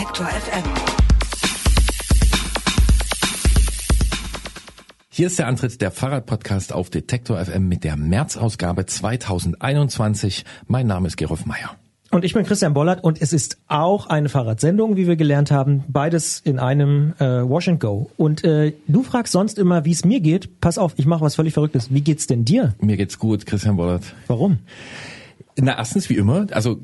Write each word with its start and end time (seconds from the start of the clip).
Detektor 0.00 0.26
FM. 0.28 0.64
Hier 5.10 5.26
ist 5.26 5.38
der 5.38 5.46
Antritt 5.46 5.82
der 5.82 5.90
Fahrradpodcast 5.90 6.72
auf 6.72 6.88
Detektor 6.88 7.44
FM 7.44 7.68
mit 7.68 7.84
der 7.84 7.98
März-Ausgabe 7.98 8.86
2021. 8.86 10.46
Mein 10.68 10.86
Name 10.86 11.06
ist 11.06 11.18
Gerolf 11.18 11.44
Meyer. 11.44 11.76
Und 12.10 12.24
ich 12.24 12.32
bin 12.32 12.46
Christian 12.46 12.72
Bollert 12.72 13.04
und 13.04 13.20
es 13.20 13.34
ist 13.34 13.58
auch 13.68 14.06
eine 14.06 14.30
Fahrradsendung, 14.30 14.96
wie 14.96 15.06
wir 15.06 15.16
gelernt 15.16 15.50
haben. 15.50 15.84
Beides 15.88 16.40
in 16.40 16.58
einem 16.58 17.12
äh, 17.18 17.24
Wash 17.46 17.68
and 17.68 17.78
Go. 17.78 18.10
Und 18.16 18.42
äh, 18.42 18.72
du 18.88 19.02
fragst 19.02 19.34
sonst 19.34 19.58
immer, 19.58 19.84
wie 19.84 19.92
es 19.92 20.06
mir 20.06 20.20
geht. 20.20 20.62
Pass 20.62 20.78
auf, 20.78 20.94
ich 20.96 21.04
mache 21.04 21.20
was 21.20 21.34
völlig 21.34 21.52
Verrücktes. 21.52 21.92
Wie 21.92 22.00
geht's 22.00 22.26
denn 22.26 22.46
dir? 22.46 22.74
Mir 22.80 22.96
geht's 22.96 23.18
gut, 23.18 23.44
Christian 23.44 23.76
Bollert. 23.76 24.14
Warum? 24.28 24.60
Na, 25.56 25.76
erstens 25.76 26.08
wie 26.08 26.14
immer, 26.14 26.46
also 26.52 26.80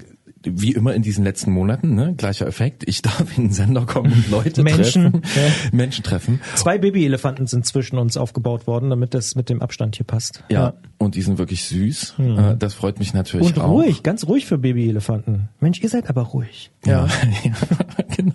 wie 0.54 0.72
immer 0.72 0.94
in 0.94 1.02
diesen 1.02 1.24
letzten 1.24 1.50
Monaten, 1.52 1.94
ne, 1.94 2.14
gleicher 2.16 2.46
Effekt. 2.46 2.84
Ich 2.86 3.02
darf 3.02 3.36
in 3.36 3.44
den 3.44 3.52
Sender 3.52 3.86
kommen 3.86 4.12
und 4.12 4.30
Leute 4.30 4.62
Menschen, 4.62 5.12
treffen. 5.12 5.22
ja. 5.34 5.52
Menschen 5.72 6.04
treffen. 6.04 6.40
Zwei 6.54 6.78
Babyelefanten 6.78 7.46
sind 7.46 7.66
zwischen 7.66 7.98
uns 7.98 8.16
aufgebaut 8.16 8.66
worden, 8.66 8.90
damit 8.90 9.14
das 9.14 9.34
mit 9.34 9.48
dem 9.48 9.62
Abstand 9.62 9.96
hier 9.96 10.06
passt. 10.06 10.44
Ja, 10.48 10.74
und 10.98 11.14
die 11.14 11.22
sind 11.22 11.38
wirklich 11.38 11.64
süß. 11.64 12.14
Äh, 12.18 12.56
Das 12.58 12.74
freut 12.74 12.98
mich 12.98 13.12
natürlich 13.12 13.46
Und 13.48 13.58
auch. 13.58 13.70
ruhig, 13.70 14.02
ganz 14.02 14.26
ruhig 14.26 14.46
für 14.46 14.56
Babyelefanten. 14.58 15.48
Mensch, 15.60 15.80
ihr 15.82 15.88
seid 15.88 16.08
aber 16.08 16.22
ruhig. 16.22 16.70
Ja, 16.86 17.06
ja 17.44 17.52
genau. 18.16 18.32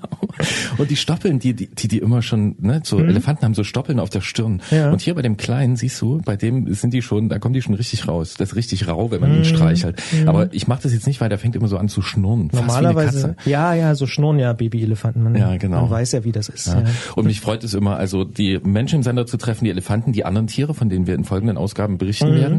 Und 0.78 0.90
die 0.92 0.96
Stoppeln, 0.96 1.40
die, 1.40 1.54
die, 1.54 1.68
die, 1.68 1.88
die 1.88 1.98
immer 2.00 2.22
schon, 2.22 2.56
ne, 2.60 2.82
so 2.84 3.00
Elefanten 3.00 3.46
haben 3.46 3.54
so 3.54 3.64
Stoppeln 3.64 4.00
auf 4.00 4.10
der 4.10 4.22
Stirn. 4.22 4.62
Mhm. 4.72 4.78
Ja. 4.78 4.92
Und 4.92 5.02
hier 5.02 5.16
bei 5.16 5.22
dem 5.22 5.38
Kleinen, 5.38 5.76
siehst 5.76 6.00
du, 6.02 6.20
bei 6.24 6.36
dem 6.36 6.72
sind 6.74 6.94
die 6.94 7.02
schon, 7.02 7.30
da 7.30 7.40
kommen 7.40 7.54
die 7.54 7.62
schon 7.62 7.74
richtig 7.76 8.08
raus. 8.08 8.36
Das 8.38 8.50
ist 8.52 8.56
richtig 8.56 8.88
rau, 8.88 9.12
wenn 9.12 9.22
man 9.22 9.32
Mhm. 9.32 9.38
ihn 9.40 9.46
streichelt. 9.46 10.02
Aber 10.26 10.54
ich 10.54 10.68
mache 10.68 10.84
das 10.84 10.94
jetzt 10.94 11.08
nicht, 11.08 11.20
weil 11.22 11.30
der 11.30 11.38
fängt 11.40 11.56
immer 11.56 11.68
so 11.68 11.78
an 11.78 11.90
zu 11.90 12.02
schnurren. 12.02 12.50
Normalerweise, 12.54 13.30
Katze. 13.36 13.50
ja, 13.50 13.74
ja, 13.74 13.96
so 13.96 14.06
schnurren 14.08 14.40
ja 14.40 14.54
Babyelefanten. 14.54 15.24
Man, 15.24 15.36
Ja, 15.36 15.58
genau. 15.58 15.82
Man 15.82 15.90
weiß 15.90 16.12
ja, 16.14 16.24
wie 16.24 16.32
das 16.32 16.50
ist. 16.50 16.68
Ja. 16.68 16.82
Ja. 16.82 16.86
Und 17.16 17.26
mich 17.26 17.42
freut 17.42 17.64
es 17.64 17.74
immer, 17.74 17.98
also 17.98 18.24
die 18.24 18.60
Menschen 18.64 18.98
im 18.98 19.04
Sender 19.04 19.26
zu 19.26 19.38
treffen, 19.38 19.66
die 19.66 19.72
Elefanten, 19.72 20.12
die 20.14 20.26
anderen 20.26 20.48
Tiere, 20.48 20.74
von 20.74 20.90
denen 20.90 21.08
wir 21.08 21.16
in 21.16 21.24
folgenden 21.24 21.58
Ausgaben 21.58 21.98
berichten 21.98 22.34
werden. 22.34 22.51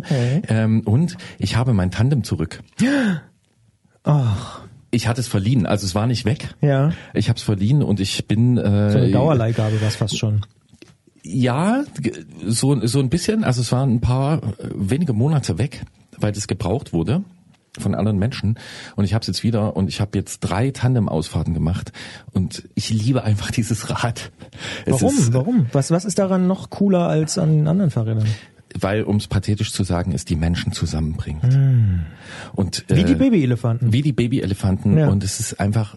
Ähm, 0.48 0.80
und 0.80 1.16
ich 1.38 1.56
habe 1.56 1.74
mein 1.74 1.90
Tandem 1.90 2.24
zurück. 2.24 2.62
Ach, 4.04 4.60
Ich 4.90 5.06
hatte 5.06 5.20
es 5.20 5.28
verliehen, 5.28 5.66
also 5.66 5.86
es 5.86 5.94
war 5.94 6.06
nicht 6.06 6.24
weg. 6.24 6.54
ja. 6.60 6.92
Ich 7.14 7.28
habe 7.28 7.36
es 7.36 7.42
verliehen 7.42 7.82
und 7.82 8.00
ich 8.00 8.26
bin 8.26 8.58
äh, 8.58 8.90
So 8.90 8.98
eine 8.98 9.10
Dauerleihgabe 9.10 9.80
war 9.80 9.88
es 9.88 9.96
fast 9.96 10.18
schon. 10.18 10.44
Ja, 11.24 11.84
so, 12.46 12.84
so 12.86 12.98
ein 12.98 13.08
bisschen. 13.08 13.44
Also 13.44 13.60
es 13.60 13.70
waren 13.70 13.94
ein 13.94 14.00
paar 14.00 14.38
äh, 14.42 14.68
wenige 14.74 15.12
Monate 15.12 15.56
weg, 15.58 15.84
weil 16.18 16.32
das 16.32 16.48
gebraucht 16.48 16.92
wurde 16.92 17.22
von 17.78 17.94
anderen 17.94 18.18
Menschen. 18.18 18.58
Und 18.96 19.04
ich 19.04 19.14
habe 19.14 19.22
es 19.22 19.28
jetzt 19.28 19.42
wieder 19.44 19.76
und 19.76 19.88
ich 19.88 20.00
habe 20.00 20.18
jetzt 20.18 20.40
drei 20.40 20.72
Tandem-Ausfahrten 20.72 21.54
gemacht 21.54 21.92
und 22.32 22.68
ich 22.74 22.90
liebe 22.90 23.22
einfach 23.24 23.50
dieses 23.50 23.88
Rad. 23.88 24.30
Es 24.84 25.00
Warum? 25.00 25.16
Ist, 25.16 25.32
Warum? 25.32 25.66
Was, 25.72 25.90
was 25.90 26.04
ist 26.04 26.18
daran 26.18 26.46
noch 26.46 26.68
cooler 26.68 27.06
als 27.08 27.38
an 27.38 27.52
den 27.52 27.68
anderen 27.68 27.90
Fahrrädern? 27.90 28.26
Weil, 28.80 29.02
um 29.04 29.16
es 29.16 29.26
pathetisch 29.26 29.72
zu 29.72 29.84
sagen, 29.84 30.12
es 30.12 30.24
die 30.24 30.36
Menschen 30.36 30.72
zusammenbringt. 30.72 31.44
Und, 32.54 32.84
Hm. 32.88 32.96
Wie 32.96 33.04
die 33.04 33.12
äh, 33.12 33.16
Babyelefanten. 33.16 33.92
Wie 33.92 34.02
die 34.02 34.12
Babyelefanten. 34.12 34.98
Ja. 34.98 35.08
Und 35.08 35.24
es 35.24 35.40
ist 35.40 35.60
einfach, 35.60 35.96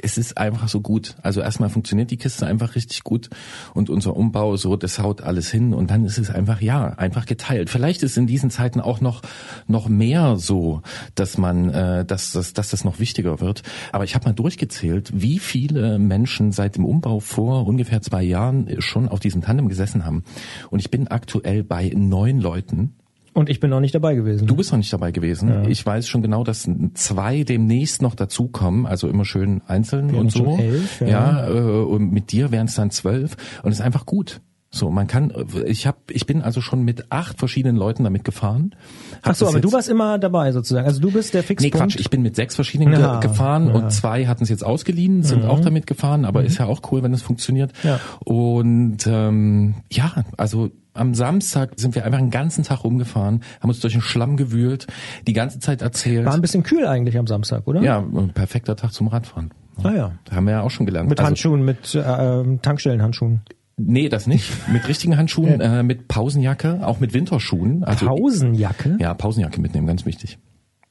es 0.00 0.18
ist 0.18 0.36
einfach 0.38 0.68
so 0.68 0.80
gut. 0.80 1.16
Also 1.22 1.40
erstmal 1.40 1.70
funktioniert 1.70 2.10
die 2.10 2.16
Kiste 2.16 2.46
einfach 2.46 2.74
richtig 2.74 3.02
gut 3.02 3.30
und 3.74 3.90
unser 3.90 4.16
Umbau 4.16 4.56
so, 4.56 4.76
das 4.76 4.98
haut 4.98 5.22
alles 5.22 5.50
hin 5.50 5.72
und 5.72 5.90
dann 5.90 6.04
ist 6.04 6.18
es 6.18 6.30
einfach, 6.30 6.60
ja, 6.60 6.88
einfach 6.88 7.26
geteilt. 7.26 7.70
Vielleicht 7.70 8.02
ist 8.02 8.16
in 8.16 8.26
diesen 8.26 8.50
Zeiten 8.50 8.80
auch 8.80 9.00
noch, 9.00 9.22
noch 9.66 9.88
mehr 9.88 10.36
so, 10.36 10.82
dass 11.14 11.38
man, 11.38 11.70
äh, 11.70 12.04
dass, 12.04 12.32
dass, 12.32 12.52
dass 12.52 12.70
das 12.70 12.84
noch 12.84 12.98
wichtiger 12.98 13.40
wird. 13.40 13.62
Aber 13.92 14.04
ich 14.04 14.14
habe 14.14 14.26
mal 14.26 14.34
durchgezählt, 14.34 15.10
wie 15.14 15.38
viele 15.38 15.98
Menschen 15.98 16.52
seit 16.52 16.76
dem 16.76 16.84
Umbau 16.84 17.20
vor 17.20 17.66
ungefähr 17.66 18.02
zwei 18.02 18.22
Jahren 18.22 18.80
schon 18.80 19.08
auf 19.08 19.20
diesem 19.20 19.42
Tandem 19.42 19.68
gesessen 19.68 20.04
haben. 20.04 20.24
Und 20.70 20.80
ich 20.80 20.90
bin 20.90 21.08
aktuell 21.08 21.64
bei 21.64 21.92
neun 21.94 22.40
Leuten. 22.40 22.94
Und 23.36 23.50
ich 23.50 23.60
bin 23.60 23.68
noch 23.68 23.80
nicht 23.80 23.94
dabei 23.94 24.14
gewesen. 24.14 24.46
Du 24.46 24.56
bist 24.56 24.72
noch 24.72 24.78
nicht 24.78 24.90
dabei 24.90 25.10
gewesen. 25.10 25.68
Ich 25.68 25.84
weiß 25.84 26.08
schon 26.08 26.22
genau, 26.22 26.42
dass 26.42 26.66
zwei 26.94 27.42
demnächst 27.42 28.00
noch 28.00 28.14
dazukommen, 28.14 28.86
also 28.86 29.08
immer 29.08 29.26
schön 29.26 29.60
einzeln 29.66 30.10
Wir 30.10 30.20
und 30.20 30.32
so. 30.32 30.56
elf, 30.56 31.02
ja. 31.02 31.06
ja, 31.06 31.48
äh, 31.48 31.52
und 31.84 32.12
mit 32.12 32.32
dir 32.32 32.50
wären 32.50 32.66
es 32.66 32.76
dann 32.76 32.90
zwölf 32.90 33.36
und 33.62 33.72
es 33.72 33.80
ist 33.80 33.84
einfach 33.84 34.06
gut. 34.06 34.40
So, 34.70 34.90
man 34.90 35.06
kann, 35.06 35.32
ich 35.66 35.86
habe, 35.86 35.98
ich 36.10 36.26
bin 36.26 36.40
also 36.42 36.60
schon 36.62 36.82
mit 36.82 37.12
acht 37.12 37.38
verschiedenen 37.38 37.76
Leuten 37.76 38.04
damit 38.04 38.24
gefahren. 38.24 38.74
Ach 39.22 39.34
so, 39.34 39.46
aber 39.46 39.60
du 39.60 39.70
warst 39.72 39.88
immer 39.88 40.18
dabei 40.18 40.52
sozusagen. 40.52 40.86
Also 40.86 41.00
du 41.00 41.10
bist 41.12 41.34
der 41.34 41.42
Nee, 41.42 41.46
Fixpunkt. 41.46 41.76
Quatsch, 41.76 41.96
ich 42.00 42.10
bin 42.10 42.22
mit 42.22 42.36
sechs 42.36 42.54
verschiedenen 42.54 42.92
ge 42.92 43.00
Ja, 43.00 43.20
gefahren 43.20 43.68
ja. 43.68 43.74
und 43.74 43.92
zwei 43.92 44.26
hatten 44.26 44.42
es 44.44 44.48
jetzt 44.48 44.64
ausgeliehen, 44.64 45.22
sind 45.22 45.44
auch 45.44 45.60
damit 45.60 45.86
gefahren, 45.86 46.24
aber 46.24 46.42
ist 46.44 46.58
ja 46.58 46.66
auch 46.66 46.80
cool, 46.90 47.02
wenn 47.02 47.12
es 47.14 47.22
funktioniert. 47.22 47.72
Ja. 47.84 48.00
Und 48.24 49.06
ähm, 49.06 49.74
ja, 49.90 50.24
also 50.38 50.70
am 50.96 51.14
Samstag 51.14 51.72
sind 51.76 51.94
wir 51.94 52.04
einfach 52.04 52.18
einen 52.18 52.30
ganzen 52.30 52.64
Tag 52.64 52.84
rumgefahren, 52.84 53.42
haben 53.60 53.68
uns 53.68 53.80
durch 53.80 53.92
den 53.92 54.02
Schlamm 54.02 54.36
gewühlt, 54.36 54.86
die 55.26 55.32
ganze 55.32 55.58
Zeit 55.60 55.82
erzählt. 55.82 56.26
War 56.26 56.34
ein 56.34 56.40
bisschen 56.40 56.62
kühl 56.62 56.86
eigentlich 56.86 57.18
am 57.18 57.26
Samstag, 57.26 57.66
oder? 57.66 57.82
ja, 57.82 57.98
ein 57.98 58.30
perfekter 58.34 58.76
Tag 58.76 58.92
zum 58.92 59.08
Radfahren. 59.08 59.52
Ah 59.82 59.92
ja. 59.92 60.12
Da 60.24 60.36
haben 60.36 60.46
wir 60.46 60.52
ja 60.52 60.62
auch 60.62 60.70
schon 60.70 60.86
gelernt. 60.86 61.08
Mit 61.08 61.18
Also, 61.18 61.28
Handschuhen, 61.28 61.64
mit 61.64 61.94
äh, 61.94 62.56
Tankstellenhandschuhen. 62.62 63.42
Nee, 63.76 64.08
das 64.08 64.26
nicht. 64.26 64.50
Mit 64.72 64.88
richtigen 64.88 65.18
Handschuhen, 65.18 65.60
äh, 65.60 65.82
mit 65.82 66.08
Pausenjacke, 66.08 66.80
auch 66.86 66.98
mit 66.98 67.12
Winterschuhen. 67.12 67.84
Also, 67.84 68.06
Pausenjacke? 68.06 68.96
Ja, 68.98 69.12
Pausenjacke 69.12 69.60
mitnehmen, 69.60 69.86
ganz 69.86 70.06
wichtig. 70.06 70.38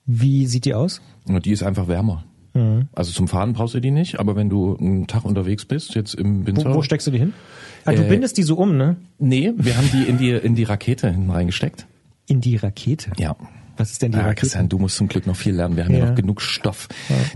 Wie 0.05 0.45
sieht 0.45 0.65
die 0.65 0.75
aus? 0.75 1.01
Die 1.27 1.51
ist 1.51 1.63
einfach 1.63 1.87
wärmer. 1.87 2.25
Mhm. 2.53 2.87
Also 2.93 3.11
zum 3.11 3.27
Fahren 3.27 3.53
brauchst 3.53 3.73
du 3.73 3.79
die 3.79 3.89
nicht, 3.91 4.19
aber 4.19 4.35
wenn 4.35 4.49
du 4.49 4.77
einen 4.77 5.07
Tag 5.07 5.25
unterwegs 5.25 5.65
bist, 5.65 5.95
jetzt 5.95 6.13
im 6.13 6.43
Wo, 6.43 6.47
Winter. 6.47 6.73
wo 6.75 6.81
steckst 6.83 7.07
du 7.07 7.11
die 7.11 7.17
hin? 7.19 7.33
Ah, 7.85 7.93
du 7.93 8.03
Äh, 8.05 8.09
bindest 8.09 8.37
die 8.37 8.43
so 8.43 8.55
um, 8.57 8.75
ne? 8.77 8.97
nee, 9.19 9.53
wir 9.55 9.77
haben 9.77 9.89
die 9.93 10.03
in 10.03 10.17
die 10.17 10.31
in 10.31 10.55
die 10.55 10.63
Rakete 10.63 11.09
hinten 11.11 11.29
reingesteckt. 11.29 11.85
In 12.27 12.41
die 12.41 12.55
Rakete. 12.57 13.11
Ja. 13.17 13.35
Was 13.77 13.91
ist 13.91 14.01
denn 14.01 14.11
die 14.13 14.17
Ja, 14.17 14.23
Rakete? 14.23 14.39
Christian, 14.41 14.69
du 14.69 14.79
musst 14.79 14.95
zum 14.95 15.07
Glück 15.09 15.27
noch 15.27 15.35
viel 15.35 15.53
lernen. 15.53 15.75
Wir 15.75 15.83
haben 15.83 15.91
ja, 15.93 15.99
Ja. 15.99 16.05
noch 16.07 16.15
genug 16.15 16.41
Stoff. 16.41 16.87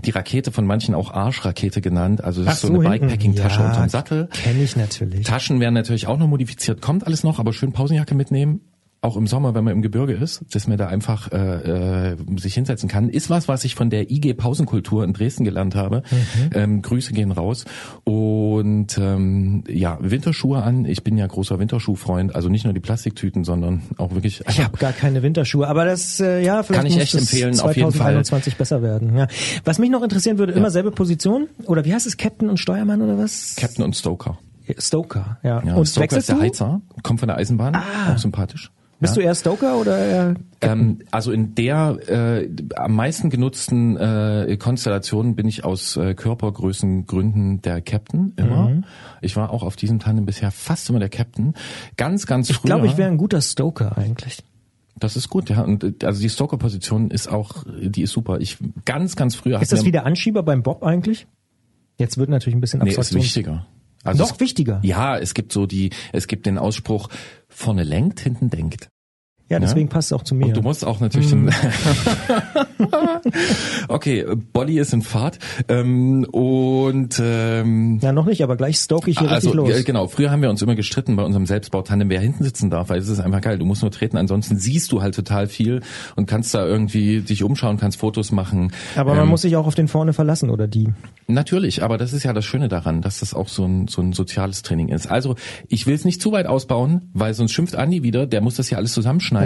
Die 0.06 0.10
Rakete 0.10 0.50
von 0.52 0.64
manchen 0.66 0.94
auch 0.94 1.10
Arschrakete 1.12 1.80
genannt. 1.82 2.24
Also 2.24 2.42
das 2.42 2.48
Ach 2.48 2.54
ist 2.54 2.60
so, 2.62 2.68
eine 2.68 2.76
hinten. 2.82 3.06
Bikepacking-Tasche 3.08 3.60
ja, 3.60 3.68
unterm 3.68 3.88
Sattel. 3.90 4.28
Kenn 4.32 4.60
ich 4.62 4.74
natürlich. 4.74 5.26
Taschen 5.26 5.60
werden 5.60 5.74
natürlich 5.74 6.06
auch 6.06 6.18
noch 6.18 6.26
modifiziert. 6.28 6.80
Kommt 6.80 7.06
alles 7.06 7.24
noch, 7.24 7.38
aber 7.38 7.52
schön 7.52 7.72
Pausenjacke 7.72 8.14
mitnehmen. 8.14 8.62
Auch 9.02 9.16
im 9.16 9.26
Sommer, 9.26 9.54
wenn 9.54 9.64
man 9.64 9.72
im 9.72 9.80
Gebirge 9.80 10.12
ist, 10.12 10.44
dass 10.52 10.66
man 10.66 10.76
da 10.76 10.88
einfach 10.88 11.32
äh, 11.32 12.10
äh, 12.12 12.16
sich 12.36 12.52
hinsetzen 12.52 12.86
kann, 12.86 13.08
ist 13.08 13.30
was, 13.30 13.48
was 13.48 13.64
ich 13.64 13.74
von 13.74 13.88
der 13.88 14.10
IG 14.10 14.34
Pausenkultur 14.34 15.04
in 15.04 15.14
Dresden 15.14 15.44
gelernt 15.44 15.74
habe. 15.74 16.02
Mhm. 16.10 16.50
Ähm, 16.54 16.82
Grüße 16.82 17.14
gehen 17.14 17.32
raus. 17.32 17.64
Und 18.04 18.98
ähm, 18.98 19.64
ja, 19.68 19.96
Winterschuhe 20.00 20.62
an. 20.62 20.84
Ich 20.84 21.02
bin 21.02 21.16
ja 21.16 21.26
großer 21.26 21.58
Winterschuhfreund. 21.58 22.34
Also 22.34 22.50
nicht 22.50 22.64
nur 22.64 22.74
die 22.74 22.80
Plastiktüten, 22.80 23.42
sondern 23.42 23.82
auch 23.96 24.12
wirklich. 24.12 24.42
Ich 24.48 24.62
habe 24.62 24.76
gar 24.76 24.92
keine 24.92 25.22
Winterschuhe, 25.22 25.66
aber 25.66 25.86
das 25.86 26.20
äh, 26.20 26.42
ja 26.42 26.62
vielleicht 26.62 26.80
Kann 26.80 26.86
ich 26.86 26.94
muss 26.94 27.02
echt 27.02 27.14
das 27.14 27.20
empfehlen, 27.22 27.60
auf 27.60 27.74
jeden 27.74 27.92
Fall. 27.92 28.22
2021 28.22 28.56
besser 28.56 28.82
werden. 28.82 29.16
Ja. 29.16 29.28
Was 29.64 29.78
mich 29.78 29.88
noch 29.88 30.02
interessieren 30.02 30.36
würde, 30.36 30.52
immer 30.52 30.70
selbe 30.70 30.90
Position 30.90 31.48
oder 31.64 31.86
wie 31.86 31.94
heißt 31.94 32.06
es 32.06 32.18
Captain 32.18 32.50
und 32.50 32.58
Steuermann 32.58 33.00
oder 33.00 33.16
was? 33.16 33.56
Captain 33.56 33.82
und 33.84 33.96
Stoker. 33.96 34.38
Stoker, 34.78 35.38
ja. 35.42 35.62
Ja, 35.64 35.74
und 35.74 35.86
Stoker 35.86 36.18
ist 36.18 36.28
der? 36.28 36.38
Heizer, 36.38 36.80
kommt 37.02 37.20
von 37.20 37.28
der 37.28 37.38
Eisenbahn, 37.38 37.74
auch 37.74 38.18
sympathisch. 38.18 38.70
Bist 39.00 39.16
ja. 39.16 39.22
du 39.22 39.26
eher 39.26 39.34
Stoker 39.34 39.80
oder 39.80 39.98
eher 39.98 40.34
Ähm, 40.60 40.98
also 41.10 41.32
in 41.32 41.54
der 41.54 41.98
äh, 42.06 42.50
am 42.76 42.94
meisten 42.94 43.30
genutzten 43.30 43.96
äh, 43.96 44.56
Konstellation 44.58 45.34
bin 45.34 45.48
ich 45.48 45.64
aus 45.64 45.96
äh, 45.96 46.14
Körpergrößengründen 46.14 47.62
der 47.62 47.80
Captain 47.80 48.34
immer. 48.36 48.68
Mhm. 48.68 48.84
Ich 49.22 49.36
war 49.36 49.50
auch 49.50 49.62
auf 49.62 49.76
diesem 49.76 49.98
Tandem 50.00 50.26
bisher 50.26 50.50
fast 50.50 50.90
immer 50.90 50.98
der 50.98 51.08
Captain. 51.08 51.54
Ganz, 51.96 52.26
ganz 52.26 52.50
Ich 52.50 52.56
früher. 52.56 52.66
glaube, 52.66 52.86
ich 52.86 52.98
wäre 52.98 53.08
ein 53.08 53.16
guter 53.16 53.40
Stoker 53.40 53.96
eigentlich. 53.96 54.42
Das 54.98 55.16
ist 55.16 55.30
gut, 55.30 55.48
ja. 55.48 55.62
Und 55.62 55.82
äh, 55.82 55.94
also 56.04 56.20
die 56.20 56.28
Stoker-Position 56.28 57.10
ist 57.10 57.28
auch, 57.28 57.64
die 57.80 58.02
ist 58.02 58.12
super. 58.12 58.38
Ich 58.40 58.58
ganz, 58.84 59.16
ganz 59.16 59.34
früher. 59.34 59.60
Ist 59.62 59.72
das 59.72 59.84
wie 59.84 59.92
der 59.92 60.04
Anschieber 60.04 60.42
beim 60.42 60.62
Bob 60.62 60.82
eigentlich? 60.84 61.26
Jetzt 61.96 62.18
wird 62.18 62.28
natürlich 62.28 62.56
ein 62.56 62.60
bisschen 62.60 62.82
Nee, 62.82 62.92
ist 62.92 63.14
wichtiger. 63.14 63.66
Also 64.04 64.22
Noch 64.22 64.32
es, 64.32 64.40
wichtiger. 64.40 64.80
Ja, 64.82 65.18
es 65.18 65.34
gibt 65.34 65.52
so 65.52 65.66
die, 65.66 65.90
es 66.12 66.26
gibt 66.26 66.46
den 66.46 66.56
Ausspruch, 66.56 67.08
vorne 67.50 67.82
lenkt, 67.82 68.20
hinten 68.20 68.50
denkt. 68.50 68.88
Ja, 69.50 69.58
deswegen 69.58 69.88
passt 69.88 70.12
es 70.12 70.16
auch 70.16 70.22
zu 70.22 70.36
mir. 70.36 70.46
Und 70.46 70.56
du 70.56 70.62
musst 70.62 70.86
auch 70.86 71.00
natürlich 71.00 71.30
den 71.30 71.50
Okay, 73.88 74.24
Bolly 74.52 74.78
ist 74.78 74.92
in 74.92 75.02
Fahrt. 75.02 75.38
Ähm, 75.68 76.24
und 76.30 77.20
ähm, 77.22 77.98
ja, 78.00 78.12
noch 78.12 78.26
nicht, 78.26 78.44
aber 78.44 78.56
gleich 78.56 78.78
stoke 78.78 79.10
ich 79.10 79.18
hier 79.18 79.28
also 79.28 79.50
richtig 79.50 79.68
los. 79.68 79.76
ja, 79.76 79.82
genau, 79.82 80.06
früher 80.06 80.30
haben 80.30 80.42
wir 80.42 80.50
uns 80.50 80.62
immer 80.62 80.76
gestritten 80.76 81.16
bei 81.16 81.24
unserem 81.24 81.46
Selbstbautandem, 81.46 82.08
wer 82.10 82.20
hinten 82.20 82.44
sitzen 82.44 82.70
darf, 82.70 82.90
weil 82.90 83.00
es 83.00 83.08
ist 83.08 83.18
einfach 83.18 83.40
geil. 83.40 83.58
Du 83.58 83.64
musst 83.64 83.82
nur 83.82 83.90
treten, 83.90 84.16
ansonsten 84.16 84.56
siehst 84.56 84.92
du 84.92 85.02
halt 85.02 85.14
total 85.16 85.48
viel 85.48 85.80
und 86.16 86.26
kannst 86.26 86.54
da 86.54 86.64
irgendwie 86.64 87.20
dich 87.20 87.42
umschauen, 87.42 87.76
kannst 87.76 87.98
Fotos 87.98 88.30
machen. 88.32 88.72
aber 88.94 89.14
man 89.14 89.24
Ähm, 89.24 89.28
muss 89.30 89.42
sich 89.42 89.56
auch 89.56 89.66
auf 89.66 89.74
den 89.74 89.88
vorne 89.88 90.12
verlassen 90.12 90.50
oder 90.50 90.68
die. 90.68 90.88
Natürlich, 91.26 91.82
aber 91.82 91.98
das 91.98 92.12
ist 92.12 92.22
ja 92.22 92.32
das 92.32 92.44
Schöne 92.44 92.68
daran, 92.68 93.02
dass 93.02 93.20
das 93.20 93.34
auch 93.34 93.48
so 93.48 93.64
ein, 93.64 93.88
so 93.88 94.00
ein 94.00 94.12
soziales 94.12 94.62
Training 94.62 94.88
ist. 94.88 95.10
Also 95.10 95.34
ich 95.68 95.86
will 95.86 95.94
es 95.94 96.04
nicht 96.04 96.22
zu 96.22 96.30
weit 96.32 96.46
ausbauen, 96.46 97.10
weil 97.14 97.34
sonst 97.34 97.52
schimpft 97.52 97.74
Andi 97.74 98.02
wieder, 98.02 98.26
der 98.26 98.40
muss 98.40 98.54
das 98.54 98.70
ja 98.70 98.78
alles 98.78 98.92
zusammenschneiden. 98.92 99.39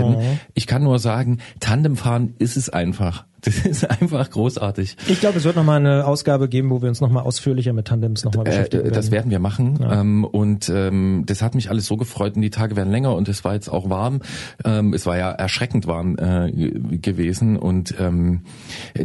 Ich 0.54 0.66
kann 0.66 0.82
nur 0.82 0.98
sagen, 0.98 1.38
Tandemfahren 1.60 2.34
ist 2.38 2.56
es 2.56 2.68
einfach. 2.70 3.26
Das 3.54 3.66
ist 3.66 3.90
einfach 3.90 4.30
großartig. 4.30 4.96
Ich 5.06 5.20
glaube, 5.20 5.38
es 5.38 5.44
wird 5.44 5.56
nochmal 5.56 5.78
eine 5.78 6.06
Ausgabe 6.06 6.48
geben, 6.48 6.70
wo 6.70 6.80
wir 6.80 6.88
uns 6.88 7.00
nochmal 7.00 7.24
ausführlicher 7.24 7.72
mit 7.72 7.86
Tandems 7.86 8.24
nochmal 8.24 8.44
beschäftigen 8.44 8.86
äh, 8.86 8.90
Das 8.90 9.10
werden 9.10 9.30
wir 9.30 9.38
machen. 9.38 9.78
Ja. 9.80 10.00
Ähm, 10.00 10.24
und 10.24 10.70
ähm, 10.70 11.24
das 11.26 11.42
hat 11.42 11.54
mich 11.54 11.70
alles 11.70 11.86
so 11.86 11.96
gefreut 11.96 12.36
und 12.36 12.42
die 12.42 12.50
Tage 12.50 12.74
werden 12.76 12.90
länger 12.90 13.14
und 13.14 13.28
es 13.28 13.44
war 13.44 13.54
jetzt 13.54 13.68
auch 13.68 13.90
warm. 13.90 14.20
Ähm, 14.64 14.94
es 14.94 15.04
war 15.06 15.18
ja 15.18 15.30
erschreckend 15.30 15.86
warm 15.86 16.16
äh, 16.18 16.50
gewesen 16.98 17.56
und 17.56 17.94
ähm, 18.00 18.40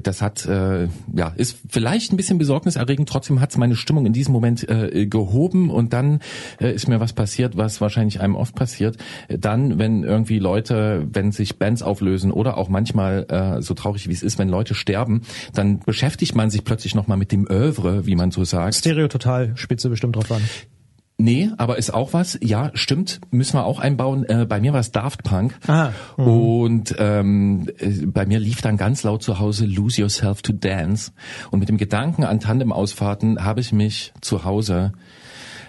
das 0.04 0.22
hat 0.22 0.46
äh, 0.46 0.88
ja 1.14 1.34
ist 1.36 1.58
vielleicht 1.68 2.14
ein 2.14 2.18
bisschen 2.18 2.38
besorgniserregend. 2.38 3.10
Trotzdem 3.10 3.42
hat 3.42 3.52
es 3.52 3.58
meine 3.58 3.76
Stimmung 3.76 4.06
in 4.06 4.14
diesem 4.14 4.34
Moment 4.34 4.68
äh, 4.70 5.06
gehoben 5.06 5.70
und 5.70 5.94
dann 5.94 6.20
äh, 6.60 6.74
ist 6.74 6.88
mir 6.88 7.00
was 7.00 7.14
passiert, 7.14 7.58
was 7.58 7.82
wahrscheinlich 7.82 8.22
einem 8.22 8.36
oft 8.36 8.56
passiert. 8.56 8.98
Dann, 9.28 9.80
wenn 9.80 10.04
irgendwie 10.04 10.40
Leute, 10.40 11.08
wenn 11.12 11.32
sich 11.32 11.58
Bands 11.58 11.82
auflösen 11.82 12.32
oder 12.32 12.58
auch 12.58 12.70
manchmal 12.70 13.26
äh, 13.30 13.62
so 13.62 13.74
traurig 13.74 14.08
wie 14.08 14.14
es 14.14 14.24
ist, 14.24 14.29
wenn 14.38 14.50
Leute 14.50 14.76
sterben, 14.76 15.22
dann 15.54 15.80
beschäftigt 15.80 16.36
man 16.36 16.50
sich 16.50 16.64
plötzlich 16.64 16.96
nochmal 16.96 17.18
mit 17.18 17.32
dem 17.32 17.48
Oeuvre, 17.50 18.06
wie 18.06 18.16
man 18.16 18.32
so 18.32 18.44
sagt. 18.44 18.76
Stereo 18.76 19.08
total 19.08 19.56
spitze 19.56 19.90
bestimmt 19.90 20.16
drauf 20.16 20.32
an. 20.32 20.42
Nee, 21.22 21.50
aber 21.58 21.78
ist 21.78 21.94
auch 21.94 22.14
was. 22.14 22.40
Ja, 22.42 22.72
stimmt. 22.76 23.20
Müssen 23.30 23.56
wir 23.56 23.66
auch 23.66 23.80
einbauen. 23.80 24.24
Äh, 24.24 24.46
bei 24.48 24.62
mir 24.62 24.72
war 24.72 24.80
es 24.80 24.94
Daft 24.94 25.24
Punk. 25.24 25.54
Ah, 25.68 25.92
mhm. 26.16 26.28
Und 26.28 26.96
ähm, 26.98 27.68
äh, 27.78 28.06
bei 28.06 28.26
mir 28.26 28.40
lief 28.40 28.62
dann 28.62 28.78
ganz 28.78 29.04
laut 29.04 29.22
zu 29.22 29.38
Hause 29.38 29.66
Lose 29.66 30.00
Yourself 30.00 30.42
to 30.42 30.54
Dance. 30.54 31.12
Und 31.52 31.60
mit 31.60 31.68
dem 31.68 31.78
Gedanken 31.78 32.24
an 32.24 32.40
Tandem-Ausfahrten 32.40 33.44
habe 33.44 33.60
ich 33.60 33.74
mich 33.74 34.14
zu 34.22 34.46
Hause 34.46 34.94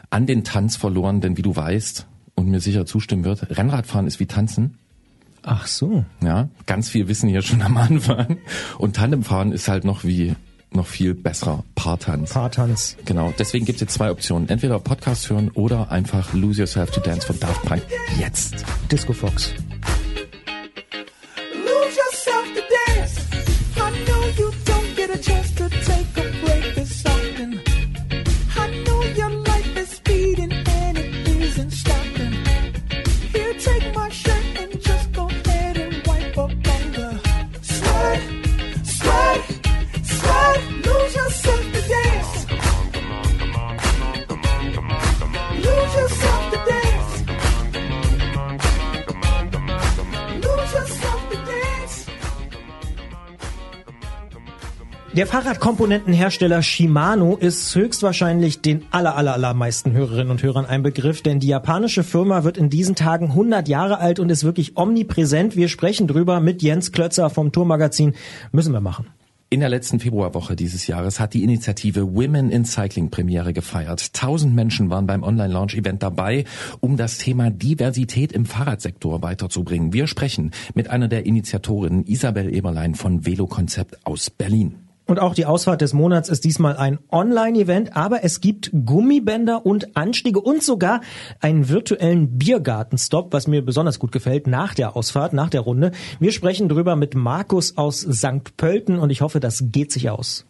an 0.08 0.26
den 0.26 0.44
Tanz 0.44 0.76
verloren, 0.76 1.20
denn 1.20 1.36
wie 1.36 1.42
du 1.42 1.56
weißt 1.56 2.06
und 2.36 2.48
mir 2.48 2.60
sicher 2.60 2.86
zustimmen 2.86 3.24
wird, 3.24 3.50
Rennradfahren 3.50 4.06
ist 4.06 4.20
wie 4.20 4.26
Tanzen. 4.26 4.78
Ach 5.42 5.66
so. 5.66 6.04
Ja, 6.22 6.48
ganz 6.66 6.88
viel 6.88 7.08
Wissen 7.08 7.28
hier 7.28 7.42
schon 7.42 7.62
am 7.62 7.76
Anfang. 7.76 8.38
Und 8.78 8.96
Tandemfahren 8.96 9.52
ist 9.52 9.69
halt 9.69 9.84
noch 9.84 10.04
wie 10.04 10.34
noch 10.72 10.87
viel 10.87 11.14
besserer 11.14 11.64
Paartanz. 11.75 12.32
Paartanz. 12.32 12.96
Genau, 13.04 13.32
deswegen 13.38 13.64
gibt 13.64 13.76
es 13.76 13.81
jetzt 13.81 13.94
zwei 13.94 14.10
Optionen. 14.10 14.48
Entweder 14.48 14.78
Podcast 14.78 15.28
hören 15.28 15.50
oder 15.50 15.90
einfach 15.90 16.32
Lose 16.32 16.60
Yourself 16.60 16.90
to 16.92 17.00
Dance 17.00 17.26
von 17.26 17.40
Daft 17.40 17.62
Punk 17.64 17.82
jetzt. 18.19 18.64
Disco 18.90 19.12
Fox. 19.12 19.52
Der 55.12 55.26
Fahrradkomponentenhersteller 55.26 56.62
Shimano 56.62 57.36
ist 57.36 57.74
höchstwahrscheinlich 57.74 58.60
den 58.60 58.84
aller, 58.92 59.16
aller, 59.16 59.34
allermeisten 59.34 59.90
Hörerinnen 59.90 60.30
und 60.30 60.40
Hörern 60.44 60.66
ein 60.66 60.84
Begriff, 60.84 61.20
denn 61.20 61.40
die 61.40 61.48
japanische 61.48 62.04
Firma 62.04 62.44
wird 62.44 62.56
in 62.56 62.70
diesen 62.70 62.94
Tagen 62.94 63.26
100 63.26 63.66
Jahre 63.66 63.98
alt 63.98 64.20
und 64.20 64.30
ist 64.30 64.44
wirklich 64.44 64.76
omnipräsent. 64.76 65.56
Wir 65.56 65.68
sprechen 65.68 66.06
drüber 66.06 66.38
mit 66.38 66.62
Jens 66.62 66.92
Klötzer 66.92 67.28
vom 67.28 67.50
Tourmagazin. 67.50 68.14
Müssen 68.52 68.72
wir 68.72 68.80
machen. 68.80 69.08
In 69.52 69.58
der 69.58 69.68
letzten 69.68 69.98
Februarwoche 69.98 70.54
dieses 70.54 70.86
Jahres 70.86 71.18
hat 71.18 71.34
die 71.34 71.42
Initiative 71.42 72.14
Women 72.14 72.52
in 72.52 72.64
Cycling 72.64 73.10
Premiere 73.10 73.52
gefeiert. 73.52 74.12
Tausend 74.12 74.54
Menschen 74.54 74.90
waren 74.90 75.08
beim 75.08 75.24
Online-Launch-Event 75.24 76.04
dabei, 76.04 76.44
um 76.78 76.96
das 76.96 77.18
Thema 77.18 77.50
Diversität 77.50 78.30
im 78.30 78.46
Fahrradsektor 78.46 79.22
weiterzubringen. 79.22 79.92
Wir 79.92 80.06
sprechen 80.06 80.52
mit 80.74 80.88
einer 80.88 81.08
der 81.08 81.26
Initiatorinnen, 81.26 82.06
Isabel 82.06 82.54
Eberlein 82.54 82.94
von 82.94 83.26
Velo 83.26 83.48
Konzept 83.48 84.06
aus 84.06 84.30
Berlin. 84.30 84.76
Und 85.10 85.18
auch 85.18 85.34
die 85.34 85.44
Ausfahrt 85.44 85.80
des 85.80 85.92
Monats 85.92 86.28
ist 86.28 86.44
diesmal 86.44 86.76
ein 86.76 87.00
Online-Event, 87.10 87.96
aber 87.96 88.22
es 88.22 88.40
gibt 88.40 88.70
Gummibänder 88.86 89.66
und 89.66 89.96
Anstiege 89.96 90.40
und 90.40 90.62
sogar 90.62 91.00
einen 91.40 91.68
virtuellen 91.68 92.38
Biergartenstopp, 92.38 93.32
was 93.32 93.48
mir 93.48 93.64
besonders 93.64 93.98
gut 93.98 94.12
gefällt, 94.12 94.46
nach 94.46 94.72
der 94.72 94.94
Ausfahrt, 94.94 95.32
nach 95.32 95.50
der 95.50 95.62
Runde. 95.62 95.90
Wir 96.20 96.30
sprechen 96.30 96.68
drüber 96.68 96.94
mit 96.94 97.16
Markus 97.16 97.76
aus 97.76 98.02
St. 98.02 98.56
Pölten 98.56 99.00
und 99.00 99.10
ich 99.10 99.20
hoffe, 99.20 99.40
das 99.40 99.64
geht 99.72 99.90
sich 99.90 100.10
aus. 100.10 100.46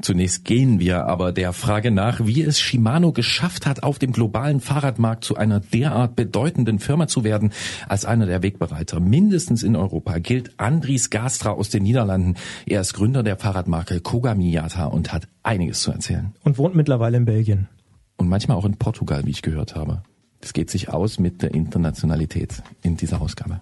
Zunächst 0.00 0.44
gehen 0.44 0.80
wir 0.80 1.06
aber 1.06 1.32
der 1.32 1.52
Frage 1.52 1.90
nach, 1.90 2.24
wie 2.24 2.42
es 2.42 2.60
Shimano 2.60 3.12
geschafft 3.12 3.66
hat, 3.66 3.82
auf 3.82 3.98
dem 3.98 4.12
globalen 4.12 4.60
Fahrradmarkt 4.60 5.24
zu 5.24 5.36
einer 5.36 5.60
derart 5.60 6.16
bedeutenden 6.16 6.78
Firma 6.78 7.08
zu 7.08 7.24
werden. 7.24 7.52
Als 7.88 8.04
einer 8.04 8.26
der 8.26 8.42
Wegbereiter, 8.42 9.00
mindestens 9.00 9.62
in 9.62 9.76
Europa, 9.76 10.18
gilt 10.18 10.58
Andries 10.58 11.10
Gastra 11.10 11.50
aus 11.50 11.70
den 11.70 11.82
Niederlanden. 11.82 12.34
Er 12.66 12.80
ist 12.80 12.94
Gründer 12.94 13.22
der 13.22 13.36
Fahrradmarke 13.36 14.00
Koga 14.00 14.34
Miyata 14.34 14.86
und 14.86 15.12
hat 15.12 15.28
einiges 15.42 15.80
zu 15.80 15.90
erzählen. 15.90 16.34
Und 16.44 16.58
wohnt 16.58 16.74
mittlerweile 16.74 17.16
in 17.16 17.24
Belgien. 17.24 17.68
Und 18.16 18.28
manchmal 18.28 18.56
auch 18.56 18.64
in 18.64 18.76
Portugal, 18.76 19.24
wie 19.26 19.30
ich 19.30 19.42
gehört 19.42 19.74
habe. 19.74 20.02
Das 20.40 20.52
geht 20.52 20.70
sich 20.70 20.90
aus 20.90 21.18
mit 21.18 21.42
der 21.42 21.54
Internationalität 21.54 22.62
in 22.82 22.96
dieser 22.96 23.20
Ausgabe. 23.20 23.60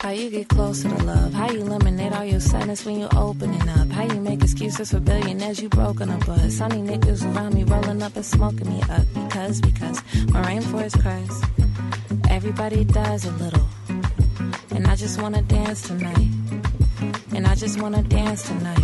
How 0.00 0.12
you 0.12 0.30
get 0.30 0.48
closer 0.48 0.88
to 0.88 1.04
love? 1.04 1.34
How 1.34 1.50
you 1.50 1.60
eliminate 1.60 2.14
all 2.14 2.24
your 2.24 2.40
sadness 2.40 2.86
when 2.86 2.98
you're 2.98 3.14
opening 3.14 3.68
up? 3.68 3.86
How 3.90 4.04
you 4.04 4.18
make 4.18 4.42
excuses 4.42 4.92
for 4.92 4.98
billionaires 4.98 5.60
you 5.60 5.68
broke 5.68 5.98
broken 5.98 6.08
up 6.08 6.24
but 6.24 6.50
Sunny 6.50 6.76
niggas 6.76 7.22
around 7.22 7.52
me 7.52 7.64
rolling 7.64 8.02
up 8.02 8.16
and 8.16 8.24
smoking 8.24 8.70
me 8.70 8.80
up 8.88 9.04
because 9.12 9.60
because 9.60 10.02
my 10.28 10.42
rainforest 10.42 11.02
cries. 11.02 11.42
Everybody 12.30 12.84
dies 12.84 13.26
a 13.26 13.32
little, 13.32 13.68
and 14.70 14.86
I 14.86 14.96
just 14.96 15.20
wanna 15.20 15.42
dance 15.42 15.82
tonight, 15.82 16.28
and 17.34 17.46
I 17.46 17.54
just 17.54 17.78
wanna 17.82 18.02
dance 18.02 18.48
tonight. 18.48 18.80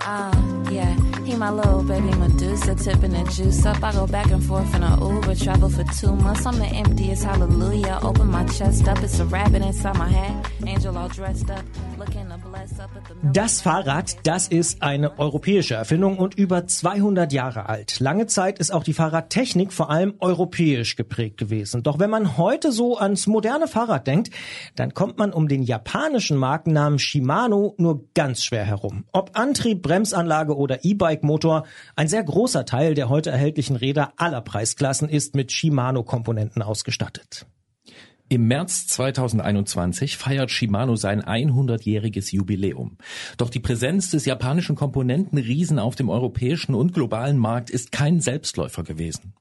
Ah, 0.00 0.70
yeah. 0.72 1.05
He 1.26 1.34
my 1.34 1.50
little 1.50 1.82
baby 1.82 2.14
Medusa, 2.14 2.76
tipping 2.76 3.10
the 3.10 3.24
juice 3.32 3.66
up. 3.66 3.82
I 3.82 3.92
go 3.92 4.06
back 4.06 4.30
and 4.30 4.42
forth 4.44 4.72
in 4.76 4.82
a 4.84 4.96
Uber, 4.96 5.34
travel 5.34 5.68
for 5.68 5.82
two 6.00 6.14
months. 6.14 6.46
I'm 6.46 6.56
the 6.56 6.66
emptiest 6.66 7.24
hallelujah. 7.24 7.98
Open 8.02 8.30
my 8.30 8.44
chest 8.44 8.86
up, 8.86 9.02
it's 9.02 9.18
a 9.18 9.24
rabbit 9.24 9.62
inside 9.62 9.98
my 9.98 10.08
hat. 10.08 10.46
Angel 10.64 10.96
all 10.96 11.08
dressed 11.08 11.50
up. 11.50 11.64
Das 13.32 13.60
Fahrrad, 13.60 14.16
das 14.26 14.48
ist 14.48 14.82
eine 14.82 15.18
europäische 15.18 15.74
Erfindung 15.74 16.18
und 16.18 16.34
über 16.34 16.66
200 16.66 17.32
Jahre 17.32 17.68
alt. 17.68 18.00
Lange 18.00 18.26
Zeit 18.26 18.58
ist 18.58 18.72
auch 18.72 18.84
die 18.84 18.92
Fahrradtechnik 18.92 19.72
vor 19.72 19.90
allem 19.90 20.14
europäisch 20.20 20.96
geprägt 20.96 21.38
gewesen. 21.38 21.82
Doch 21.82 21.98
wenn 21.98 22.10
man 22.10 22.36
heute 22.36 22.72
so 22.72 22.98
ans 22.98 23.26
moderne 23.26 23.66
Fahrrad 23.68 24.06
denkt, 24.06 24.30
dann 24.74 24.94
kommt 24.94 25.18
man 25.18 25.32
um 25.32 25.48
den 25.48 25.62
japanischen 25.62 26.36
Markennamen 26.36 26.98
Shimano 26.98 27.74
nur 27.78 28.04
ganz 28.14 28.44
schwer 28.44 28.64
herum. 28.64 29.04
Ob 29.12 29.30
Antrieb, 29.34 29.82
Bremsanlage 29.82 30.56
oder 30.56 30.84
E-Bike-Motor, 31.16 31.64
ein 31.94 32.08
sehr 32.08 32.22
großer 32.22 32.64
Teil 32.64 32.94
der 32.94 33.08
heute 33.08 33.30
erhältlichen 33.30 33.76
Räder 33.76 34.12
aller 34.16 34.40
Preisklassen 34.40 35.08
ist 35.08 35.34
mit 35.34 35.52
Shimano-Komponenten 35.52 36.62
ausgestattet. 36.62 37.46
Im 38.28 38.48
März 38.48 38.88
2021 38.88 40.16
feiert 40.16 40.50
Shimano 40.50 40.96
sein 40.96 41.22
100-jähriges 41.22 42.34
Jubiläum. 42.34 42.96
Doch 43.36 43.50
die 43.50 43.60
Präsenz 43.60 44.10
des 44.10 44.24
japanischen 44.24 44.74
Komponentenriesen 44.74 45.78
auf 45.78 45.94
dem 45.94 46.08
europäischen 46.08 46.74
und 46.74 46.92
globalen 46.92 47.38
Markt 47.38 47.70
ist 47.70 47.92
kein 47.92 48.20
Selbstläufer 48.20 48.82
gewesen. 48.82 49.34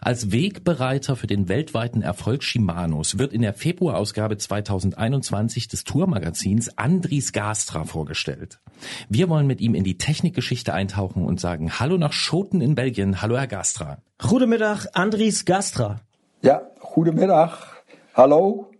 Als 0.00 0.30
Wegbereiter 0.30 1.16
für 1.16 1.26
den 1.26 1.48
weltweiten 1.48 2.00
Erfolg 2.00 2.44
Shimanos 2.44 3.18
wird 3.18 3.32
in 3.32 3.42
der 3.42 3.54
Februarausgabe 3.54 4.36
2021 4.36 5.66
des 5.66 5.82
Tourmagazins 5.82 6.78
Andries 6.78 7.32
Gastra 7.32 7.84
vorgestellt. 7.84 8.60
Wir 9.08 9.28
wollen 9.28 9.48
mit 9.48 9.60
ihm 9.60 9.74
in 9.74 9.82
die 9.82 9.98
Technikgeschichte 9.98 10.72
eintauchen 10.72 11.24
und 11.24 11.40
sagen 11.40 11.80
Hallo 11.80 11.98
nach 11.98 12.12
Schoten 12.12 12.60
in 12.60 12.76
Belgien. 12.76 13.20
Hallo 13.20 13.36
Herr 13.36 13.48
Gastra. 13.48 13.98
Goedemiddag, 14.18 14.86
Andries 14.92 15.44
Gastra. 15.44 16.00
Ja, 16.40 16.62
goedemiddag. 16.80 17.77
Hallo. 18.18 18.72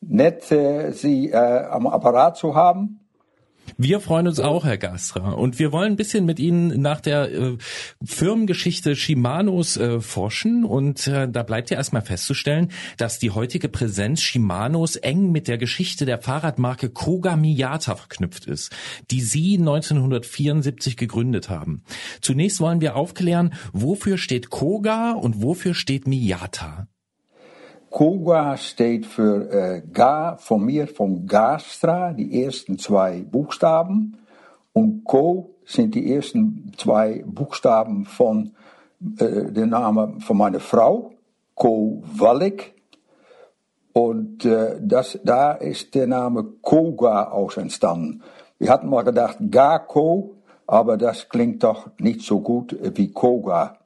Nett, 0.00 0.52
äh, 0.52 0.92
Sie 0.92 1.30
äh, 1.30 1.34
am 1.34 1.88
Apparat 1.88 2.36
zu 2.36 2.54
haben. 2.54 3.00
Wir 3.76 3.98
freuen 3.98 4.28
uns 4.28 4.38
auch, 4.38 4.64
Herr 4.64 4.78
Gastra. 4.78 5.32
Und 5.32 5.58
wir 5.58 5.72
wollen 5.72 5.94
ein 5.94 5.96
bisschen 5.96 6.24
mit 6.24 6.38
Ihnen 6.38 6.80
nach 6.80 7.00
der 7.00 7.32
äh, 7.32 7.58
Firmengeschichte 8.04 8.94
Shimanos 8.94 9.76
äh, 9.76 9.98
forschen. 9.98 10.64
Und 10.64 11.08
äh, 11.08 11.28
da 11.28 11.42
bleibt 11.42 11.70
ja 11.70 11.78
erstmal 11.78 12.02
festzustellen, 12.02 12.70
dass 12.96 13.18
die 13.18 13.32
heutige 13.32 13.68
Präsenz 13.68 14.22
Shimanos 14.22 14.94
eng 14.94 15.32
mit 15.32 15.48
der 15.48 15.58
Geschichte 15.58 16.06
der 16.06 16.18
Fahrradmarke 16.18 16.88
Koga 16.88 17.34
Miyata 17.34 17.96
verknüpft 17.96 18.46
ist, 18.46 18.70
die 19.10 19.20
Sie 19.20 19.58
1974 19.58 20.96
gegründet 20.96 21.50
haben. 21.50 21.82
Zunächst 22.20 22.60
wollen 22.60 22.80
wir 22.80 22.94
aufklären, 22.94 23.52
wofür 23.72 24.16
steht 24.16 24.50
Koga 24.50 25.10
und 25.10 25.42
wofür 25.42 25.74
steht 25.74 26.06
Miyata? 26.06 26.86
Koga 27.96 28.58
steht 28.58 29.06
für 29.06 29.50
äh, 29.50 29.82
Ga 29.90 30.36
von 30.36 30.62
mir, 30.62 30.86
von 30.86 31.26
Gastra, 31.26 32.12
die 32.12 32.42
ersten 32.42 32.78
zwei 32.78 33.22
Buchstaben. 33.22 34.18
Und 34.74 35.04
Ko 35.04 35.54
sind 35.64 35.94
die 35.94 36.12
ersten 36.12 36.72
zwei 36.76 37.24
Buchstaben 37.26 38.04
von 38.04 38.52
äh, 39.18 39.50
der 39.50 39.64
Name 39.64 40.16
von 40.20 40.36
meiner 40.36 40.60
Frau, 40.60 41.14
Ko 41.54 42.02
Wallik. 42.04 42.74
Und 43.94 44.44
äh, 44.44 44.76
das, 44.78 45.18
da 45.24 45.52
ist 45.52 45.94
der 45.94 46.06
Name 46.06 46.44
Koga 46.60 47.30
aus 47.30 47.56
entstanden. 47.56 48.20
Wir 48.58 48.68
hatten 48.68 48.90
mal 48.90 49.04
gedacht 49.04 49.38
Gako, 49.50 50.34
aber 50.66 50.98
das 50.98 51.30
klingt 51.30 51.62
doch 51.62 51.88
nicht 51.98 52.20
so 52.20 52.40
gut 52.40 52.76
wie 52.94 53.10
Koga. 53.10 53.78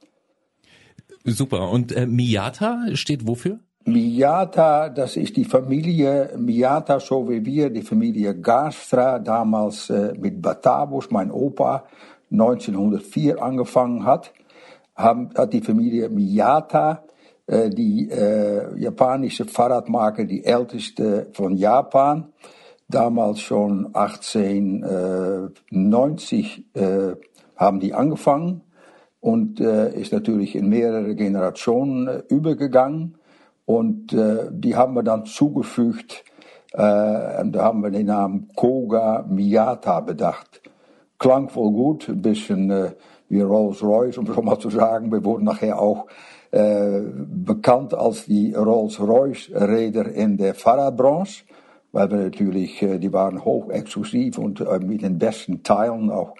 Super. 1.23 1.69
Und 1.69 1.93
äh, 1.93 2.05
Miyata 2.05 2.87
steht 2.93 3.25
wofür? 3.25 3.61
Miyata, 3.85 4.89
das 4.89 5.17
ist 5.17 5.35
die 5.37 5.45
Familie 5.45 6.31
Miyata, 6.37 6.99
so 6.99 7.27
wie 7.29 7.45
wir, 7.45 7.69
die 7.69 7.81
Familie 7.81 8.35
Gastra, 8.35 9.19
damals 9.19 9.89
äh, 9.89 10.13
mit 10.19 10.41
Batavus, 10.41 11.09
mein 11.09 11.31
Opa, 11.31 11.85
1904 12.31 13.41
angefangen 13.41 14.05
hat, 14.05 14.33
haben, 14.95 15.29
hat 15.35 15.53
die 15.53 15.61
Familie 15.61 16.09
Miyata 16.09 17.03
äh, 17.47 17.69
die 17.69 18.09
äh, 18.09 18.77
japanische 18.79 19.45
Fahrradmarke, 19.45 20.25
die 20.25 20.45
älteste 20.45 21.27
von 21.33 21.57
Japan, 21.57 22.31
damals 22.87 23.41
schon 23.41 23.93
1890 23.93 26.75
äh, 26.75 27.15
haben 27.55 27.79
die 27.79 27.93
angefangen 27.93 28.61
und 29.19 29.59
äh, 29.59 29.93
ist 29.93 30.13
natürlich 30.13 30.55
in 30.55 30.69
mehrere 30.69 31.13
Generationen 31.15 32.07
äh, 32.07 32.23
übergegangen. 32.29 33.17
Und 33.65 34.13
äh, 34.13 34.49
die 34.51 34.75
haben 34.75 34.95
wir 34.95 35.03
dann 35.03 35.25
zugefügt, 35.25 36.23
äh, 36.73 37.41
und 37.41 37.53
da 37.53 37.63
haben 37.63 37.81
wir 37.83 37.91
den 37.91 38.07
Namen 38.07 38.49
Koga 38.55 39.25
Miyata 39.27 39.99
bedacht. 39.99 40.61
Klang 41.19 41.53
wohl 41.55 41.71
gut, 41.71 42.09
ein 42.09 42.21
bisschen 42.21 42.69
äh, 42.71 42.91
wie 43.29 43.41
Rolls-Royce, 43.41 44.17
um 44.17 44.25
so 44.25 44.41
mal 44.41 44.59
zu 44.59 44.69
sagen. 44.69 45.11
Wir 45.11 45.23
wurden 45.23 45.45
nachher 45.45 45.79
auch 45.79 46.07
äh, 46.51 47.01
bekannt 47.01 47.93
als 47.93 48.25
die 48.25 48.53
Rolls-Royce-Räder 48.53 50.11
in 50.11 50.37
der 50.37 50.53
Fahrradbranche, 50.53 51.45
weil 51.91 52.11
wir 52.11 52.17
natürlich, 52.17 52.81
äh, 52.81 52.99
die 52.99 53.13
waren 53.13 53.43
hochexklusiv 53.43 54.37
und 54.37 54.59
äh, 54.61 54.79
mit 54.79 55.01
den 55.01 55.17
besten 55.17 55.63
Teilen 55.63 56.09
auch 56.09 56.33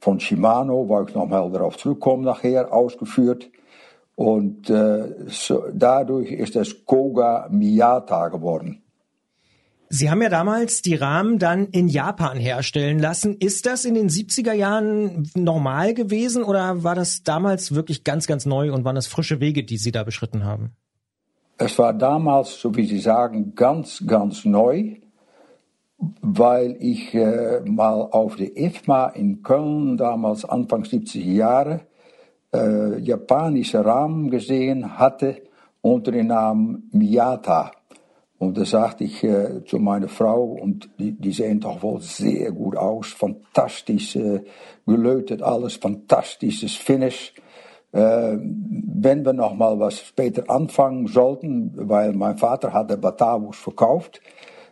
von 0.00 0.18
Shimano, 0.20 0.88
wo 0.88 1.02
ich 1.02 1.14
nochmal 1.14 1.50
darauf 1.50 1.76
zurückkomme 1.76 2.24
nachher, 2.24 2.72
ausgeführt. 2.72 3.50
Und 4.16 4.70
äh, 4.70 5.26
so, 5.26 5.64
dadurch 5.72 6.30
ist 6.30 6.56
es 6.56 6.84
Koga 6.84 7.48
Miyata 7.50 8.28
geworden. 8.28 8.82
Sie 9.88 10.10
haben 10.10 10.22
ja 10.22 10.28
damals 10.28 10.82
die 10.82 10.94
Rahmen 10.94 11.38
dann 11.38 11.66
in 11.66 11.88
Japan 11.88 12.36
herstellen 12.38 12.98
lassen. 12.98 13.36
Ist 13.38 13.66
das 13.66 13.84
in 13.84 13.94
den 13.94 14.08
70er 14.08 14.52
Jahren 14.52 15.30
normal 15.34 15.94
gewesen 15.94 16.42
oder 16.42 16.82
war 16.82 16.94
das 16.94 17.22
damals 17.22 17.74
wirklich 17.74 18.02
ganz, 18.02 18.26
ganz 18.26 18.46
neu 18.46 18.72
und 18.72 18.84
waren 18.84 18.96
das 18.96 19.06
frische 19.06 19.40
Wege, 19.40 19.62
die 19.62 19.76
Sie 19.76 19.92
da 19.92 20.02
beschritten 20.02 20.44
haben? 20.44 20.72
Es 21.58 21.78
war 21.78 21.92
damals, 21.92 22.60
so 22.60 22.74
wie 22.74 22.86
Sie 22.86 22.98
sagen, 22.98 23.54
ganz, 23.54 24.02
ganz 24.06 24.44
neu, 24.44 24.96
weil 26.20 26.76
ich 26.80 27.14
äh, 27.14 27.60
mal 27.64 28.02
auf 28.02 28.36
der 28.36 28.56
IFMA 28.56 29.08
in 29.10 29.42
Köln, 29.42 29.96
damals 29.96 30.44
Anfang 30.44 30.82
70er 30.82 31.20
Jahre, 31.20 31.80
äh, 32.54 32.98
japanische 33.00 33.84
Rahmen 33.84 34.30
gesehen 34.30 34.98
hatte 34.98 35.42
unter 35.82 36.12
dem 36.12 36.28
Namen 36.28 36.88
Miyata. 36.92 37.72
Und 38.38 38.58
da 38.58 38.64
sagte 38.64 39.04
ich 39.04 39.22
äh, 39.24 39.64
zu 39.64 39.78
meiner 39.78 40.08
Frau, 40.08 40.44
und 40.44 40.88
die, 40.98 41.12
die 41.12 41.32
sehen 41.32 41.60
doch 41.60 41.82
wohl 41.82 42.00
sehr 42.00 42.52
gut 42.52 42.76
aus, 42.76 43.08
fantastisch 43.08 44.16
äh, 44.16 44.42
gelötet 44.86 45.42
alles, 45.42 45.76
fantastisches 45.76 46.74
Finish. 46.74 47.34
Äh, 47.92 48.36
wenn 48.40 49.24
wir 49.24 49.32
noch 49.32 49.54
mal 49.54 49.78
was 49.78 50.00
später 50.00 50.50
anfangen 50.50 51.06
sollten, 51.06 51.72
weil 51.76 52.12
mein 52.12 52.36
Vater 52.36 52.72
hatte 52.72 52.96
Batavus 52.96 53.56
verkauft, 53.56 54.20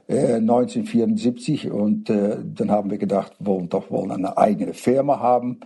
1974, 0.08 1.66
äh, 1.66 1.70
und 1.70 2.10
äh, 2.10 2.38
dann 2.44 2.70
haben 2.70 2.90
wir 2.90 2.98
gedacht, 2.98 3.32
wir 3.38 3.46
wollen 3.46 3.68
doch 3.68 3.90
wohl 3.90 4.10
eine 4.10 4.36
eigene 4.36 4.74
Firma 4.74 5.20
haben, 5.20 5.60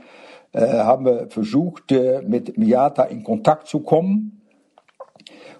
haben 0.54 1.04
wir 1.04 1.28
versucht, 1.28 1.90
mit 2.26 2.56
Miata 2.56 3.04
in 3.04 3.22
Kontakt 3.22 3.66
zu 3.66 3.80
kommen. 3.80 4.42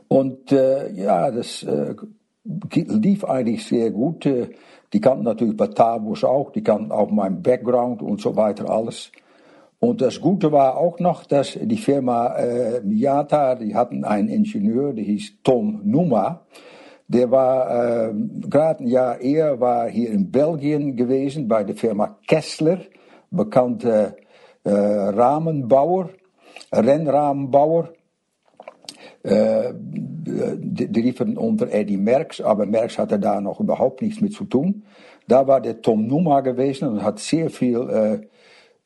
Und 0.09 0.51
ja, 0.51 1.31
das 1.31 1.67
lief 2.75 3.25
eigentlich 3.25 3.67
sehr 3.67 3.91
gut. 3.91 4.27
Äh, 4.27 4.49
die 4.93 5.01
kannten 5.01 5.25
natürlich 5.25 5.57
Batavus 5.57 6.25
auch, 6.25 6.51
die 6.53 6.63
kannten 6.63 6.93
auch 6.93 7.11
meinen 7.11 7.43
Background 7.43 8.03
und 8.03 8.21
so 8.21 8.37
weiter 8.37 8.71
alles. 8.71 9.11
Und 9.79 10.01
das 10.01 10.21
Gute 10.21 10.53
war 10.53 10.79
auch 10.79 10.99
noch, 11.01 11.25
dass 11.25 11.59
die 11.61 11.77
Firma 11.77 12.35
äh, 12.37 12.81
Miyata, 12.83 13.57
die 13.57 13.75
hatten 13.75 14.05
einen 14.05 14.29
Ingenieur, 14.29 14.93
der 14.93 15.05
hieß 15.05 15.43
Tom 15.43 15.81
Numa. 15.85 16.47
Der 17.09 17.31
war 17.31 18.09
äh, 18.09 18.15
gerade 18.49 18.85
ein 18.85 18.89
Jahr 18.89 19.21
eher 19.21 19.61
war 19.61 19.89
hier 19.89 20.11
in 20.11 20.31
Belgien 20.31 20.97
gewesen 20.97 21.47
bei 21.47 21.63
der 21.63 21.77
Firma 21.77 22.17
Kessler, 22.27 22.79
bekannte 23.31 24.17
äh, 24.67 24.71
Rahmenbauer, 24.71 26.11
Rennrahmenbauer. 26.73 27.91
Äh, 29.23 29.73
die, 29.75 30.89
die 30.89 31.03
liefen 31.03 31.37
unter 31.37 31.73
Eddie 31.73 31.97
Merckx, 31.97 32.41
aber 32.41 32.67
Merckx 32.67 32.99
hatte 32.99 33.19
da 33.19 33.41
noch 33.41 33.61
überhaupt 33.61 34.03
nichts 34.03 34.21
mit 34.21 34.33
zu 34.33 34.45
tun. 34.45 34.85
Da 35.29 35.47
war 35.47 35.61
der 35.61 35.83
Tom 35.83 36.07
Numa 36.07 36.41
gewesen 36.41 36.89
und 36.89 37.03
hat 37.03 37.19
sehr 37.19 37.51
viel 37.51 37.81
äh, 37.89 38.27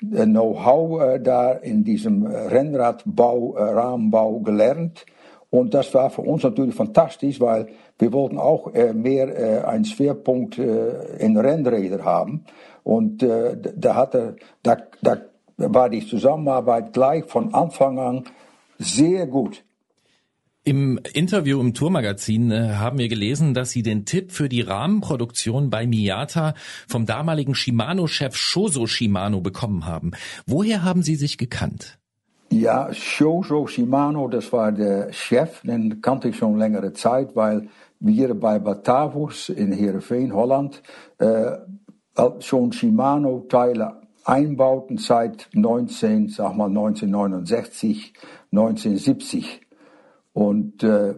Know-how 0.03 1.03
äh, 1.03 1.21
da 1.21 1.53
in 1.53 1.85
diesem 1.85 2.27
Rennradbau, 2.27 3.57
äh, 3.57 3.63
Rahmenbau 3.63 4.41
gelernt. 4.41 5.05
Und 5.51 5.75
das 5.75 5.93
war 5.95 6.11
für 6.11 6.23
uns 6.23 6.43
natürlich 6.43 6.75
fantastisch, 6.75 7.41
weil 7.41 7.67
wir 7.99 8.13
wollten 8.13 8.39
auch 8.39 8.73
äh, 8.73 8.95
mehr 8.95 9.29
äh, 9.29 9.65
einen 9.65 9.85
Schwerpunkt 9.85 10.59
äh, 10.59 11.17
in 11.19 11.37
Rennräder 11.37 12.05
haben. 12.05 12.45
Und 12.83 13.23
äh, 13.23 13.57
da, 13.77 13.97
hatte, 13.97 14.37
da, 14.63 14.79
da 15.03 15.17
war 15.61 15.89
die 15.89 16.07
Zusammenarbeit 16.07 16.93
gleich 16.93 17.25
von 17.27 17.55
Anfang 17.55 17.99
an 17.99 18.25
sehr 18.79 19.27
gut. 19.27 19.63
Im 20.63 21.01
Interview 21.15 21.59
im 21.59 21.73
Tourmagazin 21.73 22.51
äh, 22.51 22.75
haben 22.75 22.99
wir 22.99 23.09
gelesen, 23.09 23.55
dass 23.55 23.71
Sie 23.71 23.83
den 23.83 24.05
Tipp 24.05 24.31
für 24.31 24.51
die 24.51 24.61
Rahmenproduktion 24.61 25.71
bei 25.71 25.87
Miyata 25.87 26.55
vom 26.87 27.07
damaligen 27.07 27.55
Shimano-Chef 27.55 28.37
Shoso 28.37 28.87
Shimano 28.87 29.41
bekommen 29.41 29.87
haben. 29.87 30.11
Woher 30.47 30.85
haben 30.85 31.03
Sie 31.03 31.15
sich 31.15 31.39
gekannt? 31.39 31.99
Ja, 32.51 32.93
Shoso 32.93 33.67
Shimano, 33.67 34.29
das 34.29 34.53
war 34.53 34.71
der 34.71 35.13
Chef, 35.13 35.63
den 35.63 36.03
kannte 36.03 36.29
ich 36.29 36.37
schon 36.37 36.59
längere 36.59 36.93
Zeit, 36.93 37.35
weil 37.35 37.69
wir 37.99 38.35
bei 38.35 38.59
Batavus 38.59 39.49
in 39.49 39.73
Heerenveen, 39.73 40.35
Holland, 40.35 40.83
äh, 41.19 41.53
schon 42.41 42.73
Shimano-Teile 42.73 44.00
einbauten 44.25 44.99
seit 44.99 45.49
19, 45.53 46.29
sag 46.29 46.57
mal 46.57 46.69
1969, 46.69 48.15
1970. 48.53 49.61
Und 50.33 50.83
äh, 50.83 51.15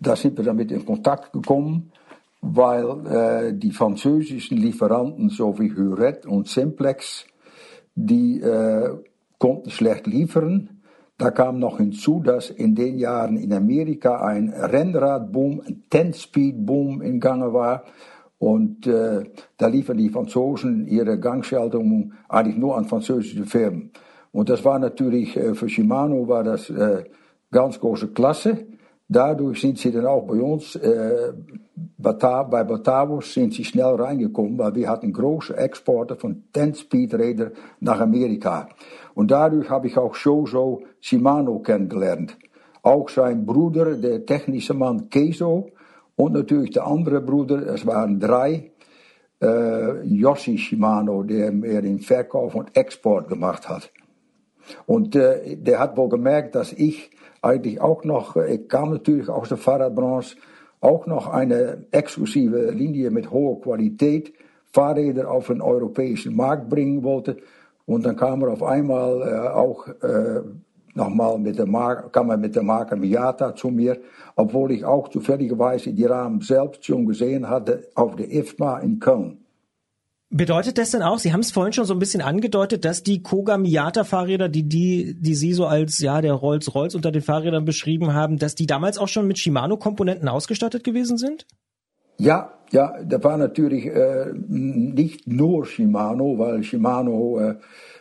da 0.00 0.16
sind 0.16 0.36
wir 0.36 0.44
damit 0.44 0.70
in 0.70 0.84
Kontakt 0.84 1.32
gekommen, 1.32 1.92
weil 2.40 3.06
äh, 3.06 3.54
die 3.54 3.72
französischen 3.72 4.58
Lieferanten, 4.58 5.30
so 5.30 5.58
wie 5.58 5.74
Huret 5.74 6.26
und 6.26 6.48
Simplex, 6.48 7.26
die 7.94 8.40
äh, 8.40 8.90
konnten 9.38 9.70
schlecht 9.70 10.06
liefern. 10.06 10.70
Da 11.18 11.30
kam 11.30 11.58
noch 11.58 11.78
hinzu, 11.78 12.20
dass 12.20 12.50
in 12.50 12.74
den 12.74 12.98
Jahren 12.98 13.38
in 13.38 13.52
Amerika 13.52 14.20
ein 14.20 14.50
Rennradboom, 14.50 15.62
ein 15.66 15.84
Ten-Speed-Boom 15.88 17.00
in 17.00 17.20
Gange 17.20 17.54
war. 17.54 17.84
Und 18.38 18.86
äh, 18.86 19.24
da 19.56 19.66
liefern 19.66 19.96
die 19.96 20.10
Franzosen 20.10 20.86
ihre 20.86 21.18
Gangschaltung 21.18 22.12
eigentlich 22.28 22.58
nur 22.58 22.76
an 22.76 22.84
französische 22.84 23.46
Firmen. 23.46 23.92
Und 24.32 24.50
das 24.50 24.64
war 24.64 24.78
natürlich, 24.78 25.36
äh, 25.36 25.54
für 25.54 25.68
Shimano 25.68 26.28
war 26.28 26.44
das 26.44 26.68
äh, 26.68 27.04
ganz 27.50 27.80
große 27.80 28.08
Klasse. 28.08 28.66
Dadurch 29.08 29.60
sind 29.60 29.78
sie 29.78 29.92
dann 29.92 30.06
auch 30.06 30.26
bei 30.26 30.40
uns, 30.40 30.74
äh, 30.76 31.32
bei 31.96 32.12
Batavus 32.12 33.32
sind 33.32 33.54
sie 33.54 33.64
schnell 33.64 33.94
reingekommen, 33.94 34.58
weil 34.58 34.74
wir 34.74 34.88
hatten 34.88 35.12
große 35.12 35.56
Exporte 35.56 36.16
von 36.16 36.44
10-Speed-Rädern 36.52 37.52
nach 37.80 38.00
Amerika. 38.00 38.68
Und 39.14 39.30
dadurch 39.30 39.70
habe 39.70 39.86
ich 39.86 39.96
auch 39.96 40.14
Shoso 40.14 40.82
Shimano 41.00 41.60
kennengelernt. 41.60 42.36
Auch 42.82 43.08
sein 43.08 43.46
Bruder, 43.46 43.94
der 43.94 44.26
technische 44.26 44.74
Mann 44.74 45.08
Keso, 45.08 45.70
und 46.16 46.32
natürlich 46.32 46.70
der 46.70 46.86
andere 46.86 47.20
Bruder, 47.20 47.66
es 47.66 47.86
waren 47.86 48.18
drei, 48.18 48.70
äh, 49.42 50.02
Yoshi 50.02 50.56
Shimano, 50.58 51.22
der 51.22 51.52
mehr 51.52 51.82
den 51.82 52.00
Verkauf 52.00 52.54
und 52.54 52.76
Export 52.76 53.28
gemacht 53.28 53.68
hat. 53.68 53.90
Und 54.86 55.14
äh, 55.14 55.56
der 55.56 55.78
hat 55.78 55.96
wohl 55.96 56.08
gemerkt, 56.08 56.54
dass 56.54 56.72
ich 56.72 57.10
eigentlich 57.42 57.80
auch 57.80 58.04
noch, 58.04 58.36
ich 58.36 58.68
kam 58.68 58.90
natürlich 58.90 59.28
aus 59.28 59.48
der 59.48 59.58
Fahrradbranche, 59.58 60.36
auch 60.80 61.06
noch 61.06 61.28
eine 61.28 61.84
exklusive 61.90 62.70
Linie 62.70 63.10
mit 63.10 63.30
hoher 63.30 63.60
Qualität, 63.60 64.32
Fahrräder 64.72 65.30
auf 65.30 65.46
den 65.46 65.60
europäischen 65.60 66.34
Markt 66.36 66.68
bringen 66.68 67.02
wollte. 67.02 67.36
Und 67.86 68.04
dann 68.04 68.16
kam 68.16 68.42
er 68.42 68.52
auf 68.52 68.62
einmal 68.62 69.22
äh, 69.22 69.48
auch 69.48 69.88
äh, 69.88 70.42
nochmal 70.96 71.38
mit 71.38 71.58
der 71.58 71.66
Marke, 71.66 72.10
kam 72.10 72.30
er 72.30 72.36
mit 72.36 72.54
der 72.56 72.62
Marke 72.62 72.96
Miata 72.96 73.54
zu 73.54 73.68
mir, 73.68 74.00
obwohl 74.34 74.72
ich 74.72 74.84
auch 74.84 75.08
zufälligerweise 75.08 75.92
die 75.92 76.04
Rahmen 76.04 76.40
selbst 76.40 76.84
schon 76.84 77.06
gesehen 77.06 77.48
hatte 77.48 77.88
auf 77.94 78.16
der 78.16 78.32
IFMA 78.32 78.78
in 78.78 78.98
Köln. 78.98 79.38
Bedeutet 80.28 80.76
das 80.76 80.90
denn 80.90 81.02
auch, 81.02 81.20
Sie 81.20 81.32
haben 81.32 81.40
es 81.40 81.52
vorhin 81.52 81.72
schon 81.72 81.84
so 81.84 81.94
ein 81.94 82.00
bisschen 82.00 82.20
angedeutet, 82.20 82.84
dass 82.84 83.04
die 83.04 83.22
Koga 83.22 83.58
Miata 83.58 84.02
Fahrräder, 84.02 84.48
die, 84.48 84.64
die, 84.64 85.16
die 85.20 85.34
Sie 85.34 85.52
so 85.52 85.66
als, 85.66 86.00
ja, 86.00 86.20
der 86.20 86.32
Rolls-Royce 86.32 86.96
unter 86.96 87.12
den 87.12 87.22
Fahrrädern 87.22 87.64
beschrieben 87.64 88.12
haben, 88.12 88.36
dass 88.36 88.56
die 88.56 88.66
damals 88.66 88.98
auch 88.98 89.06
schon 89.06 89.28
mit 89.28 89.38
Shimano-Komponenten 89.38 90.28
ausgestattet 90.28 90.82
gewesen 90.82 91.16
sind? 91.16 91.46
Ja, 92.18 92.52
ja, 92.72 92.96
da 93.04 93.22
war 93.22 93.36
natürlich 93.36 93.86
äh, 93.86 94.32
nicht 94.48 95.28
nur 95.28 95.64
Shimano, 95.64 96.38
weil 96.38 96.64
Shimano 96.64 97.38
äh, 97.38 97.54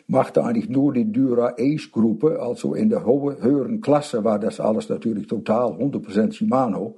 machte 0.08 0.44
eigentlich 0.44 0.70
nur 0.70 0.94
die 0.94 1.12
Dura 1.12 1.56
Ace 1.58 1.92
Gruppe, 1.92 2.40
also 2.40 2.76
in 2.76 2.90
der 2.90 3.06
höheren 3.06 3.82
Klasse 3.82 4.24
war 4.24 4.40
das 4.40 4.60
alles 4.60 4.90
natürlich 4.90 5.28
total 5.28 5.72
100% 5.72 6.34
Shimano. 6.34 6.96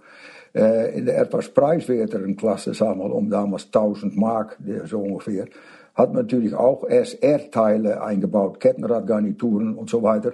Äh, 0.53 0.97
in 0.97 1.05
der 1.05 1.19
etwas 1.19 1.49
preiswerteren 1.49 2.35
Klasse, 2.35 2.73
sagen 2.73 2.99
wir 2.99 3.07
mal 3.07 3.13
um 3.13 3.29
damals 3.29 3.65
1000 3.65 4.17
Mark, 4.17 4.57
so 4.85 4.99
ungefähr, 4.99 5.45
hat 5.93 6.13
man 6.13 6.23
natürlich 6.23 6.53
auch 6.53 6.83
SR-Teile 6.83 8.01
eingebaut, 8.01 8.59
Kettenradgarnituren 8.59 9.75
und 9.75 9.89
so 9.89 10.03
weiter. 10.03 10.33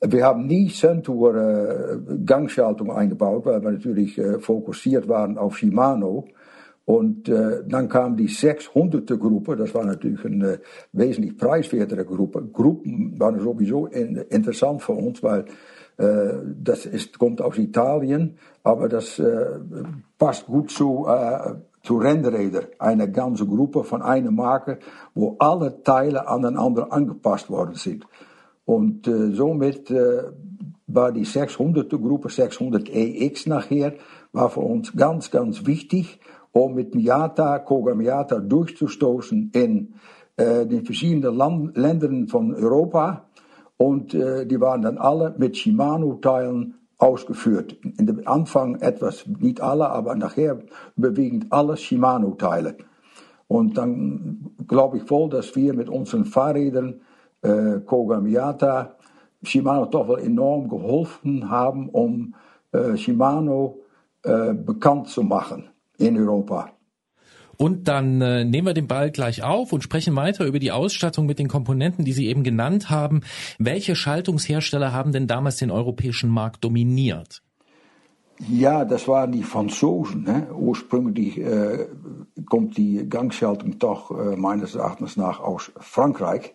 Wir 0.00 0.24
haben 0.24 0.46
nie 0.46 0.68
Centur 0.68 1.34
äh, 1.34 1.98
Gangschaltung 2.24 2.90
eingebaut, 2.90 3.46
weil 3.46 3.62
wir 3.62 3.70
natürlich 3.72 4.18
äh, 4.18 4.38
fokussiert 4.38 5.08
waren 5.08 5.38
auf 5.38 5.56
Shimano. 5.58 6.26
Und 6.86 7.28
äh, 7.28 7.64
dann 7.66 7.88
kam 7.88 8.16
die 8.16 8.28
600er 8.28 9.16
Gruppe, 9.16 9.56
das 9.56 9.74
war 9.74 9.84
natürlich 9.84 10.24
eine 10.24 10.60
wesentlich 10.92 11.36
preiswertere 11.36 12.04
Gruppe. 12.04 12.48
Gruppen 12.52 13.18
waren 13.18 13.40
sowieso 13.40 13.86
in, 13.86 14.14
interessant 14.16 14.82
für 14.82 14.92
uns, 14.92 15.20
weil 15.20 15.46
äh, 15.96 16.34
das 16.62 16.86
ist, 16.86 17.18
kommt 17.18 17.42
aus 17.42 17.58
Italien, 17.58 18.38
aber 18.62 18.88
das 18.88 19.18
äh, 19.18 19.58
passt 20.16 20.46
gut 20.46 20.70
zu, 20.70 21.06
äh, 21.08 21.54
zu 21.82 21.96
Rennräder. 21.96 22.68
Eine 22.78 23.10
ganze 23.10 23.46
Gruppe 23.46 23.82
von 23.82 24.00
einer 24.00 24.30
Marke, 24.30 24.78
wo 25.12 25.34
alle 25.40 25.82
Teile 25.82 26.28
aneinander 26.28 26.92
angepasst 26.92 27.50
worden 27.50 27.74
sind. 27.74 28.06
Und 28.64 29.08
äh, 29.08 29.32
somit 29.32 29.90
äh, 29.90 30.22
war 30.86 31.10
die 31.10 31.26
600er 31.26 31.98
Gruppe, 31.98 32.28
600 32.28 32.88
EX 32.88 33.46
nachher, 33.46 33.94
war 34.32 34.50
für 34.50 34.60
uns 34.60 34.94
ganz, 34.94 35.32
ganz 35.32 35.66
wichtig 35.66 36.20
om 36.56 36.74
mit 36.74 36.94
Miata, 36.94 37.58
Koga 37.58 37.94
Miata 37.94 38.38
durchzustoßen 38.38 39.50
in 39.52 39.94
äh, 40.36 40.66
den 40.66 40.84
verschiedenen 40.84 41.36
Land 41.36 41.76
Ländern 41.76 42.28
von 42.28 42.54
Europa. 42.54 43.26
Und 43.76 44.14
äh, 44.14 44.46
die 44.46 44.60
waren 44.60 44.82
dann 44.82 44.96
alle 44.96 45.34
mit 45.36 45.56
Shimano-Teilen 45.56 46.74
ausgeführt. 46.98 47.76
In 47.98 48.06
dem 48.06 48.26
Anfang 48.26 48.76
etwas, 48.76 49.26
nicht 49.26 49.60
alle, 49.60 49.90
aber 49.90 50.14
nachher 50.14 50.60
überwiegend 50.96 51.52
alle 51.52 51.76
Shimano-Teile. 51.76 52.76
Und 53.48 53.76
dann 53.76 54.50
glaube 54.66 54.96
ich 54.96 55.02
voll, 55.04 55.28
dass 55.28 55.54
wir 55.54 55.74
mit 55.74 55.90
unseren 55.90 56.24
Fahrrädern 56.24 57.02
äh, 57.42 57.80
Koga 57.84 58.20
Miata 58.20 58.96
Shimano 59.42 59.84
doch 59.84 60.08
wel 60.08 60.24
enorm 60.24 60.68
geholfen 60.68 61.50
haben, 61.50 61.90
um 61.90 62.34
äh, 62.72 62.96
Shimano 62.96 63.78
äh, 64.24 64.54
bekannt 64.54 65.08
zu 65.08 65.22
machen 65.22 65.68
in 65.98 66.16
Europa. 66.16 66.70
Und 67.58 67.88
dann 67.88 68.20
äh, 68.20 68.44
nehmen 68.44 68.66
wir 68.66 68.74
den 68.74 68.86
Ball 68.86 69.10
gleich 69.10 69.42
auf 69.42 69.72
und 69.72 69.82
sprechen 69.82 70.14
weiter 70.14 70.44
über 70.44 70.58
die 70.58 70.72
Ausstattung 70.72 71.26
mit 71.26 71.38
den 71.38 71.48
Komponenten, 71.48 72.04
die 72.04 72.12
Sie 72.12 72.26
eben 72.26 72.42
genannt 72.42 72.90
haben. 72.90 73.22
Welche 73.58 73.96
Schaltungshersteller 73.96 74.92
haben 74.92 75.12
denn 75.12 75.26
damals 75.26 75.56
den 75.56 75.70
europäischen 75.70 76.28
Markt 76.28 76.64
dominiert? 76.64 77.42
Ja, 78.50 78.84
das 78.84 79.08
waren 79.08 79.32
die 79.32 79.42
Franzosen. 79.42 80.24
Ne? 80.24 80.48
Ursprünglich 80.54 81.38
äh, 81.38 81.86
kommt 82.44 82.76
die 82.76 83.08
Gangschaltung 83.08 83.78
doch 83.78 84.10
äh, 84.10 84.36
meines 84.36 84.74
Erachtens 84.74 85.16
nach 85.16 85.40
aus 85.40 85.72
Frankreich. 85.78 86.52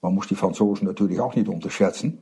Man 0.00 0.14
muss 0.14 0.28
die 0.28 0.34
Franzosen 0.34 0.86
natürlich 0.86 1.20
auch 1.20 1.34
nicht 1.34 1.48
unterschätzen. 1.48 2.20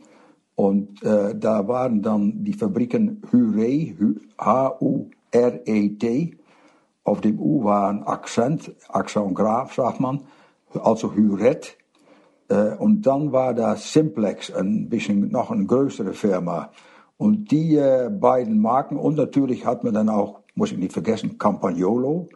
Und 0.56 1.02
äh, 1.04 1.34
da 1.36 1.68
waren 1.68 2.02
dann 2.02 2.44
die 2.44 2.52
Fabriken 2.52 3.22
Huret, 3.32 3.96
H-U-R-E-T. 4.38 5.21
Auf 7.04 7.20
dem 7.20 7.40
U 7.40 7.64
war 7.64 7.90
ein 7.90 8.04
Akzent, 8.04 8.74
Axon 8.88 9.34
Graf, 9.34 9.74
sagt 9.74 9.98
man, 9.98 10.20
also 10.72 11.14
Huret. 11.14 11.76
Äh, 12.48 12.76
und 12.76 13.02
dann 13.02 13.32
war 13.32 13.54
da 13.54 13.76
Simplex, 13.76 14.52
ein 14.52 14.88
bisschen 14.88 15.30
noch 15.30 15.50
eine 15.50 15.66
größere 15.66 16.12
Firma. 16.12 16.70
Und 17.16 17.50
die 17.50 17.76
äh, 17.76 18.10
beiden 18.10 18.60
Marken, 18.60 18.96
und 18.96 19.16
natürlich 19.16 19.66
hat 19.66 19.84
man 19.84 19.94
dann 19.94 20.08
auch, 20.08 20.40
muss 20.54 20.72
ich 20.72 20.78
nicht 20.78 20.92
vergessen, 20.92 21.38
Campagnolo 21.38 22.28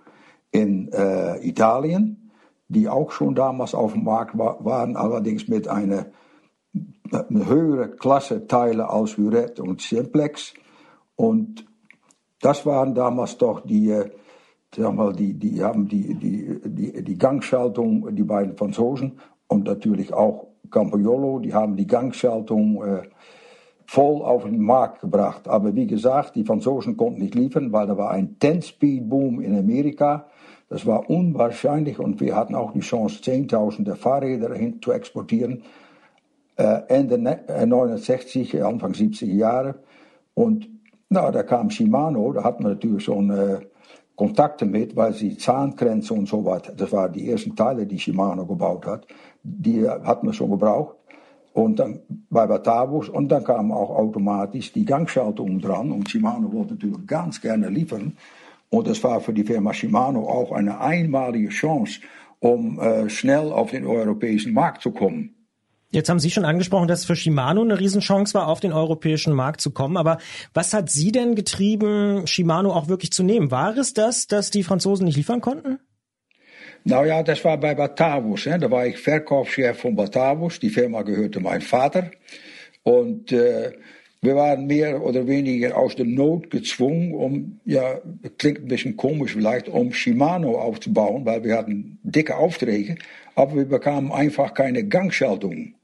in 0.50 0.90
äh, 0.92 1.46
Italien, 1.46 2.30
die 2.68 2.88
auch 2.88 3.10
schon 3.12 3.34
damals 3.34 3.74
auf 3.74 3.92
dem 3.92 4.04
Markt 4.04 4.36
war, 4.36 4.64
waren, 4.64 4.96
allerdings 4.96 5.48
mit 5.48 5.68
einer, 5.68 6.06
eine 7.12 7.46
höhere 7.46 7.90
Klasse 7.90 8.46
Teile 8.46 8.90
als 8.90 9.16
Huret 9.16 9.60
und 9.60 9.80
Simplex. 9.80 10.54
Und 11.14 11.66
das 12.40 12.66
waren 12.66 12.94
damals 12.94 13.38
doch 13.38 13.60
die, 13.60 13.90
äh, 13.90 14.10
sag 14.74 14.94
mal, 14.94 15.12
die, 15.12 15.34
die 15.34 15.62
haben 15.62 15.88
die, 15.88 16.14
die, 16.14 16.60
die, 16.64 17.04
die 17.04 17.18
Gangschaltung, 17.18 18.14
die 18.14 18.24
beiden 18.24 18.56
Franzosen 18.56 19.20
und 19.48 19.64
natürlich 19.64 20.12
auch 20.12 20.48
Campagnolo, 20.70 21.38
die 21.38 21.54
haben 21.54 21.76
die 21.76 21.86
Gangschaltung 21.86 22.82
äh, 22.84 23.02
voll 23.86 24.22
auf 24.22 24.44
den 24.44 24.60
Markt 24.60 25.00
gebracht. 25.00 25.48
Aber 25.48 25.74
wie 25.74 25.86
gesagt, 25.86 26.34
die 26.34 26.44
Franzosen 26.44 26.96
konnten 26.96 27.20
nicht 27.20 27.34
liefern, 27.34 27.72
weil 27.72 27.86
da 27.86 27.96
war 27.96 28.10
ein 28.10 28.36
10-Speed-Boom 28.40 29.40
in 29.40 29.56
Amerika. 29.58 30.26
Das 30.68 30.84
war 30.84 31.08
unwahrscheinlich 31.08 32.00
und 32.00 32.20
wir 32.20 32.34
hatten 32.34 32.56
auch 32.56 32.72
die 32.72 32.80
Chance, 32.80 33.22
Zehntausende 33.22 33.94
Fahrräder 33.94 34.52
hin 34.54 34.80
zu 34.82 34.90
exportieren. 34.90 35.62
Äh, 36.56 36.80
Ende 36.88 37.18
69, 37.18 38.54
ne-, 38.54 38.66
Anfang 38.66 38.92
70er 38.92 39.26
Jahre. 39.26 39.76
Und 40.34 40.68
na, 41.08 41.30
da 41.30 41.42
kam 41.42 41.70
Shimano, 41.70 42.32
da 42.32 42.44
hat 42.44 42.60
man 42.60 42.72
natürlich 42.72 43.04
schon 43.04 43.30
äh, 43.30 43.60
Kontakte 44.16 44.64
mit, 44.64 44.96
weil 44.96 45.12
sie 45.12 45.36
Zahngrenze 45.36 46.14
und 46.14 46.26
so 46.26 46.44
weiter, 46.44 46.72
das 46.72 46.90
waren 46.92 47.12
die 47.12 47.30
ersten 47.30 47.54
Teile, 47.54 47.86
die 47.86 47.98
Shimano 47.98 48.46
gebaut 48.46 48.86
hat, 48.86 49.06
die 49.42 49.88
hat 49.88 50.24
man 50.24 50.32
schon 50.32 50.50
gebraucht. 50.50 50.96
Und 51.52 51.78
dann 51.78 52.00
bei 52.28 52.46
Batavus 52.46 53.08
und 53.08 53.28
dann 53.28 53.42
kam 53.42 53.72
auch 53.72 53.88
automatisch 53.88 54.72
die 54.72 54.84
Gangschaltung 54.84 55.58
dran 55.58 55.90
und 55.90 56.10
Shimano 56.10 56.52
wollte 56.52 56.74
natürlich 56.74 57.06
ganz 57.06 57.40
gerne 57.40 57.70
liefern. 57.70 58.16
Und 58.68 58.86
das 58.88 59.02
war 59.02 59.20
für 59.20 59.32
die 59.32 59.44
Firma 59.44 59.72
Shimano 59.72 60.28
auch 60.28 60.52
eine 60.52 60.80
einmalige 60.80 61.48
Chance, 61.48 62.00
um 62.40 62.78
äh, 62.78 63.08
schnell 63.08 63.52
auf 63.52 63.70
den 63.70 63.86
europäischen 63.86 64.52
Markt 64.52 64.82
zu 64.82 64.90
kommen. 64.90 65.35
Jetzt 65.92 66.08
haben 66.08 66.18
Sie 66.18 66.30
schon 66.30 66.44
angesprochen, 66.44 66.88
dass 66.88 67.00
es 67.00 67.04
für 67.04 67.16
Shimano 67.16 67.62
eine 67.62 67.78
Riesenchance 67.78 68.34
war, 68.34 68.48
auf 68.48 68.60
den 68.60 68.72
europäischen 68.72 69.32
Markt 69.32 69.60
zu 69.60 69.70
kommen. 69.70 69.96
Aber 69.96 70.18
was 70.52 70.74
hat 70.74 70.90
Sie 70.90 71.12
denn 71.12 71.34
getrieben, 71.34 72.26
Shimano 72.26 72.72
auch 72.72 72.88
wirklich 72.88 73.12
zu 73.12 73.22
nehmen? 73.22 73.50
War 73.50 73.76
es 73.76 73.94
das, 73.94 74.26
dass 74.26 74.50
die 74.50 74.64
Franzosen 74.64 75.06
nicht 75.06 75.16
liefern 75.16 75.40
konnten? 75.40 75.78
Nou 76.84 77.04
ja, 77.04 77.22
das 77.22 77.44
war 77.44 77.58
bei 77.58 77.74
Batavus. 77.74 78.44
Da 78.44 78.70
war 78.70 78.86
ich 78.86 78.98
Verkaufschef 78.98 79.78
von 79.78 79.96
Batavus. 79.96 80.58
Die 80.60 80.70
Firma 80.70 81.02
gehörte 81.02 81.40
meinem 81.40 81.62
Vater. 81.62 82.10
Und 82.82 83.32
äh, 83.32 83.72
wir 84.22 84.34
waren 84.34 84.66
mehr 84.66 85.02
oder 85.02 85.26
weniger 85.26 85.76
aus 85.76 85.94
der 85.94 86.06
Not 86.06 86.50
gezwungen, 86.50 87.12
um, 87.12 87.60
ja, 87.64 88.00
klingt 88.38 88.60
ein 88.60 88.68
bisschen 88.68 88.96
komisch 88.96 89.32
vielleicht, 89.34 89.68
um 89.68 89.92
Shimano 89.92 90.58
aufzubauen, 90.58 91.24
weil 91.24 91.44
wir 91.44 91.56
hatten 91.56 91.98
dicke 92.02 92.36
Aufträge, 92.36 92.96
aber 93.36 93.54
wir 93.54 93.66
bekamen 93.66 94.10
einfach 94.10 94.52
keine 94.54 94.82
Gangschaltung. 94.84 95.74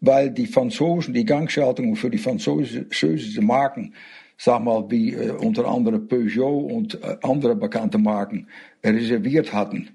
Weil 0.00 0.30
die 0.30 0.46
Franzosen 0.46 1.12
die 1.12 1.24
Gangschaltung 1.24 1.96
für 1.96 2.08
die 2.08 2.18
französischen 2.18 3.44
Marken, 3.44 3.92
sag 4.38 4.62
mal 4.62 4.88
wie 4.88 5.12
äh, 5.12 5.32
unter 5.32 5.66
anderem 5.66 6.06
Peugeot 6.06 6.60
und 6.60 7.02
äh, 7.02 7.16
andere 7.22 7.56
bekannte 7.56 7.98
Marken, 7.98 8.46
reserviert 8.84 9.52
hatten. 9.52 9.90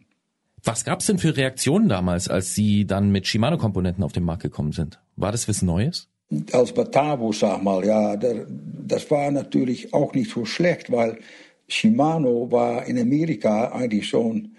Was 0.61 0.83
gab 0.83 0.99
es 0.99 1.07
denn 1.07 1.17
für 1.17 1.35
Reaktionen 1.35 1.87
damals, 1.87 2.27
als 2.27 2.53
Sie 2.53 2.85
dann 2.85 3.11
mit 3.11 3.27
Shimano-Komponenten 3.27 4.03
auf 4.03 4.11
den 4.11 4.23
Markt 4.23 4.43
gekommen 4.43 4.73
sind? 4.73 4.99
War 5.15 5.31
das 5.31 5.47
was 5.47 5.61
Neues? 5.61 6.09
Als 6.51 6.73
Batavo, 6.73 7.31
sag 7.31 7.63
mal, 7.63 7.85
ja, 7.85 8.15
der, 8.17 8.45
das 8.49 9.09
war 9.09 9.31
natürlich 9.31 9.93
auch 9.93 10.13
nicht 10.13 10.31
so 10.31 10.45
schlecht, 10.45 10.91
weil 10.91 11.19
Shimano 11.67 12.51
war 12.51 12.85
in 12.85 12.99
Amerika 12.99 13.71
eigentlich 13.71 14.07
schon, 14.07 14.52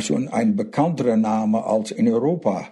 schon 0.00 0.28
ein 0.28 0.56
bekannterer 0.56 1.16
Name 1.16 1.64
als 1.64 1.90
in 1.90 2.08
Europa. 2.08 2.68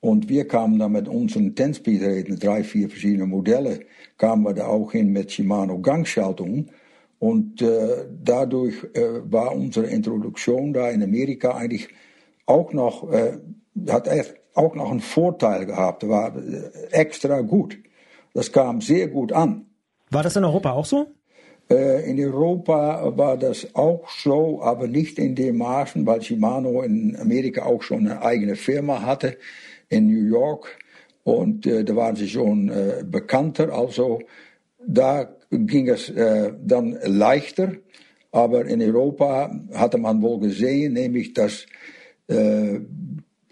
Und 0.00 0.28
wir 0.28 0.48
kamen 0.48 0.78
dann 0.78 0.92
mit 0.92 1.08
unseren 1.08 1.54
10-Speed-Rädern, 1.54 2.38
drei, 2.38 2.64
vier 2.64 2.88
verschiedene 2.88 3.26
Modelle, 3.26 3.80
kamen 4.18 4.42
wir 4.44 4.52
da 4.52 4.66
auch 4.66 4.92
hin 4.92 5.12
mit 5.12 5.30
Shimano 5.30 5.78
Gangschaltung. 5.78 6.66
Und 7.20 7.62
äh, 7.62 8.06
dadurch 8.22 8.74
äh, 8.94 9.20
war 9.30 9.54
unsere 9.54 9.86
Introduktion 9.86 10.72
da 10.72 10.90
in 10.90 11.04
Amerika 11.04 11.54
eigentlich 11.54 11.88
auch 12.46 12.72
noch, 12.72 13.12
äh, 13.12 13.38
hat 13.88 14.08
auch 14.54 14.74
noch 14.74 14.90
einen 14.90 15.00
Vorteil 15.00 15.66
gehabt, 15.66 16.06
war 16.08 16.34
extra 16.90 17.40
gut. 17.42 17.78
Das 18.34 18.50
kam 18.50 18.80
sehr 18.80 19.06
gut 19.06 19.32
an. 19.32 19.66
War 20.10 20.24
das 20.24 20.36
in 20.36 20.44
Europa 20.44 20.72
auch 20.72 20.84
so? 20.84 21.06
Äh, 21.72 22.10
in 22.10 22.20
Europa 22.20 23.16
war 23.16 23.38
das 23.38 23.74
auch 23.74 24.06
so, 24.10 24.60
aber 24.62 24.86
nicht 24.86 25.18
in 25.18 25.34
dem 25.34 25.56
Maßen, 25.56 26.04
weil 26.04 26.20
Shimano 26.20 26.82
in 26.82 27.16
Amerika 27.16 27.64
auch 27.64 27.82
schon 27.82 28.00
eine 28.00 28.20
eigene 28.20 28.56
Firma 28.56 29.00
hatte 29.00 29.38
in 29.88 30.06
New 30.06 30.26
York 30.26 30.78
und 31.24 31.66
äh, 31.66 31.82
da 31.82 31.96
waren 31.96 32.16
sie 32.16 32.28
schon 32.28 32.68
äh, 32.68 33.02
bekannter. 33.06 33.72
Also 33.72 34.20
da 34.86 35.34
ging 35.50 35.88
es 35.88 36.10
äh, 36.10 36.52
dann 36.62 36.98
leichter. 37.04 37.72
Aber 38.32 38.66
in 38.66 38.82
Europa 38.82 39.50
hatte 39.72 39.98
man 39.98 40.20
wohl 40.20 40.40
gesehen, 40.40 40.94
nämlich 40.94 41.32
dass 41.32 41.66
äh, 42.28 42.80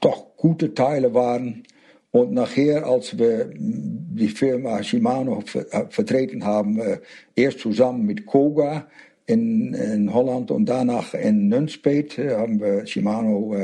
doch 0.01 0.37
gute 0.37 0.75
Teile 0.75 1.15
waren. 1.15 1.63
Und 2.13 2.33
nachher, 2.33 2.87
als 2.87 3.17
wir 3.19 3.51
die 3.55 4.29
Firma 4.29 4.83
Shimano 4.83 5.43
äh, 5.55 5.87
vertreten 5.89 6.45
haben, 6.45 6.81
äh, 6.81 6.99
erst 7.37 7.61
zusammen 7.61 8.05
mit 8.05 8.27
Koga 8.27 8.89
in, 9.27 9.75
in 9.75 10.13
Holland 10.13 10.51
und 10.51 10.67
danach 10.67 11.15
in 11.15 11.49
Nunspeet, 11.49 12.19
äh, 12.19 12.35
haben 12.35 12.61
wir 12.61 12.85
Shimano 12.87 13.55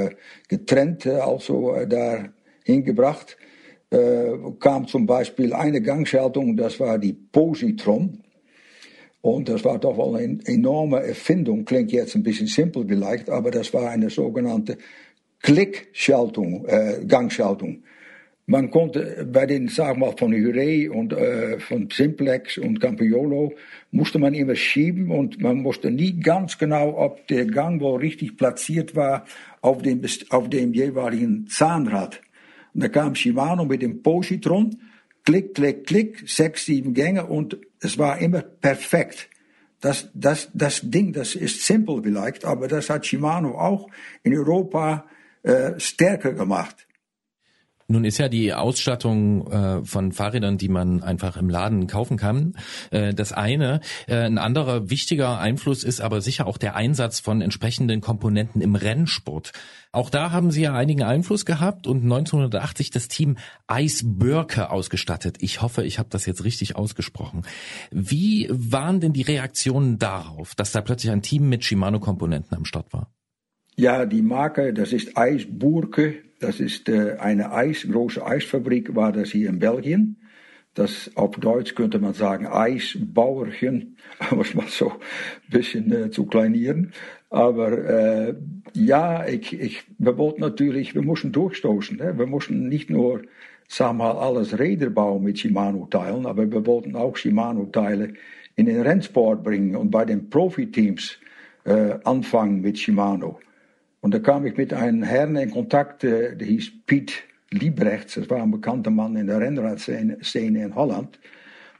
getrennt, 0.48 1.06
also 1.06 1.74
da 1.88 2.28
hingebracht. 2.64 3.36
Kam 4.58 4.88
zum 4.88 5.06
Beispiel 5.06 5.52
eine 5.52 5.80
Gangschaltung, 5.80 6.56
das 6.56 6.80
war 6.80 6.98
die 6.98 7.12
Positron. 7.12 8.24
Und 9.20 9.48
das 9.48 9.64
war 9.64 9.78
doch 9.78 9.96
wel 9.96 10.16
eine 10.16 10.38
enorme 10.44 11.02
Erfindung. 11.02 11.64
Klingt 11.64 11.92
jetzt 11.92 12.16
ein 12.16 12.22
bisschen 12.22 12.48
simpel 12.48 12.84
vielleicht, 12.86 13.30
aber 13.30 13.50
das 13.50 13.72
war 13.72 13.90
eine 13.90 14.10
sogenannte 14.10 14.76
Klickschaltung, 15.40 16.64
äh, 16.66 17.04
Gangschaltung. 17.06 17.82
Man 18.48 18.70
konnte 18.70 19.26
bei 19.30 19.44
den, 19.44 19.68
wir 19.68 19.94
mal, 19.94 20.14
von 20.16 20.32
Hurey 20.32 20.88
und 20.88 21.12
äh, 21.12 21.58
von 21.58 21.90
Simplex 21.90 22.58
und 22.58 22.80
Campiolo, 22.80 23.52
musste 23.90 24.20
man 24.20 24.34
immer 24.34 24.54
schieben 24.54 25.10
und 25.10 25.40
man 25.40 25.56
musste 25.56 25.90
nie 25.90 26.20
ganz 26.20 26.56
genau, 26.56 26.96
ob 26.96 27.26
der 27.26 27.46
Gang 27.46 27.80
wohl 27.80 27.98
richtig 27.98 28.36
platziert 28.36 28.94
war 28.94 29.24
auf 29.62 29.82
dem, 29.82 30.00
auf 30.30 30.48
dem 30.48 30.74
jeweiligen 30.74 31.48
Zahnrad. 31.48 32.20
Und 32.72 32.84
da 32.84 32.88
kam 32.88 33.16
Shimano 33.16 33.64
mit 33.64 33.82
dem 33.82 34.00
Positron, 34.00 34.76
klick, 35.24 35.56
klick, 35.56 35.84
klick, 35.84 36.22
sechs, 36.28 36.66
sieben 36.66 36.94
Gänge 36.94 37.26
und 37.26 37.58
es 37.80 37.98
war 37.98 38.20
immer 38.20 38.42
perfekt. 38.42 39.28
Das, 39.80 40.08
das, 40.14 40.50
das 40.54 40.82
Ding, 40.84 41.12
das 41.12 41.34
ist 41.34 41.66
simpel 41.66 42.00
vielleicht, 42.00 42.44
aber 42.44 42.68
das 42.68 42.90
hat 42.90 43.06
Shimano 43.06 43.58
auch 43.58 43.88
in 44.22 44.36
Europa 44.36 45.04
äh, 45.42 45.72
stärker 45.78 46.32
gemacht. 46.32 46.85
Nun 47.88 48.04
ist 48.04 48.18
ja 48.18 48.28
die 48.28 48.52
Ausstattung 48.52 49.46
äh, 49.50 49.84
von 49.84 50.10
Fahrrädern, 50.10 50.58
die 50.58 50.68
man 50.68 51.02
einfach 51.04 51.36
im 51.36 51.48
Laden 51.48 51.86
kaufen 51.86 52.16
kann, 52.16 52.54
äh, 52.90 53.14
das 53.14 53.32
eine. 53.32 53.80
Äh, 54.08 54.16
ein 54.16 54.38
anderer 54.38 54.90
wichtiger 54.90 55.38
Einfluss 55.38 55.84
ist 55.84 56.00
aber 56.00 56.20
sicher 56.20 56.48
auch 56.48 56.58
der 56.58 56.74
Einsatz 56.74 57.20
von 57.20 57.40
entsprechenden 57.40 58.00
Komponenten 58.00 58.60
im 58.60 58.74
Rennsport. 58.74 59.52
Auch 59.92 60.10
da 60.10 60.32
haben 60.32 60.50
Sie 60.50 60.62
ja 60.62 60.74
einigen 60.74 61.04
Einfluss 61.04 61.46
gehabt 61.46 61.86
und 61.86 62.02
1980 62.02 62.90
das 62.90 63.06
Team 63.06 63.36
Eisbörke 63.68 64.70
ausgestattet. 64.70 65.36
Ich 65.40 65.62
hoffe, 65.62 65.84
ich 65.84 66.00
habe 66.00 66.08
das 66.10 66.26
jetzt 66.26 66.44
richtig 66.44 66.74
ausgesprochen. 66.74 67.42
Wie 67.92 68.48
waren 68.50 69.00
denn 69.00 69.12
die 69.12 69.22
Reaktionen 69.22 69.98
darauf, 69.98 70.54
dass 70.56 70.72
da 70.72 70.80
plötzlich 70.80 71.12
ein 71.12 71.22
Team 71.22 71.48
mit 71.48 71.64
Shimano-Komponenten 71.64 72.56
am 72.56 72.64
Start 72.64 72.92
war? 72.92 73.12
Ja, 73.76 74.06
die 74.06 74.22
Marke, 74.22 74.74
das 74.74 74.92
ist 74.92 75.16
Eisburke. 75.16 76.25
Das 76.38 76.60
ist 76.60 76.88
äh, 76.88 77.16
eine 77.18 77.52
Eis, 77.52 77.86
große 77.90 78.24
Eisfabrik, 78.24 78.94
war 78.94 79.12
das 79.12 79.30
hier 79.30 79.48
in 79.48 79.58
Belgien. 79.58 80.16
Das 80.74 81.10
auf 81.14 81.36
Deutsch 81.36 81.74
könnte 81.74 81.98
man 81.98 82.12
sagen 82.12 82.46
Eisbauerchen, 82.46 83.96
um 84.30 84.40
es 84.40 84.54
mal 84.54 84.66
so 84.68 84.90
ein 84.90 85.50
bisschen 85.50 85.90
äh, 85.90 86.10
zu 86.10 86.26
kleinieren. 86.26 86.92
Aber 87.30 87.72
äh, 87.72 88.34
ja, 88.74 89.26
ich, 89.26 89.58
ich, 89.58 89.84
wir 89.98 90.18
wollten 90.18 90.42
natürlich, 90.42 90.94
wir 90.94 91.02
mussten 91.02 91.32
durchstoßen. 91.32 91.96
Ne? 91.96 92.18
Wir 92.18 92.26
mussten 92.26 92.68
nicht 92.68 92.90
nur, 92.90 93.22
wir 93.78 93.92
mal, 93.94 94.12
alles 94.12 94.58
Räder 94.58 94.90
bauen 94.90 95.24
mit 95.24 95.38
Shimano-Teilen, 95.38 96.26
aber 96.26 96.50
wir 96.50 96.66
wollten 96.66 96.94
auch 96.94 97.16
Shimano-Teile 97.16 98.12
in 98.54 98.66
den 98.66 98.82
Rennsport 98.82 99.42
bringen 99.42 99.76
und 99.76 99.90
bei 99.90 100.04
den 100.04 100.28
Profiteams 100.28 101.18
äh, 101.64 101.98
anfangen 102.04 102.60
mit 102.60 102.78
Shimano. 102.78 103.40
Und 104.06 104.14
da 104.14 104.20
kam 104.20 104.46
ich 104.46 104.56
mit 104.56 104.72
einem 104.72 105.02
Herrn 105.02 105.34
in 105.34 105.50
Kontakt, 105.50 106.04
äh, 106.04 106.36
der 106.36 106.46
hieß 106.46 106.84
Piet 106.86 107.24
Liebrechts. 107.50 108.14
Das 108.14 108.30
war 108.30 108.40
ein 108.40 108.52
bekannter 108.52 108.92
Mann 108.92 109.16
in 109.16 109.26
der 109.26 109.40
Rennradszene 109.40 110.18
in 110.22 110.76
Holland. 110.76 111.18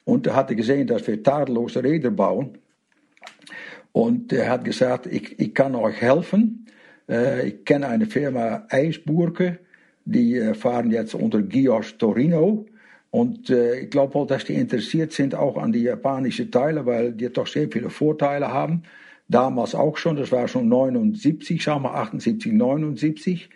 Und 0.05 0.27
er 0.27 0.35
hatte 0.35 0.57
gesehen, 0.57 0.89
dass 0.89 1.07
wir 1.07 1.23
tadellose 1.23 1.85
Räder 1.85 2.11
bauen. 2.11 2.59
Und 3.93 4.33
er 4.33 4.51
hat 4.51 4.65
gesagt, 4.65 5.07
ich, 5.07 5.39
ich 5.39 5.55
kann 5.55 5.77
euch 5.77 6.01
helfen. 6.01 6.67
Äh, 7.09 7.47
ich 7.47 7.65
kenne 7.65 7.87
eine 7.87 8.07
Firma 8.07 8.67
Eisburke, 8.71 9.61
die 10.05 10.37
äh, 10.37 10.55
fahren 10.55 10.91
jetzt 10.91 11.15
unter 11.15 11.41
Gios 11.43 11.97
Torino. 11.97 12.67
Und 13.13 13.51
äh, 13.51 13.83
ich 13.83 13.91
glaube 13.91 14.15
wohl, 14.15 14.27
dass 14.27 14.45
die 14.45 14.55
interessiert 14.55 15.13
sind 15.13 15.37
auch 15.37 15.57
an 15.59 15.71
die 15.71 15.85
japanischen 15.85 16.51
Teile, 16.51 16.87
weil 16.87 17.13
die 17.13 17.33
doch 17.33 17.47
sehr 17.47 17.69
viele 17.71 17.89
Vorteile 17.89 18.53
haben 18.53 18.83
damals 19.29 19.75
auch 19.75 19.97
schon, 19.97 20.17
das 20.17 20.33
war 20.33 20.49
schon 20.49 20.69
79, 20.69 21.63
sagen 21.63 21.83
wir 21.83 21.95
78, 21.95 22.53
79. 22.53 23.51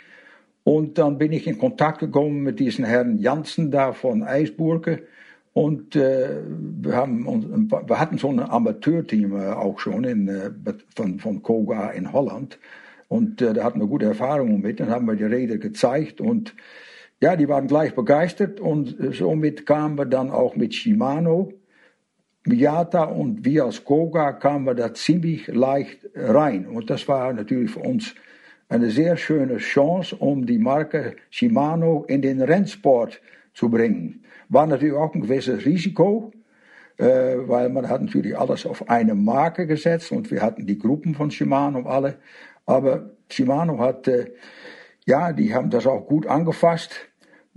Und 0.65 0.99
dann 0.99 1.19
bin 1.19 1.33
ich 1.33 1.47
in 1.47 1.59
Kontakt 1.59 2.01
gekommen 2.01 2.43
mit 2.43 2.61
diesem 2.61 2.85
Herrn 2.85 3.19
Janssen 3.19 3.71
da 3.71 3.93
von 3.93 4.23
Eisburge. 4.23 5.05
Und 5.53 5.97
äh, 5.97 6.43
wir, 6.81 6.95
haben, 6.95 7.71
wir 7.87 7.99
hatten 7.99 8.19
so 8.19 8.29
ein 8.29 8.39
Amateurteam 8.39 9.37
äh, 9.37 9.49
auch 9.49 9.79
schon 9.81 10.05
in, 10.05 10.29
äh, 10.29 10.51
von, 10.95 11.19
von 11.19 11.43
Koga 11.43 11.91
in 11.91 12.13
Holland. 12.13 12.59
Und 13.09 13.43
äh, 13.43 13.53
da 13.53 13.65
hatten 13.65 13.81
wir 13.81 13.89
gute 13.89 14.07
Erfahrungen 14.07 14.61
mit. 14.61 14.79
Dann 14.79 14.91
haben 14.91 15.07
wir 15.07 15.17
die 15.17 15.25
Räder 15.25 15.59
gezeigt 15.59 16.21
und 16.21 16.55
ja, 17.21 17.37
die 17.37 17.49
waren 17.49 17.67
gleich 17.67 17.95
begeistert. 17.95 18.61
Und 18.61 18.99
äh, 19.01 19.13
somit 19.13 19.67
kamen 19.67 19.99
wir 19.99 20.07
dann 20.07 20.31
auch 20.31 20.55
mit 20.55 20.75
Shimano 20.75 21.53
Miata 22.47 23.05
und 23.05 23.45
wir 23.45 23.65
als 23.65 23.85
Koga 23.85 24.33
kamen 24.33 24.65
wir 24.65 24.75
da 24.75 24.95
ziemlich 24.95 25.47
leicht 25.49 26.09
rein. 26.15 26.67
Und 26.67 26.89
das 26.89 27.07
war 27.07 27.33
natürlich 27.33 27.73
für 27.73 27.81
uns 27.81 28.15
eine 28.69 28.91
sehr 28.91 29.17
schöne 29.17 29.59
Chance, 29.59 30.17
um 30.17 30.47
die 30.47 30.59
Marke 30.59 31.17
Shimano 31.29 32.05
in 32.09 32.23
den 32.23 32.41
Rennsport 32.41 33.21
zu 33.53 33.69
bringen. 33.69 34.25
War 34.49 34.67
natürlich 34.67 34.95
auch 34.95 35.15
ein 35.15 35.23
gewisses 35.23 35.67
Risiko, 35.67 36.33
äh, 36.97 37.37
weil 37.47 37.69
man 37.69 37.89
hat 37.89 38.01
natürlich 38.01 38.39
alles 38.39 38.65
auf 38.65 38.89
eine 38.89 39.15
Marke 39.15 39.67
gesetzt 39.67 40.11
und 40.13 40.31
wir 40.31 40.41
hatten 40.41 40.67
die 40.67 40.79
Gruppen 40.79 41.15
von 41.15 41.31
Shimano 41.31 41.87
alle. 41.87 42.17
Aber 42.65 43.11
Shimano 43.29 43.79
hat, 43.79 44.09
ja, 45.05 45.33
die 45.33 45.55
haben 45.55 45.71
das 45.71 45.87
auch 45.87 46.07
gut 46.07 46.27
angefasst. 46.27 47.10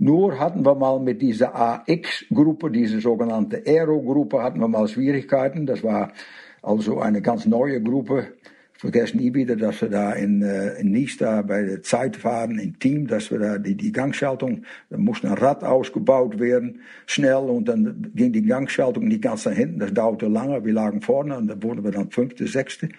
Nur 0.04 0.38
hatten 0.38 0.66
wir 0.66 0.74
mal 0.74 1.00
mit 1.00 1.22
dieser 1.22 1.58
AX-Gruppe, 1.58 2.70
diese 2.70 3.00
sogenannte 3.00 3.62
Aero-Gruppe, 3.64 4.42
hatten 4.42 4.60
wir 4.60 4.68
mal 4.68 4.86
Schwierigkeiten. 4.86 5.64
Das 5.64 5.82
war 5.82 6.12
also 6.60 7.00
eine 7.00 7.22
ganz 7.22 7.46
neue 7.46 7.82
Gruppe. 7.82 8.26
Ich 8.74 8.80
vergesse 8.82 9.16
nie 9.16 9.32
wieder, 9.32 9.56
dass 9.56 9.80
wir 9.80 9.88
da 9.88 10.12
in, 10.12 10.42
äh, 10.42 10.74
in 10.78 10.92
Nice 10.92 11.16
da 11.16 11.40
bei 11.40 11.62
der 11.62 11.82
Zeit 11.82 12.16
fahren, 12.16 12.58
im 12.58 12.78
Team, 12.78 13.06
dass 13.06 13.30
wir 13.30 13.38
da 13.38 13.56
die, 13.56 13.76
die 13.76 13.92
Gangschaltung, 13.92 14.64
da 14.90 14.98
musste 14.98 15.28
ein 15.28 15.38
Rad 15.38 15.64
ausgebaut 15.64 16.38
werden, 16.38 16.82
schnell, 17.06 17.36
und 17.36 17.66
dann 17.66 18.12
ging 18.14 18.30
die 18.30 18.44
Gangschaltung 18.44 19.08
nicht 19.08 19.22
ganz 19.22 19.46
nach 19.46 19.54
hinten, 19.54 19.78
das 19.78 19.94
dauerte 19.94 20.26
lange, 20.26 20.62
wir 20.66 20.74
lagen 20.74 21.00
vorne, 21.00 21.38
und 21.38 21.46
dann 21.46 21.62
wurden 21.62 21.82
wir 21.82 21.92
dann 21.92 22.10
fünfte, 22.10 22.46
sechste. 22.46 22.90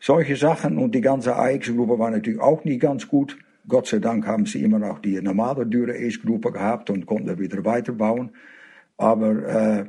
Solche 0.00 0.36
Sachen, 0.36 0.76
und 0.76 0.94
die 0.94 1.00
ganze 1.00 1.34
AX-Gruppe 1.34 1.98
war 1.98 2.10
natürlich 2.10 2.40
auch 2.40 2.62
nicht 2.64 2.80
ganz 2.80 3.08
gut. 3.08 3.38
Gott 3.68 3.86
sei 3.86 3.98
Dank 3.98 4.26
haben 4.26 4.46
sie 4.46 4.62
immer 4.62 4.78
noch 4.78 4.98
die 4.98 5.20
normale 5.20 5.66
dure 5.66 5.94
Ace-Gruppe 5.94 6.52
gehabt 6.52 6.90
und 6.90 7.06
konnten 7.06 7.38
wieder 7.38 7.64
weiterbauen. 7.64 8.30
Aber 8.96 9.30
äh, 9.46 9.84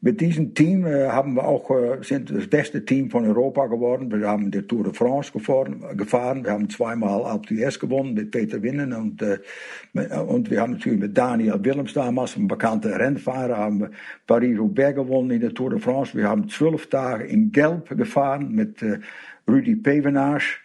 mit 0.00 0.20
diesem 0.20 0.54
Team 0.54 0.86
äh, 0.86 1.08
haben 1.08 1.34
wir 1.34 1.44
auch, 1.44 1.70
äh, 1.70 1.98
sind 2.02 2.30
das 2.30 2.46
beste 2.46 2.84
Team 2.84 3.10
von 3.10 3.26
Europa 3.26 3.66
geworden. 3.66 4.10
Wir 4.12 4.28
haben 4.28 4.50
die 4.50 4.62
Tour 4.62 4.84
de 4.84 4.92
France 4.92 5.32
gefahren. 5.32 5.82
gefahren. 5.96 6.44
Wir 6.44 6.52
haben 6.52 6.68
zweimal 6.68 7.24
Alpe 7.24 7.54
d'Huez 7.54 7.78
gewonnen 7.78 8.14
mit 8.14 8.30
Peter 8.30 8.62
Winnen. 8.62 8.92
Und, 8.92 9.22
äh, 9.22 9.38
und 10.18 10.50
wir 10.50 10.60
haben 10.60 10.72
natürlich 10.72 11.00
mit 11.00 11.16
Daniel 11.16 11.58
Willems 11.62 11.94
damals, 11.94 12.36
ein 12.36 12.48
bekannter 12.48 12.98
Rennfahrer, 12.98 13.56
haben 13.56 13.80
wir 13.80 13.90
Paris-Roubaix 14.26 14.94
gewonnen 14.94 15.30
in 15.30 15.40
der 15.40 15.54
Tour 15.54 15.70
de 15.70 15.78
France. 15.78 16.16
Wir 16.16 16.28
haben 16.28 16.48
zwölf 16.48 16.88
Tage 16.88 17.24
in 17.24 17.52
Gelb 17.52 17.96
gefahren 17.96 18.52
mit 18.52 18.82
äh, 18.82 18.98
Rudi 19.48 19.76
Pevenage. 19.76 20.58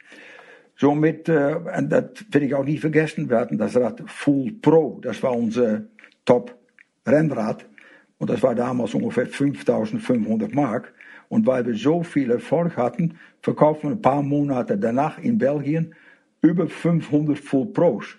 Somit, 0.78 1.30
äh, 1.30 1.56
und 1.78 1.90
das 1.90 2.26
will 2.32 2.44
ich 2.44 2.54
auch 2.54 2.66
nie 2.66 2.78
vergessen, 2.78 3.30
wir 3.30 3.40
hatten 3.40 3.58
das 3.58 3.76
Rad 3.76 4.04
Full 4.06 4.54
Pro, 4.62 5.00
das 5.02 5.22
war 5.24 5.36
unser 5.36 5.84
Top-Rennrad. 6.26 7.66
Und 8.18 8.30
das 8.30 8.42
war 8.44 8.56
damals 8.56 8.94
ungefähr 8.94 9.26
5500 9.26 10.54
Mark. 10.54 10.94
Und 11.28 11.46
weil 11.48 11.66
wir 11.66 11.76
so 11.76 12.04
viel 12.04 12.32
Erfolg 12.32 12.78
hatten, 12.78 13.18
verkauften 13.42 13.90
wir 13.90 13.96
ein 13.96 14.02
paar 14.02 14.22
Monate 14.22 14.78
danach 14.78 15.18
in 15.20 15.38
Belgien 15.38 15.94
über 16.42 16.68
500 16.68 17.38
Full 17.38 17.68
Pros. 17.68 18.18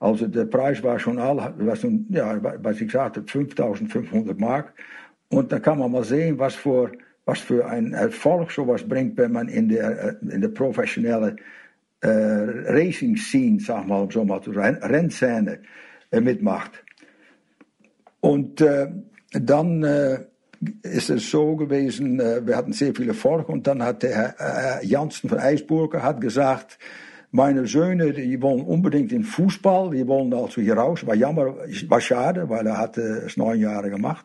Also 0.00 0.26
der 0.26 0.44
Preis 0.44 0.82
war 0.82 0.98
schon 0.98 1.18
all, 1.18 1.54
was, 1.58 1.86
ja, 2.08 2.40
was 2.62 2.80
ich 2.80 2.90
sagte, 2.90 3.22
5500 3.26 4.38
Mark. 4.38 4.72
Und 5.28 5.52
da 5.52 5.58
kann 5.58 5.78
man 5.78 5.92
mal 5.92 6.04
sehen, 6.04 6.38
was 6.38 6.54
für, 6.54 6.92
was 7.24 7.40
für 7.40 7.66
ein 7.66 7.92
Erfolg 7.92 8.50
sowas 8.50 8.86
bringt, 8.86 9.18
wenn 9.18 9.32
man 9.32 9.48
in 9.48 9.68
der, 9.68 10.20
in 10.22 10.40
der 10.40 10.48
professionellen 10.48 11.38
äh, 12.00 12.08
Racing-Scene, 12.08 13.60
sag 13.60 13.86
mal, 13.86 14.02
um 14.02 14.10
so 14.10 14.24
mal 14.24 14.42
zu 14.42 14.52
sagen, 14.52 14.76
Rennszene 14.82 15.60
äh, 16.10 16.20
mitmacht. 16.20 16.84
Und 18.20 18.60
äh, 18.60 18.88
dann 19.32 19.84
ist 20.82 21.08
es 21.08 21.30
so 21.30 21.54
gewesen, 21.54 22.18
wir 22.18 22.56
hatten 22.56 22.72
sehr 22.72 22.92
viele 22.92 23.10
Erfolg 23.10 23.48
und 23.48 23.68
dann 23.68 23.80
hat 23.80 24.02
der 24.02 24.34
Herr 24.38 24.80
Janssen 24.82 25.28
von 25.28 25.38
Eisburger 25.38 26.02
hat 26.02 26.20
gesagt, 26.20 26.80
meine 27.30 27.66
Söhne, 27.66 28.12
die 28.12 28.40
wollen 28.40 28.62
unbedingt 28.62 29.12
in 29.12 29.22
Fußball, 29.22 29.90
die 29.90 30.06
wollen 30.06 30.32
also 30.32 30.62
hier 30.62 30.74
raus. 30.74 31.06
War 31.06 31.14
jammer, 31.14 31.56
war 31.88 32.00
schade, 32.00 32.48
weil 32.48 32.66
er 32.66 32.78
hatte 32.78 33.02
es 33.26 33.36
neun 33.36 33.60
Jahre 33.60 33.90
gemacht. 33.90 34.24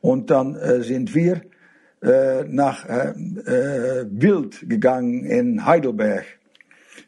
Und 0.00 0.30
dann 0.30 0.56
äh, 0.56 0.82
sind 0.82 1.14
wir 1.14 1.42
äh, 2.02 2.44
nach 2.44 2.84
äh 2.86 3.14
Wild 4.10 4.68
gegangen 4.68 5.24
in 5.24 5.64
Heidelberg. 5.64 6.24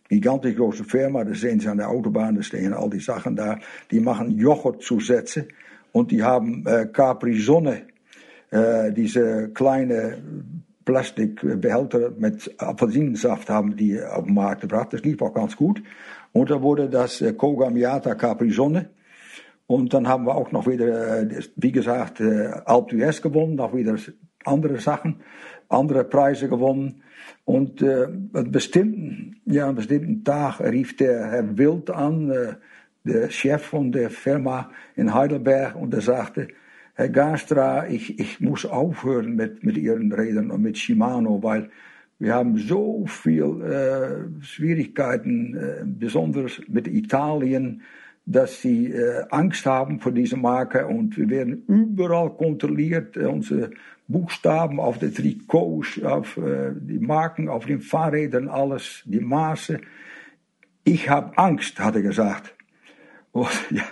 Gigantisch 0.09 0.57
große 0.57 0.85
Firma, 0.85 1.25
da 1.25 1.35
sehen 1.35 1.61
Sie 1.61 1.69
an 1.69 1.79
der 1.79 1.89
Autobahn, 1.89 2.35
da 2.35 2.43
stehen 2.43 2.75
all 2.75 2.91
die 2.91 3.01
Sachen 3.01 3.37
da. 3.37 3.59
Die 3.91 4.01
machen 4.01 4.31
Joghurtzusätze 4.39 5.49
und 5.93 6.11
die 6.11 6.23
haben 6.23 6.67
äh, 6.67 6.87
Capri 6.93 7.41
Sonne, 7.41 7.87
äh, 8.51 8.93
diese 8.93 9.51
kleine 9.51 10.23
Plastikbehälter 10.85 12.13
mit 12.19 12.55
Apfelsinensaft 12.59 13.49
haben 13.49 13.77
die 13.77 14.01
auf 14.03 14.25
den 14.25 14.35
Markt 14.35 14.63
gebracht. 14.63 14.93
Das 14.93 15.03
lief 15.03 15.23
auch 15.23 15.33
ganz 15.33 15.57
gut. 15.57 15.83
Und 16.33 16.51
da 16.51 16.61
wurde 16.61 16.91
das 16.91 17.21
äh, 17.21 17.33
Koga 17.33 17.71
Miata 17.71 18.15
Capri 18.15 18.51
Sonne. 18.51 18.91
Und 19.67 19.95
dann 19.95 20.07
haben 20.09 20.27
wir 20.27 20.35
auch 20.35 20.53
noch 20.53 20.67
wieder, 20.67 21.23
äh, 21.23 21.43
wie 21.57 21.73
gesagt, 21.73 22.21
äh, 22.21 22.49
Alp 22.67 22.91
gewonnen, 22.91 23.55
noch 23.55 23.75
wieder 23.75 23.97
andere 24.45 24.79
Sachen, 24.79 25.23
andere 25.69 26.05
Preise 26.05 26.49
gewonnen. 26.49 27.03
Und 27.45 27.83
äh, 27.83 28.07
einen 28.07 28.51
bestimmten, 28.51 29.41
ja, 29.45 29.67
einen 29.67 29.77
bestimmten 29.77 30.25
Tag 30.25 30.61
rief 30.61 30.97
der 30.97 31.27
Herr 31.27 31.59
Wild 31.59 31.91
an, 31.91 32.31
äh, 32.31 32.55
der 33.05 33.29
Chef 33.31 33.63
von 33.63 33.93
der 33.93 34.09
Firma 34.11 34.71
in 34.97 35.13
Heidelberg, 35.13 35.77
und 35.77 35.93
er 35.93 36.01
sagte, 36.01 36.49
Herr 36.95 37.09
Gastra, 37.09 37.89
ich, 37.89 38.19
ich 38.19 38.41
muss 38.41 38.65
aufhören 38.65 39.35
mit, 39.35 39.63
mit 39.65 39.77
Ihren 39.77 40.13
Rädern 40.13 40.51
und 40.51 40.63
mit 40.63 40.79
Shimano, 40.79 41.43
weil 41.43 41.69
wir 42.19 42.35
haben 42.35 42.57
so 42.57 43.05
viel 43.07 43.61
äh, 43.63 44.43
Schwierigkeiten, 44.43 45.57
äh, 45.57 45.85
besonders 45.85 46.63
mit 46.69 46.87
Italien, 46.87 47.83
dass 48.27 48.63
sie 48.63 48.93
äh, 48.93 49.25
Angst 49.31 49.67
haben 49.67 50.01
vor 50.01 50.13
dieser 50.13 50.37
Marke. 50.37 50.87
Und 50.87 51.19
wir 51.19 51.29
werden 51.29 51.65
überall 51.67 52.31
kontrolliert, 52.31 53.17
äh, 53.17 53.27
unsere 53.27 53.71
Buchstaben 54.07 54.81
auf 54.81 54.99
den 54.99 55.15
Trikots, 55.15 56.03
auf 56.03 56.37
äh, 56.37 56.73
die 56.75 56.99
Marken, 56.99 57.49
auf 57.49 57.67
den 57.67 57.81
Fahrrädern, 57.81 58.49
alles, 58.49 59.03
die 59.07 59.21
Maße. 59.21 59.81
Ich 60.85 61.09
habe 61.09 61.37
Angst, 61.39 61.81
hat 61.81 61.97
er 61.97 62.03
gesagt. 62.03 62.55
Und, 63.33 63.49
ja, 63.71 63.85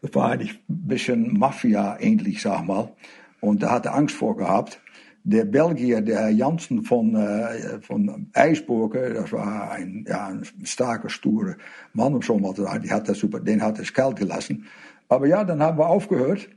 das 0.00 0.14
war 0.14 0.30
eigentlich 0.30 0.54
ein 0.68 0.88
bisschen 0.88 1.38
Mafia-ähnlich, 1.38 2.40
sag 2.40 2.64
mal. 2.64 2.92
Und 3.40 3.62
da 3.62 3.70
hat 3.72 3.86
er 3.86 3.94
Angst 3.94 4.14
vor 4.14 4.36
gehabt. 4.36 4.80
Der 5.24 5.44
Belgier, 5.44 6.00
der 6.00 6.20
Herr 6.20 6.30
Janssen 6.30 6.84
von, 6.84 7.14
äh, 7.14 7.80
von 7.82 8.30
Eisburger, 8.32 9.12
das 9.12 9.32
war 9.32 9.72
ein, 9.72 10.06
ja, 10.08 10.28
ein 10.28 10.42
starker, 10.64 11.10
sture 11.10 11.56
Mann, 11.92 12.14
um 12.14 12.22
so 12.22 12.38
die 12.38 12.90
hat 12.90 13.08
das 13.08 13.18
super, 13.18 13.40
den 13.40 13.60
hat 13.60 13.78
es 13.78 13.92
kalt 13.92 14.16
gelassen. 14.16 14.66
Aber 15.08 15.26
ja, 15.26 15.44
dann 15.44 15.62
haben 15.62 15.78
wir 15.78 15.88
aufgehört. 15.88 16.48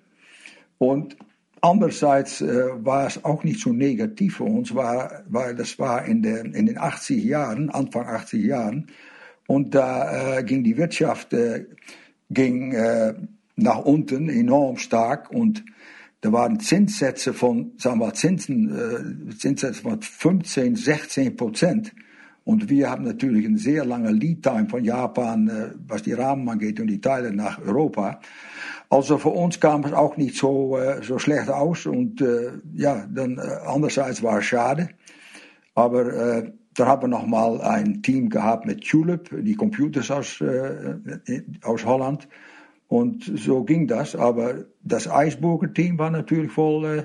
Und 0.77 1.17
andererseits 1.61 2.41
äh, 2.41 2.69
war 2.83 3.07
es 3.07 3.23
auch 3.23 3.43
nicht 3.43 3.61
so 3.61 3.71
negativ 3.71 4.37
für 4.37 4.43
uns, 4.43 4.75
war, 4.75 5.23
weil 5.29 5.55
das 5.55 5.79
war 5.79 6.05
in, 6.05 6.21
der, 6.21 6.43
in 6.43 6.65
den 6.65 6.77
80 6.77 7.23
Jahren, 7.23 7.69
Anfang 7.69 8.05
80 8.05 8.43
Jahren. 8.43 8.87
Und 9.47 9.75
da 9.75 10.37
äh, 10.39 10.43
ging 10.43 10.63
die 10.63 10.77
Wirtschaft 10.77 11.33
äh, 11.33 11.65
ging 12.29 12.71
äh, 12.73 13.13
nach 13.55 13.79
unten 13.79 14.29
enorm 14.29 14.77
stark 14.77 15.29
und 15.31 15.63
da 16.21 16.31
waren 16.31 16.59
Zinssätze 16.59 17.33
von, 17.33 17.71
sagen 17.77 17.99
wir, 17.99 18.13
Zinsen, 18.13 19.29
äh, 19.29 19.35
Zinssätze 19.35 19.81
von 19.81 20.01
15, 20.01 20.75
16 20.75 21.35
Prozent. 21.35 21.93
Und 22.43 22.69
wir 22.69 22.89
haben 22.89 23.03
natürlich 23.03 23.45
eine 23.45 23.57
sehr 23.57 23.85
lange 23.85 24.11
Lead-Time 24.11 24.67
von 24.69 24.83
Japan, 24.83 25.47
äh, 25.47 25.71
was 25.87 26.03
die 26.03 26.13
Rahmen 26.13 26.47
angeht 26.47 26.79
und 26.79 26.87
die 26.87 27.01
Teile 27.01 27.33
nach 27.33 27.59
Europa. 27.59 28.19
Also 28.91 29.17
für 29.17 29.29
uns 29.29 29.61
kam 29.61 29.85
es 29.85 29.93
auch 29.93 30.17
nicht 30.17 30.35
so, 30.35 30.77
äh, 30.77 31.01
so 31.01 31.17
schlecht 31.17 31.49
aus. 31.49 31.85
Und 31.85 32.19
äh, 32.19 32.51
ja, 32.75 33.07
dann 33.09 33.37
äh, 33.37 33.41
andererseits 33.65 34.21
war 34.21 34.39
es 34.39 34.45
schade. 34.45 34.89
Aber 35.73 36.13
äh, 36.13 36.51
dann 36.73 36.87
haben 36.87 37.03
wir 37.03 37.07
nochmal 37.07 37.61
ein 37.61 38.03
Team 38.03 38.29
gehabt 38.29 38.65
mit 38.65 38.83
Tulip, 38.83 39.29
die 39.31 39.55
Computers 39.55 40.11
aus, 40.11 40.41
äh, 40.41 40.97
aus 41.63 41.85
Holland. 41.85 42.27
Und 42.89 43.23
so 43.23 43.63
ging 43.63 43.87
das. 43.87 44.13
Aber 44.13 44.65
das 44.83 45.09
Eisburger-Team 45.09 45.97
war 45.97 46.09
natürlich 46.11 46.57
wohl 46.57 46.85
äh, 46.85 47.03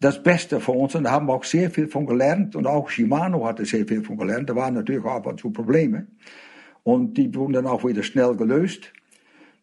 das 0.00 0.20
Beste 0.20 0.58
für 0.58 0.72
uns. 0.72 0.96
Und 0.96 1.04
da 1.04 1.12
haben 1.12 1.26
wir 1.26 1.34
auch 1.34 1.44
sehr 1.44 1.70
viel 1.70 1.86
von 1.86 2.06
gelernt. 2.06 2.56
Und 2.56 2.66
auch 2.66 2.88
Shimano 2.88 3.46
hatte 3.46 3.64
sehr 3.64 3.86
viel 3.86 4.02
von 4.02 4.16
gelernt. 4.16 4.50
Da 4.50 4.56
waren 4.56 4.74
natürlich 4.74 5.04
auch 5.04 5.14
ab 5.14 5.28
und 5.28 5.38
zu 5.38 5.52
Probleme. 5.52 6.08
Und 6.82 7.14
die 7.14 7.32
wurden 7.36 7.52
dann 7.52 7.68
auch 7.68 7.84
wieder 7.84 8.02
schnell 8.02 8.34
gelöst. 8.34 8.92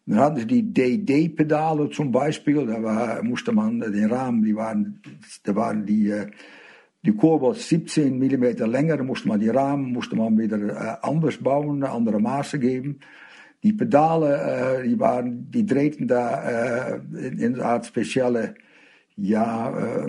Dann 0.06 0.18
hatten 0.18 0.40
sie 0.40 0.46
die 0.46 0.74
DD-Pedale 0.74 1.90
zum 1.90 2.10
Beispiel. 2.10 2.66
Da 2.66 3.22
musste 3.22 3.52
man 3.52 3.80
den 3.80 4.10
Rahmen, 4.10 4.42
die 4.42 4.56
waren, 4.56 5.00
da 5.44 5.54
waren 5.54 5.86
die, 5.86 6.10
äh, 6.10 6.26
die 7.04 7.12
Kurbel 7.12 7.54
17 7.54 8.18
mm 8.18 8.64
länger, 8.66 8.96
da 8.96 9.04
musste 9.04 9.28
man 9.28 9.40
die 9.40 9.48
Rahmen 9.48 9.92
musste 9.92 10.16
man 10.16 10.38
wieder 10.38 10.58
äh, 10.58 10.96
anders 11.02 11.36
bauen, 11.36 11.82
andere 11.84 12.20
Maße 12.20 12.58
geben. 12.58 12.98
Die 13.62 13.72
Pedale, 13.72 14.80
äh, 14.82 14.88
die, 14.88 14.98
waren, 14.98 15.50
die 15.50 15.64
drehten 15.64 16.08
da 16.08 17.00
in, 17.14 17.54
eine 17.54 17.64
Art 17.64 17.86
spezielle, 17.86 18.54
ja, 19.16 20.08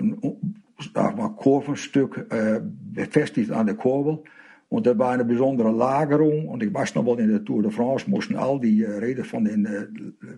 sag 0.92 1.16
mal, 1.16 1.28
Kurvenstück 1.30 2.26
äh, 2.30 2.60
befestigt 2.62 3.50
an 3.50 3.66
der 3.66 3.76
Kurbel. 3.76 4.22
Und 4.74 4.88
da 4.88 4.98
war 4.98 5.12
eine 5.12 5.24
besondere 5.24 5.70
Lagerung. 5.70 6.48
Und 6.48 6.60
ich 6.64 6.74
weiß 6.74 6.96
noch 6.96 7.06
wel, 7.06 7.20
in 7.20 7.30
der 7.30 7.44
Tour 7.44 7.62
de 7.62 7.70
France 7.70 8.10
mussten 8.10 8.34
all 8.34 8.58
die 8.58 8.82
äh, 8.82 8.90
Räder 8.90 9.22
von 9.22 9.44
den 9.44 9.66
äh, 9.66 9.86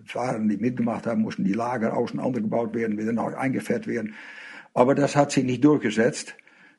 Fahrern, 0.05 0.47
die 0.47 0.57
mitgemacht 0.57 1.07
haben, 1.07 1.23
mussten 1.23 1.43
die 1.43 1.53
Lager 1.53 1.97
auseinander 1.97 2.39
gebaut 2.39 2.75
werden, 2.75 2.99
wieder 2.99 3.13
neu 3.13 3.35
eingefährt 3.35 3.87
werden. 3.87 4.13
Aber 4.75 4.93
das 4.93 5.15
hat 5.15 5.31
sich 5.31 5.43
nicht 5.43 5.63
durchgesetzt. 5.63 6.35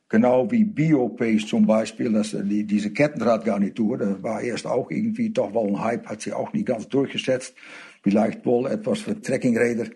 Genau 0.09 0.49
wie 0.53 0.63
Biopace 0.63 1.49
zum 1.49 1.67
Beispiel, 1.67 2.13
das, 2.13 2.31
die, 2.31 2.63
diese 2.63 2.93
Kettenradgarnitur, 2.93 3.99
das 3.99 4.23
war 4.23 4.41
erst 4.41 4.69
auch 4.69 4.93
irgendwie 4.93 5.31
doch 5.31 5.53
wel 5.53 5.67
ein 5.67 5.83
Hype, 5.83 6.07
hat 6.07 6.21
sich 6.21 6.35
auch 6.35 6.53
nicht 6.53 6.67
ganz 6.67 6.87
durchgesetzt. 6.89 7.57
Vielleicht 8.05 8.47
wohl 8.47 8.71
etwas 8.71 9.01
für 9.01 9.21
Trekkingräder. 9.21 9.87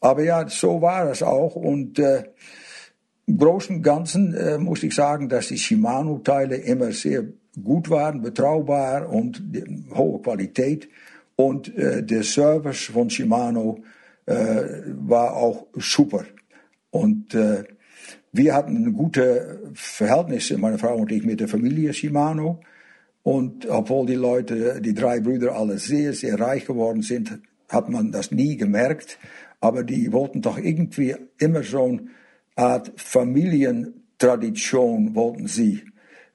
Aber 0.00 0.22
ja, 0.22 0.48
so 0.48 0.80
war 0.80 1.10
es 1.10 1.22
auch. 1.22 1.56
Und 1.56 1.98
äh, 1.98 2.24
im 3.32 3.38
Großen 3.38 3.76
und 3.76 3.82
Ganzen 3.82 4.34
äh, 4.34 4.58
muss 4.58 4.82
ich 4.82 4.94
sagen, 4.94 5.26
dass 5.30 5.48
die 5.48 5.56
Shimano-Teile 5.56 6.56
immer 6.56 6.92
sehr 6.92 7.24
gut 7.62 7.88
waren, 7.88 8.20
betraubar 8.20 9.08
und 9.08 9.42
hohe 9.94 10.20
Qualität. 10.20 10.90
Und 11.34 11.74
äh, 11.74 12.02
der 12.02 12.24
Service 12.24 12.90
von 12.92 13.08
Shimano 13.08 13.78
äh, 14.26 14.34
war 14.86 15.34
auch 15.34 15.66
super. 15.76 16.26
Und 16.90 17.34
äh, 17.34 17.64
wir 18.32 18.54
hatten 18.54 18.92
gute 18.92 19.62
Verhältnisse, 19.72 20.58
meine 20.58 20.78
Frau 20.78 20.96
und 20.96 21.10
ich, 21.10 21.24
mit 21.24 21.40
der 21.40 21.48
Familie 21.48 21.94
Shimano. 21.94 22.60
Und 23.22 23.66
obwohl 23.66 24.04
die 24.04 24.14
Leute, 24.14 24.78
die 24.82 24.92
drei 24.92 25.20
Brüder 25.20 25.54
alle 25.54 25.78
sehr, 25.78 26.12
sehr 26.12 26.38
reich 26.38 26.66
geworden 26.66 27.00
sind, 27.00 27.40
hat 27.70 27.88
man 27.88 28.12
das 28.12 28.30
nie 28.30 28.58
gemerkt. 28.58 29.18
Aber 29.60 29.84
die 29.84 30.12
wollten 30.12 30.42
doch 30.42 30.58
irgendwie 30.58 31.14
immer 31.38 31.62
so 31.62 31.84
eine 31.84 32.02
Art 32.56 32.92
Familientradition, 32.96 35.14
wollten 35.14 35.46
sie, 35.46 35.84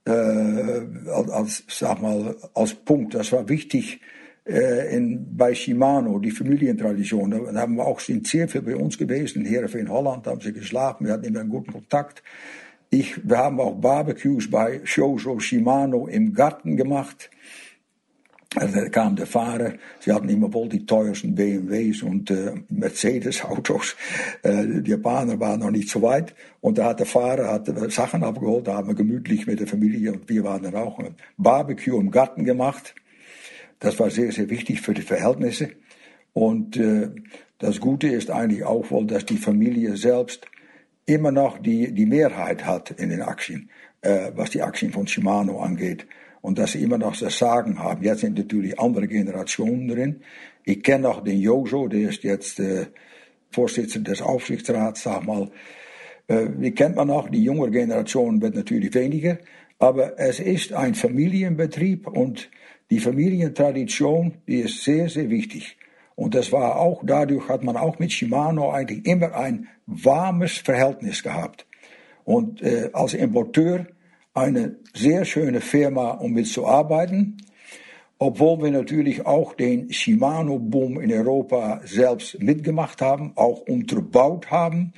äh, 0.06 0.12
als, 0.12 1.64
sag 1.68 2.02
mal, 2.02 2.36
als 2.54 2.74
Punkt. 2.74 3.16
Das 3.16 3.32
war 3.32 3.48
wichtig 3.50 4.00
äh, 4.46 4.96
in, 4.96 5.36
bei 5.36 5.54
Shimano, 5.54 6.20
die 6.20 6.32
Familientradition. 6.32 7.32
Da 7.32 7.62
haben 7.62 7.76
wir 7.76 7.86
auch, 7.86 8.00
sind 8.00 8.28
sehr 8.28 8.48
viel 8.48 8.62
bei 8.62 8.76
uns 8.76 8.98
gewesen, 8.98 9.46
hier 9.46 9.64
in 9.76 9.90
Holland, 9.90 10.26
haben 10.28 10.42
sie 10.42 10.54
geschlafen, 10.54 11.06
wir 11.06 11.14
hatten 11.14 11.26
immer 11.26 11.42
einen 11.42 11.50
guten 11.50 11.74
Kontakt. 11.74 12.24
Ich, 12.90 13.28
wir 13.28 13.38
haben 13.38 13.60
auch 13.60 13.76
Barbecues 13.76 14.50
bei 14.50 14.80
Shoujo 14.86 15.40
Shimano 15.40 16.08
im 16.08 16.34
Garten 16.34 16.78
gemacht. 16.78 17.30
Also 18.56 18.80
da 18.80 18.90
kam 18.90 19.16
der 19.16 19.28
Fahrer, 19.28 19.74
sie 20.00 20.14
hatten 20.14 20.30
immer 20.30 20.54
wohl 20.54 20.70
die 20.70 20.86
teuersten 20.86 21.36
BMWs 21.36 22.02
und 22.02 22.32
äh, 22.32 22.54
Mercedes-Autos. 22.70 23.96
Äh, 24.42 24.82
die 24.82 24.92
Japaner 24.92 25.40
waren 25.40 25.60
noch 25.60 25.70
nicht 25.70 25.90
so 25.90 26.02
weit. 26.02 26.34
Und 26.62 26.78
da 26.78 26.86
hat 26.86 27.00
der 27.00 27.06
Fahrer 27.06 27.52
hat 27.52 27.68
Sachen 27.92 28.24
abgeholt, 28.24 28.68
da 28.68 28.76
haben 28.76 28.88
wir 28.88 28.96
gemütlich 28.96 29.48
mit 29.48 29.60
der 29.60 29.68
Familie 29.68 30.14
und 30.14 30.30
wir 30.30 30.44
waren 30.44 30.64
dann 30.64 30.76
auch 30.76 30.98
ein 31.00 31.16
Barbecue 31.38 32.00
im 32.00 32.10
Garten 32.10 32.46
gemacht. 32.46 32.96
Das 33.80 34.00
war 34.00 34.10
sehr, 34.10 34.32
sehr 34.32 34.50
wichtig 34.50 34.82
für 34.82 34.94
die 34.94 35.02
Verhältnisse. 35.02 35.70
Und 36.34 36.78
äh, 36.78 37.10
das 37.60 37.80
Gute 37.80 38.08
ist 38.08 38.32
eigentlich 38.32 38.64
auch 38.64 38.90
wohl, 38.92 39.08
dass 39.08 39.26
die 39.26 39.38
Familie 39.38 39.98
selbst 39.98 40.48
immer 41.06 41.32
noch 41.32 41.58
die, 41.58 41.92
die 41.94 42.06
Mehrheit 42.06 42.66
hat 42.66 42.92
in 42.92 43.10
den 43.10 43.22
Aktien, 43.22 43.70
äh, 44.02 44.32
was 44.36 44.52
die 44.52 44.62
Aktien 44.62 44.92
von 44.92 45.08
Shimano 45.08 45.60
angeht. 45.60 46.06
Und 46.42 46.60
dass 46.60 46.74
sie 46.74 46.84
immer 46.84 46.98
noch 46.98 47.18
das 47.18 47.38
Sagen 47.38 47.80
haben. 47.80 48.04
Jetzt 48.04 48.22
sind 48.22 48.38
natürlich 48.38 48.80
andere 48.80 49.08
Generationen 49.08 49.88
drin. 49.88 50.22
Ich 50.64 50.84
kenne 50.84 51.04
noch 51.04 51.24
den 51.24 51.40
Jojo, 51.40 51.88
der 51.88 52.10
ist 52.10 52.24
jetzt 52.24 52.60
äh, 52.60 52.88
Vorsitzender 53.52 54.12
des 54.12 54.22
Aufsichtsrats, 54.22 55.04
sag 55.04 55.26
mal. 55.26 55.50
Äh, 56.28 56.48
die 56.58 56.72
kennt 56.72 56.96
man 56.96 57.08
noch, 57.08 57.30
die 57.30 57.44
junge 57.44 57.72
Generation 57.72 58.42
wird 58.42 58.56
natürlich 58.56 58.94
weniger. 58.94 59.40
Aber 59.80 60.20
es 60.20 60.40
ist 60.40 60.74
ein 60.74 60.96
Familienbetrieb 60.96 62.08
und 62.08 62.50
die 62.90 63.00
Familientradition, 63.00 64.36
die 64.48 64.62
ist 64.62 64.84
sehr, 64.84 65.10
sehr 65.10 65.30
wichtig. 65.30 65.78
Und 66.16 66.34
das 66.34 66.52
war 66.52 66.78
auch, 66.78 67.04
dadurch 67.06 67.48
hat 67.48 67.64
man 67.64 67.78
auch 67.78 68.00
mit 68.00 68.12
Shimano 68.12 68.72
eigentlich 68.72 69.06
immer 69.06 69.36
ein 69.36 69.68
warmes 69.86 70.58
Verhältnis 70.58 71.22
gehabt. 71.22 71.68
Und 72.24 72.62
äh, 72.62 72.90
als 72.94 73.14
Importeur 73.14 73.86
eine 74.38 74.76
sehr 74.94 75.26
schöne 75.26 75.62
Firma, 75.62 76.12
um 76.12 76.34
mitzuarbeiten. 76.34 77.38
Obwohl 78.20 78.64
wir 78.64 78.72
natürlich 78.72 79.26
auch 79.26 79.54
den 79.54 79.92
Shimano-Boom 79.92 81.00
in 81.02 81.12
Europa 81.12 81.82
selbst 81.86 82.42
mitgemacht 82.42 83.02
haben, 83.02 83.34
auch 83.36 83.62
unterbaut 83.62 84.50
haben. 84.50 84.94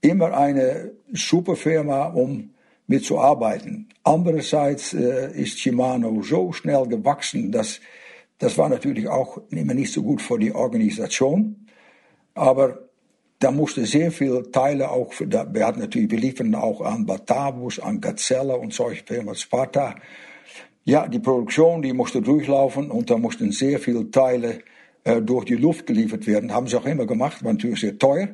Immer 0.00 0.36
eine 0.36 0.92
super 1.12 1.56
Firma, 1.56 2.06
um 2.06 2.50
mitzuarbeiten. 2.86 3.88
Andererseits 4.02 4.94
äh, 4.94 5.30
ist 5.32 5.58
Shimano 5.58 6.22
so 6.22 6.52
schnell 6.52 6.86
gewachsen, 6.86 7.52
dass 7.52 7.80
das 8.38 8.56
war 8.56 8.68
natürlich 8.68 9.08
auch 9.08 9.40
immer 9.50 9.74
nicht 9.74 9.92
so 9.92 10.02
gut 10.02 10.22
für 10.22 10.38
die 10.38 10.54
Organisation. 10.54 11.66
Aber 12.34 12.87
da 13.38 13.50
musste 13.50 13.86
sehr 13.86 14.10
viel 14.10 14.50
Teile 14.50 14.90
auch, 14.90 15.12
wir 15.20 15.66
hatten 15.66 15.80
natürlich, 15.80 16.10
wir 16.10 16.18
liefern 16.18 16.54
auch 16.54 16.80
an 16.80 17.06
Batavus, 17.06 17.78
an 17.78 18.00
Gazelle 18.00 18.56
und 18.56 18.72
solche 18.72 19.04
Firmen, 19.04 19.34
Sparta. 19.34 19.94
Ja, 20.84 21.06
die 21.06 21.20
Produktion, 21.20 21.82
die 21.82 21.92
musste 21.92 22.20
durchlaufen 22.20 22.90
und 22.90 23.10
da 23.10 23.18
mussten 23.18 23.52
sehr 23.52 23.78
viele 23.78 24.10
Teile 24.10 24.60
äh, 25.04 25.20
durch 25.20 25.44
die 25.44 25.54
Luft 25.54 25.86
geliefert 25.86 26.26
werden. 26.26 26.52
Haben 26.52 26.66
sie 26.66 26.76
auch 26.76 26.86
immer 26.86 27.06
gemacht, 27.06 27.44
war 27.44 27.52
natürlich 27.52 27.80
sehr 27.80 27.98
teuer. 27.98 28.28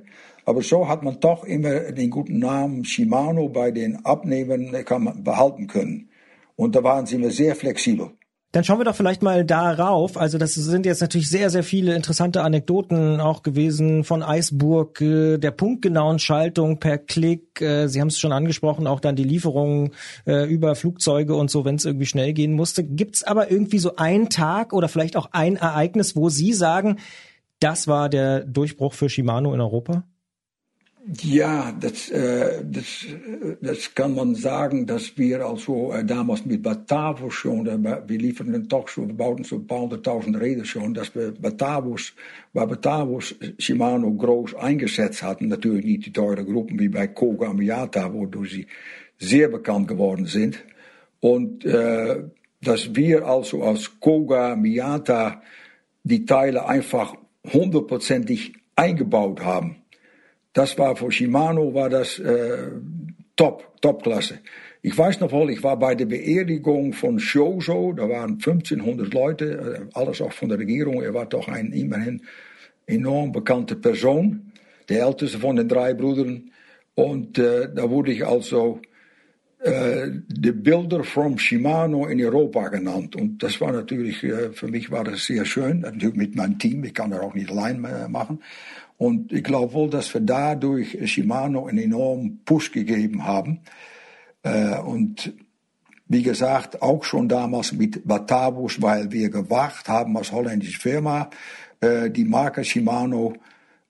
Aber 0.47 0.63
so 0.63 0.89
hat 0.89 1.03
man 1.03 1.21
doch 1.21 1.45
immer 1.45 1.93
den 1.93 2.11
guten 2.11 2.39
Namen 2.39 2.85
Shimano 2.85 3.49
bei 3.49 3.71
den 3.71 4.05
Abnehmern 4.05 4.75
äh, 4.75 4.85
behalten 5.23 5.67
können. 5.67 6.09
Und 6.57 6.77
da 6.77 6.83
waren 6.83 7.07
sie 7.07 7.17
immer 7.17 7.31
sehr 7.31 7.57
flexibel. 7.57 8.11
Dann 8.55 8.63
schauen 8.63 8.79
wir 8.79 8.85
doch 8.85 8.95
vielleicht 8.95 9.21
mal 9.21 9.45
darauf. 9.45 10.17
Also 10.17 10.39
das 10.39 10.55
sind 10.55 10.87
jetzt 10.87 11.01
natürlich 11.01 11.29
sehr, 11.29 11.51
sehr 11.51 11.65
viele 11.65 11.97
interessante 11.97 12.45
Anekdoten 12.45 13.21
auch 13.21 13.43
gewesen 13.43 14.05
von 14.05 14.23
Eisburg, 14.23 15.01
äh, 15.01 15.39
der 15.39 15.51
punktgenauen 15.51 16.21
Schaltung 16.21 16.79
per 16.79 16.99
Klick. 16.99 17.61
Äh, 17.61 17.89
Sie 17.89 18.01
haben 18.01 18.07
es 18.07 18.19
schon 18.21 18.31
angesprochen, 18.31 18.87
auch 18.87 19.01
dann 19.01 19.17
die 19.17 19.25
Lieferungen 19.25 19.91
äh, 20.25 20.49
über 20.49 20.77
Flugzeuge 20.77 21.35
und 21.35 21.51
so, 21.51 21.65
wenn 21.65 21.75
es 21.75 21.85
irgendwie 21.85 22.07
schnell 22.07 22.33
gehen 22.33 22.53
musste. 22.53 22.85
Gibt's 22.85 23.25
aber 23.25 23.51
irgendwie 23.51 23.81
so 23.81 23.97
einen 23.97 24.31
Tag 24.31 24.73
oder 24.73 24.87
vielleicht 24.87 25.17
auch 25.17 25.31
ein 25.33 25.57
Ereignis, 25.57 26.15
wo 26.15 26.29
Sie 26.29 26.53
sagen, 26.53 27.01
das 27.59 27.89
war 27.89 28.09
der 28.09 28.45
Durchbruch 28.45 28.93
für 28.93 29.09
Shimano 29.09 29.53
in 29.53 29.61
Europa? 29.61 30.05
Ja, 31.07 31.71
das, 31.79 32.09
äh, 32.09 32.65
das, 32.65 33.05
das 33.61 33.95
kann 33.95 34.15
man 34.15 34.35
sagen, 34.35 34.87
dass 34.87 35.19
wir 35.19 35.45
also 35.45 35.93
äh, 35.93 36.03
damals 36.03 36.47
mit 36.47 36.63
Batavus 36.63 37.35
schon, 37.35 37.67
äh, 37.67 38.03
wir 38.07 38.19
lieferten 38.19 38.67
doch 38.69 38.89
so, 38.89 39.07
wir 39.07 39.15
bauten 39.15 39.45
so 39.45 39.57
ein 39.57 39.67
paar 39.67 39.81
hunderttausend 39.81 40.41
Räder 40.41 40.65
schon, 40.65 40.95
dass 40.95 41.15
wir 41.15 41.33
Batavus, 41.33 42.15
bei 42.55 42.65
Batavus 42.65 43.35
Shimano 43.59 44.15
groß 44.15 44.55
eingesetzt 44.55 45.23
hatten. 45.23 45.49
Natürlich 45.49 45.85
nicht 45.85 46.07
die 46.07 46.13
teuren 46.13 46.47
Gruppen 46.47 46.79
wie 46.79 46.89
bei 46.89 47.07
Koga 47.09 47.53
Miata, 47.53 48.11
wodurch 48.15 48.53
sie 48.53 48.67
sehr 49.19 49.49
bekannt 49.49 49.89
geworden 49.89 50.25
sind. 50.25 50.65
Und 51.21 51.67
äh, 51.67 52.25
dass 52.63 52.95
wir 52.95 53.27
also 53.27 53.63
als 53.63 54.01
Koga 54.01 54.57
Miata 54.57 55.43
die 56.03 56.25
Teile 56.25 56.67
einfach 56.67 57.15
hundertprozentig 57.53 58.55
eingebaut 58.75 59.45
haben. 59.45 59.84
Das 60.55 60.79
war 60.79 60.97
für 60.97 61.11
Shimano 61.11 61.75
war 61.75 61.91
das 61.91 62.19
äh, 62.21 62.71
top, 63.37 63.81
Topklasse. 63.83 64.39
Ich 64.83 64.97
weiß 64.97 65.21
noch 65.21 65.33
wohl, 65.33 65.51
ich 65.51 65.63
war 65.63 65.79
bei 65.79 65.95
der 65.95 66.07
Beerdigung 66.07 66.93
von 66.93 67.19
Shoso, 67.19 67.93
da 67.93 68.09
waren 68.09 68.33
1500 68.35 69.13
Leute, 69.13 69.89
äh, 69.93 69.99
alles 69.99 70.21
auch 70.21 70.33
von 70.33 70.49
der 70.49 70.59
Regierung. 70.59 71.03
Er 71.03 71.13
war 71.13 71.27
doch 71.27 71.49
ein 71.49 71.73
immerhin 71.73 72.23
enorm 72.87 73.33
bekannte 73.33 73.77
Person, 73.77 74.53
der 74.89 75.05
älteste 75.07 75.39
von 75.39 75.57
den 75.57 75.69
drei 75.69 75.93
Brüdern. 75.93 76.51
Und 76.95 77.39
äh, 77.39 77.69
da 77.75 77.91
wurde 77.91 78.13
ich 78.13 78.25
also 78.25 78.81
äh, 79.59 80.11
de 80.29 80.53
Bilder 80.53 81.03
from 81.03 81.39
Shimano 81.39 82.07
in 82.07 82.23
Europa 82.23 82.69
genannt. 82.69 83.17
Und 83.17 83.43
das 83.43 83.61
war 83.61 83.73
natürlich, 83.73 84.23
äh, 84.23 84.53
für 84.53 84.69
mich 84.69 84.91
war 84.91 85.03
das 85.03 85.25
sehr 85.25 85.45
schön. 85.47 85.81
Natürlich 85.81 86.17
mit 86.17 86.37
meinem 86.37 86.59
Team, 86.59 86.85
ich 86.85 86.95
kann 86.95 87.11
das 87.11 87.21
auch 87.21 87.35
nicht 87.35 87.51
allein 87.51 87.83
äh, 87.85 88.07
machen. 88.07 88.41
Und 88.97 89.33
ich 89.33 89.43
glaube 89.43 89.73
wohl, 89.73 89.91
dass 89.91 90.13
wir 90.15 90.21
dadurch 90.21 90.97
Shimano 91.11 91.67
einen 91.67 91.79
enormen 91.79 92.43
Push 92.45 92.73
gegeben 92.73 93.25
haben. 93.27 93.61
Äh, 94.43 94.79
und 94.79 95.35
wie 96.07 96.23
gesagt, 96.23 96.83
auch 96.83 97.03
schon 97.03 97.29
damals 97.29 97.73
mit 97.73 98.07
Batavus, 98.07 98.81
weil 98.81 99.11
wir 99.11 99.31
gewagt 99.31 99.89
haben, 99.89 100.17
als 100.17 100.33
holländische 100.33 100.81
Firma 100.81 101.31
äh, 101.81 102.11
die 102.11 102.25
Marke 102.25 102.63
Shimano 102.63 103.35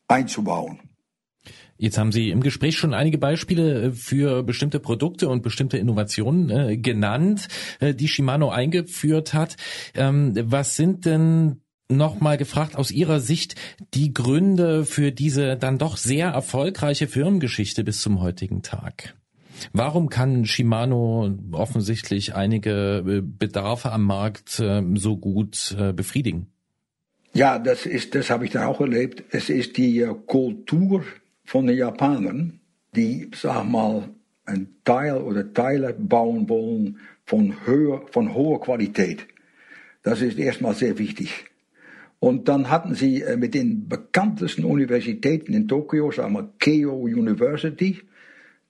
einzubauen. 0.08 0.78
Jetzt 1.76 1.98
haben 1.98 2.12
Sie 2.12 2.30
im 2.30 2.40
Gespräch 2.40 2.76
schon 2.76 2.94
einige 2.94 3.18
Beispiele 3.18 3.86
äh, 3.86 3.90
für 3.90 4.42
bestimmte 4.42 4.78
Produkte 4.78 5.28
und 5.28 5.42
bestimmte 5.42 5.76
Innovationen 5.76 6.50
äh, 6.50 6.76
genannt, 6.76 7.48
äh, 7.80 7.94
die 7.94 8.08
Shimano 8.08 8.50
eingeführt 8.50 9.34
hat. 9.34 9.56
Ähm, 9.94 10.34
was 10.34 10.76
sind 10.76 11.04
denn 11.04 11.63
nochmal 11.88 12.36
gefragt 12.36 12.76
aus 12.76 12.90
Ihrer 12.90 13.20
Sicht 13.20 13.54
die 13.94 14.12
Gründe 14.14 14.84
für 14.84 15.12
diese 15.12 15.56
dann 15.56 15.78
doch 15.78 15.96
sehr 15.96 16.28
erfolgreiche 16.28 17.06
Firmengeschichte 17.06 17.84
bis 17.84 18.00
zum 18.00 18.20
heutigen 18.20 18.62
Tag? 18.62 19.14
Warum 19.72 20.08
kann 20.08 20.44
Shimano 20.44 21.38
offensichtlich 21.52 22.34
einige 22.34 23.04
äh, 23.06 23.20
Bedarfe 23.22 23.92
am 23.92 24.04
Markt 24.04 24.60
ähm, 24.62 24.96
so 24.96 25.16
gut 25.16 25.74
äh, 25.78 25.92
befriedigen? 25.92 26.48
Ja, 27.32 27.58
das 27.58 27.86
ist, 27.86 28.14
das 28.14 28.30
habe 28.30 28.44
ich 28.44 28.52
da 28.52 28.66
auch 28.66 28.80
erlebt. 28.80 29.24
Es 29.30 29.50
ist 29.50 29.76
die 29.76 30.00
äh, 30.00 30.14
Kultur 30.26 31.04
von 31.44 31.66
den 31.66 31.76
Japanern, 31.76 32.60
die, 32.94 33.30
sag 33.34 33.64
mal, 33.64 34.08
ein 34.46 34.68
Teil 34.84 35.16
oder 35.18 35.52
Teile 35.52 35.94
bauen 35.94 36.48
wollen 36.48 36.98
von, 37.24 37.66
höher, 37.66 38.02
von 38.10 38.34
hoher 38.34 38.60
Qualität. 38.60 39.26
Das 40.02 40.20
ist 40.20 40.38
erstmal 40.38 40.74
sehr 40.74 40.98
wichtig. 40.98 41.46
Und 42.24 42.48
dann 42.48 42.70
hatten 42.70 42.94
sie 42.94 43.20
äh, 43.20 43.36
mit 43.36 43.52
den 43.52 43.86
bekanntesten 43.86 44.64
Universitäten 44.64 45.52
in 45.52 45.68
Tokio, 45.68 46.10
sagen 46.10 46.32
wir 46.32 46.54
Keio 46.58 46.94
University, 46.94 48.00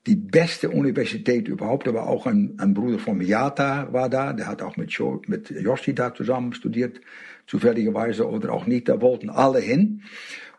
die 0.09 0.17
beste 0.17 0.71
Universität 0.71 1.47
überhaupt. 1.47 1.87
Da 1.87 1.95
war 1.95 2.09
auch 2.09 2.27
ein, 2.27 2.55
ein 2.59 2.75
Bruder 2.75 2.99
von 2.99 3.17
Miyata 3.17 3.93
war 3.93 4.11
da, 4.11 4.33
der 4.33 4.49
hat 4.49 4.61
auch 4.61 4.77
mit, 4.77 4.91
jo, 4.91 5.23
mit 5.29 5.51
Yoshida 5.51 6.13
zusammen 6.13 6.53
studiert, 6.53 7.01
zufälligerweise 7.47 8.29
oder 8.29 8.53
auch 8.53 8.67
nicht. 8.67 8.89
Da 8.89 9.01
wollten 9.01 9.31
alle 9.31 9.61
hin. 9.61 10.03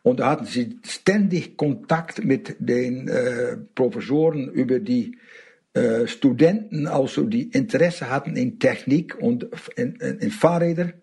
Und 0.01 0.21
da 0.21 0.29
hatten 0.29 0.45
sie 0.45 0.79
ständig 0.85 1.57
Kontakt 1.57 2.23
mit 2.23 2.55
den 2.59 3.09
äh, 3.09 3.57
Professoren 3.75 4.49
über 4.49 4.79
die 4.79 5.17
äh, 5.73 6.07
Studenten, 6.07 6.87
also 6.87 7.25
die 7.25 7.49
Interesse 7.49 8.09
hatten 8.09 8.37
in 8.37 8.57
Technik 8.57 9.17
und 9.19 9.49
in, 9.75 9.95
in, 9.95 10.19
in 10.19 10.31
Fahrräder. 10.31 10.93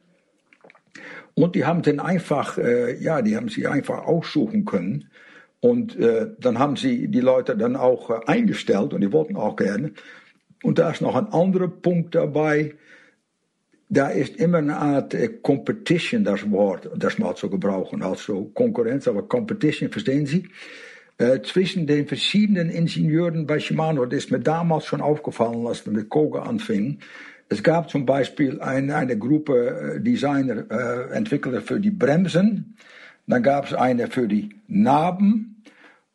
Und 1.34 1.54
die 1.54 1.64
haben 1.64 1.82
dann 1.82 2.00
einfach, 2.00 2.58
äh, 2.58 2.96
ja, 3.02 3.22
die 3.22 3.36
haben 3.36 3.48
sie 3.48 3.66
einfach 3.66 4.04
aussuchen 4.04 4.64
können. 4.64 5.10
Und 5.60 5.96
äh, 5.98 6.28
dann 6.38 6.58
haben 6.58 6.76
sie 6.76 7.08
die 7.08 7.20
Leute 7.20 7.56
dann 7.56 7.76
auch 7.76 8.10
äh, 8.10 8.20
eingestellt 8.26 8.92
und 8.92 9.00
die 9.00 9.12
wollten 9.12 9.36
auch 9.36 9.56
gerne. 9.56 9.92
Und 10.62 10.78
da 10.78 10.90
ist 10.90 11.00
noch 11.00 11.16
ein 11.16 11.28
anderer 11.28 11.68
Punkt 11.68 12.14
dabei. 12.14 12.74
Da 13.88 14.08
ist 14.08 14.36
immer 14.36 14.58
eine 14.58 14.76
Art 14.76 15.14
äh, 15.14 15.28
Competition, 15.28 16.24
das 16.24 16.50
Wort, 16.50 16.90
das 16.96 17.18
mal 17.18 17.34
zu 17.34 17.48
gebrauchen. 17.48 18.02
Also 18.02 18.46
Konkurrenz, 18.54 19.08
aber 19.08 19.22
Competition, 19.22 19.90
verstehen 19.90 20.26
Sie? 20.26 20.48
äh, 21.18 21.40
zwischen 21.42 21.86
den 21.86 22.06
verschiedenen 22.06 22.70
Ingenieuren 22.70 23.46
bei 23.46 23.60
Shimano. 23.60 24.04
Das 24.06 24.24
ist 24.24 24.30
mir 24.30 24.40
damals 24.40 24.86
schon 24.86 25.00
aufgefallen, 25.00 25.66
als 25.66 25.86
wir 25.86 25.92
mit 25.92 26.08
Koga 26.08 26.42
anfingen. 26.42 27.00
Es 27.48 27.62
gab 27.62 27.90
zum 27.90 28.06
Beispiel 28.06 28.60
eine, 28.60 28.96
eine 28.96 29.18
Gruppe 29.18 29.96
äh, 29.96 30.00
Designer, 30.00 30.64
äh, 30.70 31.14
Entwickler 31.14 31.60
für 31.60 31.80
die 31.80 31.90
Bremsen. 31.90 32.76
Dann 33.26 33.42
gab 33.42 33.66
es 33.66 33.74
eine 33.74 34.08
für 34.08 34.26
die 34.26 34.50
Narben. 34.68 35.62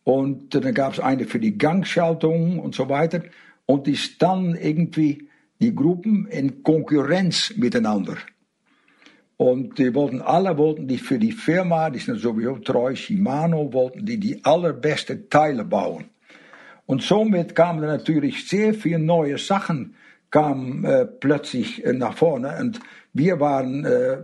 Und 0.04 0.56
dann 0.56 0.74
gab 0.74 0.94
es 0.94 1.00
eine 1.00 1.26
für 1.26 1.40
die 1.40 1.58
Gangschaltung 1.58 2.60
und 2.60 2.74
so 2.74 2.90
weiter. 2.90 3.22
Und 3.66 3.88
die 3.88 3.98
standen 3.98 4.56
irgendwie, 4.56 5.28
die 5.60 5.76
Gruppen, 5.76 6.28
in 6.28 6.64
Konkurrenz 6.64 7.54
miteinander. 7.58 8.18
Und 9.38 9.78
die 9.78 9.94
wollten, 9.94 10.22
alle 10.22 10.58
wollten 10.58 10.88
die 10.88 10.98
für 10.98 11.20
die 11.20 11.32
Firma, 11.32 11.90
die 11.90 12.00
sind 12.00 12.20
sowieso 12.20 12.58
treu, 12.58 12.96
Shimano, 12.96 13.72
wollten 13.72 14.06
die 14.06 14.20
die 14.20 14.44
allerbeste 14.44 15.30
Teile 15.30 15.64
bauen. 15.64 16.06
Und 16.88 17.04
somit 17.04 17.54
kamen 17.54 17.82
natürlich 17.82 18.48
sehr 18.48 18.74
viele 18.74 19.00
neue 19.00 19.38
Sachen 19.38 19.94
kamen 20.32 20.84
äh, 20.84 21.06
plötzlich 21.06 21.86
äh, 21.86 21.94
nach 21.94 22.16
vorne. 22.16 22.58
Und 22.60 22.80
wir 23.14 23.40
waren 23.40 23.86
äh, 23.86 24.18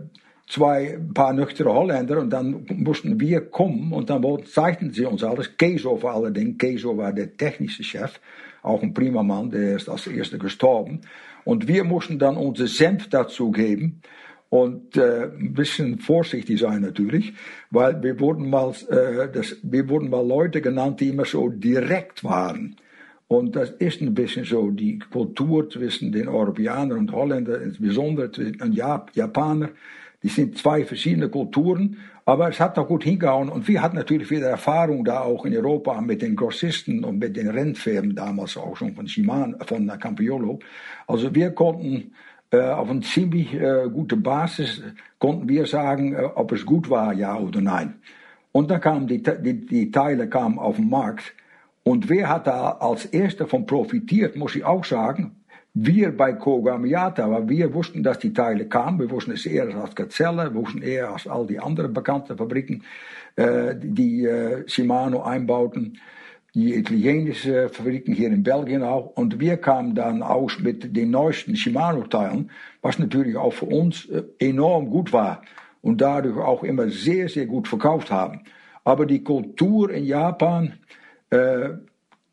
zwei 0.46 0.98
paar 1.14 1.32
nüchterne 1.32 1.72
Holländer 1.72 2.18
und 2.18 2.30
dann 2.30 2.66
mussten 2.68 3.18
wir 3.18 3.40
kommen 3.42 3.92
und 3.92 4.10
dann 4.10 4.24
zeigten 4.44 4.92
sie 4.92 5.06
uns 5.06 5.24
alles. 5.24 5.56
Keso 5.56 5.96
vor 5.96 6.12
allen 6.12 6.34
Dingen, 6.34 6.58
Keso 6.58 6.96
war 6.96 7.12
der 7.12 7.36
technische 7.36 7.82
Chef, 7.82 8.20
auch 8.62 8.82
ein 8.82 8.94
prima 8.94 9.22
Mann, 9.22 9.50
der 9.50 9.76
ist 9.76 9.88
als 9.88 10.06
erster 10.06 10.38
gestorben. 10.38 11.00
Und 11.44 11.68
wir 11.68 11.84
mussten 11.84 12.18
dann 12.18 12.36
unsere 12.36 12.68
Senf 12.68 13.08
dazu 13.08 13.50
geben 13.50 14.00
und 14.48 14.96
äh, 14.96 15.24
ein 15.24 15.52
bisschen 15.52 15.98
vorsichtig 15.98 16.60
sein 16.60 16.82
natürlich, 16.82 17.34
weil 17.70 18.02
wir 18.02 18.20
wurden 18.20 18.48
mal, 18.48 18.72
äh, 18.88 19.28
das, 19.30 19.56
wir 19.62 19.88
wurden 19.88 20.10
mal 20.10 20.26
Leute 20.26 20.60
genannt, 20.60 21.00
die 21.00 21.08
immer 21.08 21.24
so 21.24 21.48
direkt 21.48 22.22
waren. 22.22 22.76
Und 23.28 23.56
das 23.56 23.70
ist 23.70 24.00
ein 24.00 24.14
bisschen 24.14 24.44
so 24.44 24.70
die 24.70 24.98
Kultur 24.98 25.68
zwischen 25.70 26.12
den 26.12 26.28
Europäern 26.28 26.92
und 26.92 27.12
Holländern, 27.12 27.62
insbesondere 27.62 28.30
zwischen 28.30 28.72
Jap 28.72 29.10
Japaner. 29.14 29.70
Die 30.22 30.28
sind 30.28 30.56
zwei 30.56 30.84
verschiedene 30.84 31.28
Kulturen, 31.28 31.98
aber 32.24 32.48
es 32.48 32.58
hat 32.58 32.78
doch 32.78 32.88
gut 32.88 33.04
hingehauen. 33.04 33.48
Und 33.48 33.68
wir 33.68 33.82
hatten 33.82 33.96
natürlich 33.96 34.30
wieder 34.30 34.48
Erfahrung 34.48 35.04
da 35.04 35.20
auch 35.20 35.44
in 35.44 35.54
Europa 35.54 36.00
mit 36.00 36.22
den 36.22 36.36
Grossisten 36.36 37.04
und 37.04 37.18
mit 37.18 37.36
den 37.36 37.48
Rennfirmen 37.48 38.14
damals 38.14 38.56
auch 38.56 38.76
schon 38.76 38.94
von 38.94 39.06
Shimano, 39.06 39.58
von 39.66 39.86
Campiolo. 39.98 40.60
Also 41.06 41.34
wir 41.34 41.50
konnten 41.50 42.12
äh, 42.50 42.60
auf 42.60 42.88
eine 42.88 43.00
ziemlich 43.00 43.52
äh, 43.54 43.88
gute 43.92 44.16
Basis, 44.16 44.82
konnten 45.18 45.48
wir 45.48 45.66
sagen, 45.66 46.14
äh, 46.14 46.22
ob 46.22 46.52
es 46.52 46.64
gut 46.64 46.88
war, 46.88 47.12
ja 47.12 47.38
oder 47.38 47.60
nein. 47.60 47.94
Und 48.52 48.70
dann 48.70 48.80
kamen 48.80 49.06
die, 49.06 49.22
die, 49.22 49.66
die 49.66 49.90
Teile 49.90 50.28
kamen 50.28 50.58
auf 50.58 50.76
den 50.76 50.88
Markt. 50.88 51.34
Und 51.84 52.08
wer 52.08 52.30
hat 52.30 52.46
da 52.46 52.72
als 52.80 53.04
erster 53.04 53.46
von 53.46 53.66
profitiert, 53.66 54.36
muss 54.36 54.56
ich 54.56 54.64
auch 54.64 54.84
sagen. 54.84 55.36
Wir 55.74 56.16
bei 56.16 56.32
Koga 56.32 56.78
Miata, 56.78 57.30
weil 57.30 57.48
wir 57.48 57.74
wussten, 57.74 58.02
dass 58.02 58.18
die 58.20 58.32
Teile 58.32 58.66
kamen. 58.66 59.00
Wir 59.00 59.10
wussten 59.10 59.32
es 59.32 59.44
eher 59.44 59.66
als 59.76 59.94
Gazelle, 59.94 60.54
wir 60.54 60.54
wussten 60.54 60.82
eher 60.82 61.10
als 61.10 61.26
all 61.26 61.46
die 61.46 61.58
anderen 61.58 61.92
bekannten 61.92 62.38
Fabriken, 62.38 62.84
äh, 63.36 63.74
die 63.76 64.24
äh, 64.24 64.66
Shimano 64.68 65.22
einbauten. 65.22 65.98
Die 66.54 66.74
italienische 66.76 67.68
Fabriken 67.68 68.14
hier 68.14 68.28
in 68.28 68.44
Belgien 68.44 68.84
auch. 68.84 69.16
Und 69.16 69.40
wir 69.40 69.56
kamen 69.56 69.96
dann 69.96 70.22
aus 70.22 70.60
mit 70.60 70.96
den 70.96 71.10
neuesten 71.10 71.56
Shimano-Teilen, 71.56 72.50
was 72.80 73.00
natürlich 73.00 73.36
auch 73.36 73.52
für 73.52 73.66
uns 73.66 74.06
äh, 74.06 74.22
enorm 74.38 74.88
gut 74.88 75.12
war. 75.12 75.42
Und 75.82 76.00
dadurch 76.00 76.38
auch 76.38 76.62
immer 76.62 76.88
sehr, 76.88 77.28
sehr 77.28 77.46
gut 77.46 77.66
verkauft 77.66 78.10
haben. 78.12 78.42
Aber 78.84 79.04
die 79.04 79.24
Kultur 79.24 79.90
in 79.90 80.04
Japan, 80.04 80.74
äh, 81.34 81.78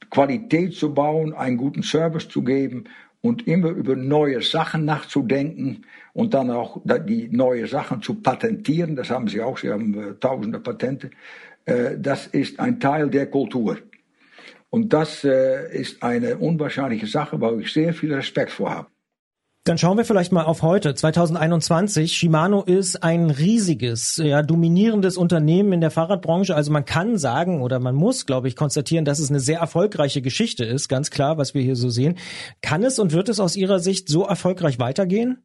Qualität 0.10 0.74
zu 0.74 0.94
bauen, 0.94 1.34
einen 1.34 1.58
guten 1.58 1.84
Service 1.84 2.28
zu 2.28 2.44
geben 2.44 2.84
und 3.22 3.48
immer 3.48 3.70
über 3.70 3.96
neue 3.96 4.42
Sachen 4.42 4.86
nachzudenken 4.86 5.86
und 6.14 6.34
dann 6.34 6.52
auch 6.52 6.82
die 6.86 7.30
neue 7.30 7.68
Sachen 7.68 8.02
zu 8.02 8.16
patentieren. 8.16 8.96
Das 8.96 9.10
haben 9.10 9.28
sie 9.28 9.42
auch, 9.42 9.58
sie 9.58 9.70
haben 9.70 9.94
äh, 9.94 10.14
tausende 10.20 10.60
Patente. 10.60 11.12
Äh, 11.66 11.98
das 11.98 12.28
ist 12.28 12.60
ein 12.60 12.80
Teil 12.80 13.10
der 13.10 13.28
Kultur. 13.28 13.78
Und 14.70 14.94
das 14.94 15.26
ist 15.26 16.02
eine 16.02 16.38
unwahrscheinliche 16.38 17.06
Sache, 17.06 17.42
wo 17.42 17.60
ich 17.60 17.74
sehr 17.74 17.94
viel 17.94 18.14
Respekt 18.14 18.52
vor 18.52 18.70
habe. 18.70 18.88
Dann 19.64 19.78
schauen 19.78 19.96
wir 19.96 20.06
vielleicht 20.06 20.32
mal 20.32 20.46
auf 20.46 20.64
heute, 20.64 20.96
2021. 20.96 22.14
Shimano 22.14 22.64
ist 22.64 23.04
ein 23.04 23.30
riesiges, 23.30 24.18
ja, 24.18 24.42
dominierendes 24.42 25.18
Unternehmen 25.18 25.74
in 25.74 25.82
der 25.82 25.92
Fahrradbranche. 25.92 26.56
Also 26.56 26.72
man 26.72 26.84
kann 26.84 27.20
sagen 27.20 27.62
oder 27.62 27.80
man 27.80 27.94
muss, 27.94 28.26
glaube 28.26 28.48
ich, 28.48 28.56
konstatieren, 28.56 29.06
dass 29.06 29.20
es 29.20 29.30
eine 29.30 29.40
sehr 29.40 29.60
erfolgreiche 29.60 30.24
Geschichte 30.24 30.66
ist. 30.66 30.88
Ganz 30.88 31.12
klar, 31.12 31.38
was 31.38 31.54
wir 31.54 31.62
hier 31.62 31.76
so 31.76 31.90
sehen. 31.90 32.18
Kann 32.64 32.84
es 32.84 32.98
und 32.98 33.14
wird 33.14 33.30
es 33.30 33.40
aus 33.40 33.56
Ihrer 33.56 33.78
Sicht 33.78 34.10
so 34.10 34.26
erfolgreich 34.26 34.80
weitergehen? 34.80 35.44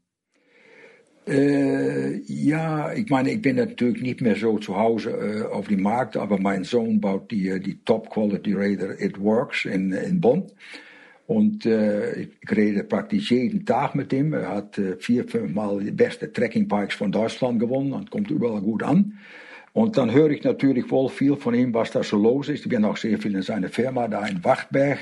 Äh, 1.28 2.22
ja, 2.24 2.94
ich 2.94 3.10
meine, 3.10 3.32
ich 3.32 3.42
bin 3.42 3.56
natürlich 3.56 4.00
nicht 4.00 4.22
mehr 4.22 4.36
so 4.36 4.58
zu 4.58 4.76
Hause 4.76 5.10
äh, 5.10 5.42
auf 5.42 5.68
dem 5.68 5.82
Markt, 5.82 6.16
aber 6.16 6.38
mein 6.38 6.64
Sohn 6.64 7.02
baut 7.02 7.30
die, 7.30 7.48
äh, 7.48 7.60
die 7.60 7.84
Top 7.84 8.08
Quality 8.08 8.54
Raider 8.54 8.98
It 8.98 9.20
Works 9.20 9.66
in, 9.66 9.92
in 9.92 10.22
Bonn. 10.22 10.50
Und 11.26 11.66
äh, 11.66 12.20
ich 12.20 12.28
rede 12.50 12.84
praktisch 12.84 13.32
jeden 13.32 13.66
Tag 13.66 13.94
mit 13.94 14.12
ihm. 14.12 14.32
Er 14.32 14.48
hat 14.48 14.78
äh, 14.78 14.96
vier, 14.96 15.26
fünf 15.26 15.52
Mal 15.52 15.80
die 15.80 15.90
beste 15.90 16.32
Trekkingpikes 16.32 16.94
von 16.94 17.10
Deutschland 17.10 17.58
gewonnen 17.58 17.92
und 17.92 18.10
kommt 18.10 18.30
überall 18.30 18.60
gut 18.60 18.82
an. 18.84 19.18
Und 19.72 19.98
dann 19.98 20.12
höre 20.12 20.30
ich 20.30 20.44
natürlich 20.44 20.90
wohl 20.90 21.08
viel 21.08 21.36
von 21.36 21.52
ihm, 21.54 21.74
was 21.74 21.90
da 21.90 22.02
so 22.02 22.16
los 22.16 22.48
ist. 22.48 22.64
Ich 22.64 22.68
bin 22.68 22.84
auch 22.84 22.96
sehr 22.96 23.18
viel 23.18 23.34
in 23.34 23.42
seiner 23.42 23.68
Firma 23.68 24.08
da 24.08 24.24
in 24.24 24.42
Wachtberg. 24.44 25.00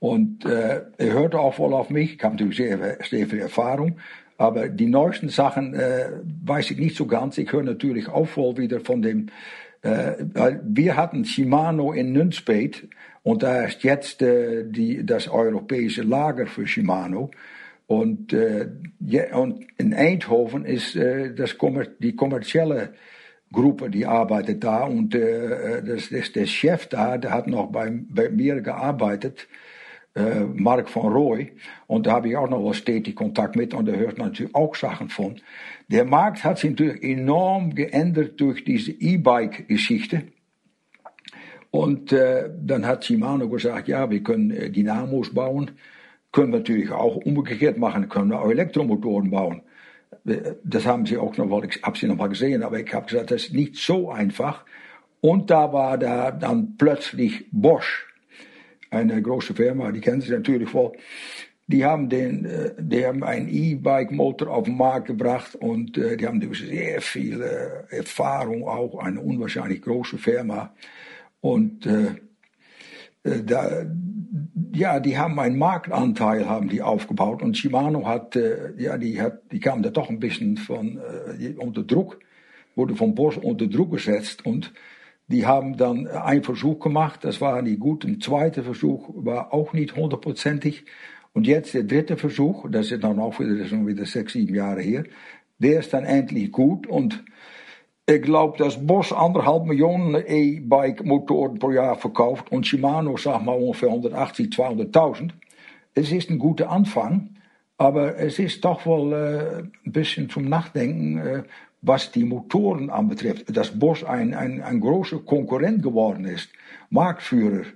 Und 0.00 0.44
äh, 0.44 0.82
er 0.98 1.12
hört 1.12 1.34
auch 1.34 1.58
wohl 1.58 1.72
auf 1.72 1.88
mich. 1.88 2.16
Ich 2.16 2.22
habe 2.22 2.34
natürlich 2.34 2.56
sehr, 2.56 2.98
sehr 3.08 3.26
viel 3.26 3.38
Erfahrung. 3.38 3.98
Aber 4.36 4.68
die 4.68 4.86
neuesten 4.86 5.28
Sachen 5.28 5.74
äh, 5.74 6.10
weiß 6.44 6.70
ich 6.72 6.78
nicht 6.78 6.96
so 6.96 7.06
ganz. 7.06 7.38
Ich 7.38 7.52
höre 7.52 7.62
natürlich 7.62 8.08
auch 8.08 8.28
wohl 8.36 8.56
wieder 8.56 8.80
von 8.80 9.02
dem, 9.02 9.26
äh, 9.82 10.12
wir 10.62 10.96
hatten 10.96 11.24
Shimano 11.24 11.92
in 11.92 12.12
Nunspeet 12.12 12.88
und 13.22 13.42
da 13.42 13.64
ist 13.64 13.82
jetzt 13.84 14.22
äh, 14.22 14.64
die, 14.64 15.04
das 15.04 15.28
europäische 15.28 16.02
Lager 16.02 16.46
für 16.46 16.66
Shimano. 16.66 17.30
Und, 17.86 18.32
äh, 18.32 18.68
ja, 19.00 19.34
und 19.36 19.66
in 19.78 19.94
Eindhoven 19.94 20.64
ist 20.64 20.94
äh, 20.94 21.34
das 21.34 21.56
kommer 21.56 21.86
die 21.86 22.14
kommerzielle 22.14 22.94
Gruppe, 23.52 23.88
die 23.88 24.04
arbeitet 24.04 24.62
da. 24.62 24.84
Und 24.84 25.14
äh, 25.14 25.82
das, 25.82 26.10
das, 26.10 26.32
der 26.32 26.46
Chef 26.46 26.86
da, 26.88 27.16
der 27.16 27.30
hat 27.30 27.46
noch 27.46 27.72
bei, 27.72 27.90
bei 27.90 28.28
mir 28.28 28.60
gearbeitet. 28.60 29.48
Äh, 30.14 30.40
Mark 30.40 30.94
van 30.94 31.12
Rooij. 31.12 31.52
Und 31.86 32.06
da 32.06 32.12
habe 32.12 32.28
ich 32.28 32.36
auch 32.36 32.48
noch 32.48 32.64
wel 32.64 32.74
stetig 32.74 33.14
Kontakt 33.14 33.56
mit 33.56 33.72
und 33.72 33.86
da 33.86 33.92
hört 33.92 34.18
man 34.18 34.28
natürlich 34.28 34.54
auch 34.54 34.74
Sachen 34.74 35.08
von. 35.08 35.36
Der 35.88 36.04
Markt 36.04 36.44
hat 36.44 36.58
sich 36.58 36.70
natürlich 36.70 37.02
enorm 37.02 37.74
geändert 37.74 38.40
durch 38.40 38.64
diese 38.64 38.90
E-Bike-Geschichte. 38.90 40.24
Und 41.70 42.12
äh, 42.12 42.50
dann 42.60 42.86
hat 42.86 43.04
Shimano 43.04 43.48
gesagt, 43.48 43.88
ja, 43.88 44.10
wir 44.10 44.22
können 44.22 44.50
äh, 44.50 44.70
Dynamos 44.70 45.34
bauen. 45.34 45.72
Können 46.32 46.52
wir 46.52 46.58
natürlich 46.58 46.90
auch 46.90 47.16
umgekehrt 47.16 47.78
machen, 47.78 48.08
können 48.08 48.30
wir 48.30 48.40
auch 48.40 48.50
Elektromotoren 48.50 49.30
bauen. 49.30 49.62
Äh, 50.26 50.54
das 50.64 50.86
haben 50.86 51.04
sie 51.04 51.18
auch 51.18 51.36
noch, 51.36 51.64
ich 51.64 51.82
habe 51.82 51.98
sie 51.98 52.06
noch 52.06 52.16
mal 52.16 52.28
gesehen, 52.28 52.62
aber 52.62 52.80
ich 52.80 52.92
habe 52.92 53.06
gesagt, 53.06 53.30
das 53.30 53.44
ist 53.44 53.54
nicht 53.54 53.76
so 53.76 54.10
einfach. 54.10 54.64
Und 55.20 55.50
da 55.50 55.72
war 55.72 55.98
da 55.98 56.30
dann 56.30 56.76
plötzlich 56.78 57.46
Bosch, 57.50 58.06
eine 58.90 59.20
große 59.20 59.54
Firma, 59.54 59.92
die 59.92 60.00
kennen 60.00 60.22
Sie 60.22 60.30
natürlich 60.30 60.72
wohl. 60.72 60.92
Die 61.66 61.84
haben, 61.84 62.08
den, 62.08 62.46
äh, 62.46 62.72
die 62.78 63.04
haben 63.04 63.22
einen 63.22 63.48
E-Bike-Motor 63.50 64.48
auf 64.48 64.64
den 64.64 64.78
Markt 64.78 65.08
gebracht 65.08 65.54
und 65.54 65.96
die 65.96 66.26
haben 66.26 66.40
sehr 66.54 67.02
viel 67.02 67.42
Erfahrung, 67.90 68.66
auch 68.66 68.98
eine 68.98 69.20
unwahrscheinlich 69.20 69.82
große 69.82 70.16
Firma. 70.16 70.72
Und 71.40 71.86
äh, 71.86 72.16
äh, 73.24 73.44
da, 73.44 73.86
ja, 74.72 75.00
die 75.00 75.18
haben 75.18 75.38
einen 75.38 75.58
Marktanteil 75.58 76.48
haben 76.48 76.68
die 76.68 76.82
aufgebaut 76.82 77.42
und 77.42 77.56
Shimano 77.56 78.06
hat, 78.06 78.36
äh, 78.36 78.72
ja, 78.76 78.98
die 78.98 79.20
hat, 79.20 79.50
die 79.52 79.60
kam 79.60 79.82
da 79.82 79.90
doch 79.90 80.10
ein 80.10 80.20
bisschen 80.20 80.56
von 80.56 80.98
äh, 81.38 81.54
unter 81.56 81.82
Druck, 81.82 82.20
wurde 82.74 82.94
von 82.94 83.14
Bosch 83.14 83.38
unter 83.38 83.66
Druck 83.66 83.92
gesetzt 83.92 84.44
und 84.44 84.72
die 85.28 85.44
haben 85.44 85.76
dann 85.76 86.06
einen 86.06 86.42
Versuch 86.42 86.80
gemacht, 86.80 87.22
das 87.22 87.40
war 87.40 87.60
nicht 87.60 87.80
gut. 87.80 88.04
Ein 88.04 88.20
zweiter 88.20 88.62
Versuch 88.62 89.10
war 89.14 89.52
auch 89.52 89.74
nicht 89.74 89.94
hundertprozentig. 89.94 90.86
Und 91.34 91.46
jetzt 91.46 91.74
der 91.74 91.82
dritte 91.84 92.16
Versuch, 92.16 92.66
das 92.70 92.90
ist 92.90 93.04
dann 93.04 93.18
auch 93.18 93.38
wieder, 93.38 93.66
schon 93.66 93.86
wieder 93.86 94.06
sechs, 94.06 94.32
sieben 94.32 94.54
Jahre 94.54 94.80
her, 94.80 95.04
der 95.58 95.80
ist 95.80 95.92
dann 95.92 96.04
endlich 96.04 96.50
gut 96.50 96.86
und 96.86 97.24
ich 98.10 98.22
glaube, 98.22 98.56
dass 98.56 98.86
Bosch 98.86 99.12
anderthalb 99.12 99.66
Millionen 99.66 100.14
E-Bike-Motoren 100.14 101.58
pro 101.58 101.72
Jahr 101.72 101.94
verkauft 101.94 102.50
und 102.50 102.66
Shimano, 102.66 103.18
sag 103.18 103.44
mal, 103.44 103.52
ungefähr 103.52 103.90
180, 103.90 104.48
200.000. 104.48 105.32
Es 105.94 106.10
ist 106.10 106.30
ein 106.30 106.38
guter 106.38 106.70
Anfang, 106.70 107.36
aber 107.76 108.16
es 108.16 108.38
ist 108.38 108.64
doch 108.64 108.86
wohl 108.86 109.12
äh, 109.12 109.58
ein 109.86 109.92
bisschen 109.92 110.30
zum 110.30 110.48
Nachdenken, 110.48 111.18
äh, 111.18 111.42
was 111.82 112.10
die 112.10 112.24
Motoren 112.24 112.88
anbetrifft, 112.88 113.54
dass 113.54 113.78
Bosch 113.78 114.04
ein, 114.04 114.32
ein, 114.32 114.62
ein 114.62 114.80
großer 114.80 115.18
Konkurrent 115.18 115.82
geworden 115.82 116.24
ist, 116.24 116.48
Marktführer. 116.88 117.66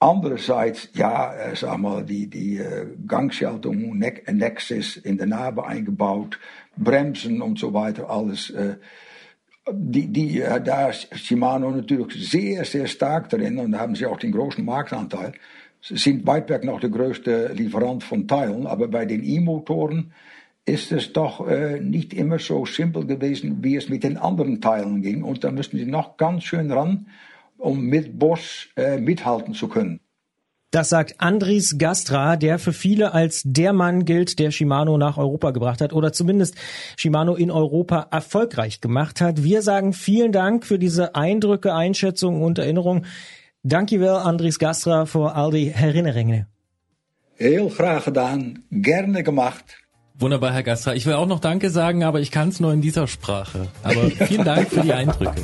Andererseits, 0.00 0.88
ja, 0.94 1.34
äh, 1.34 1.54
sag 1.54 1.76
mal, 1.76 2.06
die, 2.06 2.26
die 2.26 2.56
äh, 2.56 2.86
Gangschaltung, 3.06 3.98
ne 3.98 4.14
Nexus 4.32 4.96
in 4.96 5.18
der 5.18 5.26
Narbe 5.26 5.66
eingebaut, 5.66 6.38
Bremsen 6.74 7.42
und 7.42 7.58
so 7.58 7.74
weiter, 7.74 8.08
alles. 8.08 8.50
Die, 9.72 10.06
die, 10.08 10.40
äh, 10.40 10.60
da 10.62 10.88
ist 10.88 11.08
Shimano 11.16 11.70
natürlich 11.70 12.30
sehr, 12.30 12.64
sehr 12.64 12.86
stark 12.86 13.28
drin 13.28 13.58
und 13.58 13.72
da 13.72 13.80
haben 13.80 13.94
sie 13.94 14.06
auch 14.06 14.18
den 14.18 14.32
großen 14.32 14.64
Marktanteil. 14.64 15.32
Sie 15.80 15.96
sind 15.96 16.26
weit 16.26 16.48
weg 16.50 16.64
noch 16.64 16.80
der 16.80 16.90
größte 16.90 17.52
Lieferant 17.54 18.02
von 18.02 18.26
Teilen, 18.26 18.66
aber 18.66 18.88
bei 18.88 19.04
den 19.04 19.22
E-Motoren 19.22 20.12
ist 20.64 20.92
es 20.92 21.12
doch 21.12 21.46
äh, 21.48 21.80
nicht 21.80 22.12
immer 22.12 22.38
so 22.38 22.66
simpel 22.66 23.06
gewesen, 23.06 23.62
wie 23.62 23.76
es 23.76 23.88
mit 23.88 24.04
den 24.04 24.16
anderen 24.16 24.60
Teilen 24.60 25.02
ging. 25.02 25.22
Und 25.22 25.44
da 25.44 25.50
müssen 25.50 25.78
sie 25.78 25.86
noch 25.86 26.16
ganz 26.16 26.44
schön 26.44 26.70
ran, 26.70 27.06
um 27.56 27.86
mit 27.86 28.18
Bosch 28.18 28.70
äh, 28.76 28.98
mithalten 28.98 29.54
zu 29.54 29.68
können. 29.68 30.00
Das 30.70 30.90
sagt 30.90 31.14
Andris 31.18 31.78
Gastra, 31.78 32.36
der 32.36 32.58
für 32.58 32.74
viele 32.74 33.14
als 33.14 33.40
der 33.44 33.72
Mann 33.72 34.04
gilt, 34.04 34.38
der 34.38 34.50
Shimano 34.50 34.98
nach 34.98 35.16
Europa 35.16 35.52
gebracht 35.52 35.80
hat 35.80 35.94
oder 35.94 36.12
zumindest 36.12 36.56
Shimano 36.98 37.36
in 37.36 37.50
Europa 37.50 38.08
erfolgreich 38.10 38.82
gemacht 38.82 39.22
hat. 39.22 39.42
Wir 39.42 39.62
sagen 39.62 39.94
vielen 39.94 40.30
Dank 40.30 40.66
für 40.66 40.78
diese 40.78 41.14
Eindrücke, 41.14 41.74
Einschätzungen 41.74 42.42
und 42.42 42.58
Erinnerungen. 42.58 43.06
Dankjewel 43.62 44.16
Andries 44.16 44.58
Gastra 44.58 45.06
voor 45.06 45.34
al 45.34 45.50
die 45.52 45.70
herinneringen. 45.70 46.46
Heel 47.36 47.70
graag 47.70 48.04
gedaan, 48.04 48.64
gerne 48.70 49.22
gemacht. 49.22 49.64
Wunderbar, 50.18 50.52
Herr 50.52 50.64
Gastra. 50.64 50.94
Ich 50.94 51.06
will 51.06 51.14
auch 51.14 51.28
noch 51.28 51.40
Danke 51.40 51.70
sagen, 51.70 52.04
aber 52.04 52.20
ich 52.20 52.30
kann 52.30 52.48
es 52.48 52.60
nur 52.60 52.74
in 52.74 52.82
dieser 52.82 53.06
Sprache. 53.06 53.68
Aber 53.84 54.10
vielen 54.10 54.44
Dank 54.44 54.68
für 54.68 54.82
die 54.82 54.92
Eindrücke. 54.92 55.40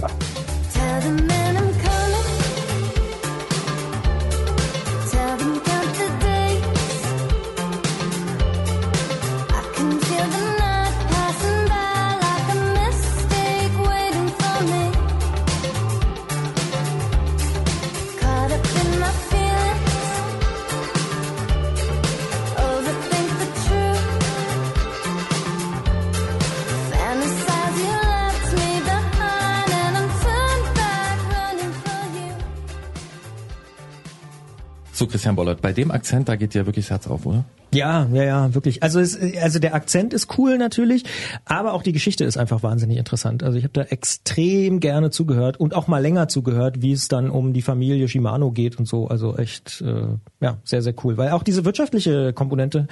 So, 35.04 35.10
Christian 35.10 35.36
Bollert, 35.36 35.60
bei 35.60 35.74
dem 35.74 35.90
Akzent, 35.90 36.30
da 36.30 36.36
geht 36.36 36.54
dir 36.54 36.64
wirklich 36.64 36.86
das 36.86 36.92
Herz 36.92 37.06
auf, 37.08 37.26
oder? 37.26 37.44
Ja, 37.74 38.08
ja, 38.12 38.22
ja, 38.22 38.54
wirklich. 38.54 38.82
Also 38.84 39.00
es, 39.00 39.18
also 39.40 39.58
der 39.58 39.74
Akzent 39.74 40.14
ist 40.14 40.38
cool 40.38 40.58
natürlich, 40.58 41.04
aber 41.44 41.72
auch 41.72 41.82
die 41.82 41.92
Geschichte 41.92 42.24
ist 42.24 42.36
einfach 42.36 42.62
wahnsinnig 42.62 42.98
interessant. 42.98 43.42
Also 43.42 43.58
ich 43.58 43.64
habe 43.64 43.72
da 43.72 43.82
extrem 43.82 44.78
gerne 44.78 45.10
zugehört 45.10 45.58
und 45.58 45.74
auch 45.74 45.88
mal 45.88 46.00
länger 46.00 46.28
zugehört, 46.28 46.82
wie 46.82 46.92
es 46.92 47.08
dann 47.08 47.30
um 47.30 47.52
die 47.52 47.62
Familie 47.62 48.06
Shimano 48.06 48.52
geht 48.52 48.78
und 48.78 48.86
so. 48.86 49.08
Also 49.08 49.36
echt, 49.36 49.80
äh, 49.80 50.06
ja, 50.40 50.58
sehr, 50.62 50.82
sehr 50.82 50.94
cool. 51.02 51.16
Weil 51.16 51.30
auch 51.30 51.42
diese 51.42 51.64
wirtschaftliche 51.64 52.32
Komponente 52.32 52.86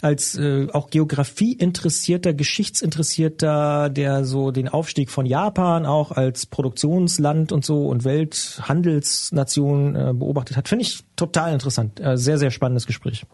als 0.00 0.34
äh, 0.36 0.66
auch 0.72 0.88
Geografie 0.88 1.52
interessierter, 1.52 2.32
Geschichtsinteressierter, 2.32 3.90
der 3.90 4.24
so 4.24 4.50
den 4.50 4.68
Aufstieg 4.68 5.10
von 5.10 5.26
Japan 5.26 5.84
auch 5.84 6.10
als 6.10 6.46
Produktionsland 6.46 7.52
und 7.52 7.66
so 7.66 7.86
und 7.86 8.04
Welthandelsnation 8.04 9.94
äh, 9.94 10.14
beobachtet 10.14 10.56
hat, 10.56 10.68
finde 10.68 10.84
ich 10.84 11.04
total 11.16 11.51
interessant. 11.52 12.00
Äh, 12.00 12.16
sehr, 12.16 12.38
sehr 12.38 12.50
spannendes 12.50 12.86
Gespräch. 12.86 13.24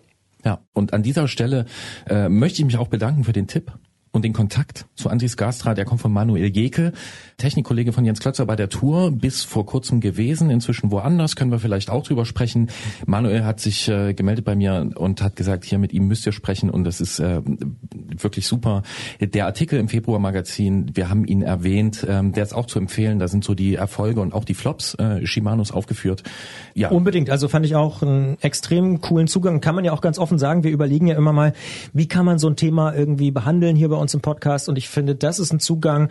Ja, 0.44 0.60
und 0.72 0.92
an 0.92 1.02
dieser 1.02 1.28
Stelle 1.28 1.66
äh, 2.06 2.28
möchte 2.28 2.60
ich 2.60 2.66
mich 2.66 2.76
auch 2.76 2.88
bedanken 2.88 3.24
für 3.24 3.32
den 3.32 3.48
Tipp 3.48 3.72
und 4.12 4.24
den 4.24 4.32
Kontakt 4.32 4.86
zu 4.94 5.08
Andris 5.08 5.36
Gastra, 5.36 5.74
der 5.74 5.84
kommt 5.84 6.00
von 6.00 6.12
Manuel 6.12 6.46
Jeke, 6.46 6.92
Technikkollege 7.36 7.92
von 7.92 8.04
Jens 8.04 8.20
Klötzer 8.20 8.46
bei 8.46 8.56
der 8.56 8.68
Tour, 8.68 9.10
bis 9.10 9.44
vor 9.44 9.66
kurzem 9.66 10.00
gewesen, 10.00 10.50
inzwischen 10.50 10.90
woanders, 10.90 11.36
können 11.36 11.50
wir 11.50 11.58
vielleicht 11.58 11.90
auch 11.90 12.02
drüber 12.02 12.24
sprechen. 12.24 12.68
Manuel 13.06 13.44
hat 13.44 13.60
sich 13.60 13.88
äh, 13.88 14.14
gemeldet 14.14 14.44
bei 14.44 14.56
mir 14.56 14.90
und 14.96 15.22
hat 15.22 15.36
gesagt, 15.36 15.64
hier 15.64 15.78
mit 15.78 15.92
ihm 15.92 16.06
müsst 16.06 16.26
ihr 16.26 16.32
sprechen 16.32 16.70
und 16.70 16.84
das 16.84 17.00
ist 17.00 17.18
äh, 17.20 17.42
wirklich 18.16 18.46
super. 18.46 18.82
Der 19.20 19.46
Artikel 19.46 19.78
im 19.78 19.88
Februar-Magazin, 19.88 20.92
wir 20.94 21.08
haben 21.08 21.24
ihn 21.24 21.42
erwähnt, 21.42 22.06
ähm, 22.08 22.32
der 22.32 22.42
ist 22.42 22.54
auch 22.54 22.66
zu 22.66 22.78
empfehlen, 22.78 23.18
da 23.18 23.28
sind 23.28 23.44
so 23.44 23.54
die 23.54 23.74
Erfolge 23.74 24.20
und 24.20 24.32
auch 24.32 24.44
die 24.44 24.54
Flops 24.54 24.94
äh, 24.94 25.26
Shimanos 25.26 25.70
aufgeführt. 25.72 26.22
Ja, 26.74 26.90
Unbedingt. 26.90 27.30
Also 27.30 27.48
fand 27.48 27.66
ich 27.66 27.76
auch 27.76 28.02
einen 28.02 28.36
extrem 28.40 29.00
coolen 29.00 29.28
Zugang. 29.28 29.60
Kann 29.60 29.74
man 29.74 29.84
ja 29.84 29.92
auch 29.92 30.00
ganz 30.00 30.18
offen 30.18 30.38
sagen. 30.38 30.64
Wir 30.64 30.70
überlegen 30.70 31.06
ja 31.06 31.16
immer 31.16 31.32
mal, 31.32 31.52
wie 31.92 32.08
kann 32.08 32.24
man 32.24 32.38
so 32.38 32.48
ein 32.48 32.56
Thema 32.56 32.94
irgendwie 32.94 33.30
behandeln 33.30 33.76
hier 33.76 33.88
bei 33.88 33.96
uns 33.98 34.14
im 34.14 34.20
Podcast. 34.20 34.68
Und 34.68 34.76
ich 34.76 34.88
finde, 34.88 35.14
das 35.14 35.38
ist 35.38 35.52
ein 35.52 35.60
Zugang, 35.60 36.10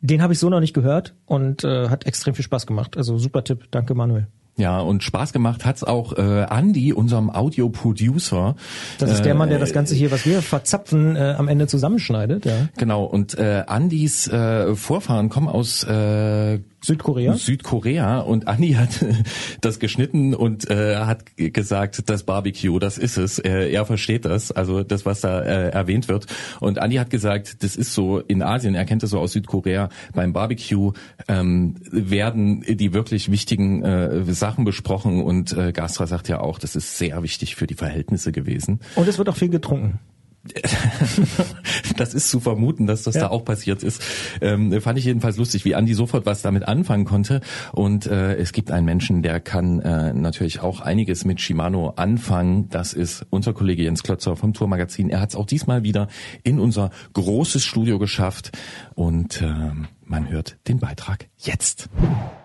den 0.00 0.22
habe 0.22 0.32
ich 0.32 0.38
so 0.38 0.48
noch 0.48 0.60
nicht 0.60 0.74
gehört 0.74 1.14
und 1.26 1.64
äh, 1.64 1.88
hat 1.88 2.06
extrem 2.06 2.34
viel 2.34 2.44
Spaß 2.44 2.66
gemacht. 2.66 2.96
Also 2.96 3.18
super 3.18 3.44
Tipp. 3.44 3.68
Danke, 3.70 3.94
Manuel. 3.94 4.26
Ja, 4.56 4.78
und 4.80 5.02
Spaß 5.02 5.32
gemacht 5.32 5.64
hat's 5.64 5.84
auch 5.84 6.12
äh, 6.18 6.46
Andy, 6.50 6.92
unserem 6.92 7.30
Audio-Producer. 7.30 8.56
Das 8.98 9.10
ist 9.10 9.24
der 9.24 9.34
Mann, 9.34 9.48
der 9.48 9.58
das 9.58 9.72
Ganze 9.72 9.94
hier, 9.94 10.10
was 10.10 10.26
wir 10.26 10.42
verzapfen, 10.42 11.16
äh, 11.16 11.34
am 11.38 11.48
Ende 11.48 11.66
zusammenschneidet. 11.66 12.44
Ja. 12.44 12.68
Genau, 12.76 13.04
und 13.04 13.38
äh, 13.38 13.64
Andys 13.66 14.28
äh, 14.28 14.74
Vorfahren 14.74 15.30
kommen 15.30 15.48
aus 15.48 15.82
äh, 15.84 16.60
Südkorea. 16.82 17.34
Südkorea 17.34 18.20
und 18.20 18.48
Andi 18.48 18.72
hat 18.72 19.04
das 19.60 19.78
geschnitten 19.78 20.34
und 20.34 20.70
äh, 20.70 20.96
hat 20.96 21.24
gesagt, 21.36 22.08
das 22.08 22.22
Barbecue, 22.22 22.78
das 22.78 22.98
ist 22.98 23.16
es. 23.16 23.38
Äh, 23.38 23.70
er 23.70 23.84
versteht 23.84 24.24
das, 24.24 24.50
also 24.50 24.82
das, 24.82 25.04
was 25.04 25.20
da 25.20 25.40
äh, 25.40 25.70
erwähnt 25.70 26.08
wird. 26.08 26.26
Und 26.60 26.78
Andi 26.78 26.96
hat 26.96 27.10
gesagt, 27.10 27.62
das 27.62 27.76
ist 27.76 27.92
so 27.92 28.18
in 28.18 28.42
Asien, 28.42 28.74
er 28.74 28.84
kennt 28.84 29.02
das 29.02 29.10
so 29.10 29.18
aus 29.18 29.32
Südkorea, 29.32 29.88
beim 30.14 30.32
Barbecue 30.32 30.92
ähm, 31.28 31.76
werden 31.90 32.62
die 32.66 32.92
wirklich 32.92 33.30
wichtigen 33.30 33.82
äh, 33.82 34.24
Sachen 34.32 34.64
besprochen 34.64 35.22
und 35.22 35.52
äh, 35.52 35.72
Gastra 35.72 36.06
sagt 36.06 36.28
ja 36.28 36.40
auch, 36.40 36.58
das 36.58 36.76
ist 36.76 36.98
sehr 36.98 37.22
wichtig 37.22 37.56
für 37.56 37.66
die 37.66 37.74
Verhältnisse 37.74 38.32
gewesen. 38.32 38.80
Und 38.94 39.08
es 39.08 39.18
wird 39.18 39.28
auch 39.28 39.36
viel 39.36 39.50
getrunken. 39.50 39.98
das 41.96 42.14
ist 42.14 42.30
zu 42.30 42.40
vermuten, 42.40 42.86
dass 42.86 43.02
das 43.02 43.14
Ja. 43.14 43.22
da 43.22 43.28
auch 43.28 43.44
passiert 43.44 43.82
ist. 43.82 44.02
Ähm, 44.40 44.80
fand 44.80 44.98
ich 44.98 45.04
jedenfalls 45.04 45.36
lustig, 45.36 45.64
wie 45.64 45.74
Andi 45.74 45.94
sofort 45.94 46.26
was 46.26 46.42
damit 46.42 46.66
anfangen 46.66 47.04
konnte. 47.04 47.40
Und 47.72 48.06
äh, 48.06 48.36
es 48.36 48.52
gibt 48.52 48.70
einen 48.70 48.86
Menschen, 48.86 49.22
der 49.22 49.40
kann 49.40 49.80
äh, 49.80 50.12
natürlich 50.14 50.60
auch 50.60 50.80
einiges 50.80 51.24
mit 51.24 51.40
Shimano 51.40 51.90
anfangen. 51.96 52.68
Das 52.70 52.92
ist 52.92 53.26
unser 53.30 53.52
Kollege 53.52 53.82
Jens 53.82 54.02
Klötzer 54.02 54.36
vom 54.36 54.54
Tourmagazin. 54.54 55.10
Er 55.10 55.20
hat 55.20 55.30
es 55.30 55.36
auch 55.36 55.46
diesmal 55.46 55.82
wieder 55.82 56.08
in 56.42 56.58
unser 56.58 56.90
großes 57.12 57.64
Studio 57.64 57.98
geschafft. 57.98 58.50
Und 58.94 59.42
ähm, 59.42 59.88
man 60.04 60.28
hört 60.30 60.56
den 60.68 60.78
Beitrag 60.78 61.28
jetzt. 61.38 61.88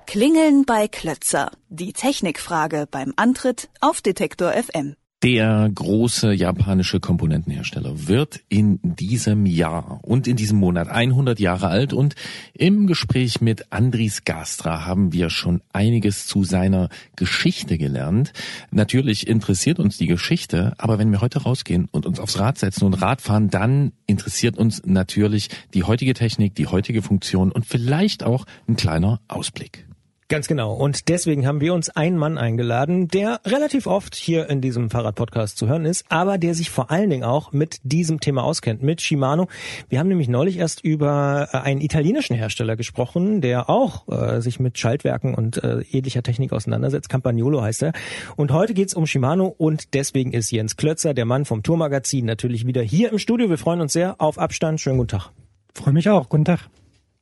Klingeln 0.06 0.66
bei 0.66 0.88
Klötzer. 0.88 1.52
Die 1.70 1.94
Technikfrage 1.94 2.88
beim 2.90 3.14
Antritt 3.16 3.70
auf 3.82 4.02
Detektor 4.02 4.52
FM. 4.52 4.96
Der 5.24 5.72
große 5.74 6.34
japanische 6.34 7.00
Komponentenhersteller 7.00 8.08
wird 8.08 8.42
in 8.50 8.80
diesem 8.84 9.46
Jahr 9.46 10.02
und 10.04 10.28
in 10.28 10.36
diesem 10.36 10.60
Monat 10.60 10.90
100 10.90 11.40
Jahre 11.40 11.70
alt 11.70 11.94
und 11.94 12.16
im 12.54 12.86
Gespräch 12.86 13.40
mit 13.40 13.72
Andris 13.72 14.26
Gastra 14.26 14.86
haben 14.86 15.14
wir 15.14 15.30
schon 15.30 15.62
einiges 15.72 16.28
zu 16.28 16.44
seiner 16.44 16.90
Geschichte 17.16 17.78
gelernt. 17.78 18.34
Natürlich 18.72 19.26
interessiert 19.26 19.80
uns 19.80 19.98
die 19.98 20.08
Geschichte, 20.08 20.74
aber 20.78 21.00
wenn 21.00 21.12
wir 21.12 21.22
heute 21.22 21.44
rausgehen 21.44 21.88
und 21.92 22.06
uns 22.06 22.20
aufs 22.20 22.38
Rad 22.38 22.58
setzen 22.58 22.84
und 22.84 23.02
Rad 23.02 23.22
fahren, 23.22 23.50
dann 23.50 23.94
interessiert 24.08 24.58
uns 24.58 24.84
natürlich 24.86 25.48
die 25.74 25.86
heutige 25.86 26.14
Technik, 26.14 26.56
die 26.56 26.68
heutige 26.68 27.02
Funktion 27.02 27.54
und 27.54 27.66
vielleicht 27.66 28.24
auch 28.24 28.46
ein 28.68 28.76
kleiner 28.76 29.22
Ausblick. 29.30 29.88
Ganz 30.28 30.48
genau. 30.48 30.74
Und 30.74 31.08
deswegen 31.10 31.46
haben 31.46 31.62
wir 31.62 31.76
uns 31.76 31.92
einen 31.92 32.18
Mann 32.18 32.40
eingeladen, 32.40 33.08
der 33.08 33.42
relativ 33.46 33.86
oft 33.86 34.16
hier 34.16 34.50
in 34.50 34.60
diesem 34.60 34.90
Fahrradpodcast 34.90 35.56
zu 35.56 35.68
hören 35.68 35.86
ist, 35.86 36.04
aber 36.10 36.40
der 36.40 36.56
sich 36.56 36.72
vor 36.72 36.90
allen 36.90 37.12
Dingen 37.12 37.24
auch 37.24 37.52
mit 37.52 37.78
diesem 37.84 38.20
Thema 38.20 38.44
auskennt, 38.44 38.82
mit 38.82 39.02
Shimano. 39.02 39.48
Wir 39.88 40.00
haben 40.00 40.08
nämlich 40.08 40.28
neulich 40.28 40.58
erst 40.58 40.84
über 40.84 41.50
äh, 41.54 41.58
einen 41.58 41.80
italienischen 41.80 42.36
Hersteller 42.36 42.76
gesprochen, 42.76 43.42
der 43.42 43.70
auch 43.70 44.08
äh, 44.08 44.42
sich 44.42 44.60
mit 44.60 44.80
Schaltwerken 44.80 45.36
und 45.36 45.64
äh, 45.64 45.82
ähnlicher 45.92 46.24
Technik 46.24 46.54
auseinandersetzt. 46.54 47.08
Campagnolo 47.08 47.62
heißt 47.62 47.84
er. 47.84 47.94
Und 48.36 48.52
heute 48.52 48.74
geht's 48.74 48.96
um 48.96 49.06
Shimano 49.06 49.46
und 49.46 49.94
deswegen 49.94 50.34
ist 50.34 50.50
Jens 50.50 50.76
Klötzer, 50.76 51.14
der 51.14 51.26
Mann 51.26 51.46
vom 51.46 51.62
Tourmagazin, 51.62 52.26
natürlich 52.26 52.66
wieder 52.66 52.82
hier 52.82 53.12
im 53.12 53.20
Studio. 53.20 53.52
Wir 53.52 53.60
freuen 53.60 53.80
uns 53.80 53.94
sehr 53.94 54.20
auf 54.20 54.40
Abstand. 54.40 54.82
Schönen 54.82 54.98
guten 54.98 55.10
Tag. 55.10 55.30
Freue 55.76 55.94
mich 55.94 56.10
auch. 56.10 56.30
Guten 56.30 56.46
Tag. 56.46 56.68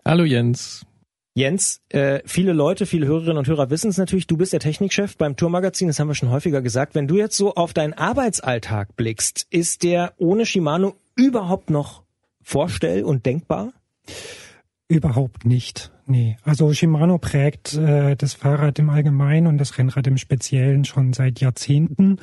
Hallo 0.05 0.23
Jens. 0.23 0.85
Jens, 1.35 1.81
äh, 1.89 2.21
viele 2.25 2.53
Leute, 2.53 2.85
viele 2.85 3.07
Hörerinnen 3.07 3.37
und 3.37 3.47
Hörer 3.47 3.71
wissen 3.71 3.89
es 3.89 3.97
natürlich, 3.97 4.27
du 4.27 4.37
bist 4.37 4.53
der 4.53 4.59
Technikchef 4.59 5.17
beim 5.17 5.35
Tourmagazin, 5.35 5.87
das 5.87 5.99
haben 5.99 6.07
wir 6.07 6.13
schon 6.13 6.29
häufiger 6.29 6.61
gesagt. 6.61 6.93
Wenn 6.93 7.07
du 7.07 7.17
jetzt 7.17 7.35
so 7.35 7.55
auf 7.55 7.73
deinen 7.73 7.93
Arbeitsalltag 7.93 8.95
blickst, 8.95 9.47
ist 9.49 9.81
der 9.81 10.13
ohne 10.17 10.45
Shimano 10.45 10.95
überhaupt 11.15 11.71
noch 11.71 12.03
vorstell- 12.43 13.03
und 13.03 13.25
denkbar? 13.25 13.73
Überhaupt 14.87 15.45
nicht. 15.45 15.92
Nee. 16.05 16.35
Also 16.43 16.73
Shimano 16.73 17.17
prägt 17.17 17.75
äh, 17.75 18.17
das 18.17 18.33
Fahrrad 18.33 18.77
im 18.77 18.89
Allgemeinen 18.89 19.47
und 19.47 19.57
das 19.57 19.77
Rennrad 19.77 20.05
im 20.07 20.17
Speziellen 20.17 20.83
schon 20.83 21.13
seit 21.13 21.39
Jahrzehnten. 21.39 22.17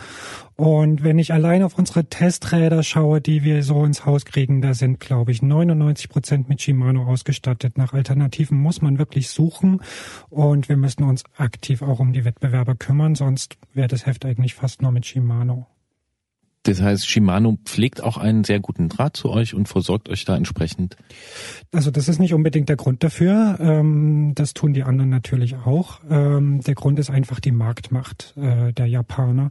Und 0.57 1.03
wenn 1.03 1.19
ich 1.19 1.33
allein 1.33 1.63
auf 1.63 1.79
unsere 1.79 2.05
Testräder 2.05 2.83
schaue, 2.83 3.23
die 3.23 3.43
wir 3.43 3.63
so 3.63 3.83
ins 3.85 4.05
Haus 4.05 4.27
kriegen, 4.27 4.61
da 4.61 4.75
sind, 4.75 5.01
glaube 5.01 5.33
ich, 5.33 5.41
99 5.41 6.11
Prozent 6.11 6.49
mit 6.51 6.61
Shimano 6.61 7.07
ausgestattet. 7.07 7.79
Nach 7.79 7.95
Alternativen 7.95 8.59
muss 8.59 8.83
man 8.83 8.99
wirklich 8.99 9.31
suchen 9.31 9.81
und 10.29 10.69
wir 10.69 10.77
müssen 10.77 11.05
uns 11.05 11.25
aktiv 11.39 11.81
auch 11.81 12.01
um 12.01 12.13
die 12.13 12.27
Wettbewerber 12.27 12.75
kümmern, 12.75 13.15
sonst 13.15 13.57
wäre 13.73 13.89
das 13.89 14.05
Heft 14.05 14.27
eigentlich 14.27 14.55
fast 14.55 14.83
nur 14.83 14.93
mit 14.93 15.07
Shimano. 15.07 15.67
Das 16.65 16.83
heißt, 16.83 17.09
Shimano 17.09 17.57
pflegt 17.65 18.03
auch 18.03 18.19
einen 18.19 18.45
sehr 18.45 18.61
guten 18.61 18.91
Draht 18.91 19.17
zu 19.17 19.31
euch 19.31 19.55
und 19.55 19.67
versorgt 19.67 20.11
euch 20.11 20.27
da 20.27 20.37
entsprechend. 20.37 20.97
Also 21.73 21.91
das 21.91 22.09
ist 22.09 22.19
nicht 22.19 22.35
unbedingt 22.35 22.69
der 22.69 22.77
Grund 22.77 23.03
dafür. 23.03 23.57
Ähm, 23.61 24.33
das 24.35 24.53
tun 24.53 24.75
die 24.75 24.83
anderen 24.83 25.09
natürlich 25.09 25.57
auch. 25.57 26.01
Ähm, 26.11 26.61
der 26.61 26.75
Grund 26.75 26.99
ist 26.99 27.09
einfach 27.09 27.41
die 27.41 27.53
Marktmacht 27.53 28.35
äh, 28.37 28.75
der 28.75 28.87
Japaner, 28.87 29.51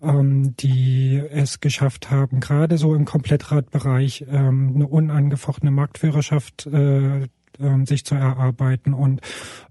ähm, 0.00 0.56
die 0.56 1.22
es 1.30 1.60
geschafft 1.60 2.10
haben, 2.10 2.40
gerade 2.40 2.78
so 2.78 2.94
im 2.94 3.04
Komplettradbereich 3.04 4.26
eine 4.28 4.86
unangefochtene 4.86 5.70
Marktführerschaft 5.70 6.66
äh, 6.66 7.28
ähm, 7.60 7.86
sich 7.86 8.04
zu 8.04 8.14
erarbeiten 8.14 8.94
und 8.94 9.20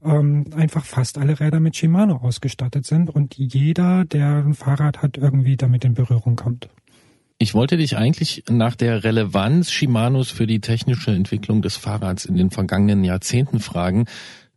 ähm, 0.03 0.45
einfach 0.55 0.85
fast 0.85 1.17
alle 1.17 1.39
Räder 1.39 1.59
mit 1.59 1.75
Shimano 1.75 2.17
ausgestattet 2.17 2.85
sind 2.85 3.09
und 3.09 3.35
jeder, 3.37 4.05
der 4.05 4.43
ein 4.45 4.53
Fahrrad 4.53 5.01
hat, 5.01 5.17
irgendwie 5.17 5.57
damit 5.57 5.85
in 5.85 5.93
Berührung 5.93 6.35
kommt. 6.35 6.69
Ich 7.37 7.53
wollte 7.53 7.75
dich 7.75 7.97
eigentlich 7.97 8.43
nach 8.49 8.75
der 8.75 9.03
Relevanz 9.03 9.69
Shimanos 9.69 10.31
für 10.31 10.47
die 10.47 10.61
technische 10.61 11.11
Entwicklung 11.11 11.61
des 11.61 11.75
Fahrrads 11.75 12.25
in 12.25 12.35
den 12.37 12.49
vergangenen 12.49 13.03
Jahrzehnten 13.03 13.59
fragen. 13.59 14.05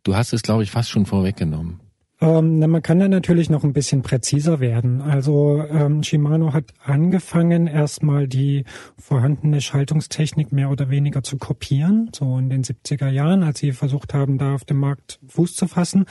Du 0.05 0.15
hast 0.15 0.33
es, 0.33 0.43
glaube 0.43 0.63
ich, 0.63 0.71
fast 0.71 0.91
schon 0.91 1.05
vorweggenommen. 1.05 1.81
Ähm, 2.21 2.59
man 2.59 2.83
kann 2.83 2.99
da 2.99 3.09
natürlich 3.09 3.49
noch 3.49 3.63
ein 3.63 3.73
bisschen 3.73 4.03
präziser 4.03 4.59
werden. 4.59 5.01
Also 5.01 5.65
ähm, 5.71 6.03
Shimano 6.03 6.53
hat 6.53 6.75
angefangen, 6.85 7.69
erstmal 7.69 8.27
die 8.27 8.65
vorhandene 8.97 9.61
Schaltungstechnik 9.61 10.51
mehr 10.51 10.71
oder 10.71 10.91
weniger 10.91 11.23
zu 11.23 11.39
kopieren, 11.39 12.11
so 12.13 12.37
in 12.39 12.51
den 12.51 12.65
70er 12.65 13.09
Jahren, 13.09 13.45
als 13.45 13.61
sie 13.61 13.73
versucht 13.73 14.15
haben, 14.15 14.39
da 14.39 14.55
auf 14.55 14.65
dem 14.65 14.79
Markt 14.79 15.21
Fuß 15.29 15.55
zu 15.55 15.69
fassen. 15.69 16.07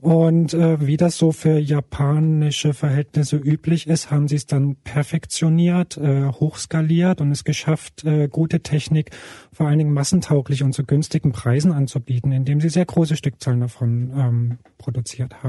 Und 0.00 0.54
äh, 0.54 0.84
wie 0.84 0.96
das 0.96 1.18
so 1.18 1.30
für 1.30 1.58
japanische 1.58 2.74
Verhältnisse 2.74 3.36
üblich 3.36 3.86
ist, 3.86 4.10
haben 4.10 4.26
sie 4.26 4.36
es 4.36 4.46
dann 4.46 4.74
perfektioniert, 4.82 5.96
äh, 5.98 6.24
hochskaliert 6.24 7.20
und 7.20 7.30
es 7.30 7.44
geschafft, 7.44 8.04
äh, 8.04 8.28
gute 8.28 8.60
Technik 8.60 9.12
vor 9.52 9.68
allen 9.68 9.78
Dingen 9.78 9.92
massentauglich 9.92 10.64
und 10.64 10.72
zu 10.72 10.84
günstigen 10.84 11.30
Preisen 11.30 11.70
anzubieten, 11.70 12.32
indem 12.32 12.60
sie 12.60 12.70
sehr 12.70 12.86
große 12.86 13.14
Stückzahlen 13.14 13.60
davon 13.60 14.12
ähm, 14.16 14.58
produziert 14.78 15.42
haben. 15.42 15.43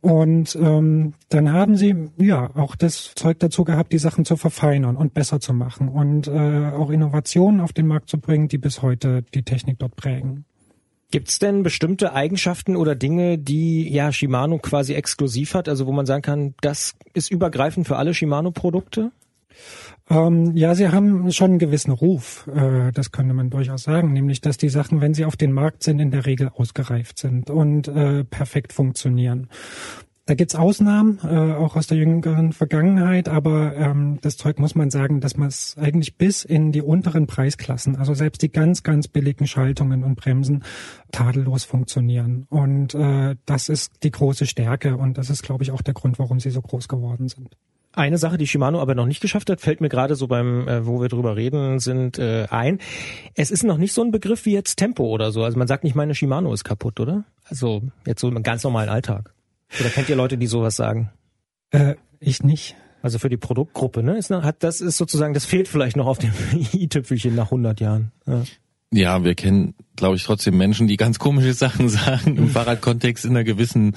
Und 0.00 0.54
ähm, 0.56 1.14
dann 1.30 1.52
haben 1.52 1.76
sie 1.76 2.10
ja 2.18 2.50
auch 2.54 2.76
das 2.76 3.14
Zeug 3.14 3.38
dazu 3.38 3.64
gehabt, 3.64 3.92
die 3.92 3.98
Sachen 3.98 4.24
zu 4.24 4.36
verfeinern 4.36 4.96
und 4.96 5.14
besser 5.14 5.40
zu 5.40 5.54
machen 5.54 5.88
und 5.88 6.28
äh, 6.28 6.70
auch 6.70 6.90
Innovationen 6.90 7.60
auf 7.60 7.72
den 7.72 7.86
Markt 7.86 8.10
zu 8.10 8.18
bringen, 8.18 8.48
die 8.48 8.58
bis 8.58 8.82
heute 8.82 9.22
die 9.34 9.42
Technik 9.42 9.78
dort 9.78 9.96
prägen. 9.96 10.44
Gibt 11.10 11.28
es 11.28 11.38
denn 11.38 11.62
bestimmte 11.62 12.12
Eigenschaften 12.12 12.74
oder 12.74 12.96
Dinge, 12.96 13.38
die 13.38 13.88
ja 13.88 14.10
Shimano 14.10 14.58
quasi 14.58 14.94
exklusiv 14.94 15.54
hat, 15.54 15.68
also 15.68 15.86
wo 15.86 15.92
man 15.92 16.06
sagen 16.06 16.22
kann, 16.22 16.54
das 16.60 16.96
ist 17.12 17.30
übergreifend 17.30 17.86
für 17.86 17.96
alle 17.96 18.14
Shimano-Produkte? 18.14 19.12
Ähm, 20.10 20.54
ja, 20.54 20.74
sie 20.74 20.88
haben 20.88 21.32
schon 21.32 21.52
einen 21.52 21.58
gewissen 21.58 21.90
Ruf, 21.90 22.46
äh, 22.54 22.92
das 22.92 23.10
könnte 23.10 23.32
man 23.32 23.50
durchaus 23.50 23.84
sagen, 23.84 24.12
nämlich 24.12 24.40
dass 24.40 24.58
die 24.58 24.68
Sachen, 24.68 25.00
wenn 25.00 25.14
sie 25.14 25.24
auf 25.24 25.36
den 25.36 25.52
Markt 25.52 25.82
sind, 25.82 25.98
in 25.98 26.10
der 26.10 26.26
Regel 26.26 26.50
ausgereift 26.54 27.18
sind 27.18 27.48
und 27.48 27.88
äh, 27.88 28.24
perfekt 28.24 28.72
funktionieren. 28.72 29.48
Da 30.26 30.34
gibt's 30.34 30.54
Ausnahmen, 30.54 31.18
äh, 31.22 31.52
auch 31.52 31.76
aus 31.76 31.86
der 31.86 31.98
jüngeren 31.98 32.54
Vergangenheit, 32.54 33.28
aber 33.28 33.76
ähm, 33.76 34.18
das 34.22 34.38
Zeug 34.38 34.58
muss 34.58 34.74
man 34.74 34.88
sagen, 34.90 35.20
dass 35.20 35.36
man 35.36 35.48
es 35.48 35.76
eigentlich 35.78 36.16
bis 36.16 36.44
in 36.44 36.72
die 36.72 36.80
unteren 36.80 37.26
Preisklassen, 37.26 37.96
also 37.96 38.14
selbst 38.14 38.40
die 38.40 38.50
ganz, 38.50 38.82
ganz 38.82 39.06
billigen 39.06 39.46
Schaltungen 39.46 40.02
und 40.02 40.14
Bremsen, 40.14 40.64
tadellos 41.12 41.64
funktionieren. 41.64 42.46
Und 42.48 42.94
äh, 42.94 43.36
das 43.44 43.68
ist 43.68 44.02
die 44.02 44.10
große 44.10 44.46
Stärke 44.46 44.96
und 44.96 45.18
das 45.18 45.28
ist, 45.28 45.42
glaube 45.42 45.62
ich, 45.62 45.72
auch 45.72 45.82
der 45.82 45.92
Grund, 45.92 46.18
warum 46.18 46.40
sie 46.40 46.50
so 46.50 46.62
groß 46.62 46.88
geworden 46.88 47.28
sind. 47.28 47.58
Eine 47.96 48.18
Sache, 48.18 48.38
die 48.38 48.46
Shimano 48.46 48.80
aber 48.80 48.94
noch 48.94 49.06
nicht 49.06 49.20
geschafft 49.20 49.48
hat, 49.50 49.60
fällt 49.60 49.80
mir 49.80 49.88
gerade 49.88 50.16
so 50.16 50.26
beim, 50.26 50.66
äh, 50.66 50.86
wo 50.86 51.00
wir 51.00 51.08
drüber 51.08 51.36
reden, 51.36 51.78
sind 51.78 52.18
äh, 52.18 52.46
ein. 52.50 52.78
Es 53.34 53.50
ist 53.50 53.62
noch 53.62 53.78
nicht 53.78 53.92
so 53.92 54.02
ein 54.02 54.10
Begriff 54.10 54.44
wie 54.46 54.52
jetzt 54.52 54.76
Tempo 54.76 55.04
oder 55.04 55.30
so. 55.30 55.44
Also 55.44 55.58
man 55.58 55.68
sagt 55.68 55.84
nicht, 55.84 55.94
meine 55.94 56.14
Shimano 56.14 56.52
ist 56.52 56.64
kaputt, 56.64 56.98
oder? 56.98 57.24
Also 57.48 57.82
jetzt 58.06 58.20
so 58.20 58.28
im 58.28 58.42
ganz 58.42 58.64
normalen 58.64 58.88
Alltag. 58.88 59.32
Oder 59.80 59.90
kennt 59.90 60.08
ihr 60.08 60.16
Leute, 60.16 60.38
die 60.38 60.46
sowas 60.46 60.76
sagen? 60.76 61.10
Äh, 61.70 61.94
ich 62.20 62.42
nicht. 62.42 62.74
Also 63.02 63.18
für 63.18 63.28
die 63.28 63.36
Produktgruppe, 63.36 64.02
ne? 64.02 64.16
Ist, 64.16 64.30
noch- 64.30 64.42
hat, 64.44 64.62
das 64.62 64.80
ist 64.80 64.96
sozusagen, 64.96 65.34
das 65.34 65.44
fehlt 65.44 65.68
vielleicht 65.68 65.96
noch 65.96 66.06
auf 66.06 66.18
dem 66.18 66.32
i-Tüpfelchen 66.72 67.34
nach 67.34 67.46
100 67.46 67.80
Jahren. 67.80 68.12
Ja. 68.26 68.42
Ja, 68.92 69.24
wir 69.24 69.34
kennen, 69.34 69.74
glaube 69.96 70.14
ich, 70.16 70.22
trotzdem 70.22 70.56
Menschen, 70.56 70.86
die 70.86 70.96
ganz 70.96 71.18
komische 71.18 71.52
Sachen 71.52 71.88
sagen 71.90 72.36
im 72.36 72.48
Fahrradkontext 72.48 73.24
in 73.24 73.32
einer 73.32 73.42
gewissen 73.44 73.96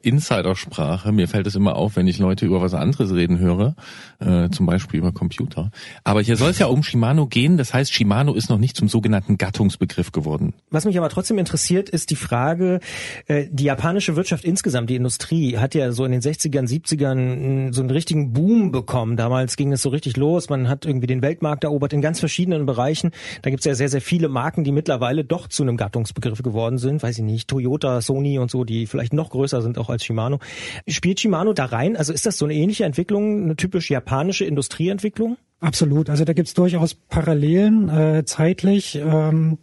Insidersprache. 0.00 1.10
Mir 1.10 1.26
fällt 1.26 1.46
es 1.46 1.54
immer 1.56 1.74
auf, 1.76 1.96
wenn 1.96 2.06
ich 2.06 2.18
Leute 2.18 2.46
über 2.46 2.60
was 2.60 2.74
anderes 2.74 3.12
reden 3.12 3.38
höre, 3.38 3.74
äh, 4.20 4.48
zum 4.50 4.66
Beispiel 4.66 5.00
über 5.00 5.12
Computer. 5.12 5.70
Aber 6.04 6.22
hier 6.22 6.36
soll 6.36 6.50
es 6.50 6.58
ja 6.58 6.66
um 6.66 6.82
Shimano 6.82 7.26
gehen. 7.26 7.56
Das 7.56 7.74
heißt, 7.74 7.92
Shimano 7.92 8.34
ist 8.34 8.48
noch 8.48 8.58
nicht 8.58 8.76
zum 8.76 8.88
sogenannten 8.88 9.38
Gattungsbegriff 9.38 10.12
geworden. 10.12 10.54
Was 10.70 10.84
mich 10.84 10.96
aber 10.98 11.08
trotzdem 11.08 11.38
interessiert, 11.38 11.88
ist 11.88 12.10
die 12.10 12.16
Frage, 12.16 12.78
äh, 13.26 13.46
die 13.50 13.64
japanische 13.64 14.14
Wirtschaft 14.14 14.44
insgesamt, 14.44 14.88
die 14.88 14.96
Industrie, 14.96 15.58
hat 15.58 15.74
ja 15.74 15.90
so 15.90 16.04
in 16.04 16.12
den 16.12 16.20
60ern, 16.20 16.68
70ern 16.68 17.72
so 17.72 17.80
einen 17.80 17.90
richtigen 17.90 18.32
Boom 18.32 18.70
bekommen. 18.70 19.16
Damals 19.16 19.56
ging 19.56 19.72
es 19.72 19.82
so 19.82 19.88
richtig 19.88 20.16
los. 20.16 20.48
Man 20.48 20.68
hat 20.68 20.86
irgendwie 20.86 21.08
den 21.08 21.22
Weltmarkt 21.22 21.64
erobert 21.64 21.92
in 21.92 22.02
ganz 22.02 22.20
verschiedenen 22.20 22.66
Bereichen. 22.66 23.10
Da 23.42 23.50
gibt 23.50 23.60
es 23.60 23.64
ja 23.64 23.74
sehr, 23.74 23.88
sehr 23.88 24.00
viele 24.00 24.28
Marken, 24.28 24.62
die 24.62 24.72
mittlerweile 24.72 25.24
doch 25.24 25.48
zu 25.48 25.64
einem 25.64 25.76
Gattungsbegriff 25.76 26.42
geworden 26.42 26.78
sind. 26.78 27.02
Weiß 27.02 27.18
ich 27.18 27.24
nicht, 27.24 27.48
Toyota, 27.48 28.00
Sony 28.00 28.38
und 28.38 28.50
so, 28.50 28.64
die 28.64 28.86
vielleicht 28.86 29.12
noch 29.12 29.30
größer 29.30 29.60
sind 29.60 29.76
auch 29.78 29.87
als 29.90 30.04
Shimano. 30.04 30.38
Spielt 30.86 31.20
Shimano 31.20 31.52
da 31.52 31.66
rein? 31.66 31.96
Also 31.96 32.12
ist 32.12 32.26
das 32.26 32.38
so 32.38 32.44
eine 32.44 32.54
ähnliche 32.54 32.84
Entwicklung, 32.84 33.44
eine 33.44 33.56
typisch 33.56 33.90
japanische 33.90 34.44
Industrieentwicklung? 34.44 35.36
Absolut. 35.60 36.10
Also 36.10 36.24
da 36.24 36.32
gibt's 36.32 36.54
durchaus 36.54 36.94
Parallelen 36.94 37.88
äh, 37.88 38.24
zeitlich. 38.24 38.96
Ähm, 38.96 39.58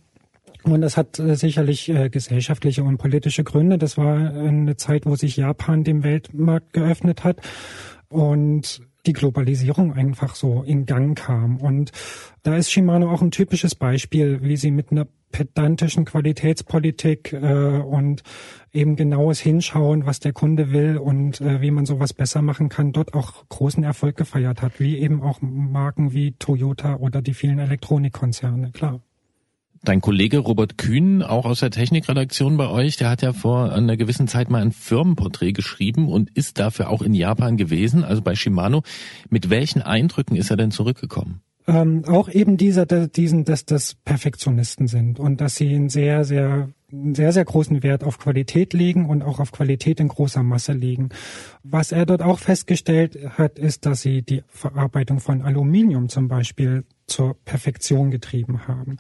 und 0.64 0.82
das 0.82 0.98
hat 0.98 1.20
äh, 1.20 1.36
sicherlich 1.36 1.90
äh, 1.90 2.10
gesellschaftliche 2.10 2.84
und 2.84 2.98
politische 2.98 3.44
Gründe. 3.44 3.78
Das 3.78 3.98
war 3.98 4.16
eine 4.16 4.76
Zeit, 4.78 5.06
wo 5.06 5.16
sich 5.16 5.38
Japan 5.38 5.84
dem 5.84 6.04
Weltmarkt 6.04 6.74
geöffnet 6.74 7.24
hat 7.24 7.38
und 8.10 8.82
die 9.08 9.14
Globalisierung 9.14 9.94
einfach 9.94 10.36
so 10.36 10.64
in 10.64 10.86
Gang 10.86 11.18
kam. 11.18 11.58
Und 11.58 11.92
da 12.44 12.56
ist 12.56 12.72
Shimano 12.72 13.12
auch 13.12 13.22
ein 13.22 13.32
typisches 13.32 13.76
Beispiel, 13.76 14.42
wie 14.42 14.58
sie 14.58 14.72
mit 14.72 14.92
einer 14.92 15.08
pedantischen 15.32 16.06
Qualitätspolitik 16.06 17.34
äh, 17.34 17.80
und 17.80 18.24
eben 18.72 18.96
genaues 18.96 19.40
Hinschauen, 19.40 20.06
was 20.06 20.20
der 20.20 20.32
Kunde 20.32 20.72
will 20.72 20.98
und 20.98 21.42
äh, 21.42 21.62
wie 21.62 21.72
man 21.72 21.86
sowas 21.86 22.14
besser 22.14 22.42
machen 22.42 22.70
kann, 22.70 22.94
dort 22.94 23.14
auch 23.14 23.48
großen 23.50 23.84
Erfolg 23.84 24.16
gefeiert 24.16 24.62
hat, 24.62 24.80
wie 24.80 24.98
eben 24.98 25.22
auch 25.22 25.40
Marken 25.42 26.14
wie 26.14 26.34
Toyota 26.34 26.96
oder 26.96 27.22
die 27.22 27.34
vielen 27.34 27.60
Elektronikkonzerne, 27.60 28.72
klar. 28.72 29.02
Dein 29.86 30.02
Kollege 30.02 30.40
Robert 30.40 30.78
Kühn, 30.78 31.22
auch 31.24 31.46
aus 31.46 31.62
der 31.62 31.72
Technikredaktion 31.72 32.58
bei 32.58 32.68
euch, 32.68 32.98
der 32.98 33.10
hat 33.10 33.22
ja 33.22 33.34
vor 33.34 33.72
einer 33.72 33.98
gewissen 33.98 34.28
Zeit 34.28 34.50
mal 34.50 34.62
ein 34.62 34.72
Firmenporträt 34.72 35.54
geschrieben 35.54 36.10
und 36.10 36.30
ist 36.36 36.60
dafür 36.60 36.90
auch 36.90 37.02
in 37.02 37.14
Japan 37.14 37.56
gewesen, 37.56 38.04
also 38.04 38.22
bei 38.22 38.36
Shimano. 38.36 38.84
Mit 39.30 39.50
welchen 39.50 39.82
Eindrücken 39.82 40.36
ist 40.36 40.50
er 40.50 40.58
denn 40.58 40.72
zurückgekommen? 40.72 41.42
ähm, 41.68 42.04
auch 42.06 42.30
eben 42.30 42.58
dieser, 42.58 42.86
diesen, 42.86 43.44
dass 43.44 43.66
das 43.66 43.96
Perfektionisten 43.96 44.88
sind 44.88 45.20
und 45.20 45.42
dass 45.42 45.56
sie 45.56 45.74
einen 45.74 45.90
sehr, 45.90 46.24
sehr, 46.24 46.70
sehr, 46.92 47.32
sehr 47.32 47.46
großen 47.46 47.82
Wert 47.84 48.04
auf 48.04 48.20
Qualität 48.20 48.74
legen 48.74 49.10
und 49.10 49.24
auch 49.24 49.40
auf 49.40 49.52
Qualität 49.52 50.00
in 50.00 50.08
großer 50.08 50.44
Masse 50.44 50.74
legen. 50.74 51.10
Was 51.64 51.92
er 51.92 52.06
dort 52.06 52.22
auch 52.22 52.40
festgestellt 52.40 53.18
hat, 53.38 53.58
ist, 53.58 53.86
dass 53.86 54.02
sie 54.02 54.22
die 54.22 54.44
Verarbeitung 54.48 55.20
von 55.20 55.42
Aluminium 55.42 56.10
zum 56.10 56.28
Beispiel 56.28 56.84
zur 57.08 57.36
Perfektion 57.46 58.12
getrieben 58.12 58.68
haben. 58.68 58.98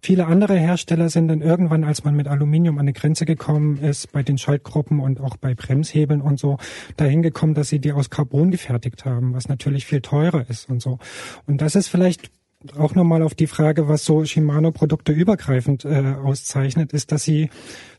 Viele 0.00 0.26
andere 0.26 0.56
Hersteller 0.56 1.08
sind 1.08 1.28
dann 1.28 1.40
irgendwann, 1.40 1.84
als 1.84 2.04
man 2.04 2.14
mit 2.14 2.28
Aluminium 2.28 2.76
an 2.76 2.82
eine 2.82 2.92
Grenze 2.92 3.24
gekommen 3.24 3.78
ist, 3.78 4.12
bei 4.12 4.22
den 4.22 4.38
Schaltgruppen 4.38 5.00
und 5.00 5.20
auch 5.20 5.36
bei 5.36 5.54
Bremshebeln 5.54 6.20
und 6.20 6.38
so, 6.38 6.58
dahin 6.96 7.22
gekommen, 7.22 7.54
dass 7.54 7.68
sie 7.68 7.78
die 7.78 7.92
aus 7.92 8.10
Carbon 8.10 8.50
gefertigt 8.50 9.04
haben, 9.04 9.34
was 9.34 9.48
natürlich 9.48 9.86
viel 9.86 10.00
teurer 10.00 10.48
ist 10.48 10.68
und 10.68 10.82
so. 10.82 10.98
Und 11.46 11.60
das 11.62 11.76
ist 11.76 11.88
vielleicht 11.88 12.30
auch 12.74 12.94
nochmal 12.94 13.22
auf 13.22 13.34
die 13.34 13.46
Frage, 13.46 13.88
was 13.88 14.04
so 14.04 14.24
Shimano-Produkte 14.24 15.12
übergreifend 15.12 15.84
äh, 15.84 16.14
auszeichnet, 16.22 16.92
ist, 16.92 17.12
dass 17.12 17.24
sie 17.24 17.50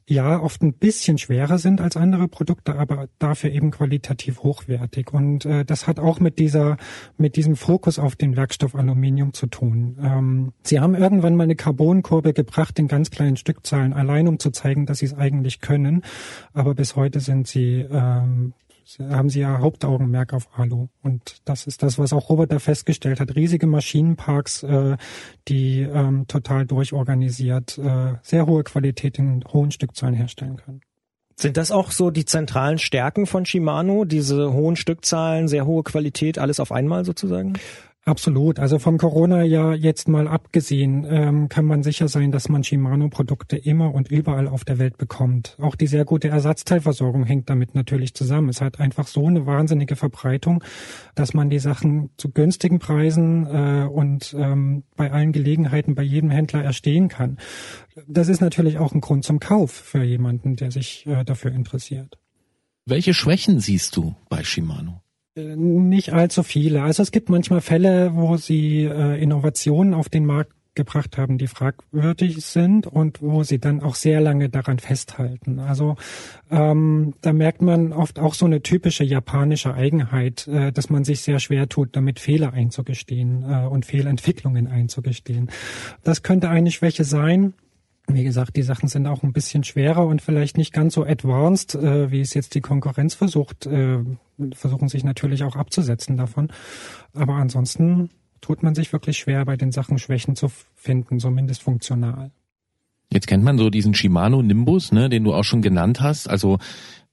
ja 0.10 0.40
oft 0.42 0.64
ein 0.64 0.74
bisschen 0.74 1.18
schwerer 1.18 1.58
sind 1.58 1.82
als 1.82 1.98
andere 1.98 2.28
Produkte, 2.30 2.76
aber 2.76 3.10
dafür 3.20 3.52
eben 3.52 3.72
qualitativ 3.72 4.42
hochwertig. 4.42 5.14
Und 5.14 5.46
äh, 5.46 5.66
das 5.66 5.86
hat 5.86 6.00
auch 6.00 6.20
mit 6.20 6.40
dieser, 6.40 6.78
mit 7.18 7.36
diesem 7.36 7.58
Fokus 7.58 8.00
auf 8.00 8.16
den 8.16 8.38
Werkstoff 8.38 8.74
Aluminium 8.74 9.34
zu 9.34 9.48
tun. 9.48 9.98
Ähm, 10.02 10.54
sie 10.64 10.80
haben 10.80 10.96
irgendwann 10.96 11.36
mal 11.36 11.44
eine 11.44 11.56
Carbonkurve 11.56 12.34
gebracht 12.34 12.80
in 12.80 12.88
ganz 12.88 13.12
kleinen 13.12 13.36
Stückzahlen, 13.36 13.94
allein 13.94 14.28
um 14.30 14.40
zu 14.40 14.52
zeigen, 14.52 14.86
dass 14.86 15.00
sie 15.00 15.08
es 15.08 15.14
eigentlich 15.14 15.60
können. 15.60 16.04
Aber 16.54 16.74
bis 16.74 16.96
heute 16.96 17.20
sind 17.20 17.48
sie 17.48 17.86
ähm, 17.92 18.54
haben 19.00 19.30
sie 19.30 19.42
ja 19.42 19.60
Hauptaugenmerk 19.60 20.34
auf 20.34 20.48
Alu. 20.58 20.88
Und 21.02 21.38
das 21.46 21.68
ist 21.68 21.84
das, 21.84 22.00
was 22.00 22.14
auch 22.14 22.30
Robert 22.30 22.52
da 22.52 22.60
festgestellt 22.60 23.20
hat. 23.20 23.36
Riesige 23.36 23.68
Maschinenparks, 23.68 24.64
äh, 24.64 24.98
die 25.48 25.82
ähm, 25.82 26.28
total 26.28 26.66
durchorganisiert, 26.66 27.78
äh, 27.78 28.16
sehr 28.22 28.48
hohe 28.48 28.64
Qualität 28.64 29.20
in 29.20 29.44
hohen 29.52 29.72
Stückzahlen 29.72 30.16
herstellen 30.16 30.58
können. 30.58 30.82
Sind 31.40 31.56
das 31.56 31.70
auch 31.70 31.92
so 31.92 32.10
die 32.10 32.26
zentralen 32.26 32.80
Stärken 32.80 33.28
von 33.28 33.46
Shimano, 33.46 34.06
diese 34.06 34.54
hohen 34.54 34.76
Stückzahlen, 34.76 35.48
sehr 35.48 35.68
hohe 35.68 35.84
Qualität, 35.84 36.40
alles 36.40 36.60
auf 36.60 36.72
einmal 36.72 37.06
sozusagen? 37.06 37.54
Absolut. 38.08 38.58
Also 38.58 38.80
vom 38.80 38.98
Corona-Jahr 38.98 39.76
jetzt 39.76 40.08
mal 40.08 40.30
abgesehen, 40.30 41.06
ähm, 41.10 41.50
kann 41.50 41.66
man 41.66 41.84
sicher 41.84 42.08
sein, 42.08 42.32
dass 42.32 42.48
man 42.48 42.64
Shimano-Produkte 42.64 43.58
immer 43.58 43.94
und 43.94 44.10
überall 44.10 44.48
auf 44.48 44.64
der 44.64 44.80
Welt 44.80 44.98
bekommt. 44.98 45.58
Auch 45.60 45.76
die 45.76 45.88
sehr 45.88 46.06
gute 46.06 46.30
Ersatzteilversorgung 46.30 47.26
hängt 47.26 47.50
damit 47.50 47.76
natürlich 47.76 48.14
zusammen. 48.14 48.48
Es 48.48 48.62
hat 48.62 48.80
einfach 48.80 49.08
so 49.08 49.28
eine 49.28 49.46
wahnsinnige 49.46 49.98
Verbreitung, 49.98 50.64
dass 51.16 51.34
man 51.34 51.50
die 51.50 51.60
Sachen 51.60 52.12
zu 52.16 52.32
günstigen 52.32 52.80
Preisen 52.80 53.46
äh, 53.46 53.90
und 53.92 54.34
ähm, 54.40 54.84
bei 54.96 55.12
allen 55.12 55.34
Gelegenheiten 55.34 55.94
bei 55.94 56.04
jedem 56.04 56.30
Händler 56.30 56.64
erstehen 56.64 57.10
kann. 57.10 57.38
Das 58.08 58.30
ist 58.30 58.40
natürlich 58.40 58.78
auch 58.78 58.94
ein 58.94 59.02
Grund 59.02 59.26
zum 59.26 59.42
Kauf 59.42 59.72
für 59.72 60.04
jemanden, 60.04 60.56
der 60.56 60.72
sich 60.72 61.06
äh, 61.08 61.26
dafür 61.26 61.52
interessiert. 61.52 62.18
Welche 62.86 63.14
Schwächen 63.14 63.60
siehst 63.60 63.98
du 63.98 64.16
bei 64.30 64.46
Shimano? 64.46 65.02
Nicht 65.38 66.14
allzu 66.14 66.44
viele. 66.44 66.84
Also 66.84 67.04
es 67.04 67.12
gibt 67.12 67.30
manchmal 67.30 67.62
Fälle, 67.62 68.12
wo 68.16 68.38
sie 68.38 68.84
äh, 68.84 69.22
Innovationen 69.22 69.94
auf 69.94 70.10
den 70.10 70.26
Markt 70.26 70.52
gebracht 70.78 71.18
haben, 71.18 71.38
die 71.38 71.48
fragwürdig 71.48 72.46
sind 72.46 72.88
und 72.88 73.22
wo 73.22 73.44
sie 73.44 73.60
dann 73.60 73.82
auch 73.82 73.96
sehr 73.96 74.22
lange 74.22 74.48
daran 74.48 74.80
festhalten. 74.80 75.60
Also 75.60 75.98
ähm, 76.50 77.16
da 77.22 77.34
merkt 77.34 77.62
man 77.62 77.92
oft 77.92 78.20
auch 78.20 78.34
so 78.34 78.46
eine 78.46 78.62
typische 78.62 79.04
japanische 79.04 79.74
Eigenheit, 79.74 80.48
äh, 80.48 80.72
dass 80.72 80.90
man 80.90 81.04
sich 81.04 81.22
sehr 81.22 81.40
schwer 81.40 81.68
tut, 81.68 81.96
damit 81.98 82.20
Fehler 82.20 82.54
einzugestehen 82.54 83.44
äh, 83.44 83.68
und 83.68 83.86
Fehlentwicklungen 83.86 84.68
einzugestehen. 84.68 85.50
Das 86.04 86.24
könnte 86.24 86.50
eine 86.50 86.72
Schwäche 86.72 87.04
sein. 87.04 87.54
Wie 88.10 88.24
gesagt, 88.24 88.56
die 88.56 88.62
Sachen 88.62 88.88
sind 88.88 89.06
auch 89.06 89.24
ein 89.24 89.34
bisschen 89.34 89.66
schwerer 89.66 90.06
und 90.06 90.22
vielleicht 90.22 90.58
nicht 90.58 90.72
ganz 90.72 90.94
so 90.94 91.04
advanced, 91.04 91.76
äh, 91.76 92.10
wie 92.10 92.22
es 92.22 92.34
jetzt 92.34 92.56
die 92.56 92.62
Konkurrenz 92.62 93.16
versucht, 93.16 93.66
äh, 93.66 94.00
versuchen 94.54 94.88
sich 94.88 95.04
natürlich 95.04 95.44
auch 95.44 95.56
abzusetzen 95.56 96.18
davon. 96.18 96.50
Aber 97.14 97.36
ansonsten 97.36 98.10
tut 98.42 98.64
man 98.64 98.76
sich 98.76 98.94
wirklich 98.94 99.18
schwer, 99.18 99.46
bei 99.46 99.58
den 99.58 99.72
Sachen 99.72 99.98
Schwächen 99.98 100.36
zu 100.36 100.50
finden, 100.76 101.20
zumindest 101.20 101.64
funktional. 101.64 102.32
Jetzt 103.12 103.28
kennt 103.28 103.44
man 103.44 103.58
so 103.58 103.70
diesen 103.70 103.94
Shimano 103.94 104.42
Nimbus, 104.42 104.92
ne, 104.92 105.10
den 105.10 105.24
du 105.24 105.34
auch 105.34 105.44
schon 105.44 105.62
genannt 105.62 106.02
hast. 106.02 106.30
Also 106.30 106.60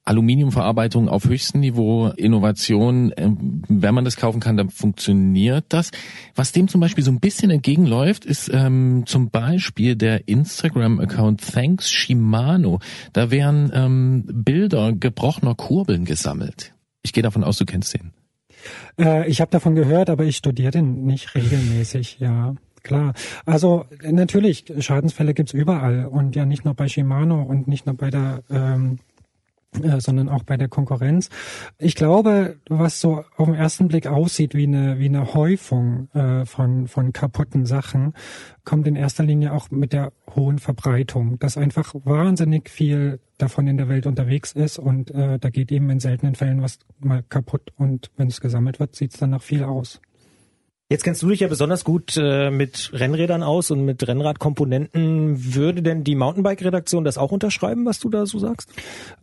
Aluminiumverarbeitung 0.05 1.09
auf 1.09 1.25
höchstem 1.25 1.61
Niveau, 1.61 2.09
Innovation, 2.09 3.11
äh, 3.12 3.31
wenn 3.68 3.95
man 3.95 4.05
das 4.05 4.16
kaufen 4.16 4.41
kann, 4.41 4.57
dann 4.57 4.68
funktioniert 4.68 5.64
das. 5.70 5.93
Was 6.35 6.53
dem 6.53 6.68
zum 6.68 6.81
Beispiel 6.81 7.03
so 7.03 7.11
ein 7.11 7.20
bisschen 7.20 7.51
entgegenläuft, 7.51 8.25
ist 8.25 8.51
ähm, 8.53 9.05
zum 9.07 9.31
Beispiel 9.31 9.97
der 9.97 10.29
Instagram-Account 10.29 11.41
Thanks 11.41 11.91
Shimano. 11.91 12.81
Da 13.12 13.31
werden 13.31 13.70
ähm, 13.72 14.25
Bilder 14.27 14.93
gebrochener 14.93 15.55
Kurbeln 15.55 16.05
gesammelt. 16.05 16.74
Ich 17.05 17.12
gehe 17.12 17.22
davon 17.22 17.44
aus, 17.44 17.59
du 17.59 17.66
kennst 17.66 17.94
den. 17.94 18.12
Äh, 18.98 19.28
ich 19.28 19.40
habe 19.40 19.50
davon 19.50 19.74
gehört, 19.74 20.11
aber 20.11 20.24
ich 20.24 20.36
studiere 20.36 20.72
den 20.72 21.05
nicht 21.05 21.34
regelmäßig, 21.34 22.18
ja. 22.18 22.55
Klar. 22.82 23.14
Also 23.46 23.86
natürlich, 24.02 24.66
Schadensfälle 24.78 25.32
gibt's 25.32 25.55
überall 25.55 26.07
und 26.07 26.36
ja 26.36 26.44
nicht 26.44 26.66
nur 26.66 26.74
bei 26.74 26.86
Shimano 26.86 27.42
und 27.42 27.66
nicht 27.66 27.86
nur 27.86 27.96
bei 27.96 28.11
der 28.11 28.42
ähm, 28.50 28.98
äh, 29.83 30.01
sondern 30.01 30.29
auch 30.29 30.43
bei 30.43 30.57
der 30.57 30.68
Konkurrenz. 30.68 31.31
Ich 31.79 31.95
glaube, 31.95 32.57
was 32.68 33.01
so 33.01 33.25
auf 33.37 33.47
den 33.47 33.55
ersten 33.55 33.89
Blick 33.89 34.07
aussieht 34.07 34.55
wie 34.55 34.66
eine, 34.66 34.99
wie 34.99 35.07
eine 35.07 35.35
Häufung 35.35 36.09
äh, 36.14 36.45
von, 36.47 36.89
von 36.89 37.12
kaputten 37.12 37.66
Sachen, 37.66 38.14
kommt 38.64 38.87
in 38.87 38.97
erster 38.97 39.25
Linie 39.25 39.53
auch 39.53 39.70
mit 39.70 39.93
der 39.93 40.12
hohen 40.35 40.59
Verbreitung, 40.59 41.39
dass 41.39 41.57
einfach 41.57 41.95
wahnsinnig 42.05 42.68
viel 42.68 43.20
davon 43.39 43.66
in 43.66 43.77
der 43.77 43.89
Welt 43.89 44.07
unterwegs 44.07 44.53
ist 44.53 44.79
und 44.79 45.11
äh, 45.11 45.39
da 45.39 45.51
geht 45.51 45.72
eben 45.72 45.91
in 45.91 46.01
seltenen 46.01 46.35
Fällen 46.35 46.62
was 46.62 46.79
mal 47.01 47.22
kaputt 47.22 47.72
und 47.77 48.11
wenn 48.16 48.29
es 48.29 48.41
gesammelt 48.41 48.79
wird, 48.79 48.95
sieht 48.95 49.12
es 49.12 49.20
dann 49.20 49.31
nach 49.31 49.43
viel 49.43 49.64
aus. 49.64 50.01
Jetzt 50.95 51.03
kennst 51.03 51.24
du 51.24 51.28
dich 51.28 51.40
ja 51.40 51.49
besonders 51.49 51.82
gut 51.82 52.16
äh, 52.16 52.53
mit 52.53 52.92
Rennrädern 52.92 53.42
aus 53.42 53.72
und 53.72 53.84
mit 53.84 54.07
Rennradkomponenten. 54.07 55.53
Würde 55.57 55.82
denn 55.82 56.05
die 56.05 56.14
Mountainbike-Redaktion 56.14 57.03
das 57.03 57.18
auch 57.18 57.32
unterschreiben, 57.32 57.84
was 57.84 57.99
du 57.99 58.11
da 58.11 58.26
so 58.26 58.38
sagst? 58.38 58.70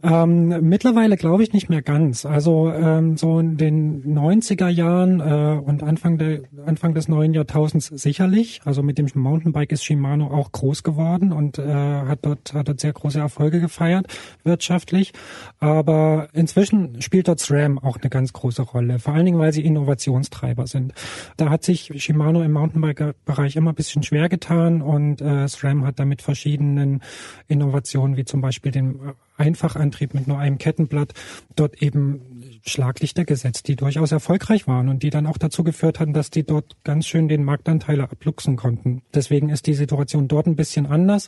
Ähm, 0.03 0.67
mittlerweile 0.67 1.15
glaube 1.15 1.43
ich 1.43 1.53
nicht 1.53 1.69
mehr 1.69 1.81
ganz. 1.81 2.25
Also 2.25 2.69
ähm, 2.69 3.15
so 3.15 3.39
in 3.39 3.55
den 3.55 4.03
90er 4.03 4.67
Jahren 4.67 5.21
äh, 5.21 5.61
und 5.61 5.81
Anfang, 5.81 6.17
der, 6.17 6.41
Anfang 6.65 6.93
des 6.93 7.07
neuen 7.07 7.33
Jahrtausends 7.33 7.87
sicherlich. 7.87 8.59
Also 8.65 8.83
mit 8.83 8.97
dem 8.97 9.07
Mountainbike 9.13 9.71
ist 9.71 9.85
Shimano 9.85 10.27
auch 10.27 10.51
groß 10.51 10.83
geworden 10.83 11.31
und 11.31 11.57
äh, 11.57 11.63
hat, 11.73 12.19
dort, 12.23 12.53
hat 12.53 12.67
dort 12.67 12.81
sehr 12.81 12.91
große 12.91 13.17
Erfolge 13.17 13.61
gefeiert 13.61 14.07
wirtschaftlich. 14.43 15.13
Aber 15.59 16.27
inzwischen 16.33 17.01
spielt 17.01 17.29
dort 17.29 17.39
SRAM 17.39 17.79
auch 17.79 17.95
eine 17.95 18.09
ganz 18.09 18.33
große 18.33 18.61
Rolle. 18.61 18.99
Vor 18.99 19.13
allen 19.13 19.25
Dingen, 19.25 19.39
weil 19.39 19.53
sie 19.53 19.63
Innovationstreiber 19.63 20.67
sind. 20.67 20.93
Da 21.37 21.49
hat 21.49 21.60
sich 21.63 21.91
Shimano 22.03 22.41
im 22.43 22.51
Mountainbike-Bereich 22.51 23.55
immer 23.55 23.71
ein 23.71 23.75
bisschen 23.75 24.03
schwer 24.03 24.29
getan 24.29 24.81
und 24.81 25.21
äh, 25.21 25.47
SRAM 25.47 25.85
hat 25.85 25.99
damit 25.99 26.21
verschiedenen 26.21 27.01
Innovationen, 27.47 28.17
wie 28.17 28.25
zum 28.25 28.41
Beispiel 28.41 28.71
den 28.71 28.99
Einfachantrieb 29.37 30.13
mit 30.13 30.27
nur 30.27 30.37
einem 30.37 30.57
Kettenblatt, 30.57 31.13
dort 31.55 31.81
eben 31.81 32.43
Schlaglichter 32.63 33.25
gesetzt, 33.25 33.67
die 33.67 33.75
durchaus 33.75 34.11
erfolgreich 34.11 34.67
waren 34.67 34.89
und 34.89 35.03
die 35.03 35.09
dann 35.09 35.25
auch 35.25 35.37
dazu 35.37 35.63
geführt 35.63 35.99
hatten, 35.99 36.13
dass 36.13 36.29
die 36.29 36.43
dort 36.43 36.77
ganz 36.83 37.07
schön 37.07 37.27
den 37.27 37.43
Marktanteile 37.43 38.03
abluchsen 38.03 38.55
konnten. 38.55 39.01
Deswegen 39.13 39.49
ist 39.49 39.67
die 39.67 39.73
Situation 39.73 40.27
dort 40.27 40.47
ein 40.47 40.55
bisschen 40.55 40.85
anders 40.85 41.27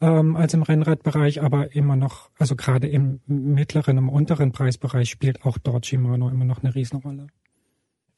ähm, 0.00 0.36
als 0.36 0.54
im 0.54 0.62
Rennradbereich, 0.62 1.42
aber 1.42 1.74
immer 1.74 1.96
noch, 1.96 2.30
also 2.38 2.56
gerade 2.56 2.88
im 2.88 3.20
mittleren, 3.26 3.98
im 3.98 4.08
unteren 4.08 4.52
Preisbereich 4.52 5.08
spielt 5.08 5.44
auch 5.44 5.58
dort 5.58 5.86
Shimano 5.86 6.28
immer 6.28 6.44
noch 6.44 6.62
eine 6.62 6.74
Riesenrolle 6.74 7.28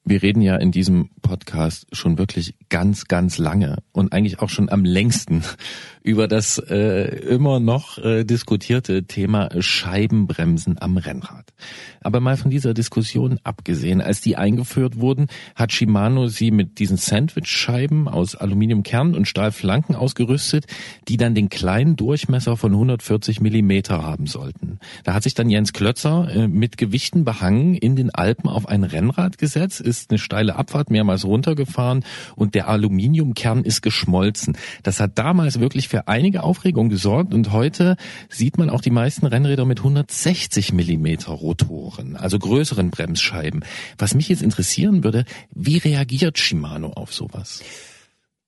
wir 0.05 0.23
reden 0.23 0.41
ja 0.41 0.55
in 0.55 0.71
diesem 0.71 1.09
Podcast 1.21 1.87
schon 1.91 2.17
wirklich 2.17 2.55
ganz, 2.69 3.05
ganz 3.05 3.37
lange 3.37 3.77
und 3.91 4.13
eigentlich 4.13 4.39
auch 4.39 4.49
schon 4.49 4.69
am 4.69 4.83
längsten 4.83 5.43
über 6.03 6.27
das 6.27 6.57
äh, 6.57 7.19
immer 7.27 7.59
noch 7.59 7.97
äh, 7.99 8.23
diskutierte 8.23 9.03
Thema 9.03 9.49
Scheibenbremsen 9.59 10.81
am 10.81 10.97
Rennrad. 10.97 11.53
Aber 12.01 12.19
mal 12.19 12.37
von 12.37 12.49
dieser 12.49 12.73
Diskussion 12.73 13.39
abgesehen, 13.43 14.01
als 14.01 14.21
die 14.21 14.37
eingeführt 14.37 14.99
wurden, 14.99 15.27
hat 15.55 15.73
Shimano 15.73 16.27
sie 16.27 16.51
mit 16.51 16.79
diesen 16.79 16.97
Sandwich-Scheiben 16.97 18.07
aus 18.07 18.35
Aluminiumkernen 18.35 19.13
und 19.13 19.27
Stahlflanken 19.27 19.95
ausgerüstet, 19.95 20.65
die 21.07 21.17
dann 21.17 21.35
den 21.35 21.49
kleinen 21.49 21.95
Durchmesser 21.95 22.57
von 22.57 22.71
140 22.71 23.41
Millimeter 23.41 24.01
haben 24.01 24.25
sollten. 24.25 24.79
Da 25.03 25.13
hat 25.13 25.23
sich 25.23 25.33
dann 25.33 25.49
Jens 25.49 25.73
Klötzer 25.73 26.29
äh, 26.33 26.47
mit 26.47 26.77
Gewichten 26.77 27.25
behangen 27.25 27.75
in 27.75 27.95
den 27.95 28.09
Alpen 28.09 28.49
auf 28.49 28.67
ein 28.67 28.83
Rennrad 28.83 29.37
gesetzt, 29.37 29.81
ist 29.89 30.11
eine 30.11 30.19
steile 30.19 30.55
Abfahrt 30.55 30.89
mehrmals 30.91 31.25
runtergefahren 31.25 32.05
und 32.35 32.55
der 32.55 32.67
Aluminiumkern 32.69 33.63
ist 33.63 33.81
geschmolzen. 33.81 34.57
Das 34.83 34.99
hat 34.99 35.17
damals 35.17 35.59
wirklich 35.59 35.89
für 35.89 36.07
einige 36.07 36.43
Aufregung 36.43 36.89
gesorgt 36.89 37.33
und 37.33 37.51
heute 37.51 37.97
sieht 38.29 38.57
man 38.57 38.69
auch 38.69 38.81
die 38.81 38.91
meisten 38.91 39.25
Rennräder 39.25 39.65
mit 39.65 39.79
160 39.79 40.71
Millimeter 40.73 41.31
Rotoren, 41.31 42.15
also 42.15 42.39
größeren 42.39 42.91
Bremsscheiben. 42.91 43.65
Was 43.97 44.13
mich 44.13 44.29
jetzt 44.29 44.43
interessieren 44.43 45.03
würde, 45.03 45.25
wie 45.53 45.77
reagiert 45.77 46.37
Shimano 46.37 46.91
auf 46.91 47.13
sowas? 47.13 47.61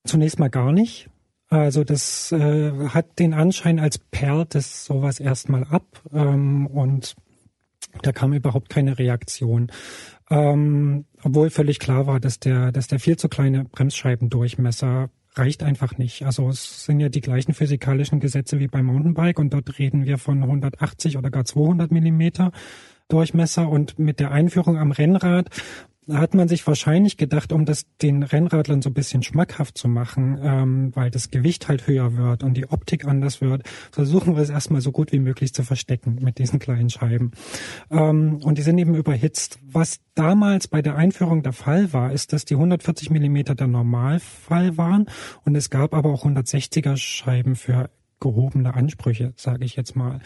Zunächst 0.05 0.39
mal 0.39 0.49
gar 0.49 0.71
nicht. 0.71 1.09
Also 1.49 1.83
das 1.83 2.31
äh, 2.31 2.71
hat 2.89 3.19
den 3.19 3.33
Anschein, 3.33 3.79
als 3.79 3.97
perlt 3.97 4.55
es 4.55 4.85
sowas 4.85 5.19
erstmal 5.19 5.65
ab 5.65 5.83
ähm, 6.13 6.65
und 6.65 7.15
da 8.03 8.13
kam 8.13 8.31
überhaupt 8.31 8.69
keine 8.69 8.97
Reaktion. 8.97 9.69
Ähm, 10.31 11.03
obwohl 11.23 11.49
völlig 11.49 11.79
klar 11.79 12.07
war, 12.07 12.21
dass 12.21 12.39
der, 12.39 12.71
dass 12.71 12.87
der 12.87 12.99
viel 12.99 13.17
zu 13.17 13.27
kleine 13.27 13.65
Bremsscheibendurchmesser 13.65 15.09
reicht 15.33 15.61
einfach 15.61 15.97
nicht. 15.97 16.25
Also 16.25 16.49
es 16.49 16.85
sind 16.85 17.01
ja 17.01 17.09
die 17.09 17.19
gleichen 17.19 17.53
physikalischen 17.53 18.21
Gesetze 18.21 18.57
wie 18.59 18.67
beim 18.67 18.85
Mountainbike 18.85 19.39
und 19.39 19.53
dort 19.53 19.77
reden 19.77 20.05
wir 20.05 20.17
von 20.17 20.41
180 20.41 21.17
oder 21.17 21.29
gar 21.29 21.43
200 21.43 21.91
Millimeter 21.91 22.51
Durchmesser 23.09 23.67
und 23.67 23.99
mit 23.99 24.21
der 24.21 24.31
Einführung 24.31 24.77
am 24.77 24.91
Rennrad 24.91 25.49
hat 26.09 26.33
man 26.33 26.47
sich 26.47 26.65
wahrscheinlich 26.65 27.17
gedacht, 27.17 27.51
um 27.51 27.65
das 27.65 27.85
den 28.01 28.23
Rennradlern 28.23 28.81
so 28.81 28.89
ein 28.89 28.93
bisschen 28.93 29.21
schmackhaft 29.21 29.77
zu 29.77 29.87
machen, 29.87 30.39
ähm, 30.41 30.95
weil 30.95 31.11
das 31.11 31.29
Gewicht 31.29 31.67
halt 31.67 31.85
höher 31.85 32.17
wird 32.17 32.43
und 32.43 32.55
die 32.55 32.69
Optik 32.69 33.05
anders 33.05 33.39
wird, 33.39 33.67
versuchen 33.91 34.35
wir 34.35 34.41
es 34.41 34.49
erstmal 34.49 34.81
so 34.81 34.91
gut 34.91 35.11
wie 35.11 35.19
möglich 35.19 35.53
zu 35.53 35.63
verstecken 35.63 36.17
mit 36.21 36.39
diesen 36.39 36.59
kleinen 36.59 36.89
Scheiben. 36.89 37.31
Ähm, 37.91 38.39
und 38.43 38.57
die 38.57 38.63
sind 38.63 38.77
eben 38.79 38.95
überhitzt. 38.95 39.59
Was 39.63 39.99
damals 40.15 40.67
bei 40.67 40.81
der 40.81 40.95
Einführung 40.95 41.43
der 41.43 41.53
Fall 41.53 41.93
war, 41.93 42.11
ist, 42.11 42.33
dass 42.33 42.45
die 42.45 42.55
140 42.55 43.11
Millimeter 43.11 43.53
der 43.53 43.67
Normalfall 43.67 44.77
waren 44.77 45.05
und 45.45 45.55
es 45.55 45.69
gab 45.69 45.93
aber 45.93 46.09
auch 46.11 46.25
160er 46.25 46.97
Scheiben 46.97 47.55
für 47.55 47.89
gehobene 48.21 48.73
Ansprüche, 48.73 49.33
sage 49.35 49.65
ich 49.65 49.75
jetzt 49.75 49.95
mal. 49.97 50.19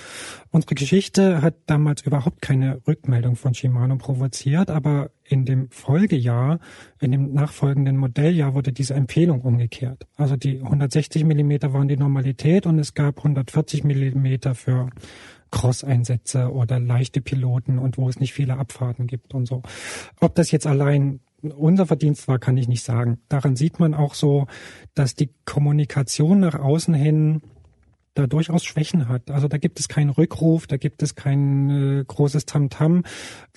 Unsere 0.52 0.76
Geschichte 0.76 1.42
hat 1.42 1.56
damals 1.66 2.04
überhaupt 2.04 2.42
keine 2.44 2.82
Rückmeldung 2.88 3.36
von 3.36 3.56
Shimano 3.56 3.96
provoziert, 3.96 4.70
aber 4.70 5.10
in 5.24 5.46
dem 5.46 5.72
Folgejahr, 5.72 6.60
in 7.00 7.12
dem 7.12 7.34
nachfolgenden 7.34 7.98
Modelljahr 7.98 8.54
wurde 8.54 8.72
diese 8.72 8.94
Empfehlung 8.94 9.42
umgekehrt. 9.42 10.06
Also 10.16 10.36
die 10.36 10.62
160 10.62 11.24
Millimeter 11.24 11.74
waren 11.74 11.88
die 11.88 11.98
Normalität 11.98 12.68
und 12.68 12.78
es 12.78 12.94
gab 12.94 13.18
140 13.18 13.84
Millimeter 13.84 14.54
für 14.54 14.90
Cross-Einsätze 15.50 16.52
oder 16.52 16.80
leichte 16.80 17.22
Piloten 17.22 17.80
und 17.80 17.98
wo 17.98 18.10
es 18.10 18.20
nicht 18.20 18.34
viele 18.34 18.58
Abfahrten 18.58 19.08
gibt 19.08 19.34
und 19.34 19.48
so. 19.48 19.64
Ob 20.20 20.36
das 20.36 20.52
jetzt 20.52 20.68
allein 20.68 21.22
unser 21.42 21.86
Verdienst 21.86 22.28
war, 22.28 22.40
kann 22.40 22.58
ich 22.58 22.68
nicht 22.68 22.84
sagen. 22.84 23.20
Daran 23.30 23.56
sieht 23.56 23.80
man 23.80 23.94
auch 23.94 24.16
so, 24.16 24.48
dass 24.94 25.16
die 25.16 25.30
Kommunikation 25.46 26.40
nach 26.40 26.56
außen 26.56 26.94
hin 26.94 27.42
da 28.16 28.28
durchaus 28.28 28.64
Schwächen 28.64 29.08
hat. 29.08 29.30
Also 29.30 29.48
da 29.48 29.58
gibt 29.58 29.80
es 29.80 29.88
keinen 29.88 30.10
Rückruf, 30.10 30.66
da 30.66 30.78
gibt 30.78 31.04
es 31.04 31.16
kein 31.16 31.70
äh, 31.70 32.04
großes 32.06 32.46
Tamtam. 32.46 33.04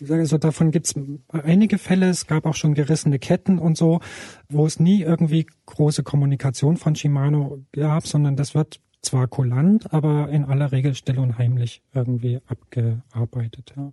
Also 0.09 0.37
davon 0.37 0.71
gibt 0.73 0.87
es 0.87 0.95
einige 1.29 1.79
Fälle. 1.79 2.11
Es 2.11 2.27
gab 2.27 2.45
auch 2.45 2.57
schon 2.57 2.75
gerissene 2.75 3.19
Ketten 3.19 3.59
und 3.59 3.79
so, 3.79 4.01
wo 4.49 4.67
es 4.67 4.79
nie 4.79 5.03
irgendwie 5.03 5.47
große 5.67 6.03
Kommunikation 6.03 6.77
von 6.77 6.95
Shimano 6.95 7.65
gab, 7.73 8.07
sondern 8.07 8.37
das 8.37 8.55
wird 8.55 8.81
zwar 9.01 9.29
kulant, 9.29 9.93
aber 9.93 10.29
in 10.29 10.45
aller 10.45 10.73
Regel 10.73 10.95
still 10.95 11.21
und 11.21 11.39
heimlich 11.39 11.83
irgendwie 11.95 12.41
abgearbeitet. 12.47 13.73
Ja. 13.77 13.93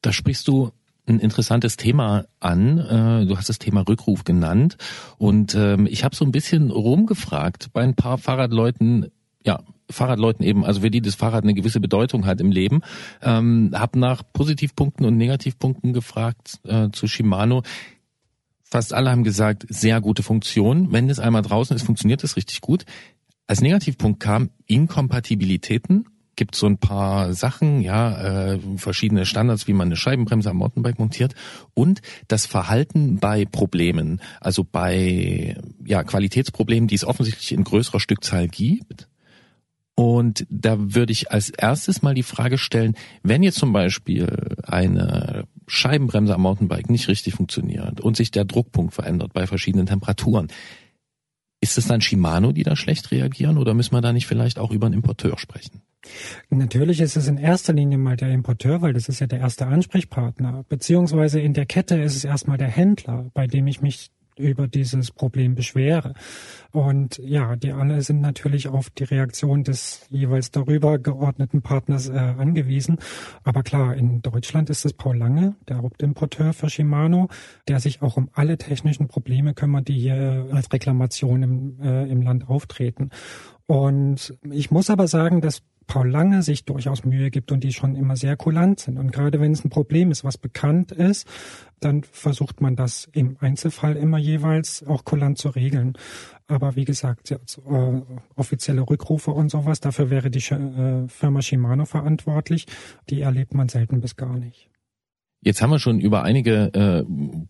Da 0.00 0.12
sprichst 0.12 0.48
du 0.48 0.70
ein 1.06 1.18
interessantes 1.18 1.76
Thema 1.76 2.24
an. 2.40 2.78
Äh, 2.78 3.26
Du 3.26 3.36
hast 3.36 3.48
das 3.48 3.58
Thema 3.58 3.82
Rückruf 3.82 4.24
genannt 4.24 4.76
und 5.18 5.54
ähm, 5.54 5.86
ich 5.86 6.02
habe 6.04 6.16
so 6.16 6.24
ein 6.24 6.32
bisschen 6.32 6.70
rumgefragt 6.70 7.72
bei 7.72 7.82
ein 7.82 7.94
paar 7.94 8.18
Fahrradleuten. 8.18 9.10
Ja, 9.44 9.60
Fahrradleuten 9.90 10.44
eben, 10.44 10.64
also 10.64 10.80
für 10.80 10.90
die 10.90 11.00
das 11.00 11.14
Fahrrad 11.14 11.44
eine 11.44 11.54
gewisse 11.54 11.80
Bedeutung 11.80 12.26
hat 12.26 12.40
im 12.40 12.50
Leben, 12.50 12.80
ähm, 13.22 13.70
habe 13.74 13.98
nach 13.98 14.22
Positivpunkten 14.32 15.06
und 15.06 15.16
Negativpunkten 15.16 15.92
gefragt 15.92 16.60
äh, 16.64 16.90
zu 16.90 17.06
Shimano. 17.06 17.62
Fast 18.64 18.94
alle 18.94 19.10
haben 19.10 19.22
gesagt, 19.22 19.66
sehr 19.68 20.00
gute 20.00 20.22
Funktion. 20.22 20.92
Wenn 20.92 21.10
es 21.10 21.18
einmal 21.18 21.42
draußen 21.42 21.76
ist, 21.76 21.82
funktioniert 21.82 22.24
es 22.24 22.36
richtig 22.36 22.62
gut. 22.62 22.86
Als 23.46 23.60
Negativpunkt 23.60 24.18
kam 24.18 24.48
Inkompatibilitäten. 24.66 26.06
Gibt 26.36 26.54
so 26.54 26.66
ein 26.66 26.78
paar 26.78 27.34
Sachen, 27.34 27.82
ja, 27.82 28.54
äh, 28.54 28.58
verschiedene 28.76 29.26
Standards, 29.26 29.68
wie 29.68 29.74
man 29.74 29.88
eine 29.88 29.96
Scheibenbremse 29.96 30.48
am 30.48 30.56
Mountainbike 30.56 30.98
montiert 30.98 31.34
und 31.74 32.00
das 32.28 32.46
Verhalten 32.46 33.18
bei 33.18 33.44
Problemen, 33.44 34.22
also 34.40 34.64
bei 34.64 35.58
ja 35.84 36.02
Qualitätsproblemen, 36.02 36.88
die 36.88 36.94
es 36.94 37.04
offensichtlich 37.04 37.52
in 37.52 37.64
größerer 37.64 38.00
Stückzahl 38.00 38.48
gibt. 38.48 39.08
Und 39.94 40.46
da 40.48 40.76
würde 40.78 41.12
ich 41.12 41.30
als 41.32 41.50
erstes 41.50 42.02
mal 42.02 42.14
die 42.14 42.22
Frage 42.22 42.56
stellen, 42.56 42.94
wenn 43.22 43.42
jetzt 43.42 43.58
zum 43.58 43.72
Beispiel 43.72 44.56
eine 44.62 45.44
Scheibenbremse 45.66 46.34
am 46.34 46.42
Mountainbike 46.42 46.88
nicht 46.88 47.08
richtig 47.08 47.34
funktioniert 47.34 48.00
und 48.00 48.16
sich 48.16 48.30
der 48.30 48.44
Druckpunkt 48.44 48.94
verändert 48.94 49.32
bei 49.34 49.46
verschiedenen 49.46 49.86
Temperaturen, 49.86 50.48
ist 51.60 51.78
es 51.78 51.86
dann 51.86 52.00
Shimano, 52.00 52.52
die 52.52 52.64
da 52.64 52.74
schlecht 52.74 53.12
reagieren 53.12 53.58
oder 53.58 53.74
müssen 53.74 53.94
wir 53.94 54.00
da 54.00 54.12
nicht 54.12 54.26
vielleicht 54.26 54.58
auch 54.58 54.72
über 54.72 54.86
einen 54.86 54.96
Importeur 54.96 55.38
sprechen? 55.38 55.82
Natürlich 56.50 57.00
ist 57.00 57.16
es 57.16 57.28
in 57.28 57.36
erster 57.36 57.72
Linie 57.72 57.98
mal 57.98 58.16
der 58.16 58.32
Importeur, 58.32 58.82
weil 58.82 58.92
das 58.92 59.08
ist 59.08 59.20
ja 59.20 59.28
der 59.28 59.38
erste 59.38 59.66
Ansprechpartner. 59.66 60.64
Beziehungsweise 60.68 61.38
in 61.38 61.54
der 61.54 61.66
Kette 61.66 61.96
ist 61.96 62.16
es 62.16 62.24
erstmal 62.24 62.58
der 62.58 62.68
Händler, 62.68 63.30
bei 63.34 63.46
dem 63.46 63.68
ich 63.68 63.80
mich 63.80 64.10
über 64.36 64.68
dieses 64.68 65.10
Problem 65.10 65.54
beschwere. 65.54 66.14
Und 66.70 67.18
ja, 67.18 67.56
die 67.56 67.72
alle 67.72 68.00
sind 68.02 68.20
natürlich 68.20 68.68
auf 68.68 68.90
die 68.90 69.04
Reaktion 69.04 69.62
des 69.62 70.06
jeweils 70.10 70.50
darüber 70.50 70.98
geordneten 70.98 71.62
Partners 71.62 72.08
äh, 72.08 72.12
angewiesen. 72.12 72.98
Aber 73.44 73.62
klar, 73.62 73.94
in 73.94 74.22
Deutschland 74.22 74.70
ist 74.70 74.84
es 74.84 74.92
Paul 74.94 75.18
Lange, 75.18 75.54
der 75.68 75.78
Hauptimporteur 75.78 76.52
für 76.52 76.70
Shimano, 76.70 77.28
der 77.68 77.80
sich 77.80 78.02
auch 78.02 78.16
um 78.16 78.30
alle 78.32 78.56
technischen 78.56 79.08
Probleme 79.08 79.54
kümmert, 79.54 79.88
die 79.88 79.98
hier 79.98 80.48
als 80.50 80.72
Reklamation 80.72 81.42
im, 81.42 81.80
äh, 81.82 82.10
im 82.10 82.22
Land 82.22 82.48
auftreten. 82.48 83.10
Und 83.66 84.36
ich 84.50 84.70
muss 84.70 84.90
aber 84.90 85.08
sagen, 85.08 85.40
dass 85.40 85.62
Paul 85.86 86.10
Lange 86.10 86.42
sich 86.42 86.64
durchaus 86.64 87.04
Mühe 87.04 87.30
gibt 87.30 87.52
und 87.52 87.64
die 87.64 87.72
schon 87.72 87.96
immer 87.96 88.16
sehr 88.16 88.36
kulant 88.36 88.80
sind. 88.80 88.98
Und 88.98 89.12
gerade 89.12 89.40
wenn 89.40 89.52
es 89.52 89.64
ein 89.64 89.70
Problem 89.70 90.10
ist, 90.10 90.24
was 90.24 90.38
bekannt 90.38 90.92
ist, 90.92 91.26
dann 91.80 92.02
versucht 92.04 92.60
man 92.60 92.76
das 92.76 93.08
im 93.12 93.36
Einzelfall 93.40 93.96
immer 93.96 94.18
jeweils 94.18 94.84
auch 94.86 95.04
kulant 95.04 95.38
zu 95.38 95.48
regeln. 95.48 95.94
Aber 96.46 96.76
wie 96.76 96.84
gesagt, 96.84 97.34
so, 97.46 97.62
äh, 97.62 98.02
offizielle 98.36 98.82
Rückrufe 98.82 99.30
und 99.30 99.50
sowas, 99.50 99.80
dafür 99.80 100.10
wäre 100.10 100.30
die 100.30 100.38
äh, 100.38 101.08
Firma 101.08 101.42
Shimano 101.42 101.84
verantwortlich. 101.84 102.66
Die 103.10 103.20
erlebt 103.22 103.54
man 103.54 103.68
selten 103.68 104.00
bis 104.00 104.16
gar 104.16 104.36
nicht. 104.36 104.68
Jetzt 105.44 105.60
haben 105.60 105.70
wir 105.70 105.80
schon 105.80 105.98
über 105.98 106.22
einige 106.22 106.72
äh, 106.72 107.04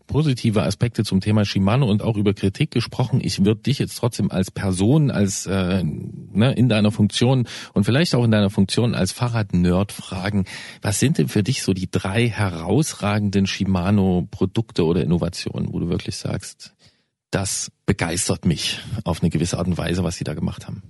positive 0.07 0.63
Aspekte 0.63 1.03
zum 1.03 1.21
Thema 1.21 1.45
Shimano 1.45 1.85
und 1.85 2.01
auch 2.01 2.17
über 2.17 2.33
Kritik 2.33 2.71
gesprochen. 2.71 3.21
Ich 3.23 3.45
würde 3.45 3.61
dich 3.61 3.77
jetzt 3.77 3.95
trotzdem 3.95 4.31
als 4.31 4.49
Person, 4.49 5.11
als 5.11 5.45
äh, 5.45 5.83
ne, 5.83 6.53
in 6.53 6.69
deiner 6.69 6.91
Funktion 6.91 7.47
und 7.73 7.83
vielleicht 7.83 8.15
auch 8.15 8.23
in 8.23 8.31
deiner 8.31 8.49
Funktion 8.49 8.95
als 8.95 9.11
Fahrradnerd 9.11 9.91
fragen, 9.91 10.45
was 10.81 10.99
sind 10.99 11.19
denn 11.19 11.27
für 11.27 11.43
dich 11.43 11.61
so 11.61 11.73
die 11.73 11.89
drei 11.91 12.27
herausragenden 12.27 13.45
Shimano-Produkte 13.45 14.85
oder 14.85 15.03
Innovationen, 15.03 15.71
wo 15.71 15.77
du 15.77 15.89
wirklich 15.89 16.15
sagst, 16.15 16.73
das 17.29 17.71
begeistert 17.85 18.43
mich 18.43 18.79
auf 19.03 19.21
eine 19.21 19.29
gewisse 19.29 19.59
Art 19.59 19.67
und 19.67 19.77
Weise, 19.77 20.03
was 20.03 20.15
sie 20.15 20.23
da 20.23 20.33
gemacht 20.33 20.65
haben? 20.65 20.81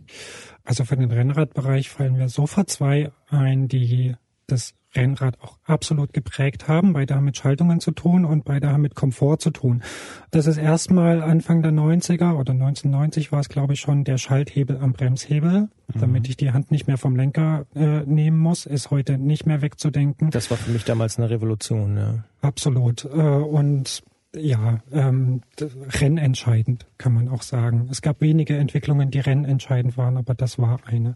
Also 0.63 0.85
für 0.85 0.95
den 0.95 1.11
Rennradbereich 1.11 1.89
fallen 1.89 2.13
mir 2.13 2.29
sofort 2.29 2.69
zwei 2.69 3.11
ein, 3.27 3.67
die 3.67 4.15
das 4.47 4.73
Rennrad 4.95 5.39
auch 5.41 5.57
absolut 5.65 6.13
geprägt 6.13 6.67
haben. 6.67 6.93
Beide 6.93 7.15
haben 7.15 7.25
mit 7.25 7.37
Schaltungen 7.37 7.79
zu 7.79 7.91
tun 7.91 8.25
und 8.25 8.45
beide 8.45 8.71
haben 8.71 8.81
mit 8.81 8.95
Komfort 8.95 9.37
zu 9.39 9.51
tun. 9.51 9.83
Das 10.31 10.47
ist 10.47 10.57
erstmal 10.57 11.21
Anfang 11.21 11.61
der 11.61 11.71
90er 11.71 12.33
oder 12.33 12.53
1990 12.53 13.31
war 13.31 13.39
es, 13.39 13.49
glaube 13.49 13.73
ich, 13.73 13.79
schon 13.79 14.03
der 14.03 14.17
Schalthebel 14.17 14.77
am 14.77 14.93
Bremshebel, 14.93 15.61
mhm. 15.61 15.99
damit 15.99 16.27
ich 16.29 16.37
die 16.37 16.51
Hand 16.51 16.71
nicht 16.71 16.87
mehr 16.87 16.97
vom 16.97 17.15
Lenker 17.15 17.65
äh, 17.75 18.01
nehmen 18.01 18.37
muss, 18.37 18.65
ist 18.65 18.91
heute 18.91 19.17
nicht 19.17 19.45
mehr 19.45 19.61
wegzudenken. 19.61 20.29
Das 20.31 20.51
war 20.51 20.57
für 20.57 20.71
mich 20.71 20.83
damals 20.83 21.17
eine 21.17 21.29
Revolution, 21.29 21.97
ja. 21.97 22.23
Absolut. 22.41 23.05
Äh, 23.05 23.07
und 23.07 24.03
ja, 24.35 24.79
ähm, 24.91 25.41
rennentscheidend 25.59 26.87
kann 26.97 27.13
man 27.13 27.29
auch 27.29 27.43
sagen. 27.43 27.87
Es 27.91 28.01
gab 28.01 28.19
wenige 28.21 28.57
Entwicklungen, 28.57 29.11
die 29.11 29.19
rennentscheidend 29.19 29.95
waren, 29.95 30.17
aber 30.17 30.33
das 30.33 30.57
war 30.57 30.79
eine. 30.85 31.15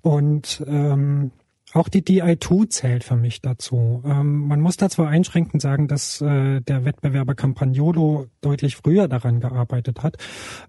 Und 0.00 0.64
ähm, 0.66 1.32
auch 1.72 1.88
die 1.88 2.02
DI2 2.02 2.70
zählt 2.70 3.04
für 3.04 3.16
mich 3.16 3.40
dazu. 3.40 4.02
Ähm, 4.04 4.46
man 4.46 4.60
muss 4.60 4.76
da 4.76 4.88
zwar 4.88 5.08
einschränkend 5.08 5.60
sagen, 5.60 5.88
dass 5.88 6.20
äh, 6.20 6.60
der 6.60 6.84
Wettbewerber 6.84 7.34
Campagnolo 7.34 8.26
deutlich 8.40 8.76
früher 8.76 9.08
daran 9.08 9.40
gearbeitet 9.40 10.02
hat, 10.02 10.16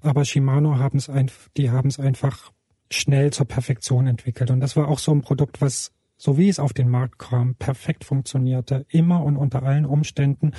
aber 0.02 0.26
Shimano 0.26 0.78
haben 0.78 0.98
es 0.98 1.10
ein, 1.10 1.32
die 1.56 1.72
haben 1.72 1.90
es 1.90 2.00
einfach 2.00 2.52
schnell 2.92 3.32
zur 3.32 3.46
Perfektion 3.46 4.08
entwickelt. 4.08 4.50
Und 4.50 4.60
das 4.60 4.76
war 4.76 4.88
auch 4.88 5.00
so 5.00 5.12
ein 5.12 5.22
Produkt, 5.22 5.62
was 5.62 5.92
so 6.18 6.38
wie 6.38 6.50
es 6.50 6.60
auf 6.60 6.74
den 6.74 6.90
Markt 6.90 7.20
kam, 7.20 7.56
perfekt 7.56 8.04
funktionierte, 8.04 8.86
immer 8.90 9.24
und 9.24 9.38
unter 9.38 9.64
allen 9.64 9.86
Umständen 9.86 10.52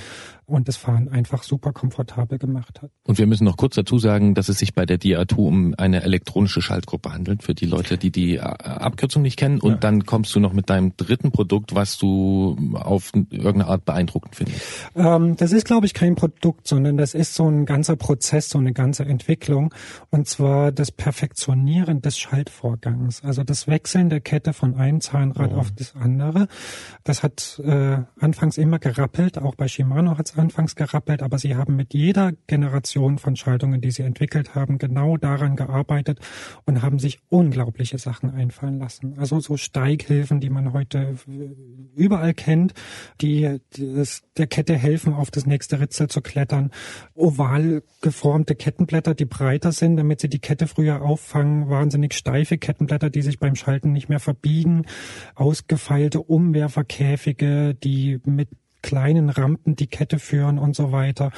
und 0.45 0.67
das 0.67 0.77
Fahren 0.77 1.09
einfach 1.09 1.43
super 1.43 1.73
komfortabel 1.73 2.39
gemacht 2.39 2.81
hat. 2.81 2.91
Und 3.05 3.17
wir 3.17 3.27
müssen 3.27 3.43
noch 3.43 3.57
kurz 3.57 3.75
dazu 3.75 3.99
sagen, 3.99 4.33
dass 4.33 4.49
es 4.49 4.57
sich 4.57 4.73
bei 4.73 4.85
der 4.85 4.99
DA2 4.99 5.35
um 5.35 5.75
eine 5.77 6.01
elektronische 6.03 6.61
Schaltgruppe 6.61 7.13
handelt, 7.13 7.43
für 7.43 7.53
die 7.53 7.65
Leute, 7.65 7.97
die 7.97 8.09
die 8.09 8.37
äh, 8.37 8.39
Abkürzung 8.39 9.21
nicht 9.21 9.37
kennen. 9.37 9.59
Und 9.59 9.71
ja. 9.71 9.77
dann 9.77 10.05
kommst 10.05 10.33
du 10.33 10.39
noch 10.39 10.53
mit 10.53 10.69
deinem 10.69 10.95
dritten 10.95 11.31
Produkt, 11.31 11.75
was 11.75 11.97
du 11.97 12.57
auf 12.73 13.11
irgendeine 13.13 13.67
Art 13.67 13.85
beeindruckend 13.85 14.35
findest. 14.35 14.61
Ähm, 14.95 15.35
das 15.35 15.51
ist, 15.51 15.65
glaube 15.65 15.85
ich, 15.85 15.93
kein 15.93 16.15
Produkt, 16.15 16.67
sondern 16.67 16.97
das 16.97 17.13
ist 17.13 17.35
so 17.35 17.47
ein 17.49 17.65
ganzer 17.65 17.97
Prozess, 17.97 18.49
so 18.49 18.59
eine 18.59 18.73
ganze 18.73 19.05
Entwicklung. 19.05 19.73
Und 20.09 20.27
zwar 20.27 20.71
das 20.71 20.91
Perfektionieren 20.91 22.01
des 22.01 22.17
Schaltvorgangs, 22.17 23.23
also 23.23 23.43
das 23.43 23.67
Wechseln 23.67 24.09
der 24.09 24.21
Kette 24.21 24.53
von 24.53 24.75
einem 24.75 25.01
Zahnrad 25.01 25.48
Fahrrad 25.49 25.59
auf 25.59 25.71
das 25.71 25.95
andere. 25.95 26.47
Das 27.03 27.23
hat 27.23 27.61
äh, 27.63 27.97
anfangs 28.19 28.57
immer 28.57 28.79
gerappelt, 28.79 29.37
auch 29.37 29.55
bei 29.55 29.67
Shimano 29.67 30.17
hat 30.17 30.29
es 30.29 30.37
anfangs 30.37 30.75
gerappelt, 30.75 31.21
aber 31.21 31.37
sie 31.37 31.55
haben 31.55 31.75
mit 31.75 31.93
jeder 31.93 32.31
Generation 32.47 33.17
von 33.17 33.35
Schaltungen, 33.35 33.81
die 33.81 33.91
sie 33.91 34.03
entwickelt 34.03 34.55
haben, 34.55 34.77
genau 34.77 35.17
daran 35.17 35.55
gearbeitet 35.55 36.19
und 36.65 36.81
haben 36.81 36.99
sich 36.99 37.19
unglaubliche 37.29 37.97
Sachen 37.97 38.29
einfallen 38.29 38.79
lassen. 38.79 39.17
Also 39.17 39.39
so 39.39 39.57
Steighilfen, 39.57 40.39
die 40.39 40.49
man 40.49 40.73
heute 40.73 41.15
überall 41.95 42.33
kennt, 42.33 42.73
die, 43.21 43.59
die 43.75 43.95
das, 43.95 44.23
der 44.37 44.47
Kette 44.47 44.75
helfen, 44.75 45.13
auf 45.13 45.31
das 45.31 45.45
nächste 45.45 45.79
Ritzel 45.79 46.07
zu 46.07 46.21
klettern. 46.21 46.71
Oval 47.13 47.83
geformte 48.01 48.55
Kettenblätter, 48.55 49.15
die 49.15 49.25
breiter 49.25 49.71
sind, 49.71 49.97
damit 49.97 50.21
sie 50.21 50.29
die 50.29 50.39
Kette 50.39 50.67
früher 50.67 51.01
auffangen. 51.01 51.69
Wahnsinnig 51.69 52.13
steife 52.13 52.57
Kettenblätter, 52.57 53.09
die 53.09 53.21
sich 53.21 53.39
beim 53.39 53.55
Schalten 53.55 53.91
nicht 53.91 54.09
mehr 54.09 54.19
verbiegen. 54.19 54.85
Ausgefeilte 55.39 56.21
Umwerferkäfige, 56.21 57.73
die 57.73 58.19
mit 58.25 58.49
kleinen 58.81 59.29
Rampen 59.29 59.75
die 59.75 59.87
Kette 59.87 60.19
führen 60.19 60.59
und 60.59 60.75
so 60.75 60.91
weiter. 60.91 61.31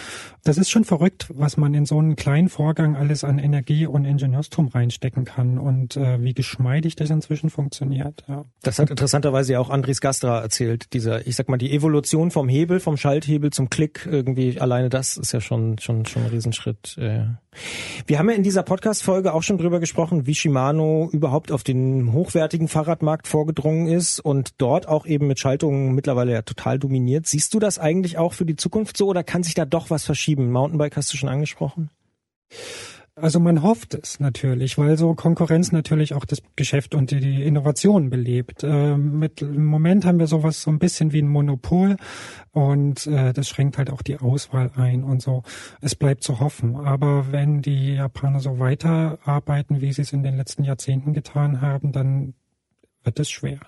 Das 0.44 0.58
ist 0.58 0.70
schon 0.70 0.84
verrückt, 0.84 1.28
was 1.34 1.58
man 1.58 1.74
in 1.74 1.86
so 1.86 1.98
einen 1.98 2.16
kleinen 2.16 2.50
Vorgang 2.50 2.96
alles 2.96 3.24
an 3.24 3.40
Energie 3.40 3.86
und 3.86 4.06
Ingenieurstum 4.06 4.68
reinstecken 4.68 5.26
kann 5.26 5.58
und 5.58 5.98
äh, 5.98 6.22
wie 6.22 6.34
geschmeidig 6.34 6.96
das 6.96 7.10
inzwischen 7.10 7.50
funktioniert. 7.50 8.24
Ja. 8.28 8.46
Das 8.64 8.80
hat 8.80 8.90
interessanterweise 8.90 9.54
ja 9.54 9.60
auch 9.60 9.70
Andries 9.70 10.02
Gastra 10.02 10.40
erzählt. 10.42 10.94
Dieser, 10.94 11.26
ich 11.28 11.36
sag 11.36 11.50
mal, 11.50 11.58
die 11.58 11.72
Evolution 11.74 12.32
vom 12.32 12.50
Hebel, 12.50 12.80
vom 12.80 12.98
Schalthebel 12.98 13.52
zum 13.52 13.70
Klick, 13.70 14.08
irgendwie 14.10 14.60
alleine 14.60 14.90
das 14.90 15.18
ist 15.18 15.32
ja 15.32 15.42
schon 15.42 15.78
schon 15.80 16.06
schon 16.06 16.24
ein 16.24 16.30
Riesenschritt. 16.30 16.98
Äh. 16.98 17.26
Wir 18.08 18.18
haben 18.18 18.30
ja 18.30 18.36
in 18.36 18.44
dieser 18.44 18.64
Podcast-Folge 18.64 19.34
auch 19.34 19.44
schon 19.44 19.58
drüber 19.58 19.82
gesprochen, 19.82 20.26
wie 20.26 20.36
Shimano 20.36 21.10
überhaupt 21.12 21.52
auf 21.52 21.64
den 21.64 22.14
hochwertigen 22.14 22.70
Fahrradmarkt 22.70 23.28
vorgedrungen 23.28 23.88
ist 23.88 24.20
und 24.22 24.52
dort 24.58 24.88
auch 24.88 25.06
eben 25.06 25.28
mit 25.28 25.40
Schaltungen 25.40 25.94
mittlerweile 25.94 26.32
ja 26.32 26.42
total 26.44 26.80
dominiert. 26.80 27.28
Siehst 27.32 27.54
du 27.54 27.60
das 27.60 27.80
eigentlich 27.80 28.18
auch 28.18 28.34
für 28.34 28.46
die 28.46 28.58
Zukunft 28.58 28.98
so 28.98 29.08
oder 29.08 29.24
kann 29.24 29.42
sich 29.42 29.54
da 29.54 29.64
doch 29.64 29.90
was 29.90 30.04
verschieben? 30.04 30.52
Mountainbike 30.52 30.98
hast 30.98 31.14
du 31.14 31.18
schon 31.18 31.30
angesprochen. 31.30 31.90
Also 33.16 33.40
man 33.40 33.64
hofft 33.64 33.94
es 33.94 34.20
natürlich, 34.20 34.78
weil 34.78 34.98
so 34.98 35.14
Konkurrenz 35.14 35.72
natürlich 35.72 36.14
auch 36.14 36.26
das 36.26 36.42
Geschäft 36.58 36.94
und 36.94 37.12
die, 37.12 37.44
Innovation 37.44 38.10
belebt. 38.10 38.66
Äh, 38.66 38.98
mit, 38.98 39.42
Im 39.42 39.64
Moment 39.64 40.04
haben 40.04 40.20
wir 40.20 40.28
sowas 40.28 40.62
so 40.62 40.72
ein 40.72 40.80
bisschen 40.80 41.14
wie 41.14 41.22
ein 41.22 41.30
Monopol 41.30 41.96
und 42.52 43.08
äh, 43.08 43.32
das 43.32 43.48
schränkt 43.48 43.78
halt 43.78 43.92
auch 43.92 44.02
die 44.02 44.18
Auswahl 44.18 44.70
ein 44.76 45.06
und 45.06 45.22
so. 45.22 45.44
Es 45.80 45.96
bleibt 45.96 46.24
zu 46.24 46.42
hoffen. 46.42 46.76
Aber 46.76 47.32
wenn 47.32 47.62
die 47.62 47.94
Japaner 47.94 48.42
so 48.42 48.60
weiterarbeiten, 48.60 49.80
wie 49.80 49.94
sie 49.94 50.02
es 50.02 50.12
in 50.12 50.24
den 50.24 50.36
letzten 50.36 50.66
Jahrzehnten 50.66 51.14
getan 51.14 51.62
haben, 51.62 51.94
dann 51.94 52.34
wird 53.06 53.22
es 53.22 53.32
schwer. 53.32 53.62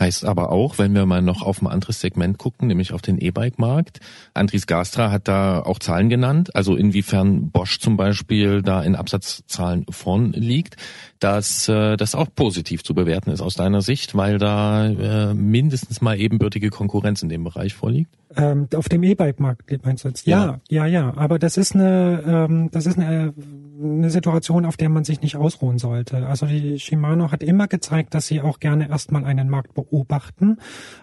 Heißt 0.00 0.24
aber 0.24 0.50
auch, 0.50 0.78
wenn 0.78 0.94
wir 0.94 1.04
mal 1.04 1.20
noch 1.20 1.42
auf 1.42 1.60
ein 1.60 1.66
anderes 1.66 2.00
Segment 2.00 2.38
gucken, 2.38 2.68
nämlich 2.68 2.94
auf 2.94 3.02
den 3.02 3.18
E-Bike-Markt. 3.18 4.00
Andries 4.32 4.66
Gastra 4.66 5.10
hat 5.10 5.28
da 5.28 5.60
auch 5.60 5.78
Zahlen 5.78 6.08
genannt, 6.08 6.56
also 6.56 6.74
inwiefern 6.74 7.50
Bosch 7.50 7.80
zum 7.80 7.98
Beispiel 7.98 8.62
da 8.62 8.82
in 8.82 8.96
Absatzzahlen 8.96 9.84
vorn 9.90 10.32
liegt, 10.32 10.76
dass 11.18 11.68
äh, 11.68 11.98
das 11.98 12.14
auch 12.14 12.28
positiv 12.34 12.82
zu 12.82 12.94
bewerten 12.94 13.28
ist 13.28 13.42
aus 13.42 13.56
deiner 13.56 13.82
Sicht, 13.82 14.16
weil 14.16 14.38
da 14.38 14.86
äh, 14.86 15.34
mindestens 15.34 16.00
mal 16.00 16.18
ebenbürtige 16.18 16.70
Konkurrenz 16.70 17.22
in 17.22 17.28
dem 17.28 17.44
Bereich 17.44 17.74
vorliegt. 17.74 18.16
Ähm, 18.36 18.68
auf 18.74 18.88
dem 18.88 19.02
E-Bike-Markt 19.02 19.84
meinst 19.84 20.04
du 20.04 20.08
jetzt? 20.08 20.26
Ja, 20.26 20.60
ja, 20.70 20.86
ja, 20.86 20.86
ja. 20.86 21.16
Aber 21.16 21.38
das 21.38 21.58
ist 21.58 21.74
eine, 21.74 22.22
ähm, 22.26 22.70
das 22.70 22.86
ist 22.86 22.96
eine, 22.96 23.34
eine 23.82 24.08
Situation, 24.08 24.64
auf 24.64 24.76
der 24.78 24.88
man 24.88 25.04
sich 25.04 25.20
nicht 25.20 25.36
ausruhen 25.36 25.78
sollte. 25.78 26.26
Also 26.26 26.46
die 26.46 26.78
Shimano 26.78 27.32
hat 27.32 27.42
immer 27.42 27.66
gezeigt, 27.66 28.14
dass 28.14 28.28
sie 28.28 28.40
auch 28.40 28.60
gerne 28.60 28.88
erstmal 28.88 29.24
einen 29.24 29.50
Markt 29.50 29.74
beobachten 29.74 29.89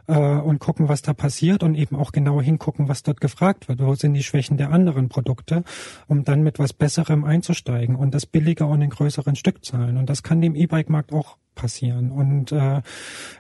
äh, 0.08 0.18
und 0.18 0.60
gucken, 0.60 0.90
was 0.90 1.02
da 1.02 1.14
passiert 1.14 1.64
und 1.64 1.76
eben 1.76 1.96
auch 1.96 2.12
genau 2.12 2.42
hingucken, 2.42 2.88
was 2.88 3.04
dort 3.04 3.22
gefragt 3.22 3.68
wird. 3.68 3.80
Wo 3.80 3.94
sind 3.96 4.14
die 4.14 4.24
Schwächen 4.24 4.58
der 4.58 4.72
anderen 4.72 5.10
Produkte, 5.10 5.64
um 6.08 6.24
dann 6.24 6.42
mit 6.42 6.60
was 6.60 6.74
Besserem 6.74 7.24
einzusteigen 7.24 7.96
und 7.96 8.14
das 8.14 8.26
billiger 8.26 8.68
und 8.68 8.82
in 8.82 8.90
größeren 8.90 9.36
Stückzahlen. 9.36 9.98
Und 9.98 10.10
das 10.10 10.24
kann 10.24 10.42
dem 10.42 10.56
E-Bike-Markt 10.56 11.14
auch 11.14 11.38
passieren. 11.58 12.12
Und 12.12 12.54
äh, 12.54 12.82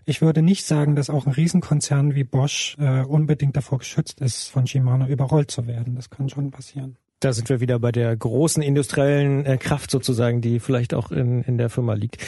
ich 0.05 0.21
würde 0.21 0.41
nicht 0.41 0.65
sagen, 0.65 0.95
dass 0.95 1.09
auch 1.09 1.25
ein 1.25 1.31
Riesenkonzern 1.31 2.15
wie 2.15 2.25
Bosch 2.25 2.75
äh, 2.79 3.03
unbedingt 3.03 3.55
davor 3.55 3.77
geschützt 3.77 4.19
ist, 4.19 4.49
von 4.49 4.67
Shimano 4.67 5.05
überrollt 5.05 5.51
zu 5.51 5.67
werden. 5.67 5.95
Das 5.95 6.09
kann 6.09 6.27
schon 6.27 6.51
passieren. 6.51 6.97
Da 7.19 7.33
sind 7.33 7.49
wir 7.49 7.59
wieder 7.59 7.79
bei 7.79 7.91
der 7.91 8.15
großen 8.15 8.61
industriellen 8.61 9.45
äh, 9.45 9.57
Kraft 9.57 9.89
sozusagen, 9.89 10.41
die 10.41 10.59
vielleicht 10.59 10.93
auch 10.93 11.11
in, 11.11 11.41
in 11.43 11.57
der 11.57 11.69
Firma 11.69 11.93
liegt. 11.93 12.23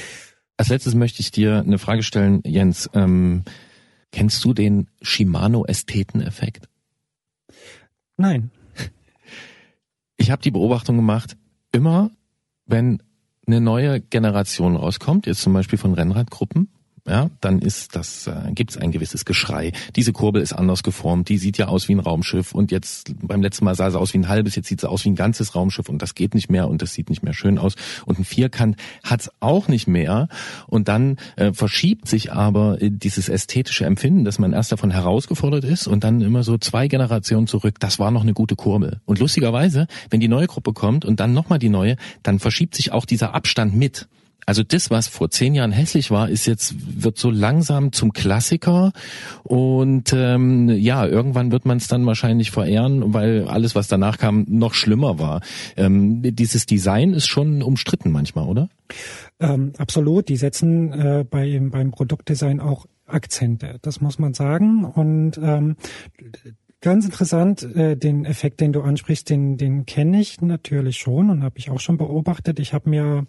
Als 0.59 0.67
letztes 0.67 0.93
möchte 0.93 1.21
ich 1.21 1.31
dir 1.31 1.59
eine 1.59 1.77
Frage 1.77 2.03
stellen, 2.03 2.41
Jens. 2.45 2.89
Ähm, 2.93 3.43
kennst 4.11 4.43
du 4.43 4.53
den 4.53 4.89
Shimano-Ästheten-Effekt? 5.01 6.67
Nein. 8.17 8.51
Ich 10.17 10.31
habe 10.31 10.41
die 10.41 10.51
Beobachtung 10.51 10.97
gemacht, 10.97 11.37
immer 11.71 12.11
wenn 12.65 13.01
eine 13.47 13.61
neue 13.61 14.01
Generation 14.01 14.75
rauskommt, 14.75 15.27
jetzt 15.27 15.39
zum 15.39 15.53
Beispiel 15.53 15.79
von 15.79 15.93
Rennradgruppen, 15.93 16.67
ja, 17.09 17.29
dann 17.41 17.59
ist 17.59 17.95
das, 17.95 18.27
äh, 18.27 18.51
gibt 18.53 18.71
es 18.71 18.77
ein 18.77 18.91
gewisses 18.91 19.25
Geschrei. 19.25 19.71
Diese 19.95 20.13
Kurbel 20.13 20.41
ist 20.41 20.53
anders 20.53 20.83
geformt, 20.83 21.29
die 21.29 21.37
sieht 21.37 21.57
ja 21.57 21.67
aus 21.67 21.89
wie 21.89 21.95
ein 21.95 21.99
Raumschiff 21.99 22.53
und 22.53 22.71
jetzt 22.71 23.13
beim 23.21 23.41
letzten 23.41 23.65
Mal 23.65 23.75
sah 23.75 23.89
sie 23.89 23.99
aus 23.99 24.13
wie 24.13 24.19
ein 24.19 24.29
halbes, 24.29 24.55
jetzt 24.55 24.67
sieht 24.67 24.81
sie 24.81 24.89
aus 24.89 25.05
wie 25.05 25.09
ein 25.09 25.15
ganzes 25.15 25.55
Raumschiff 25.55 25.89
und 25.89 26.01
das 26.01 26.13
geht 26.13 26.35
nicht 26.35 26.49
mehr 26.49 26.69
und 26.69 26.81
das 26.81 26.93
sieht 26.93 27.09
nicht 27.09 27.23
mehr 27.23 27.33
schön 27.33 27.57
aus 27.57 27.75
und 28.05 28.19
ein 28.19 28.25
Vierkant 28.25 28.77
hat's 29.03 29.31
auch 29.39 29.67
nicht 29.67 29.87
mehr 29.87 30.27
und 30.67 30.87
dann 30.87 31.17
äh, 31.35 31.51
verschiebt 31.51 32.07
sich 32.07 32.31
aber 32.31 32.81
äh, 32.81 32.91
dieses 32.91 33.27
ästhetische 33.27 33.85
Empfinden, 33.85 34.23
dass 34.23 34.37
man 34.37 34.53
erst 34.53 34.71
davon 34.71 34.91
herausgefordert 34.91 35.63
ist 35.63 35.87
und 35.87 36.03
dann 36.03 36.21
immer 36.21 36.43
so 36.43 36.57
zwei 36.57 36.87
Generationen 36.87 37.47
zurück, 37.47 37.79
das 37.79 37.97
war 37.97 38.11
noch 38.11 38.21
eine 38.21 38.33
gute 38.33 38.55
Kurbel. 38.55 39.01
Und 39.05 39.19
lustigerweise, 39.19 39.87
wenn 40.09 40.19
die 40.19 40.27
neue 40.27 40.47
Gruppe 40.47 40.73
kommt 40.73 41.05
und 41.05 41.19
dann 41.19 41.33
nochmal 41.33 41.59
die 41.59 41.69
neue, 41.69 41.95
dann 42.21 42.39
verschiebt 42.39 42.75
sich 42.75 42.91
auch 42.91 43.05
dieser 43.05 43.33
Abstand 43.33 43.75
mit. 43.75 44.07
Also 44.49 44.63
das, 44.63 44.89
was 44.89 45.07
vor 45.07 45.29
zehn 45.29 45.53
Jahren 45.53 45.71
hässlich 45.71 46.09
war, 46.09 46.27
ist 46.27 46.47
jetzt 46.47 47.03
wird 47.03 47.19
so 47.19 47.29
langsam 47.29 47.91
zum 47.91 48.13
Klassiker 48.13 48.93
und 49.43 50.11
ähm, 50.11 50.69
ja, 50.69 51.05
irgendwann 51.05 51.51
wird 51.51 51.67
man 51.67 51.77
es 51.77 51.87
dann 51.87 52.03
wahrscheinlich 52.07 52.49
verehren, 52.49 53.13
weil 53.13 53.47
alles, 53.47 53.75
was 53.75 53.87
danach 53.87 54.17
kam, 54.17 54.47
noch 54.49 54.73
schlimmer 54.73 55.19
war. 55.19 55.41
Ähm, 55.77 56.23
dieses 56.23 56.65
Design 56.65 57.13
ist 57.13 57.27
schon 57.27 57.61
umstritten 57.61 58.11
manchmal, 58.11 58.47
oder? 58.47 58.69
Ähm, 59.39 59.73
absolut. 59.77 60.29
Die 60.29 60.37
setzen 60.37 60.93
äh, 60.93 61.25
bei, 61.29 61.59
beim 61.61 61.91
Produktdesign 61.91 62.59
auch 62.59 62.87
Akzente. 63.05 63.77
Das 63.83 64.01
muss 64.01 64.17
man 64.17 64.33
sagen. 64.33 64.83
Und 64.83 65.37
ähm, 65.37 65.75
Ganz 66.81 67.03
interessant, 67.03 67.61
äh, 67.75 67.97
den 67.97 68.23
Effekt, 68.23 68.61
den 68.61 68.71
du 68.71 68.81
ansprichst, 68.81 69.29
den, 69.29 69.57
den 69.57 69.85
kenne 69.85 70.21
ich 70.21 70.39
natürlich 70.39 70.95
schon 70.95 71.29
und 71.29 71.43
habe 71.43 71.57
ich 71.57 71.69
auch 71.69 71.81
schon 71.81 71.97
beobachtet. 71.97 72.57
Ich 72.57 72.73
habe 72.73 72.89
mir 72.89 73.25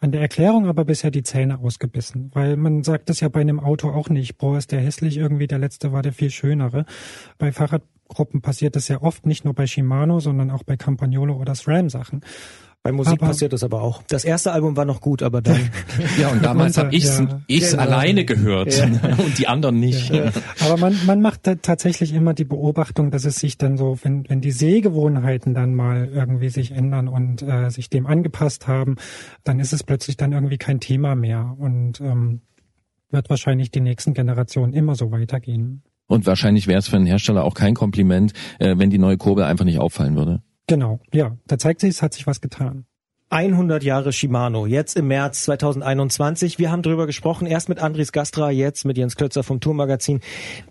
an 0.00 0.12
der 0.12 0.20
Erklärung 0.20 0.66
aber 0.66 0.84
bisher 0.84 1.10
die 1.10 1.22
Zähne 1.22 1.58
ausgebissen, 1.58 2.30
weil 2.34 2.56
man 2.56 2.84
sagt 2.84 3.08
das 3.08 3.20
ja 3.20 3.28
bei 3.28 3.40
einem 3.40 3.60
Auto 3.60 3.90
auch 3.90 4.08
nicht. 4.08 4.38
Boah, 4.38 4.56
ist 4.56 4.72
der 4.72 4.80
hässlich 4.80 5.16
irgendwie, 5.16 5.46
der 5.46 5.58
letzte 5.58 5.92
war 5.92 6.02
der 6.02 6.12
viel 6.12 6.30
schönere. 6.30 6.84
Bei 7.36 7.50
Fahrradgruppen 7.50 8.40
passiert 8.40 8.76
das 8.76 8.88
ja 8.88 9.02
oft, 9.02 9.26
nicht 9.26 9.44
nur 9.44 9.54
bei 9.54 9.66
Shimano, 9.66 10.20
sondern 10.20 10.50
auch 10.50 10.62
bei 10.62 10.76
Campagnolo 10.76 11.34
oder 11.34 11.54
SRAM 11.54 11.88
Sachen. 11.88 12.20
Bei 12.88 12.92
Musik 12.92 13.20
Aber- 13.20 13.26
passiert 13.26 13.52
das 13.52 13.62
aber 13.62 13.82
auch. 13.82 14.02
Das 14.08 14.24
erste 14.24 14.50
Album 14.50 14.74
war 14.78 14.86
noch 14.86 15.02
gut, 15.02 15.22
aber 15.22 15.42
dann 15.42 15.60
Ja, 16.18 16.28
und 16.30 16.42
damals 16.42 16.78
habe 16.78 16.94
ich's, 16.96 17.18
ja. 17.18 17.42
ich's 17.46 17.72
Genau. 17.72 17.82
alleine 17.82 18.24
gehört 18.24 18.82
und 19.18 19.38
die 19.38 19.46
anderen 19.46 19.78
nicht. 19.78 20.10
Aber 20.64 20.78
man, 20.78 20.96
man 21.04 21.20
macht 21.20 21.46
da 21.46 21.56
tatsächlich 21.56 22.14
immer 22.14 22.32
die 22.32 22.44
Beobachtung, 22.46 23.10
dass 23.10 23.26
es 23.26 23.36
sich 23.36 23.58
dann 23.58 23.76
so, 23.76 23.98
wenn, 24.02 24.26
wenn 24.30 24.40
die 24.40 24.52
Sehgewohnheiten 24.52 25.52
dann 25.52 25.74
mal 25.74 26.08
irgendwie 26.10 26.48
sich 26.48 26.70
ändern 26.70 27.08
und 27.08 27.42
äh, 27.42 27.68
sich 27.70 27.90
dem 27.90 28.06
angepasst 28.06 28.66
haben, 28.68 28.96
dann 29.44 29.60
ist 29.60 29.74
es 29.74 29.82
plötzlich 29.82 30.16
dann 30.16 30.32
irgendwie 30.32 30.56
kein 30.56 30.80
Thema 30.80 31.14
mehr 31.14 31.56
und 31.58 32.00
ähm, 32.00 32.40
wird 33.10 33.28
wahrscheinlich 33.28 33.70
die 33.70 33.80
nächsten 33.80 34.14
Generationen 34.14 34.72
immer 34.72 34.94
so 34.94 35.10
weitergehen. 35.10 35.82
Und 36.06 36.24
wahrscheinlich 36.24 36.66
wäre 36.66 36.78
es 36.78 36.88
für 36.88 36.96
einen 36.96 37.04
Hersteller 37.04 37.44
auch 37.44 37.52
kein 37.52 37.74
Kompliment, 37.74 38.32
äh, 38.58 38.76
wenn 38.78 38.88
die 38.88 38.96
neue 38.96 39.18
Kurbel 39.18 39.44
einfach 39.44 39.66
nicht 39.66 39.78
auffallen 39.78 40.16
würde. 40.16 40.40
Genau, 40.68 41.00
ja, 41.12 41.36
da 41.46 41.58
zeigt 41.58 41.80
sich, 41.80 41.90
es 41.90 42.02
hat 42.02 42.14
sich 42.14 42.26
was 42.26 42.40
getan. 42.40 42.84
100 43.30 43.82
Jahre 43.82 44.12
Shimano, 44.12 44.66
jetzt 44.66 44.96
im 44.96 45.08
März 45.08 45.42
2021. 45.44 46.58
Wir 46.58 46.70
haben 46.70 46.82
drüber 46.82 47.06
gesprochen, 47.06 47.46
erst 47.46 47.68
mit 47.68 47.78
Andries 47.78 48.12
Gastra, 48.12 48.50
jetzt 48.50 48.86
mit 48.86 48.96
Jens 48.96 49.16
Klötzer 49.16 49.42
vom 49.42 49.60
Tourmagazin, 49.60 50.20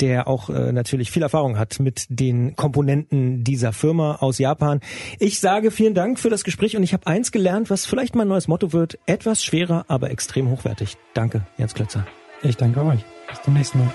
der 0.01 0.27
auch 0.27 0.49
äh, 0.49 0.71
natürlich 0.71 1.11
viel 1.11 1.21
Erfahrung 1.21 1.59
hat 1.59 1.79
mit 1.79 2.05
den 2.09 2.55
Komponenten 2.55 3.43
dieser 3.43 3.73
Firma 3.73 4.15
aus 4.15 4.39
Japan. 4.39 4.79
Ich 5.19 5.39
sage 5.39 5.69
vielen 5.69 5.93
Dank 5.93 6.19
für 6.19 6.29
das 6.31 6.43
Gespräch 6.43 6.75
und 6.75 6.83
ich 6.83 6.93
habe 6.93 7.05
eins 7.05 7.31
gelernt, 7.31 7.69
was 7.69 7.85
vielleicht 7.85 8.15
mein 8.15 8.27
neues 8.27 8.47
Motto 8.47 8.73
wird, 8.73 8.97
etwas 9.05 9.43
schwerer, 9.43 9.85
aber 9.87 10.09
extrem 10.09 10.49
hochwertig. 10.49 10.97
Danke, 11.13 11.45
Jens 11.57 11.75
Klötzer. 11.75 12.07
Ich 12.41 12.57
danke 12.57 12.83
euch. 12.83 12.99
Bis 13.29 13.41
zum 13.43 13.53
nächsten 13.53 13.79
Mal. 13.79 13.93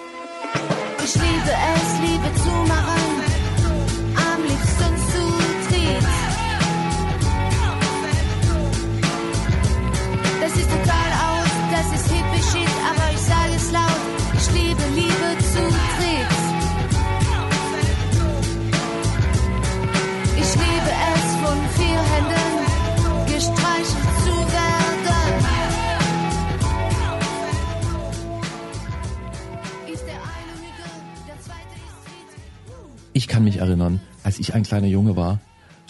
Kann 33.33 33.45
mich 33.45 33.57
erinnern, 33.57 34.01
als 34.23 34.39
ich 34.39 34.55
ein 34.55 34.63
kleiner 34.63 34.87
Junge 34.87 35.17
war 35.17 35.41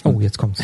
Oh, 0.05 0.21
jetzt 0.21 0.39
kommt's. 0.39 0.61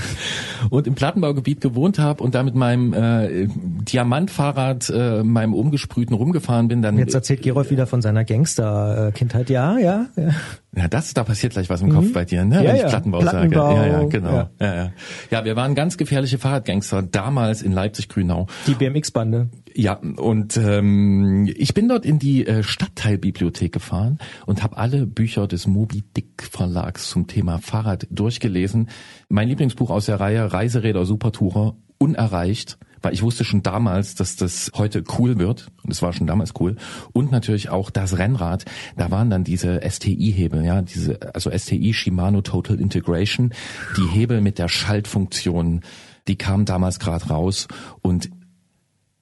und 0.70 0.86
im 0.86 0.94
Plattenbaugebiet 0.94 1.60
gewohnt 1.60 1.98
habe 1.98 2.22
und 2.22 2.34
da 2.34 2.42
mit 2.42 2.54
meinem 2.54 2.94
äh, 2.94 3.48
Diamantfahrrad, 3.48 4.90
äh, 4.90 5.22
meinem 5.22 5.52
umgesprühten 5.54 6.16
rumgefahren 6.16 6.68
bin, 6.68 6.80
dann 6.80 6.96
Jetzt 6.96 7.14
erzählt 7.14 7.42
Gerolf 7.42 7.70
wieder 7.70 7.86
von 7.86 8.00
seiner 8.00 8.24
Gangster-Kindheit. 8.24 9.50
Ja, 9.50 9.78
ja, 9.78 10.06
ja. 10.16 10.30
Ja, 10.74 10.88
das, 10.88 11.12
da 11.12 11.22
passiert 11.22 11.52
gleich 11.52 11.68
was 11.68 11.82
im 11.82 11.90
Kopf 11.90 12.14
bei 12.14 12.24
dir, 12.24 12.46
ne? 12.46 12.56
Ja, 12.56 12.68
wenn 12.70 12.76
ich 12.76 12.82
ja. 12.82 12.88
Plattenbau, 12.88 13.18
Plattenbau, 13.18 13.76
sage. 13.76 13.90
Ja, 13.90 14.00
ja, 14.00 14.04
genau. 14.08 14.30
ja. 14.30 14.50
Ja. 14.58 14.74
Ja, 14.74 14.92
ja. 15.30 15.44
wir 15.44 15.54
waren 15.54 15.74
ganz 15.74 15.98
gefährliche 15.98 16.38
Fahrradgangster 16.38 17.02
damals 17.02 17.60
in 17.60 17.72
Leipzig-Grünau. 17.72 18.46
Die 18.66 18.74
BMX-Bande. 18.74 19.50
Ja, 19.74 19.94
und 19.94 20.56
ähm, 20.56 21.52
ich 21.54 21.74
bin 21.74 21.88
dort 21.88 22.06
in 22.06 22.18
die 22.18 22.46
äh, 22.46 22.62
Stadtteilbibliothek 22.62 23.72
gefahren 23.72 24.18
und 24.46 24.62
habe 24.62 24.78
alle 24.78 25.06
Bücher 25.06 25.46
des 25.46 25.66
Moby 25.66 26.04
Dick 26.16 26.42
Verlags 26.42 27.10
zum 27.10 27.26
Thema 27.26 27.58
Fahrrad 27.58 28.06
durchgelesen. 28.10 28.88
Mein 29.28 29.48
Lieblingsbuch 29.48 29.90
aus 29.90 30.06
der 30.06 30.20
Reihe 30.20 30.54
Reiseräder 30.54 31.04
Supertourer 31.04 31.76
unerreicht, 31.98 32.78
weil 33.02 33.12
ich 33.12 33.22
wusste 33.22 33.44
schon 33.44 33.62
damals, 33.62 34.14
dass 34.14 34.36
das 34.36 34.70
heute 34.74 35.04
cool 35.18 35.38
wird 35.38 35.68
und 35.82 35.90
es 35.92 36.02
war 36.02 36.12
schon 36.12 36.26
damals 36.26 36.52
cool 36.60 36.76
und 37.12 37.30
natürlich 37.30 37.68
auch 37.68 37.90
das 37.90 38.18
Rennrad, 38.18 38.64
da 38.96 39.10
waren 39.10 39.30
dann 39.30 39.44
diese 39.44 39.80
STI-Hebel, 39.88 40.64
ja, 40.64 40.82
diese 40.82 41.34
also 41.34 41.50
STI 41.50 41.92
Shimano 41.92 42.40
Total 42.42 42.80
Integration, 42.80 43.52
die 43.96 44.08
Hebel 44.08 44.40
mit 44.40 44.58
der 44.58 44.68
Schaltfunktion, 44.68 45.82
die 46.28 46.36
kamen 46.36 46.64
damals 46.64 46.98
gerade 46.98 47.26
raus 47.26 47.68
und 48.00 48.30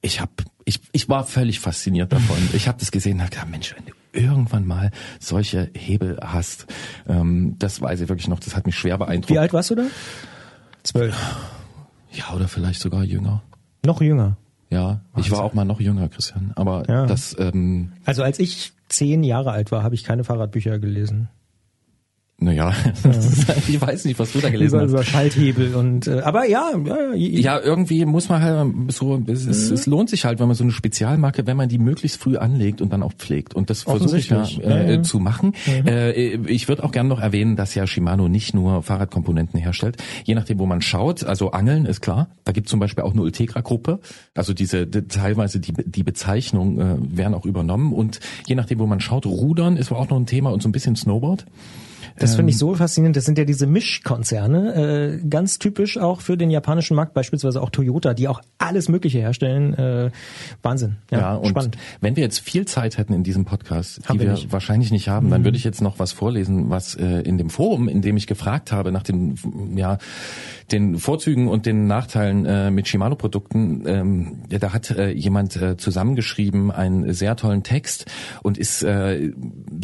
ich 0.01 0.21
habe 0.21 0.31
ich, 0.65 0.79
ich 0.91 1.09
war 1.09 1.25
völlig 1.25 1.59
fasziniert 1.59 2.11
davon. 2.11 2.37
Ich 2.53 2.67
habe 2.67 2.77
das 2.79 2.91
gesehen 2.91 3.17
und 3.17 3.23
hab 3.23 3.31
gedacht, 3.31 3.49
Mensch, 3.49 3.75
wenn 3.75 3.85
du 3.85 3.93
irgendwann 4.13 4.65
mal 4.65 4.91
solche 5.19 5.71
Hebel 5.73 6.19
hast, 6.21 6.67
ähm, 7.07 7.55
das 7.59 7.81
weiß 7.81 8.01
ich 8.01 8.09
wirklich 8.09 8.27
noch, 8.27 8.39
das 8.39 8.55
hat 8.55 8.65
mich 8.65 8.75
schwer 8.75 8.97
beeindruckt. 8.97 9.31
Wie 9.31 9.39
alt 9.39 9.53
warst 9.53 9.71
du 9.71 9.75
da? 9.75 9.83
Zwölf. 10.83 11.15
Ja, 12.11 12.33
oder 12.33 12.47
vielleicht 12.47 12.81
sogar 12.81 13.03
jünger. 13.03 13.43
Noch 13.85 14.01
jünger. 14.01 14.37
Ja, 14.69 15.01
ich 15.17 15.31
war 15.31 15.43
auch 15.43 15.53
mal 15.53 15.65
noch 15.65 15.81
jünger, 15.81 16.07
Christian. 16.07 16.51
Aber 16.55 16.87
Ja. 16.87 17.05
das, 17.05 17.35
ähm, 17.37 17.91
Also 18.05 18.23
als 18.23 18.39
ich 18.39 18.71
zehn 18.87 19.23
Jahre 19.23 19.51
alt 19.51 19.71
war, 19.71 19.83
habe 19.83 19.95
ich 19.95 20.03
keine 20.03 20.23
Fahrradbücher 20.23 20.79
gelesen. 20.79 21.27
Naja, 22.43 22.73
ist, 23.03 23.69
ich 23.69 23.79
weiß 23.79 24.05
nicht, 24.05 24.17
was 24.19 24.31
du 24.33 24.39
da 24.39 24.49
gelesen 24.49 24.75
Über, 24.75 24.83
hast. 24.85 24.91
über 24.91 25.03
Schalthebel 25.03 25.75
und 25.75 26.07
äh, 26.07 26.21
aber 26.21 26.45
ja, 26.49 26.71
ja, 26.85 27.13
Ja, 27.13 27.59
irgendwie 27.59 28.03
muss 28.05 28.29
man 28.29 28.41
halt 28.41 28.73
so, 28.91 29.21
es, 29.27 29.45
es, 29.45 29.69
Mhm. 29.69 29.75
es 29.75 29.85
lohnt 29.85 30.09
sich 30.09 30.25
halt, 30.25 30.39
wenn 30.39 30.47
man 30.47 30.55
so 30.55 30.63
eine 30.63 30.73
Spezialmarke, 30.73 31.45
wenn 31.45 31.55
man 31.55 31.69
die 31.69 31.77
möglichst 31.77 32.19
früh 32.19 32.37
anlegt 32.37 32.81
und 32.81 32.91
dann 32.91 33.03
auch 33.03 33.13
pflegt. 33.13 33.53
Und 33.53 33.69
das 33.69 33.83
versuche 33.83 34.17
ich 34.17 34.29
ja, 34.29 34.43
äh, 34.43 34.87
Ja, 34.87 34.91
ja. 34.93 35.03
zu 35.03 35.19
machen. 35.19 35.53
Äh, 35.67 36.11
ich 36.47 36.67
würde 36.67 36.83
auch 36.83 36.91
gerne 36.91 37.09
noch 37.09 37.19
erwähnen, 37.19 37.55
dass 37.55 37.75
ja 37.75 37.85
Shimano 37.85 38.27
nicht 38.27 38.53
nur 38.55 38.81
Fahrradkomponenten 38.81 39.59
herstellt. 39.59 39.97
Je 40.23 40.33
nachdem, 40.33 40.57
wo 40.57 40.65
man 40.65 40.81
schaut, 40.81 41.23
also 41.23 41.51
Angeln 41.51 41.85
ist 41.85 42.01
klar. 42.01 42.29
Da 42.43 42.53
gibt 42.53 42.67
zum 42.67 42.79
Beispiel 42.79 43.03
auch 43.03 43.11
eine 43.13 43.21
Ultegra-Gruppe. 43.21 43.99
Also 44.35 44.53
diese 44.53 44.87
die, 44.87 45.03
teilweise 45.07 45.59
die, 45.59 45.73
die 45.85 46.03
Bezeichnung 46.03 46.79
äh, 46.79 46.95
werden 47.17 47.35
auch 47.35 47.45
übernommen. 47.45 47.93
Und 47.93 48.19
je 48.47 48.55
nachdem, 48.55 48.79
wo 48.79 48.87
man 48.87 48.99
schaut, 48.99 49.25
Rudern 49.27 49.77
ist 49.77 49.91
auch 49.91 50.09
noch 50.09 50.17
ein 50.17 50.25
Thema 50.25 50.49
und 50.51 50.63
so 50.63 50.69
ein 50.69 50.71
bisschen 50.71 50.95
Snowboard. 50.95 51.45
Das 52.17 52.31
Ähm. 52.31 52.37
finde 52.37 52.51
ich 52.51 52.57
so 52.57 52.73
faszinierend. 52.75 53.15
Das 53.15 53.25
sind 53.25 53.37
ja 53.37 53.45
diese 53.45 53.67
Mischkonzerne, 53.67 55.19
äh, 55.21 55.27
ganz 55.27 55.59
typisch 55.59 55.97
auch 55.97 56.21
für 56.21 56.37
den 56.37 56.49
japanischen 56.51 56.95
Markt, 56.95 57.13
beispielsweise 57.13 57.61
auch 57.61 57.69
Toyota, 57.69 58.13
die 58.13 58.27
auch 58.27 58.41
alles 58.57 58.89
Mögliche 58.89 59.19
herstellen. 59.19 59.73
Äh, 59.73 60.11
Wahnsinn. 60.61 60.97
Ja, 61.11 61.19
Ja, 61.19 61.35
und 61.35 61.49
spannend. 61.49 61.77
wenn 62.01 62.15
wir 62.15 62.23
jetzt 62.23 62.39
viel 62.39 62.65
Zeit 62.65 62.97
hätten 62.97 63.13
in 63.13 63.23
diesem 63.23 63.45
Podcast, 63.45 64.07
Haben 64.07 64.19
die 64.19 64.25
wir 64.25 64.31
nicht. 64.33 64.47
Mhm. 64.47 64.51
wahrscheinlich 64.51 64.91
nicht 64.91 65.07
haben, 65.09 65.29
dann 65.29 65.43
würde 65.43 65.57
ich 65.57 65.63
jetzt 65.63 65.81
noch 65.81 65.99
was 65.99 66.11
vorlesen, 66.11 66.69
was 66.69 66.95
äh, 66.95 67.21
in 67.21 67.37
dem 67.37 67.49
Forum, 67.49 67.87
in 67.87 68.01
dem 68.01 68.17
ich 68.17 68.27
gefragt 68.27 68.71
habe 68.71 68.91
nach 68.91 69.03
den 69.03 69.35
ja 69.75 69.97
den 70.71 70.97
Vorzügen 70.99 71.47
und 71.49 71.65
den 71.65 71.85
Nachteilen 71.87 72.45
äh, 72.45 72.71
mit 72.71 72.87
Shimano-Produkten, 72.87 73.83
ähm, 73.85 74.39
ja, 74.49 74.57
da 74.57 74.73
hat 74.73 74.89
äh, 74.91 75.11
jemand 75.11 75.55
äh, 75.57 75.75
zusammengeschrieben 75.77 76.71
einen 76.71 77.13
sehr 77.13 77.35
tollen 77.35 77.63
Text 77.63 78.05
und 78.41 78.57
ist 78.57 78.81
äh, 78.83 79.31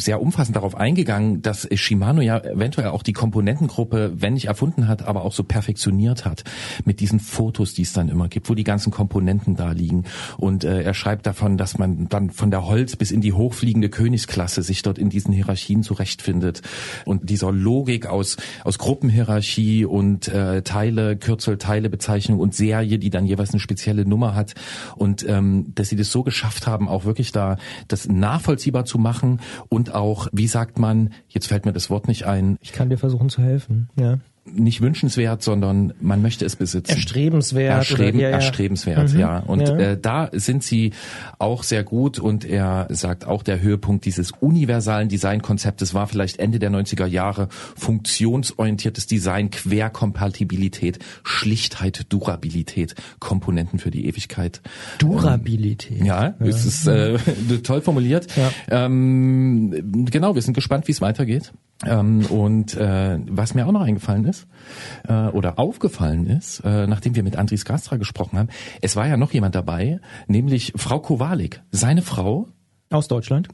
sehr 0.00 0.22
umfassend 0.22 0.56
darauf 0.56 0.74
eingegangen, 0.74 1.42
dass 1.42 1.68
Shimano 1.74 2.17
ja 2.22 2.38
eventuell 2.38 2.88
auch 2.88 3.02
die 3.02 3.12
Komponentengruppe, 3.12 4.12
wenn 4.14 4.34
nicht 4.34 4.46
erfunden 4.46 4.88
hat, 4.88 5.02
aber 5.02 5.24
auch 5.24 5.32
so 5.32 5.44
perfektioniert 5.44 6.24
hat 6.24 6.44
mit 6.84 7.00
diesen 7.00 7.20
Fotos, 7.20 7.74
die 7.74 7.82
es 7.82 7.92
dann 7.92 8.08
immer 8.08 8.28
gibt, 8.28 8.48
wo 8.48 8.54
die 8.54 8.64
ganzen 8.64 8.90
Komponenten 8.90 9.56
da 9.56 9.72
liegen. 9.72 10.04
Und 10.36 10.64
äh, 10.64 10.82
er 10.82 10.94
schreibt 10.94 11.26
davon, 11.26 11.56
dass 11.56 11.78
man 11.78 12.08
dann 12.08 12.30
von 12.30 12.50
der 12.50 12.66
Holz 12.66 12.96
bis 12.96 13.10
in 13.10 13.20
die 13.20 13.32
hochfliegende 13.32 13.88
Königsklasse 13.88 14.62
sich 14.62 14.82
dort 14.82 14.98
in 14.98 15.10
diesen 15.10 15.32
Hierarchien 15.32 15.82
zurechtfindet 15.82 16.62
und 17.04 17.30
dieser 17.30 17.52
Logik 17.52 18.06
aus 18.06 18.36
aus 18.64 18.78
Gruppenhierarchie 18.78 19.84
und 19.84 20.28
äh, 20.28 20.62
Teile, 20.62 21.16
Kürzel, 21.16 21.58
Teilebezeichnung 21.58 22.38
und 22.38 22.54
Serie, 22.54 22.98
die 22.98 23.10
dann 23.10 23.26
jeweils 23.26 23.50
eine 23.50 23.60
spezielle 23.60 24.04
Nummer 24.04 24.34
hat 24.34 24.54
und 24.96 25.26
ähm, 25.28 25.72
dass 25.74 25.88
sie 25.88 25.96
das 25.96 26.10
so 26.10 26.22
geschafft 26.22 26.66
haben, 26.66 26.88
auch 26.88 27.04
wirklich 27.04 27.32
da 27.32 27.56
das 27.88 28.08
nachvollziehbar 28.08 28.84
zu 28.84 28.98
machen 28.98 29.40
und 29.68 29.94
auch, 29.94 30.28
wie 30.32 30.46
sagt 30.46 30.78
man, 30.78 31.10
jetzt 31.28 31.46
fällt 31.46 31.66
mir 31.66 31.72
das 31.72 31.90
Wort 31.90 32.07
nicht 32.08 32.24
ein, 32.24 32.56
Ich 32.60 32.72
kann 32.72 32.90
dir 32.90 32.98
versuchen 32.98 33.28
zu 33.28 33.42
helfen. 33.42 33.88
Ja. 33.98 34.18
nicht 34.50 34.80
wünschenswert, 34.80 35.42
sondern 35.42 35.92
man 36.00 36.22
möchte 36.22 36.46
es 36.46 36.56
besitzen. 36.56 36.92
Erstrebenswert. 36.92 37.76
Erstreben, 37.80 38.18
ja, 38.18 38.30
ja. 38.30 38.36
Erstrebenswert, 38.36 39.12
Mhm, 39.12 39.20
ja. 39.20 39.38
Und 39.40 39.60
ja. 39.68 39.76
Äh, 39.76 40.00
da 40.00 40.30
sind 40.32 40.62
sie 40.62 40.92
auch 41.38 41.62
sehr 41.62 41.84
gut 41.84 42.18
und 42.18 42.46
er 42.46 42.86
sagt 42.88 43.26
auch, 43.26 43.42
der 43.42 43.60
Höhepunkt 43.60 44.06
dieses 44.06 44.32
universalen 44.40 45.10
Designkonzeptes 45.10 45.92
war 45.92 46.06
vielleicht 46.06 46.38
Ende 46.38 46.58
der 46.58 46.70
90er 46.70 47.04
Jahre 47.04 47.48
funktionsorientiertes 47.76 49.06
Design, 49.06 49.50
Querkompatibilität, 49.50 50.98
Schlichtheit, 51.24 52.06
Durabilität, 52.08 52.94
Komponenten 53.18 53.78
für 53.78 53.90
die 53.90 54.06
Ewigkeit. 54.06 54.62
Durabilität. 54.98 56.02
Ja, 56.04 56.34
es 56.40 56.64
ist 56.64 56.86
äh, 56.86 57.18
toll 57.62 57.82
formuliert. 57.82 58.28
Ja. 58.34 58.50
Ähm, 58.70 60.06
genau, 60.10 60.34
wir 60.34 60.40
sind 60.42 60.54
gespannt, 60.54 60.88
wie 60.88 60.92
es 60.92 61.02
weitergeht. 61.02 61.52
Ähm, 61.86 62.26
und 62.26 62.76
äh, 62.76 63.18
was 63.28 63.54
mir 63.54 63.66
auch 63.66 63.72
noch 63.72 63.82
eingefallen 63.82 64.24
ist 64.24 64.48
äh, 65.06 65.28
oder 65.28 65.58
aufgefallen 65.58 66.26
ist, 66.26 66.60
äh, 66.64 66.86
nachdem 66.86 67.14
wir 67.14 67.22
mit 67.22 67.36
Andries 67.36 67.64
Gastra 67.64 67.96
gesprochen 67.96 68.38
haben, 68.38 68.48
es 68.80 68.96
war 68.96 69.06
ja 69.06 69.16
noch 69.16 69.32
jemand 69.32 69.54
dabei, 69.54 70.00
nämlich 70.26 70.72
Frau 70.74 70.98
Kowalik, 70.98 71.62
seine 71.70 72.02
Frau. 72.02 72.48
Aus 72.90 73.06
Deutschland. 73.06 73.48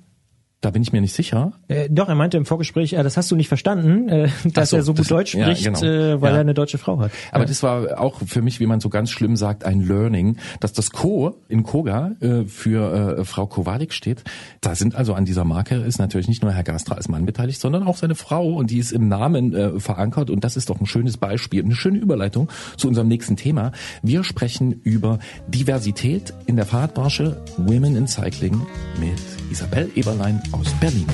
Da 0.60 0.70
bin 0.70 0.80
ich 0.80 0.92
mir 0.92 1.02
nicht 1.02 1.12
sicher. 1.12 1.52
Äh, 1.68 1.90
doch, 1.90 2.08
er 2.08 2.14
meinte 2.14 2.38
im 2.38 2.46
Vorgespräch, 2.46 2.94
äh, 2.94 3.02
das 3.02 3.18
hast 3.18 3.30
du 3.30 3.36
nicht 3.36 3.48
verstanden, 3.48 4.08
äh, 4.08 4.28
dass 4.54 4.70
so, 4.70 4.76
er 4.76 4.82
so 4.82 4.92
gut 4.92 5.00
das- 5.00 5.08
Deutsch 5.08 5.34
ja, 5.34 5.44
spricht, 5.44 5.64
genau. 5.64 5.82
äh, 5.82 6.22
weil 6.22 6.30
Ja. 6.30 6.36
er 6.38 6.40
eine 6.40 6.54
deutsche 6.54 6.78
Frau 6.78 6.98
hat. 7.00 7.10
Aber 7.32 7.40
ja. 7.44 7.48
das 7.48 7.62
war 7.62 8.00
auch 8.00 8.20
für 8.26 8.40
mich, 8.40 8.60
wie 8.60 8.66
man 8.66 8.80
so 8.80 8.88
ganz 8.88 9.10
schlimm 9.10 9.36
sagt, 9.36 9.64
ein 9.66 9.80
Learning, 9.82 10.38
dass 10.60 10.72
das 10.72 10.90
Co 10.90 11.36
in 11.48 11.64
Koga 11.64 12.12
äh, 12.20 12.44
für 12.46 13.18
äh, 13.18 13.24
Frau 13.26 13.46
Kowalik 13.46 13.92
steht. 13.92 14.24
Da 14.62 14.74
sind 14.74 14.94
also 14.94 15.12
an 15.12 15.26
dieser 15.26 15.44
Marke 15.44 15.74
ist 15.74 15.98
natürlich 15.98 16.28
nicht 16.28 16.42
nur 16.42 16.52
Herr 16.52 16.62
Gastra 16.64 16.94
als 16.94 17.08
Mann 17.10 17.26
beteiligt, 17.26 17.60
sondern 17.60 17.82
auch 17.82 17.98
seine 17.98 18.14
Frau 18.14 18.54
und 18.54 18.70
die 18.70 18.78
ist 18.78 18.92
im 18.92 19.06
Namen 19.06 19.54
äh, 19.54 19.78
verankert 19.80 20.30
und 20.30 20.44
das 20.44 20.56
ist 20.56 20.70
doch 20.70 20.80
ein 20.80 20.86
schönes 20.86 21.18
Beispiel, 21.18 21.62
eine 21.62 21.74
schöne 21.74 21.98
Überleitung 21.98 22.48
zu 22.78 22.88
unserem 22.88 23.08
nächsten 23.08 23.36
Thema. 23.36 23.72
Wir 24.02 24.24
sprechen 24.24 24.72
über 24.82 25.18
Diversität 25.46 26.32
in 26.46 26.56
der 26.56 26.64
Fahrradbranche, 26.64 27.36
Women 27.58 27.96
in 27.96 28.06
Cycling 28.06 28.62
mit 28.98 29.20
Isabel 29.50 29.90
Eberlein 29.94 30.42
aus 30.54 30.72
Berlin. 30.80 31.06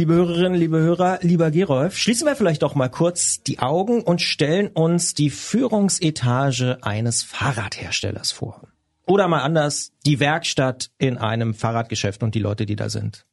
Liebe 0.00 0.14
Hörerinnen, 0.14 0.58
liebe 0.58 0.78
Hörer, 0.78 1.18
lieber 1.20 1.50
Gerolf, 1.50 1.98
schließen 1.98 2.26
wir 2.26 2.34
vielleicht 2.34 2.62
doch 2.62 2.74
mal 2.74 2.88
kurz 2.88 3.42
die 3.42 3.58
Augen 3.58 4.02
und 4.02 4.22
stellen 4.22 4.68
uns 4.68 5.12
die 5.12 5.28
Führungsetage 5.28 6.78
eines 6.80 7.22
Fahrradherstellers 7.22 8.32
vor. 8.32 8.62
Oder 9.04 9.28
mal 9.28 9.42
anders, 9.42 9.92
die 10.06 10.18
Werkstatt 10.18 10.90
in 10.96 11.18
einem 11.18 11.52
Fahrradgeschäft 11.52 12.22
und 12.22 12.34
die 12.34 12.38
Leute, 12.38 12.64
die 12.64 12.76
da 12.76 12.88
sind. 12.88 13.26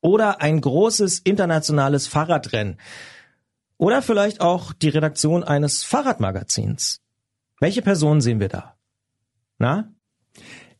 Oder 0.00 0.40
ein 0.40 0.62
großes 0.62 1.18
internationales 1.18 2.06
Fahrradrennen. 2.06 2.78
Oder 3.76 4.00
vielleicht 4.00 4.40
auch 4.40 4.72
die 4.72 4.88
Redaktion 4.88 5.44
eines 5.44 5.84
Fahrradmagazins. 5.84 7.02
Welche 7.60 7.82
Personen 7.82 8.22
sehen 8.22 8.40
wir 8.40 8.48
da? 8.48 8.76
Na? 9.58 9.93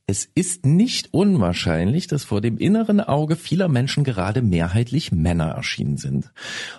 Es 0.07 0.29
ist 0.35 0.67
nicht 0.67 1.15
unwahrscheinlich, 1.15 2.09
dass 2.09 2.25
vor 2.25 2.43
dem 2.43 2.59
inneren 2.59 3.01
Auge 3.01 3.37
vieler 3.37 3.69
Menschen 3.69 4.05
gerade 4.05 4.43
mehrheitlich 4.43 5.13
Männer 5.13 5.47
erschienen 5.47 5.97
sind. 5.97 6.31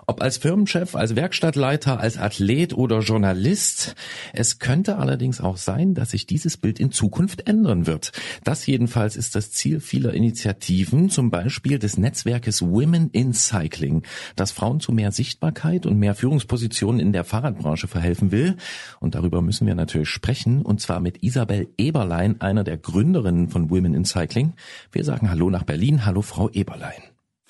Ob 0.05 0.21
als 0.21 0.37
Firmenchef, 0.37 0.93
als 0.93 1.15
Werkstattleiter, 1.15 1.99
als 1.99 2.19
Athlet 2.19 2.75
oder 2.75 2.99
Journalist. 2.99 3.95
Es 4.31 4.59
könnte 4.59 4.99
allerdings 4.99 5.41
auch 5.41 5.57
sein, 5.57 5.95
dass 5.95 6.11
sich 6.11 6.27
dieses 6.27 6.57
Bild 6.57 6.79
in 6.79 6.91
Zukunft 6.91 7.49
ändern 7.49 7.87
wird. 7.87 8.11
Das 8.43 8.63
jedenfalls 8.67 9.15
ist 9.15 9.33
das 9.33 9.49
Ziel 9.49 9.79
vieler 9.79 10.13
Initiativen, 10.13 11.09
zum 11.09 11.31
Beispiel 11.31 11.79
des 11.79 11.97
Netzwerkes 11.97 12.61
Women 12.61 13.09
in 13.09 13.33
Cycling, 13.33 14.03
das 14.35 14.51
Frauen 14.51 14.81
zu 14.81 14.91
mehr 14.91 15.11
Sichtbarkeit 15.11 15.87
und 15.87 15.97
mehr 15.97 16.13
Führungspositionen 16.13 16.99
in 16.99 17.11
der 17.11 17.23
Fahrradbranche 17.23 17.87
verhelfen 17.87 18.31
will. 18.31 18.57
Und 18.99 19.15
darüber 19.15 19.41
müssen 19.41 19.65
wir 19.65 19.73
natürlich 19.73 20.09
sprechen, 20.09 20.61
und 20.61 20.79
zwar 20.79 20.99
mit 20.99 21.23
Isabel 21.23 21.69
Eberlein, 21.79 22.39
einer 22.39 22.63
der 22.63 22.77
Gründerinnen 23.15 23.47
von 23.47 23.69
Women 23.69 23.93
in 23.93 24.03
Cycling. 24.03 24.53
Wir 24.91 25.05
sagen 25.05 25.29
Hallo 25.29 25.49
nach 25.49 25.63
Berlin. 25.63 26.05
Hallo, 26.05 26.21
Frau 26.21 26.49
Eberlein. 26.49 27.01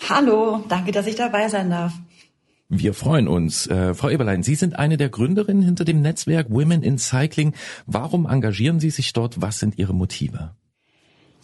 Hallo, 0.08 0.64
danke, 0.70 0.92
dass 0.92 1.08
ich 1.08 1.16
dabei 1.16 1.48
sein 1.50 1.72
darf. 1.72 1.94
Wir 2.70 2.94
freuen 2.94 3.28
uns. 3.28 3.66
Äh, 3.66 3.96
Frau 3.96 4.10
Eberlein, 4.10 4.44
Sie 4.44 4.54
sind 4.54 4.78
eine 4.78 4.98
der 4.98 5.10
Gründerinnen 5.10 5.64
hinter 5.64 5.84
dem 5.84 6.02
Netzwerk 6.02 6.52
Women 6.52 6.84
in 6.84 7.00
Cycling. 7.00 7.54
Warum 7.88 8.28
engagieren 8.28 8.80
Sie 8.80 8.92
sich 8.92 9.12
dort? 9.14 9.42
Was 9.42 9.58
sind 9.58 9.80
Ihre 9.80 9.96
Motive? 9.96 10.52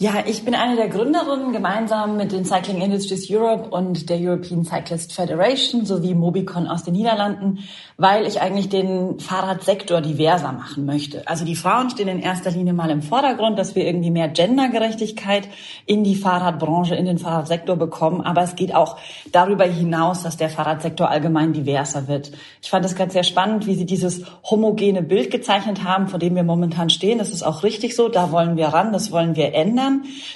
Ja, 0.01 0.23
ich 0.25 0.43
bin 0.43 0.55
eine 0.55 0.77
der 0.77 0.89
Gründerinnen 0.89 1.53
gemeinsam 1.53 2.17
mit 2.17 2.31
den 2.31 2.43
Cycling 2.43 2.81
Industries 2.81 3.29
Europe 3.29 3.69
und 3.69 4.09
der 4.09 4.17
European 4.17 4.65
Cyclist 4.65 5.13
Federation 5.13 5.85
sowie 5.85 6.15
Mobicon 6.15 6.65
aus 6.65 6.83
den 6.83 6.95
Niederlanden, 6.95 7.59
weil 7.97 8.25
ich 8.25 8.41
eigentlich 8.41 8.67
den 8.67 9.19
Fahrradsektor 9.19 10.01
diverser 10.01 10.53
machen 10.53 10.87
möchte. 10.87 11.27
Also 11.27 11.45
die 11.45 11.55
Frauen 11.55 11.91
stehen 11.91 12.07
in 12.07 12.19
erster 12.19 12.49
Linie 12.49 12.73
mal 12.73 12.89
im 12.89 13.03
Vordergrund, 13.03 13.59
dass 13.59 13.75
wir 13.75 13.85
irgendwie 13.85 14.09
mehr 14.09 14.27
Gendergerechtigkeit 14.27 15.47
in 15.85 16.03
die 16.03 16.15
Fahrradbranche, 16.15 16.95
in 16.95 17.05
den 17.05 17.19
Fahrradsektor 17.19 17.75
bekommen. 17.75 18.21
Aber 18.21 18.41
es 18.41 18.55
geht 18.55 18.73
auch 18.73 18.97
darüber 19.31 19.65
hinaus, 19.65 20.23
dass 20.23 20.35
der 20.35 20.49
Fahrradsektor 20.49 21.11
allgemein 21.11 21.53
diverser 21.53 22.07
wird. 22.07 22.31
Ich 22.63 22.71
fand 22.71 22.85
es 22.85 22.95
ganz 22.95 23.13
sehr 23.13 23.23
spannend, 23.23 23.67
wie 23.67 23.75
Sie 23.75 23.85
dieses 23.85 24.23
homogene 24.49 25.03
Bild 25.03 25.29
gezeichnet 25.29 25.83
haben, 25.83 26.07
vor 26.07 26.17
dem 26.17 26.35
wir 26.35 26.43
momentan 26.43 26.89
stehen. 26.89 27.19
Das 27.19 27.29
ist 27.29 27.43
auch 27.43 27.61
richtig 27.61 27.95
so. 27.95 28.09
Da 28.09 28.31
wollen 28.31 28.57
wir 28.57 28.69
ran, 28.69 28.93
das 28.93 29.11
wollen 29.11 29.35
wir 29.35 29.53
ändern. 29.53 29.90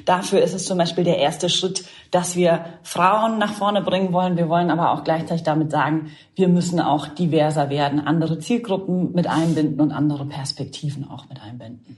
Dafür 0.06 0.42
ist 0.42 0.54
es 0.54 0.66
zum 0.66 0.78
Beispiel 0.78 1.04
der 1.04 1.18
erste 1.18 1.50
Schritt, 1.50 1.86
dass 2.12 2.36
wir 2.36 2.66
Frauen 2.84 3.38
nach 3.38 3.54
vorne 3.54 3.82
bringen 3.82 4.14
wollen. 4.14 4.38
Wir 4.38 4.50
wollen 4.50 4.70
aber 4.70 4.92
auch 4.92 5.04
gleichzeitig 5.04 5.44
damit 5.44 5.72
sagen, 5.72 6.12
wir 6.36 6.48
müssen 6.48 6.80
auch 6.80 7.08
diverser 7.08 7.70
werden, 7.70 8.00
andere 8.00 8.40
Zielgruppen 8.40 9.14
mit 9.14 9.28
einbinden 9.28 9.80
und 9.82 9.92
andere 9.92 10.26
Perspektiven 10.26 11.10
auch 11.10 11.30
mit 11.30 11.42
einbinden. 11.42 11.98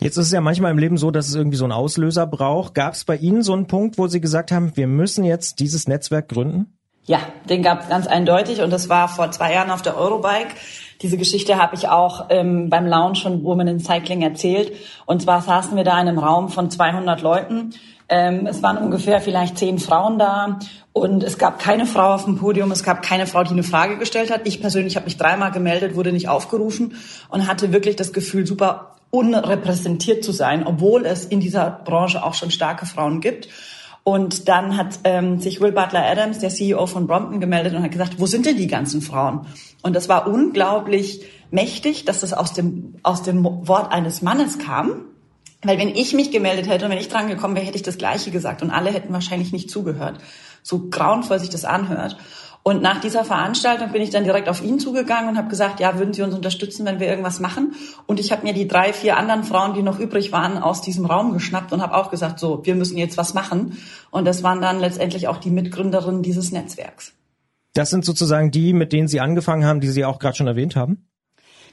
Jetzt 0.00 0.16
ist 0.16 0.26
es 0.26 0.32
ja 0.32 0.40
manchmal 0.40 0.72
im 0.72 0.78
Leben 0.78 0.96
so, 0.96 1.10
dass 1.10 1.28
es 1.28 1.34
irgendwie 1.34 1.56
so 1.56 1.64
einen 1.64 1.72
Auslöser 1.72 2.26
braucht. 2.26 2.74
Gab 2.74 2.94
es 2.94 3.04
bei 3.04 3.16
Ihnen 3.16 3.42
so 3.42 3.52
einen 3.52 3.66
Punkt, 3.66 3.96
wo 3.96 4.06
Sie 4.06 4.20
gesagt 4.20 4.52
haben, 4.52 4.76
wir 4.76 4.86
müssen 4.86 5.24
jetzt 5.24 5.60
dieses 5.60 5.86
Netzwerk 5.88 6.28
gründen? 6.28 6.76
Ja, 7.06 7.20
den 7.48 7.62
gab 7.62 7.82
es 7.82 7.88
ganz 7.88 8.06
eindeutig 8.06 8.62
und 8.62 8.70
das 8.70 8.88
war 8.88 9.08
vor 9.08 9.30
zwei 9.30 9.52
Jahren 9.52 9.70
auf 9.70 9.82
der 9.82 9.96
Eurobike. 9.96 10.54
Diese 11.02 11.16
Geschichte 11.16 11.56
habe 11.56 11.74
ich 11.74 11.88
auch 11.88 12.26
ähm, 12.30 12.70
beim 12.70 12.86
Lounge 12.86 13.20
von 13.20 13.44
Women 13.44 13.68
in 13.68 13.80
Cycling 13.80 14.22
erzählt. 14.22 14.72
Und 15.06 15.22
zwar 15.22 15.42
saßen 15.42 15.76
wir 15.76 15.84
da 15.84 16.00
in 16.00 16.08
einem 16.08 16.18
Raum 16.18 16.48
von 16.48 16.70
200 16.70 17.20
Leuten. 17.22 17.74
Ähm, 18.08 18.46
es 18.46 18.62
waren 18.62 18.78
ungefähr 18.78 19.20
vielleicht 19.20 19.56
zehn 19.58 19.78
Frauen 19.78 20.18
da 20.18 20.58
und 20.92 21.24
es 21.24 21.38
gab 21.38 21.58
keine 21.58 21.86
Frau 21.86 22.14
auf 22.14 22.24
dem 22.24 22.36
Podium, 22.36 22.70
es 22.70 22.84
gab 22.84 23.02
keine 23.02 23.26
Frau, 23.26 23.42
die 23.44 23.52
eine 23.52 23.62
Frage 23.62 23.96
gestellt 23.96 24.30
hat. 24.30 24.42
Ich 24.44 24.60
persönlich 24.60 24.96
habe 24.96 25.06
mich 25.06 25.16
dreimal 25.16 25.50
gemeldet, 25.52 25.96
wurde 25.96 26.12
nicht 26.12 26.28
aufgerufen 26.28 26.94
und 27.30 27.48
hatte 27.48 27.72
wirklich 27.72 27.96
das 27.96 28.12
Gefühl, 28.12 28.46
super 28.46 28.94
unrepräsentiert 29.10 30.22
zu 30.22 30.32
sein, 30.32 30.66
obwohl 30.66 31.06
es 31.06 31.24
in 31.24 31.40
dieser 31.40 31.70
Branche 31.70 32.22
auch 32.22 32.34
schon 32.34 32.50
starke 32.50 32.84
Frauen 32.84 33.20
gibt. 33.20 33.48
Und 34.04 34.48
dann 34.48 34.76
hat 34.76 34.98
ähm, 35.04 35.40
sich 35.40 35.62
Will 35.62 35.72
Butler 35.72 36.04
Adams, 36.04 36.38
der 36.38 36.50
CEO 36.50 36.86
von 36.86 37.06
Brompton, 37.06 37.40
gemeldet 37.40 37.74
und 37.74 37.82
hat 37.82 37.90
gesagt, 37.90 38.20
wo 38.20 38.26
sind 38.26 38.44
denn 38.44 38.58
die 38.58 38.66
ganzen 38.66 39.00
Frauen? 39.00 39.46
Und 39.82 39.96
das 39.96 40.10
war 40.10 40.26
unglaublich 40.26 41.24
mächtig, 41.50 42.04
dass 42.04 42.20
das 42.20 42.34
aus 42.34 42.52
dem, 42.52 42.96
aus 43.02 43.22
dem 43.22 43.44
Wort 43.44 43.92
eines 43.92 44.20
Mannes 44.20 44.58
kam. 44.58 45.06
Weil 45.62 45.78
wenn 45.78 45.88
ich 45.88 46.12
mich 46.12 46.30
gemeldet 46.30 46.68
hätte 46.68 46.84
und 46.84 46.90
wenn 46.90 46.98
ich 46.98 47.08
dran 47.08 47.28
gekommen 47.28 47.54
wäre, 47.54 47.64
hätte 47.64 47.76
ich 47.76 47.82
das 47.82 47.96
Gleiche 47.96 48.30
gesagt 48.30 48.60
und 48.60 48.70
alle 48.70 48.92
hätten 48.92 49.14
wahrscheinlich 49.14 49.52
nicht 49.52 49.70
zugehört. 49.70 50.18
So 50.62 50.90
grauenvoll 50.90 51.38
sich 51.38 51.48
das 51.48 51.64
anhört. 51.64 52.18
Und 52.66 52.80
nach 52.80 52.98
dieser 52.98 53.26
Veranstaltung 53.26 53.92
bin 53.92 54.00
ich 54.00 54.08
dann 54.08 54.24
direkt 54.24 54.48
auf 54.48 54.62
ihn 54.62 54.78
zugegangen 54.78 55.28
und 55.28 55.36
habe 55.36 55.48
gesagt, 55.48 55.80
ja, 55.80 55.98
würden 55.98 56.14
Sie 56.14 56.22
uns 56.22 56.34
unterstützen, 56.34 56.86
wenn 56.86 56.98
wir 56.98 57.06
irgendwas 57.06 57.38
machen? 57.38 57.74
Und 58.06 58.18
ich 58.18 58.32
habe 58.32 58.42
mir 58.42 58.54
die 58.54 58.66
drei, 58.66 58.94
vier 58.94 59.18
anderen 59.18 59.44
Frauen, 59.44 59.74
die 59.74 59.82
noch 59.82 60.00
übrig 60.00 60.32
waren, 60.32 60.56
aus 60.56 60.80
diesem 60.80 61.04
Raum 61.04 61.34
geschnappt 61.34 61.74
und 61.74 61.82
habe 61.82 61.94
auch 61.94 62.10
gesagt, 62.10 62.40
so, 62.40 62.64
wir 62.64 62.74
müssen 62.74 62.96
jetzt 62.96 63.18
was 63.18 63.34
machen. 63.34 63.76
Und 64.10 64.24
das 64.24 64.42
waren 64.42 64.62
dann 64.62 64.80
letztendlich 64.80 65.28
auch 65.28 65.36
die 65.36 65.50
Mitgründerinnen 65.50 66.22
dieses 66.22 66.52
Netzwerks. 66.52 67.12
Das 67.74 67.90
sind 67.90 68.06
sozusagen 68.06 68.50
die, 68.50 68.72
mit 68.72 68.94
denen 68.94 69.08
Sie 69.08 69.20
angefangen 69.20 69.66
haben, 69.66 69.80
die 69.80 69.88
Sie 69.88 70.06
auch 70.06 70.18
gerade 70.18 70.36
schon 70.36 70.46
erwähnt 70.46 70.74
haben? 70.74 71.06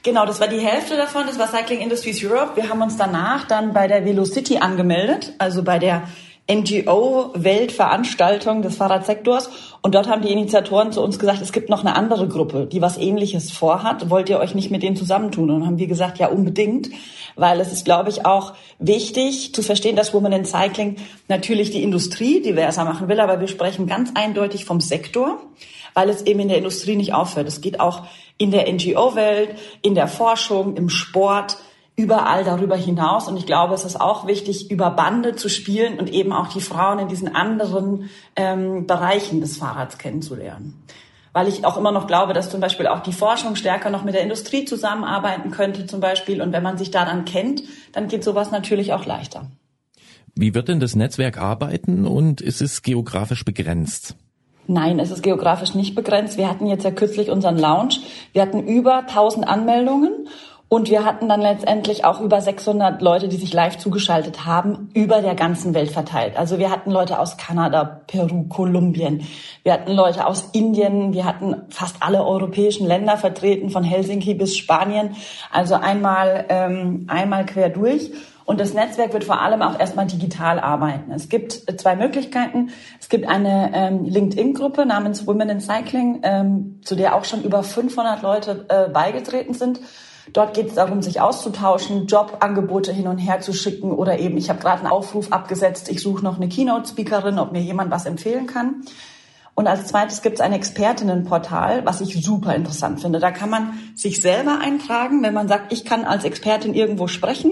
Genau, 0.04 0.26
das 0.26 0.42
war 0.42 0.50
die 0.50 0.60
Hälfte 0.60 0.98
davon, 0.98 1.24
das 1.26 1.40
war 1.40 1.48
Cycling 1.48 1.80
Industries 1.80 2.22
Europe. 2.26 2.52
Wir 2.56 2.68
haben 2.68 2.82
uns 2.82 2.98
danach 2.98 3.48
dann 3.48 3.72
bei 3.72 3.88
der 3.88 4.04
Velocity 4.04 4.58
angemeldet, 4.58 5.36
also 5.38 5.64
bei 5.64 5.80
der 5.80 6.04
NGO-Weltveranstaltung 6.50 8.62
des 8.62 8.76
Fahrradsektors. 8.76 9.50
Und 9.84 9.96
dort 9.96 10.08
haben 10.08 10.22
die 10.22 10.32
Initiatoren 10.32 10.92
zu 10.92 11.02
uns 11.02 11.18
gesagt, 11.18 11.42
es 11.42 11.52
gibt 11.52 11.70
noch 11.70 11.82
eine 11.82 11.96
andere 11.96 12.28
Gruppe, 12.28 12.68
die 12.68 12.84
was 12.84 13.00
Ähnliches 13.00 13.52
vorhat. 13.52 14.12
Wollt 14.12 14.30
ihr 14.30 14.40
euch 14.40 14.54
nicht 14.54 14.70
mit 14.70 14.84
denen 14.84 14.96
zusammentun? 14.96 15.50
Und 15.50 15.66
haben 15.66 15.80
wir 15.80 15.88
gesagt, 15.88 16.20
ja, 16.20 16.28
unbedingt. 16.28 16.90
Weil 17.36 17.60
es 17.60 17.74
ist, 17.74 17.84
glaube 17.84 18.10
ich, 18.10 18.24
auch 18.26 18.54
wichtig 18.78 19.56
zu 19.56 19.64
verstehen, 19.64 19.96
dass 19.96 20.14
Women 20.14 20.34
in 20.34 20.46
Cycling 20.46 20.98
natürlich 21.30 21.72
die 21.72 21.82
Industrie 21.82 22.42
diverser 22.42 22.84
machen 22.84 23.08
will. 23.08 23.20
Aber 23.20 23.40
wir 23.40 23.48
sprechen 23.48 23.88
ganz 23.88 24.12
eindeutig 24.14 24.66
vom 24.66 24.82
Sektor, 24.82 25.42
weil 25.96 26.10
es 26.10 26.22
eben 26.28 26.42
in 26.42 26.50
der 26.50 26.60
Industrie 26.60 26.96
nicht 26.96 27.16
aufhört. 27.16 27.48
Es 27.48 27.62
geht 27.62 27.80
auch 27.80 28.04
in 28.38 28.52
der 28.52 28.72
NGO-Welt, 28.72 29.56
in 29.82 29.96
der 29.96 30.08
Forschung, 30.08 30.76
im 30.78 30.90
Sport, 30.90 31.58
überall 32.02 32.44
darüber 32.44 32.76
hinaus. 32.76 33.28
Und 33.28 33.38
ich 33.38 33.46
glaube, 33.46 33.76
es 33.76 33.86
ist 33.86 34.02
auch 34.02 34.26
wichtig, 34.26 34.72
über 34.72 34.90
Bande 34.90 35.36
zu 35.36 35.50
spielen 35.50 36.00
und 36.00 36.10
eben 36.10 36.34
auch 36.34 36.48
die 36.48 36.62
Frauen 36.62 36.98
in 36.98 37.08
diesen 37.08 37.34
anderen 37.36 38.10
ähm, 38.36 38.88
Bereichen 38.88 39.40
des 39.40 39.58
Fahrrads 39.58 40.00
kennenzulernen. 40.00 40.82
Weil 41.34 41.48
ich 41.48 41.64
auch 41.64 41.78
immer 41.78 41.92
noch 41.92 42.08
glaube, 42.08 42.34
dass 42.34 42.50
zum 42.50 42.60
Beispiel 42.60 42.88
auch 42.88 43.02
die 43.02 43.14
Forschung 43.14 43.56
stärker 43.56 43.90
noch 43.90 44.04
mit 44.04 44.16
der 44.16 44.24
Industrie 44.24 44.66
zusammenarbeiten 44.66 45.52
könnte 45.52 45.86
zum 45.86 46.02
Beispiel. 46.02 46.42
Und 46.42 46.52
wenn 46.52 46.64
man 46.64 46.78
sich 46.78 46.90
da 46.90 47.06
dann 47.06 47.24
kennt, 47.24 47.64
dann 47.94 48.08
geht 48.08 48.24
sowas 48.24 48.52
natürlich 48.52 48.94
auch 48.94 49.06
leichter. 49.06 49.46
Wie 50.36 50.56
wird 50.56 50.68
denn 50.68 50.80
das 50.80 50.96
Netzwerk 50.96 51.38
arbeiten 51.38 52.08
und 52.08 52.42
ist 52.42 52.62
es 52.62 52.82
geografisch 52.82 53.46
begrenzt? 53.46 54.16
Nein, 54.68 55.00
es 55.00 55.12
ist 55.12 55.24
geografisch 55.24 55.74
nicht 55.76 55.96
begrenzt. 55.96 56.38
Wir 56.38 56.50
hatten 56.50 56.68
jetzt 56.68 56.84
ja 56.84 56.92
kürzlich 56.92 57.30
unseren 57.30 57.58
Lounge. 57.58 57.96
Wir 58.32 58.42
hatten 58.42 58.66
über 58.66 59.00
1000 59.00 59.48
Anmeldungen 59.48 60.28
und 60.74 60.90
wir 60.90 61.04
hatten 61.04 61.28
dann 61.28 61.42
letztendlich 61.42 62.06
auch 62.06 62.22
über 62.22 62.40
600 62.40 63.02
Leute, 63.02 63.28
die 63.28 63.36
sich 63.36 63.52
live 63.52 63.78
zugeschaltet 63.78 64.46
haben, 64.46 64.90
über 64.94 65.22
der 65.22 65.36
ganzen 65.36 65.74
Welt 65.74 65.92
verteilt. 65.92 66.38
Also 66.38 66.60
wir 66.60 66.72
hatten 66.72 66.92
Leute 66.92 67.20
aus 67.20 67.36
Kanada, 67.36 67.84
Peru, 68.08 68.44
Kolumbien. 68.44 69.28
Wir 69.64 69.74
hatten 69.74 69.92
Leute 69.92 70.26
aus 70.26 70.48
Indien. 70.54 71.12
Wir 71.12 71.26
hatten 71.26 71.64
fast 71.68 71.98
alle 72.00 72.24
europäischen 72.24 72.88
Länder 72.88 73.18
vertreten, 73.18 73.70
von 73.70 73.84
Helsinki 73.84 74.34
bis 74.34 74.56
Spanien. 74.56 75.18
Also 75.52 75.76
einmal, 75.76 76.46
ähm, 76.48 77.06
einmal 77.10 77.46
quer 77.46 77.68
durch. 77.68 78.10
Und 78.46 78.62
das 78.62 78.74
Netzwerk 78.74 79.12
wird 79.12 79.26
vor 79.26 79.42
allem 79.42 79.62
auch 79.62 79.78
erstmal 79.78 80.08
digital 80.08 80.58
arbeiten. 80.58 81.12
Es 81.12 81.28
gibt 81.28 81.52
zwei 81.82 81.98
Möglichkeiten. 81.98 82.70
Es 82.98 83.10
gibt 83.10 83.28
eine 83.28 83.72
ähm, 83.74 84.06
LinkedIn-Gruppe 84.06 84.86
namens 84.86 85.28
Women 85.28 85.50
in 85.50 85.60
Cycling, 85.60 86.22
ähm, 86.24 86.80
zu 86.82 86.96
der 86.96 87.14
auch 87.18 87.26
schon 87.26 87.44
über 87.44 87.62
500 87.62 88.22
Leute 88.22 88.66
äh, 88.70 88.88
beigetreten 88.88 89.54
sind. 89.54 89.82
Dort 90.34 90.54
geht 90.54 90.68
es 90.68 90.76
darum, 90.76 91.02
sich 91.02 91.20
auszutauschen, 91.20 92.08
Jobangebote 92.08 92.94
hin 92.94 93.08
und 93.08 93.18
her 93.18 93.42
zu 93.42 93.54
schicken 93.54 93.92
oder 93.92 94.20
eben, 94.20 94.38
ich 94.38 94.50
habe 94.50 94.60
gerade 94.60 94.80
einen 94.80 94.92
Aufruf 94.92 95.32
abgesetzt, 95.32 95.90
ich 95.90 96.02
suche 96.02 96.24
noch 96.24 96.38
eine 96.38 96.48
Keynote-Speakerin, 96.48 97.40
ob 97.40 97.52
mir 97.52 97.62
jemand 97.62 97.92
was 97.92 98.06
empfehlen 98.06 98.48
kann. 98.48 98.84
Und 99.54 99.68
als 99.68 99.88
zweites 99.88 100.22
gibt 100.22 100.36
es 100.36 100.42
ein 100.42 100.54
Expertinnenportal, 100.54 101.86
was 101.86 102.02
ich 102.02 102.24
super 102.24 102.56
interessant 102.56 103.02
finde. 103.02 103.20
Da 103.20 103.32
kann 103.32 103.50
man 103.50 103.74
sich 103.96 104.22
selber 104.22 104.60
eintragen, 104.60 105.22
wenn 105.24 105.34
man 105.34 105.48
sagt, 105.48 105.74
ich 105.74 105.84
kann 105.84 106.06
als 106.06 106.24
Expertin 106.24 106.74
irgendwo 106.74 107.08
sprechen 107.08 107.52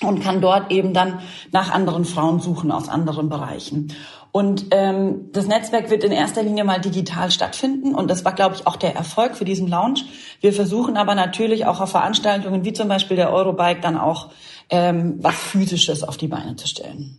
und 0.00 0.20
kann 0.20 0.40
dort 0.40 0.72
eben 0.72 0.92
dann 0.92 1.20
nach 1.52 1.72
anderen 1.72 2.04
Frauen 2.04 2.40
suchen 2.40 2.72
aus 2.72 2.88
anderen 2.88 3.28
Bereichen. 3.28 3.94
Und 4.32 4.68
ähm, 4.70 5.30
das 5.32 5.46
Netzwerk 5.46 5.90
wird 5.90 6.04
in 6.04 6.10
erster 6.10 6.42
Linie 6.42 6.64
mal 6.64 6.80
digital 6.80 7.30
stattfinden 7.30 7.94
und 7.94 8.10
das 8.10 8.24
war, 8.24 8.34
glaube 8.34 8.54
ich, 8.54 8.66
auch 8.66 8.76
der 8.76 8.96
Erfolg 8.96 9.36
für 9.36 9.44
diesen 9.44 9.68
Lounge. 9.68 10.00
Wir 10.40 10.54
versuchen 10.54 10.96
aber 10.96 11.14
natürlich 11.14 11.66
auch 11.66 11.80
auf 11.80 11.90
Veranstaltungen 11.90 12.64
wie 12.64 12.72
zum 12.72 12.88
Beispiel 12.88 13.16
der 13.16 13.30
Eurobike 13.30 13.82
dann 13.82 13.98
auch 13.98 14.30
ähm, 14.70 15.16
was 15.18 15.34
Physisches 15.34 16.02
auf 16.02 16.16
die 16.16 16.28
Beine 16.28 16.56
zu 16.56 16.66
stellen. 16.66 17.18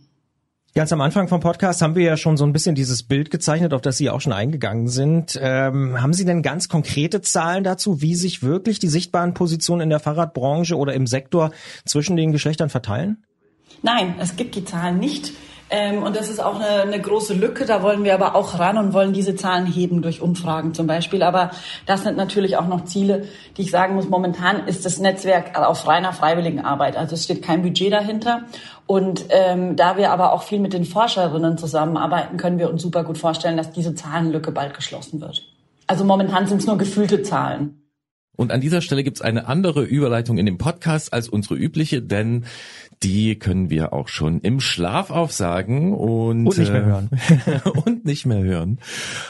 Ganz 0.74 0.92
am 0.92 1.00
Anfang 1.00 1.28
vom 1.28 1.38
Podcast 1.38 1.82
haben 1.82 1.94
wir 1.94 2.02
ja 2.02 2.16
schon 2.16 2.36
so 2.36 2.44
ein 2.44 2.52
bisschen 2.52 2.74
dieses 2.74 3.04
Bild 3.04 3.30
gezeichnet, 3.30 3.72
auf 3.74 3.80
das 3.80 3.96
Sie 3.96 4.10
auch 4.10 4.20
schon 4.20 4.32
eingegangen 4.32 4.88
sind. 4.88 5.38
Ähm, 5.40 6.02
haben 6.02 6.12
Sie 6.12 6.24
denn 6.24 6.42
ganz 6.42 6.68
konkrete 6.68 7.20
Zahlen 7.20 7.62
dazu, 7.62 8.02
wie 8.02 8.16
sich 8.16 8.42
wirklich 8.42 8.80
die 8.80 8.88
sichtbaren 8.88 9.34
Positionen 9.34 9.82
in 9.82 9.90
der 9.90 10.00
Fahrradbranche 10.00 10.76
oder 10.76 10.94
im 10.94 11.06
Sektor 11.06 11.52
zwischen 11.84 12.16
den 12.16 12.32
Geschlechtern 12.32 12.70
verteilen? 12.70 13.22
Nein, 13.82 14.16
es 14.18 14.34
gibt 14.34 14.56
die 14.56 14.64
Zahlen 14.64 14.98
nicht. 14.98 15.32
Ähm, 15.76 16.04
und 16.04 16.14
das 16.14 16.30
ist 16.30 16.40
auch 16.40 16.54
eine, 16.54 16.82
eine 16.82 17.00
große 17.00 17.34
Lücke. 17.34 17.64
Da 17.64 17.82
wollen 17.82 18.04
wir 18.04 18.14
aber 18.14 18.36
auch 18.36 18.60
ran 18.60 18.78
und 18.78 18.92
wollen 18.92 19.12
diese 19.12 19.34
Zahlen 19.34 19.66
heben 19.66 20.02
durch 20.02 20.20
Umfragen 20.20 20.72
zum 20.72 20.86
Beispiel. 20.86 21.24
Aber 21.24 21.50
das 21.84 22.04
sind 22.04 22.16
natürlich 22.16 22.56
auch 22.56 22.68
noch 22.68 22.84
Ziele, 22.84 23.24
die 23.56 23.62
ich 23.62 23.72
sagen 23.72 23.96
muss. 23.96 24.08
Momentan 24.08 24.68
ist 24.68 24.84
das 24.84 25.00
Netzwerk 25.00 25.58
auf 25.58 25.88
reiner 25.88 26.12
freiwilligen 26.12 26.60
Arbeit. 26.60 26.96
Also 26.96 27.16
es 27.16 27.24
steht 27.24 27.42
kein 27.42 27.62
Budget 27.62 27.92
dahinter. 27.92 28.42
Und 28.86 29.24
ähm, 29.30 29.74
da 29.74 29.96
wir 29.96 30.12
aber 30.12 30.32
auch 30.32 30.44
viel 30.44 30.60
mit 30.60 30.74
den 30.74 30.84
Forscherinnen 30.84 31.58
zusammenarbeiten, 31.58 32.36
können 32.36 32.60
wir 32.60 32.70
uns 32.70 32.80
super 32.80 33.02
gut 33.02 33.18
vorstellen, 33.18 33.56
dass 33.56 33.72
diese 33.72 33.96
Zahlenlücke 33.96 34.52
bald 34.52 34.74
geschlossen 34.74 35.20
wird. 35.20 35.42
Also 35.88 36.04
momentan 36.04 36.46
sind 36.46 36.58
es 36.58 36.68
nur 36.68 36.78
gefühlte 36.78 37.22
Zahlen. 37.22 37.84
Und 38.36 38.50
an 38.50 38.60
dieser 38.60 38.80
Stelle 38.80 39.04
gibt's 39.04 39.20
eine 39.20 39.46
andere 39.46 39.84
Überleitung 39.84 40.38
in 40.38 40.46
dem 40.46 40.58
Podcast 40.58 41.12
als 41.12 41.28
unsere 41.28 41.54
übliche, 41.54 42.02
denn 42.02 42.44
die 43.04 43.38
können 43.38 43.68
wir 43.68 43.92
auch 43.92 44.08
schon 44.08 44.40
im 44.40 44.60
Schlaf 44.60 45.10
aufsagen 45.10 45.92
und, 45.92 46.46
Und 46.46 46.58
nicht 46.58 46.72
mehr 46.72 46.82
äh, 46.82 46.86
hören. 46.86 47.10
und 47.84 48.04
nicht 48.06 48.24
mehr 48.24 48.42
hören. 48.42 48.78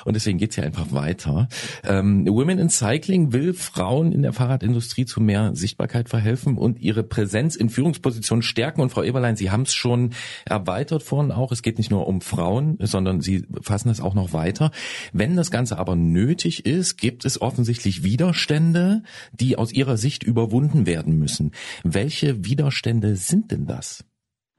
Und 0.05 0.15
deswegen 0.15 0.39
geht's 0.39 0.55
hier 0.55 0.65
einfach 0.65 0.93
weiter. 0.93 1.49
Ähm, 1.83 2.25
Women 2.27 2.61
in 2.61 2.71
Cycling 2.71 3.33
will 3.33 3.53
Frauen 3.53 4.13
in 4.13 4.23
der 4.23 4.33
Fahrradindustrie 4.33 5.07
zu 5.07 5.21
mehr 5.21 5.57
Sichtbarkeit 5.57 6.09
verhelfen 6.09 6.57
und 6.57 6.81
ihre 6.81 7.03
Präsenz 7.03 7.57
in 7.57 7.69
Führungspositionen 7.69 8.43
stärken. 8.43 8.81
Und 8.81 8.91
Frau 8.91 9.03
Eberlein, 9.03 9.35
Sie 9.35 9.51
haben 9.51 9.63
es 9.63 9.75
schon 9.75 10.11
erweitert 10.45 11.03
vorhin 11.03 11.33
auch. 11.33 11.51
Es 11.51 11.63
geht 11.63 11.79
nicht 11.79 11.91
nur 11.91 12.07
um 12.07 12.21
Frauen, 12.21 12.79
sondern 12.81 13.21
Sie 13.21 13.45
fassen 13.61 13.89
das 13.89 14.01
auch 14.01 14.15
noch 14.15 14.33
weiter. 14.33 14.71
Wenn 15.13 15.35
das 15.35 15.51
Ganze 15.51 15.79
aber 15.79 15.97
nötig 15.97 16.65
ist, 16.65 16.97
gibt 16.97 17.25
es 17.25 17.43
offensichtlich 17.43 18.05
Widerstände, 18.05 19.03
die 19.33 19.59
aus 19.59 19.73
Ihrer 19.73 19.97
Sicht 19.97 20.23
überwunden 20.23 20.87
werden 20.87 21.19
müssen. 21.19 21.51
Welche 21.83 22.45
Widerstände 22.45 23.17
sind 23.17 23.51
denn 23.51 23.64
das? 23.65 24.05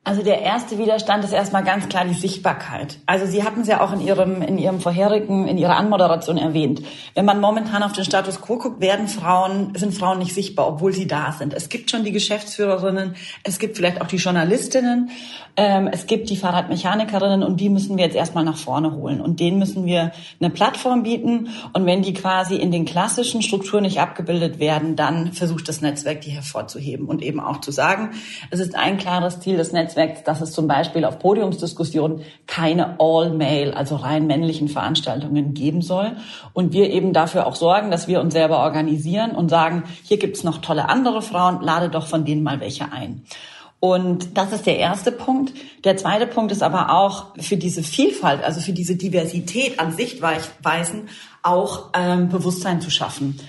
Also 0.07 0.21
der 0.21 0.43
erste 0.43 0.77
Widerstand 0.77 1.23
ist 1.23 1.31
erstmal 1.31 1.63
ganz 1.63 1.89
klar 1.89 2.05
die 2.05 2.13
Sichtbarkeit. 2.13 2.99
Also 3.07 3.25
Sie 3.25 3.43
hatten 3.43 3.61
es 3.61 3.67
ja 3.67 3.81
auch 3.81 3.91
in 3.91 4.01
Ihrem, 4.01 4.43
in 4.43 4.59
Ihrem 4.59 4.79
vorherigen, 4.79 5.47
in 5.47 5.57
Ihrer 5.57 5.77
Anmoderation 5.77 6.37
erwähnt. 6.37 6.83
Wenn 7.15 7.25
man 7.25 7.41
momentan 7.41 7.81
auf 7.81 7.93
den 7.93 8.05
Status 8.05 8.39
quo 8.39 8.59
guckt, 8.59 8.81
werden 8.81 9.07
Frauen, 9.07 9.73
sind 9.75 9.95
Frauen 9.95 10.19
nicht 10.19 10.35
sichtbar, 10.35 10.67
obwohl 10.67 10.93
sie 10.93 11.07
da 11.07 11.31
sind. 11.31 11.55
Es 11.55 11.69
gibt 11.69 11.89
schon 11.89 12.03
die 12.03 12.11
Geschäftsführerinnen, 12.11 13.15
es 13.43 13.57
gibt 13.57 13.77
vielleicht 13.77 13.99
auch 13.99 14.05
die 14.05 14.17
Journalistinnen, 14.17 15.09
ähm, 15.57 15.89
es 15.91 16.05
gibt 16.05 16.29
die 16.29 16.37
Fahrradmechanikerinnen 16.37 17.41
und 17.41 17.59
die 17.59 17.69
müssen 17.69 17.97
wir 17.97 18.05
jetzt 18.05 18.15
erstmal 18.15 18.43
nach 18.43 18.57
vorne 18.57 18.93
holen. 18.93 19.21
Und 19.21 19.39
denen 19.39 19.57
müssen 19.57 19.87
wir 19.87 20.11
eine 20.39 20.51
Plattform 20.51 21.01
bieten. 21.01 21.49
Und 21.73 21.87
wenn 21.87 22.03
die 22.03 22.13
quasi 22.13 22.57
in 22.57 22.71
den 22.71 22.85
klassischen 22.85 23.41
Strukturen 23.41 23.81
nicht 23.81 23.99
abgebildet 23.99 24.59
werden, 24.59 24.95
dann 24.95 25.33
versucht 25.33 25.67
das 25.67 25.81
Netzwerk, 25.81 26.21
die 26.21 26.29
hervorzuheben 26.29 27.07
und 27.07 27.23
eben 27.23 27.39
auch 27.39 27.59
zu 27.59 27.71
sagen, 27.71 28.11
es 28.51 28.59
ist 28.59 28.75
ein 28.75 28.97
klares 28.97 29.39
Ziel 29.39 29.57
des 29.57 29.71
Netzwerks, 29.71 29.94
dass 29.95 30.41
es 30.41 30.51
zum 30.51 30.67
Beispiel 30.67 31.05
auf 31.05 31.19
Podiumsdiskussionen 31.19 32.21
keine 32.47 32.99
All-Male, 32.99 33.75
also 33.75 33.95
rein 33.95 34.27
männlichen 34.27 34.67
Veranstaltungen 34.67 35.53
geben 35.53 35.81
soll. 35.81 36.11
Und 36.53 36.73
wir 36.73 36.91
eben 36.91 37.13
dafür 37.13 37.47
auch 37.47 37.55
sorgen, 37.55 37.91
dass 37.91 38.07
wir 38.07 38.21
uns 38.21 38.33
selber 38.33 38.59
organisieren 38.59 39.31
und 39.31 39.49
sagen, 39.49 39.83
hier 40.03 40.17
gibt's 40.17 40.43
noch 40.43 40.59
tolle 40.59 40.89
andere 40.89 41.21
Frauen, 41.21 41.61
lade 41.61 41.89
doch 41.89 42.07
von 42.07 42.25
denen 42.25 42.43
mal 42.43 42.59
welche 42.59 42.91
ein. 42.91 43.23
Und 43.79 44.37
das 44.37 44.51
ist 44.51 44.65
der 44.65 44.77
erste 44.77 45.11
Punkt. 45.11 45.53
Der 45.83 45.95
zweite 45.95 46.25
Punkt 46.25 46.51
ist 46.51 46.63
aber 46.63 46.91
auch 46.91 47.35
für 47.39 47.57
diese 47.57 47.83
Vielfalt, 47.83 48.43
also 48.43 48.59
für 48.59 48.73
diese 48.73 48.95
Diversität 48.95 49.79
an 49.79 49.91
Sichtweisen 49.91 51.09
auch 51.43 51.89
ähm, 51.93 52.29
Bewusstsein 52.29 52.81
zu 52.81 52.89
schaffen. 52.89 53.39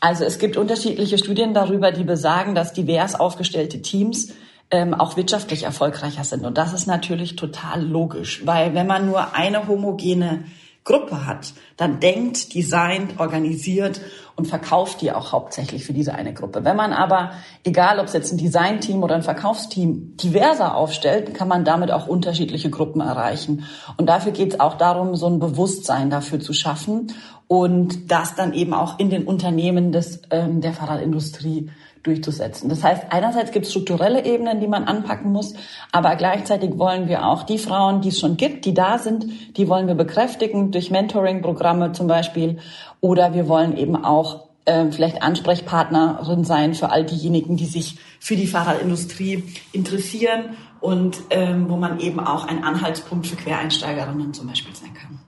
Also 0.00 0.24
es 0.24 0.38
gibt 0.38 0.56
unterschiedliche 0.58 1.16
Studien 1.16 1.54
darüber, 1.54 1.92
die 1.92 2.04
besagen, 2.04 2.54
dass 2.54 2.74
divers 2.74 3.18
aufgestellte 3.18 3.80
Teams 3.80 4.34
ähm, 4.70 4.94
auch 4.94 5.16
wirtschaftlich 5.16 5.64
erfolgreicher 5.64 6.24
sind. 6.24 6.44
Und 6.44 6.58
das 6.58 6.72
ist 6.72 6.86
natürlich 6.86 7.36
total 7.36 7.82
logisch, 7.82 8.44
weil 8.44 8.74
wenn 8.74 8.86
man 8.86 9.06
nur 9.06 9.34
eine 9.34 9.68
homogene 9.68 10.44
Gruppe 10.86 11.26
hat, 11.26 11.52
dann 11.76 11.98
denkt, 11.98 12.54
designt, 12.54 13.18
organisiert 13.18 14.00
und 14.36 14.46
verkauft 14.46 15.00
die 15.00 15.10
auch 15.10 15.32
hauptsächlich 15.32 15.84
für 15.84 15.92
diese 15.92 16.14
eine 16.14 16.32
Gruppe. 16.32 16.64
Wenn 16.64 16.76
man 16.76 16.92
aber, 16.92 17.32
egal 17.64 17.98
ob 17.98 18.06
es 18.06 18.12
jetzt 18.12 18.32
ein 18.32 18.38
Designteam 18.38 19.02
oder 19.02 19.16
ein 19.16 19.24
Verkaufsteam, 19.24 20.16
diverser 20.16 20.76
aufstellt, 20.76 21.34
kann 21.34 21.48
man 21.48 21.64
damit 21.64 21.90
auch 21.90 22.06
unterschiedliche 22.06 22.70
Gruppen 22.70 23.00
erreichen. 23.00 23.64
Und 23.96 24.06
dafür 24.06 24.30
geht 24.30 24.54
es 24.54 24.60
auch 24.60 24.78
darum, 24.78 25.16
so 25.16 25.26
ein 25.26 25.40
Bewusstsein 25.40 26.08
dafür 26.08 26.38
zu 26.38 26.52
schaffen 26.52 27.12
und 27.48 28.12
das 28.12 28.36
dann 28.36 28.52
eben 28.52 28.72
auch 28.72 29.00
in 29.00 29.10
den 29.10 29.24
Unternehmen 29.24 29.90
des, 29.90 30.22
ähm, 30.30 30.60
der 30.60 30.72
Fahrradindustrie 30.72 31.70
durchzusetzen. 32.06 32.68
Das 32.68 32.82
heißt, 32.82 33.04
einerseits 33.10 33.52
gibt 33.52 33.66
es 33.66 33.72
strukturelle 33.72 34.24
Ebenen, 34.24 34.60
die 34.60 34.68
man 34.68 34.84
anpacken 34.84 35.32
muss, 35.32 35.54
aber 35.92 36.16
gleichzeitig 36.16 36.78
wollen 36.78 37.08
wir 37.08 37.26
auch 37.26 37.42
die 37.42 37.58
Frauen, 37.58 38.00
die 38.00 38.08
es 38.08 38.20
schon 38.20 38.36
gibt, 38.36 38.64
die 38.64 38.74
da 38.74 38.98
sind, 38.98 39.26
die 39.56 39.68
wollen 39.68 39.86
wir 39.86 39.94
bekräftigen 39.94 40.70
durch 40.70 40.90
Mentoring-Programme 40.90 41.92
zum 41.92 42.06
Beispiel 42.06 42.58
oder 43.00 43.34
wir 43.34 43.48
wollen 43.48 43.76
eben 43.76 43.96
auch 43.96 44.46
äh, 44.66 44.90
vielleicht 44.90 45.22
Ansprechpartnerin 45.22 46.44
sein 46.44 46.74
für 46.74 46.90
all 46.90 47.04
diejenigen, 47.04 47.56
die 47.56 47.66
sich 47.66 47.98
für 48.20 48.36
die 48.36 48.46
Fahrradindustrie 48.46 49.44
interessieren 49.72 50.56
und 50.80 51.18
ähm, 51.30 51.68
wo 51.68 51.76
man 51.76 52.00
eben 52.00 52.20
auch 52.20 52.46
ein 52.46 52.64
Anhaltspunkt 52.64 53.26
für 53.26 53.36
Quereinsteigerinnen 53.36 54.34
zum 54.34 54.46
Beispiel 54.46 54.74
sein 54.74 54.94
kann. 54.94 55.20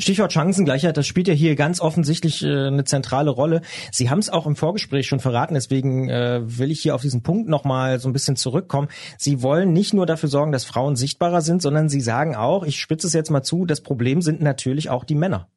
Stichwort 0.00 0.32
Chancengleichheit, 0.32 0.96
das 0.96 1.06
spielt 1.06 1.28
ja 1.28 1.34
hier 1.34 1.54
ganz 1.56 1.80
offensichtlich 1.80 2.42
äh, 2.42 2.66
eine 2.66 2.84
zentrale 2.84 3.30
Rolle. 3.30 3.60
Sie 3.92 4.10
haben 4.10 4.18
es 4.18 4.30
auch 4.30 4.46
im 4.46 4.56
Vorgespräch 4.56 5.06
schon 5.06 5.20
verraten, 5.20 5.54
deswegen 5.54 6.08
äh, 6.08 6.40
will 6.42 6.70
ich 6.70 6.80
hier 6.80 6.94
auf 6.94 7.02
diesen 7.02 7.22
Punkt 7.22 7.48
nochmal 7.48 8.00
so 8.00 8.08
ein 8.08 8.12
bisschen 8.12 8.36
zurückkommen. 8.36 8.88
Sie 9.18 9.42
wollen 9.42 9.72
nicht 9.72 9.94
nur 9.94 10.06
dafür 10.06 10.28
sorgen, 10.28 10.52
dass 10.52 10.64
Frauen 10.64 10.96
sichtbarer 10.96 11.42
sind, 11.42 11.62
sondern 11.62 11.88
Sie 11.88 12.00
sagen 12.00 12.34
auch, 12.34 12.64
ich 12.64 12.80
spitze 12.80 13.06
es 13.06 13.12
jetzt 13.12 13.30
mal 13.30 13.42
zu, 13.42 13.66
das 13.66 13.82
Problem 13.82 14.22
sind 14.22 14.40
natürlich 14.40 14.90
auch 14.90 15.04
die 15.04 15.14
Männer. 15.14 15.48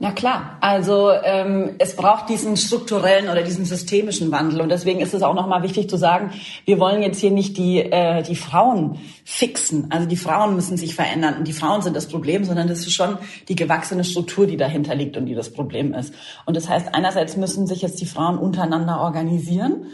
Na 0.00 0.12
klar, 0.12 0.58
also 0.60 1.10
ähm, 1.10 1.74
es 1.78 1.96
braucht 1.96 2.28
diesen 2.28 2.56
strukturellen 2.56 3.28
oder 3.28 3.42
diesen 3.42 3.64
systemischen 3.64 4.30
Wandel. 4.30 4.60
Und 4.60 4.68
deswegen 4.68 5.00
ist 5.00 5.12
es 5.12 5.24
auch 5.24 5.34
nochmal 5.34 5.64
wichtig 5.64 5.90
zu 5.90 5.96
sagen, 5.96 6.30
wir 6.64 6.78
wollen 6.78 7.02
jetzt 7.02 7.18
hier 7.18 7.32
nicht 7.32 7.56
die 7.56 7.80
äh, 7.80 8.22
die 8.22 8.36
Frauen 8.36 9.00
fixen, 9.24 9.88
also 9.90 10.06
die 10.06 10.16
Frauen 10.16 10.54
müssen 10.54 10.76
sich 10.76 10.94
verändern. 10.94 11.38
Und 11.38 11.48
die 11.48 11.52
Frauen 11.52 11.82
sind 11.82 11.96
das 11.96 12.06
Problem, 12.06 12.44
sondern 12.44 12.68
das 12.68 12.80
ist 12.80 12.92
schon 12.92 13.18
die 13.48 13.56
gewachsene 13.56 14.04
Struktur, 14.04 14.46
die 14.46 14.56
dahinter 14.56 14.94
liegt 14.94 15.16
und 15.16 15.26
die 15.26 15.34
das 15.34 15.52
Problem 15.52 15.92
ist. 15.94 16.14
Und 16.46 16.56
das 16.56 16.68
heißt, 16.68 16.94
einerseits 16.94 17.36
müssen 17.36 17.66
sich 17.66 17.82
jetzt 17.82 18.00
die 18.00 18.06
Frauen 18.06 18.38
untereinander 18.38 19.00
organisieren, 19.00 19.86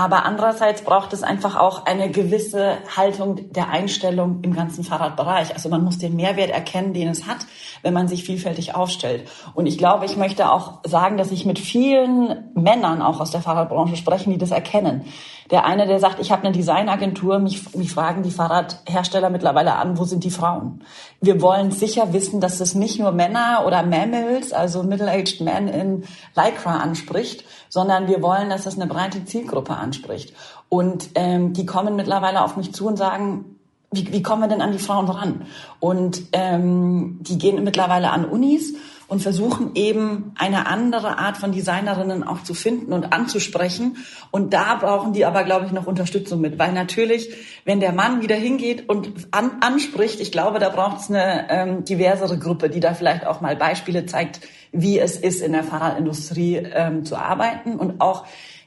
aber 0.00 0.24
andererseits 0.24 0.80
braucht 0.80 1.12
es 1.12 1.22
einfach 1.22 1.56
auch 1.56 1.84
eine 1.84 2.10
gewisse 2.10 2.78
Haltung 2.96 3.52
der 3.52 3.68
Einstellung 3.68 4.38
im 4.40 4.54
ganzen 4.54 4.82
Fahrradbereich. 4.82 5.52
Also 5.52 5.68
man 5.68 5.84
muss 5.84 5.98
den 5.98 6.16
Mehrwert 6.16 6.48
erkennen, 6.48 6.94
den 6.94 7.08
es 7.08 7.26
hat, 7.26 7.40
wenn 7.82 7.92
man 7.92 8.08
sich 8.08 8.24
vielfältig 8.24 8.74
aufstellt. 8.74 9.28
Und 9.52 9.66
ich 9.66 9.76
glaube, 9.76 10.06
ich 10.06 10.16
möchte 10.16 10.50
auch 10.50 10.78
sagen, 10.84 11.18
dass 11.18 11.30
ich 11.32 11.44
mit 11.44 11.58
vielen 11.58 12.50
Männern 12.54 13.02
auch 13.02 13.20
aus 13.20 13.30
der 13.30 13.42
Fahrradbranche 13.42 13.98
sprechen, 13.98 14.30
die 14.32 14.38
das 14.38 14.52
erkennen. 14.52 15.04
Der 15.50 15.64
eine, 15.64 15.86
der 15.86 15.98
sagt, 15.98 16.20
ich 16.20 16.30
habe 16.30 16.44
eine 16.44 16.52
Designagentur, 16.52 17.38
mich, 17.40 17.74
mich 17.74 17.92
fragen 17.92 18.22
die 18.22 18.30
Fahrradhersteller 18.30 19.30
mittlerweile 19.30 19.74
an, 19.74 19.98
wo 19.98 20.04
sind 20.04 20.22
die 20.22 20.30
Frauen? 20.30 20.82
Wir 21.20 21.42
wollen 21.42 21.72
sicher 21.72 22.12
wissen, 22.12 22.40
dass 22.40 22.60
es 22.60 22.74
nicht 22.74 23.00
nur 23.00 23.10
Männer 23.10 23.64
oder 23.66 23.82
Mammals, 23.82 24.52
also 24.52 24.82
Middle-aged 24.82 25.40
Men 25.40 25.68
in 25.68 26.04
Lycra 26.36 26.78
anspricht, 26.78 27.44
sondern 27.68 28.06
wir 28.06 28.22
wollen, 28.22 28.48
dass 28.48 28.66
es 28.66 28.76
eine 28.76 28.86
breite 28.86 29.24
Zielgruppe 29.24 29.74
anspricht. 29.74 30.34
Und 30.68 31.10
ähm, 31.16 31.52
die 31.52 31.66
kommen 31.66 31.96
mittlerweile 31.96 32.44
auf 32.44 32.56
mich 32.56 32.72
zu 32.72 32.86
und 32.86 32.96
sagen, 32.96 33.59
wie, 33.92 34.12
wie 34.12 34.22
kommen 34.22 34.42
wir 34.42 34.48
denn 34.48 34.62
an 34.62 34.72
die 34.72 34.78
Frauen 34.78 35.08
ran? 35.08 35.46
Und 35.80 36.22
ähm, 36.32 37.18
die 37.20 37.38
gehen 37.38 37.62
mittlerweile 37.64 38.10
an 38.10 38.24
Unis 38.24 38.74
und 39.08 39.20
versuchen 39.20 39.72
eben 39.74 40.32
eine 40.38 40.68
andere 40.68 41.18
Art 41.18 41.36
von 41.36 41.50
Designerinnen 41.50 42.22
auch 42.22 42.44
zu 42.44 42.54
finden 42.54 42.92
und 42.92 43.12
anzusprechen. 43.12 43.96
Und 44.30 44.52
da 44.52 44.76
brauchen 44.76 45.12
die 45.12 45.24
aber, 45.24 45.42
glaube 45.42 45.66
ich, 45.66 45.72
noch 45.72 45.88
Unterstützung 45.88 46.40
mit. 46.40 46.60
Weil 46.60 46.72
natürlich, 46.72 47.28
wenn 47.64 47.80
der 47.80 47.90
Mann 47.90 48.22
wieder 48.22 48.36
hingeht 48.36 48.88
und 48.88 49.10
an, 49.32 49.58
anspricht, 49.60 50.20
ich 50.20 50.30
glaube, 50.30 50.60
da 50.60 50.68
braucht 50.68 51.00
es 51.00 51.10
eine 51.10 51.50
ähm, 51.50 51.84
diversere 51.84 52.38
Gruppe, 52.38 52.70
die 52.70 52.78
da 52.78 52.94
vielleicht 52.94 53.26
auch 53.26 53.40
mal 53.40 53.56
Beispiele 53.56 54.06
zeigt, 54.06 54.40
wie 54.70 55.00
es 55.00 55.16
ist, 55.16 55.42
in 55.42 55.50
der 55.50 55.64
Fahrradindustrie 55.64 56.58
ähm, 56.58 57.04
zu 57.04 57.16
arbeiten 57.16 57.74
und 57.74 58.00
auch 58.00 58.24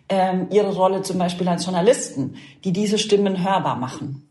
ähm, 0.10 0.48
ihre 0.52 0.76
Rolle 0.76 1.04
zum 1.04 1.18
Beispiel 1.18 1.48
als 1.48 1.64
Journalisten, 1.64 2.36
die 2.66 2.74
diese 2.74 2.98
Stimmen 2.98 3.42
hörbar 3.42 3.78
machen. 3.78 4.28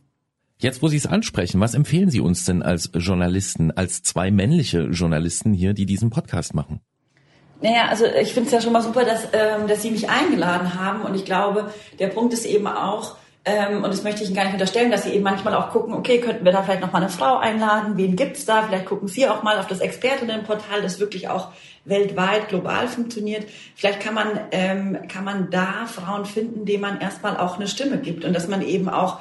Jetzt, 0.63 0.81
wo 0.81 0.87
Sie 0.87 0.97
es 0.97 1.09
ansprechen, 1.09 1.61
was 1.61 1.75
empfehlen 1.75 2.09
Sie 2.09 2.21
uns 2.21 2.45
denn 2.45 2.63
als 2.63 2.89
Journalisten, 2.95 3.73
als 3.73 4.05
zwei 4.05 4.31
männliche 4.31 4.83
Journalisten 4.93 5.53
hier, 5.53 5.73
die 5.73 5.87
diesen 5.87 6.11
Podcast 6.11 6.55
machen? 6.55 6.81
Naja, 7.61 7.87
also 7.89 8.05
ich 8.05 8.33
finde 8.33 8.47
es 8.47 8.53
ja 8.53 8.61
schon 8.61 8.73
mal 8.73 8.81
super, 8.81 9.05
dass, 9.05 9.25
ähm, 9.33 9.67
dass 9.67 9.83
Sie 9.83 9.91
mich 9.91 10.09
eingeladen 10.09 10.81
haben. 10.81 11.03
Und 11.03 11.17
ich 11.17 11.25
glaube, 11.25 11.73
der 11.99 12.07
Punkt 12.09 12.33
ist 12.33 12.47
eben 12.47 12.69
auch, 12.69 13.17
ähm, 13.45 13.83
und 13.83 13.89
das 13.89 14.05
möchte 14.05 14.23
ich 14.23 14.29
Ihnen 14.29 14.37
gar 14.37 14.45
nicht 14.45 14.53
unterstellen, 14.53 14.93
dass 14.93 15.03
Sie 15.03 15.11
eben 15.11 15.25
manchmal 15.25 15.53
auch 15.57 15.71
gucken, 15.71 15.95
okay, 15.95 16.21
könnten 16.21 16.45
wir 16.45 16.53
da 16.53 16.63
vielleicht 16.63 16.81
noch 16.81 16.93
mal 16.93 17.01
eine 17.01 17.09
Frau 17.09 17.39
einladen? 17.39 17.97
Wen 17.97 18.15
gibt's 18.15 18.45
da? 18.45 18.63
Vielleicht 18.63 18.87
gucken 18.87 19.09
Sie 19.09 19.27
auch 19.27 19.43
mal 19.43 19.59
auf 19.59 19.67
das 19.67 19.81
Expertinnenportal, 19.81 20.81
das 20.81 21.01
wirklich 21.01 21.29
auch 21.29 21.49
weltweit, 21.85 22.51
global 22.51 22.87
funktioniert. 22.87 23.49
Vielleicht 23.75 23.99
kann 23.99 24.15
man, 24.15 24.39
ähm, 24.53 24.99
kann 25.09 25.25
man 25.25 25.51
da 25.51 25.87
Frauen 25.87 26.25
finden, 26.25 26.67
denen 26.67 26.83
man 26.83 27.01
erstmal 27.01 27.37
auch 27.37 27.57
eine 27.57 27.67
Stimme 27.67 27.99
gibt 27.99 28.25
und 28.25 28.33
dass 28.33 28.47
man 28.47 28.63
eben 28.63 28.89
auch 28.89 29.19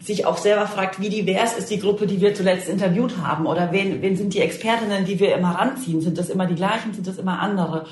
sich 0.00 0.24
auch 0.26 0.38
selber 0.38 0.66
fragt, 0.66 1.00
wie 1.00 1.10
divers 1.10 1.56
ist 1.56 1.70
die 1.70 1.78
Gruppe, 1.78 2.06
die 2.06 2.20
wir 2.20 2.34
zuletzt 2.34 2.68
interviewt 2.68 3.18
haben 3.18 3.46
oder 3.46 3.70
wen, 3.70 4.00
wen 4.00 4.16
sind 4.16 4.32
die 4.34 4.40
Expertinnen, 4.40 5.04
die 5.04 5.20
wir 5.20 5.34
immer 5.36 5.50
ranziehen? 5.50 6.00
Sind 6.00 6.18
das 6.18 6.30
immer 6.30 6.46
die 6.46 6.54
gleichen, 6.54 6.94
sind 6.94 7.06
das 7.06 7.18
immer 7.18 7.38
andere? 7.40 7.86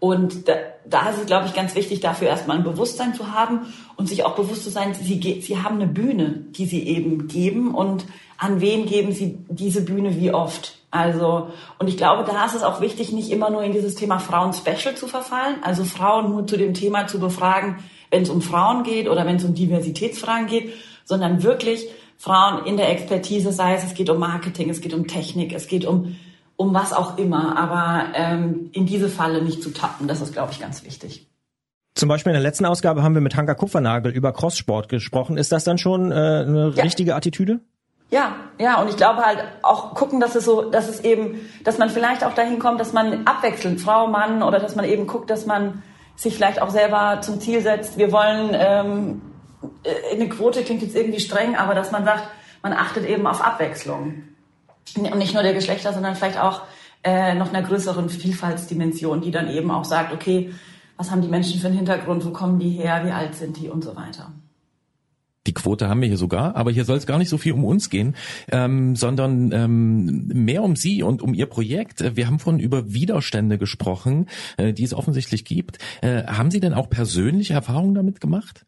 Und 0.00 0.48
da, 0.48 0.54
da 0.84 1.10
ist 1.10 1.20
es, 1.20 1.26
glaube 1.26 1.46
ich, 1.46 1.54
ganz 1.54 1.76
wichtig, 1.76 2.00
dafür 2.00 2.26
erstmal 2.26 2.56
ein 2.56 2.64
Bewusstsein 2.64 3.14
zu 3.14 3.32
haben 3.32 3.72
und 3.94 4.08
sich 4.08 4.24
auch 4.24 4.34
bewusst 4.34 4.64
zu 4.64 4.70
sein, 4.70 4.94
sie, 4.94 5.40
sie 5.40 5.62
haben 5.62 5.76
eine 5.76 5.86
Bühne, 5.86 6.44
die 6.50 6.66
sie 6.66 6.88
eben 6.88 7.28
geben 7.28 7.72
und 7.72 8.04
an 8.36 8.60
wen 8.60 8.86
geben 8.86 9.12
sie 9.12 9.38
diese 9.48 9.84
Bühne 9.84 10.18
wie 10.18 10.32
oft. 10.32 10.78
Also, 10.90 11.50
und 11.78 11.88
ich 11.88 11.96
glaube, 11.96 12.24
da 12.24 12.44
ist 12.44 12.56
es 12.56 12.64
auch 12.64 12.80
wichtig, 12.80 13.12
nicht 13.12 13.30
immer 13.30 13.48
nur 13.50 13.62
in 13.62 13.72
dieses 13.72 13.94
Thema 13.94 14.18
Frauen-Special 14.18 14.96
zu 14.96 15.06
verfallen, 15.06 15.62
also 15.62 15.84
Frauen 15.84 16.32
nur 16.32 16.48
zu 16.48 16.56
dem 16.56 16.74
Thema 16.74 17.06
zu 17.06 17.20
befragen, 17.20 17.76
wenn 18.10 18.24
es 18.24 18.30
um 18.30 18.42
Frauen 18.42 18.82
geht 18.82 19.08
oder 19.08 19.24
wenn 19.24 19.36
es 19.36 19.44
um 19.44 19.54
Diversitätsfragen 19.54 20.48
geht, 20.48 20.72
sondern 21.04 21.42
wirklich 21.42 21.86
Frauen 22.18 22.64
in 22.66 22.76
der 22.76 22.90
Expertise, 22.90 23.52
sei 23.52 23.74
es, 23.74 23.84
es 23.84 23.94
geht 23.94 24.08
um 24.10 24.18
Marketing, 24.18 24.70
es 24.70 24.80
geht 24.80 24.94
um 24.94 25.06
Technik, 25.06 25.52
es 25.52 25.66
geht 25.66 25.84
um, 25.84 26.16
um 26.56 26.72
was 26.72 26.92
auch 26.92 27.18
immer, 27.18 27.58
aber 27.58 28.14
ähm, 28.14 28.70
in 28.72 28.86
diese 28.86 29.08
Falle 29.08 29.42
nicht 29.42 29.62
zu 29.62 29.70
tappen, 29.70 30.06
das 30.06 30.20
ist, 30.20 30.32
glaube 30.32 30.52
ich, 30.52 30.60
ganz 30.60 30.84
wichtig. 30.84 31.26
Zum 31.94 32.08
Beispiel 32.08 32.30
in 32.30 32.34
der 32.34 32.42
letzten 32.42 32.64
Ausgabe 32.64 33.02
haben 33.02 33.14
wir 33.14 33.20
mit 33.20 33.36
Hanka 33.36 33.54
Kupfernagel 33.54 34.12
über 34.12 34.32
Crosssport 34.32 34.88
gesprochen. 34.88 35.36
Ist 35.36 35.52
das 35.52 35.64
dann 35.64 35.76
schon 35.78 36.10
äh, 36.10 36.14
eine 36.14 36.72
Ja. 36.74 36.82
richtige 36.84 37.14
Attitüde? 37.14 37.60
Ja, 38.10 38.36
ja, 38.58 38.80
und 38.80 38.88
ich 38.88 38.96
glaube 38.96 39.22
halt 39.22 39.38
auch 39.62 39.94
gucken, 39.94 40.20
dass 40.20 40.34
es 40.34 40.44
so, 40.44 40.70
dass 40.70 40.88
es 40.88 41.00
eben, 41.00 41.40
dass 41.64 41.78
man 41.78 41.88
vielleicht 41.90 42.24
auch 42.24 42.34
dahin 42.34 42.58
kommt, 42.58 42.78
dass 42.78 42.92
man 42.92 43.26
abwechselnd 43.26 43.80
Frau, 43.80 44.06
Mann 44.06 44.42
oder 44.42 44.58
dass 44.58 44.76
man 44.76 44.84
eben 44.84 45.06
guckt, 45.06 45.30
dass 45.30 45.46
man 45.46 45.82
sich 46.14 46.34
vielleicht 46.34 46.60
auch 46.60 46.68
selber 46.70 47.20
zum 47.22 47.40
Ziel 47.40 47.62
setzt, 47.62 47.96
wir 47.96 48.12
wollen 48.12 48.50
ähm, 48.52 49.22
äh, 49.22 49.31
eine 50.12 50.28
Quote 50.28 50.62
klingt 50.62 50.82
jetzt 50.82 50.96
irgendwie 50.96 51.20
streng, 51.20 51.56
aber 51.56 51.74
dass 51.74 51.92
man 51.92 52.04
sagt, 52.04 52.28
man 52.62 52.72
achtet 52.72 53.06
eben 53.06 53.26
auf 53.26 53.40
Abwechslung 53.40 54.22
und 54.96 55.18
nicht 55.18 55.34
nur 55.34 55.42
der 55.42 55.54
Geschlechter, 55.54 55.92
sondern 55.92 56.14
vielleicht 56.14 56.38
auch 56.38 56.62
äh, 57.04 57.34
noch 57.34 57.52
einer 57.52 57.66
größeren 57.66 58.08
Vielfaltsdimension, 58.08 59.20
die 59.20 59.30
dann 59.30 59.48
eben 59.50 59.70
auch 59.70 59.84
sagt, 59.84 60.12
okay, 60.12 60.52
was 60.96 61.10
haben 61.10 61.22
die 61.22 61.28
Menschen 61.28 61.60
für 61.60 61.66
einen 61.66 61.76
Hintergrund, 61.76 62.24
wo 62.24 62.30
kommen 62.30 62.58
die 62.58 62.70
her, 62.70 63.02
wie 63.04 63.10
alt 63.10 63.34
sind 63.34 63.56
die 63.60 63.68
und 63.68 63.82
so 63.82 63.96
weiter. 63.96 64.32
Die 65.48 65.54
Quote 65.54 65.88
haben 65.88 66.00
wir 66.00 66.06
hier 66.06 66.18
sogar, 66.18 66.54
aber 66.54 66.70
hier 66.70 66.84
soll 66.84 66.96
es 66.96 67.06
gar 67.06 67.18
nicht 67.18 67.28
so 67.28 67.36
viel 67.36 67.52
um 67.52 67.64
uns 67.64 67.90
gehen, 67.90 68.14
ähm, 68.52 68.94
sondern 68.94 69.50
ähm, 69.50 70.28
mehr 70.28 70.62
um 70.62 70.76
Sie 70.76 71.02
und 71.02 71.20
um 71.20 71.34
Ihr 71.34 71.46
Projekt. 71.46 72.00
Äh, 72.00 72.14
Wir 72.14 72.28
haben 72.28 72.38
vorhin 72.38 72.60
über 72.60 72.92
Widerstände 72.92 73.58
gesprochen, 73.58 74.28
äh, 74.56 74.72
die 74.72 74.84
es 74.84 74.94
offensichtlich 74.94 75.44
gibt. 75.44 75.78
Äh, 76.00 76.24
haben 76.26 76.52
Sie 76.52 76.60
denn 76.60 76.74
auch 76.74 76.88
persönliche 76.88 77.54
Erfahrungen 77.54 77.94
damit 77.94 78.20
gemacht? 78.20 78.64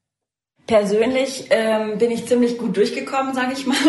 Persönlich 0.67 1.49
ähm, 1.51 1.99
bin 1.99 2.11
ich 2.11 2.27
ziemlich 2.27 2.57
gut 2.57 2.75
durchgekommen, 2.75 3.35
sage 3.35 3.53
ich 3.53 3.67
mal. 3.67 3.77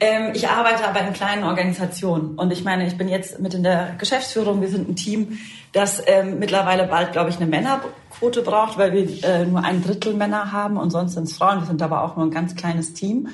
Ähm, 0.00 0.32
ich 0.34 0.48
arbeite 0.48 0.86
aber 0.88 1.00
in 1.06 1.12
kleinen 1.12 1.44
Organisationen 1.44 2.36
und 2.36 2.50
ich 2.52 2.64
meine, 2.64 2.86
ich 2.86 2.96
bin 2.96 3.08
jetzt 3.08 3.38
mit 3.38 3.54
in 3.54 3.62
der 3.62 3.94
Geschäftsführung. 3.98 4.60
Wir 4.60 4.68
sind 4.68 4.88
ein 4.88 4.96
Team, 4.96 5.38
das 5.72 6.02
ähm, 6.06 6.38
mittlerweile 6.38 6.86
bald, 6.86 7.12
glaube 7.12 7.30
ich, 7.30 7.36
eine 7.36 7.46
Männerquote 7.46 8.42
braucht, 8.42 8.76
weil 8.76 8.92
wir 8.92 9.24
äh, 9.24 9.44
nur 9.44 9.62
ein 9.62 9.82
Drittel 9.82 10.14
Männer 10.14 10.52
haben 10.52 10.78
und 10.78 10.90
sonst 10.90 11.14
sind 11.14 11.24
es 11.24 11.36
Frauen. 11.36 11.60
Wir 11.60 11.66
sind 11.66 11.82
aber 11.82 12.02
auch 12.02 12.16
nur 12.16 12.26
ein 12.26 12.30
ganz 12.30 12.56
kleines 12.56 12.94
Team. 12.94 13.28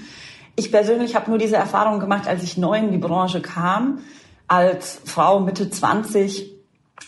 Ich 0.56 0.70
persönlich 0.70 1.14
habe 1.14 1.30
nur 1.30 1.38
diese 1.38 1.56
Erfahrung 1.56 2.00
gemacht, 2.00 2.28
als 2.28 2.42
ich 2.42 2.58
neu 2.58 2.78
in 2.78 2.90
die 2.90 2.98
Branche 2.98 3.40
kam, 3.40 4.00
als 4.48 5.00
Frau 5.04 5.40
Mitte 5.40 5.70
20, 5.70 6.52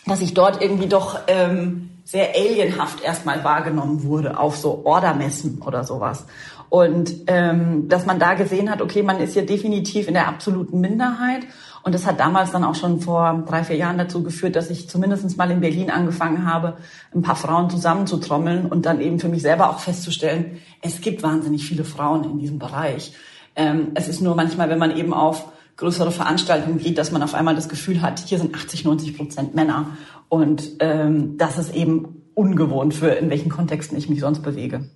dass 0.06 0.22
ich 0.22 0.32
dort 0.34 0.62
irgendwie 0.62 0.88
doch 0.88 1.20
ähm, 1.26 1.90
sehr 2.12 2.34
alienhaft 2.34 3.02
erstmal 3.02 3.42
wahrgenommen 3.42 4.02
wurde 4.02 4.38
auf 4.38 4.58
so 4.58 4.82
Ordermessen 4.84 5.62
oder 5.62 5.82
sowas. 5.82 6.26
Und 6.68 7.14
ähm, 7.26 7.88
dass 7.88 8.04
man 8.04 8.18
da 8.18 8.34
gesehen 8.34 8.70
hat, 8.70 8.82
okay, 8.82 9.02
man 9.02 9.18
ist 9.18 9.32
hier 9.32 9.46
definitiv 9.46 10.08
in 10.08 10.12
der 10.12 10.28
absoluten 10.28 10.78
Minderheit. 10.78 11.46
Und 11.82 11.94
das 11.94 12.06
hat 12.06 12.20
damals 12.20 12.50
dann 12.50 12.64
auch 12.64 12.74
schon 12.74 13.00
vor 13.00 13.42
drei, 13.48 13.64
vier 13.64 13.76
Jahren 13.76 13.96
dazu 13.96 14.22
geführt, 14.22 14.56
dass 14.56 14.68
ich 14.68 14.90
zumindest 14.90 15.38
mal 15.38 15.50
in 15.50 15.60
Berlin 15.60 15.90
angefangen 15.90 16.44
habe, 16.44 16.76
ein 17.14 17.22
paar 17.22 17.34
Frauen 17.34 17.70
zusammenzutrommeln 17.70 18.66
und 18.66 18.84
dann 18.84 19.00
eben 19.00 19.18
für 19.18 19.30
mich 19.30 19.40
selber 19.40 19.70
auch 19.70 19.78
festzustellen, 19.78 20.58
es 20.82 21.00
gibt 21.00 21.22
wahnsinnig 21.22 21.64
viele 21.64 21.84
Frauen 21.84 22.24
in 22.24 22.38
diesem 22.38 22.58
Bereich. 22.58 23.14
Ähm, 23.56 23.92
es 23.94 24.06
ist 24.06 24.20
nur 24.20 24.34
manchmal, 24.34 24.68
wenn 24.68 24.78
man 24.78 24.94
eben 24.94 25.14
auf 25.14 25.46
größere 25.76 26.12
Veranstaltungen 26.12 26.78
geht, 26.78 26.98
dass 26.98 27.10
man 27.10 27.22
auf 27.22 27.34
einmal 27.34 27.54
das 27.54 27.70
Gefühl 27.70 28.02
hat, 28.02 28.20
hier 28.20 28.38
sind 28.38 28.54
80, 28.54 28.84
90 28.84 29.16
Prozent 29.16 29.54
Männer. 29.54 29.86
Und 30.32 30.76
ähm, 30.80 31.36
das 31.36 31.58
ist 31.58 31.74
eben 31.74 32.22
ungewohnt 32.32 32.94
für 32.94 33.08
in 33.08 33.28
welchen 33.28 33.50
Kontexten 33.50 33.98
ich 33.98 34.08
mich 34.08 34.20
sonst 34.20 34.40
bewege. 34.40 34.88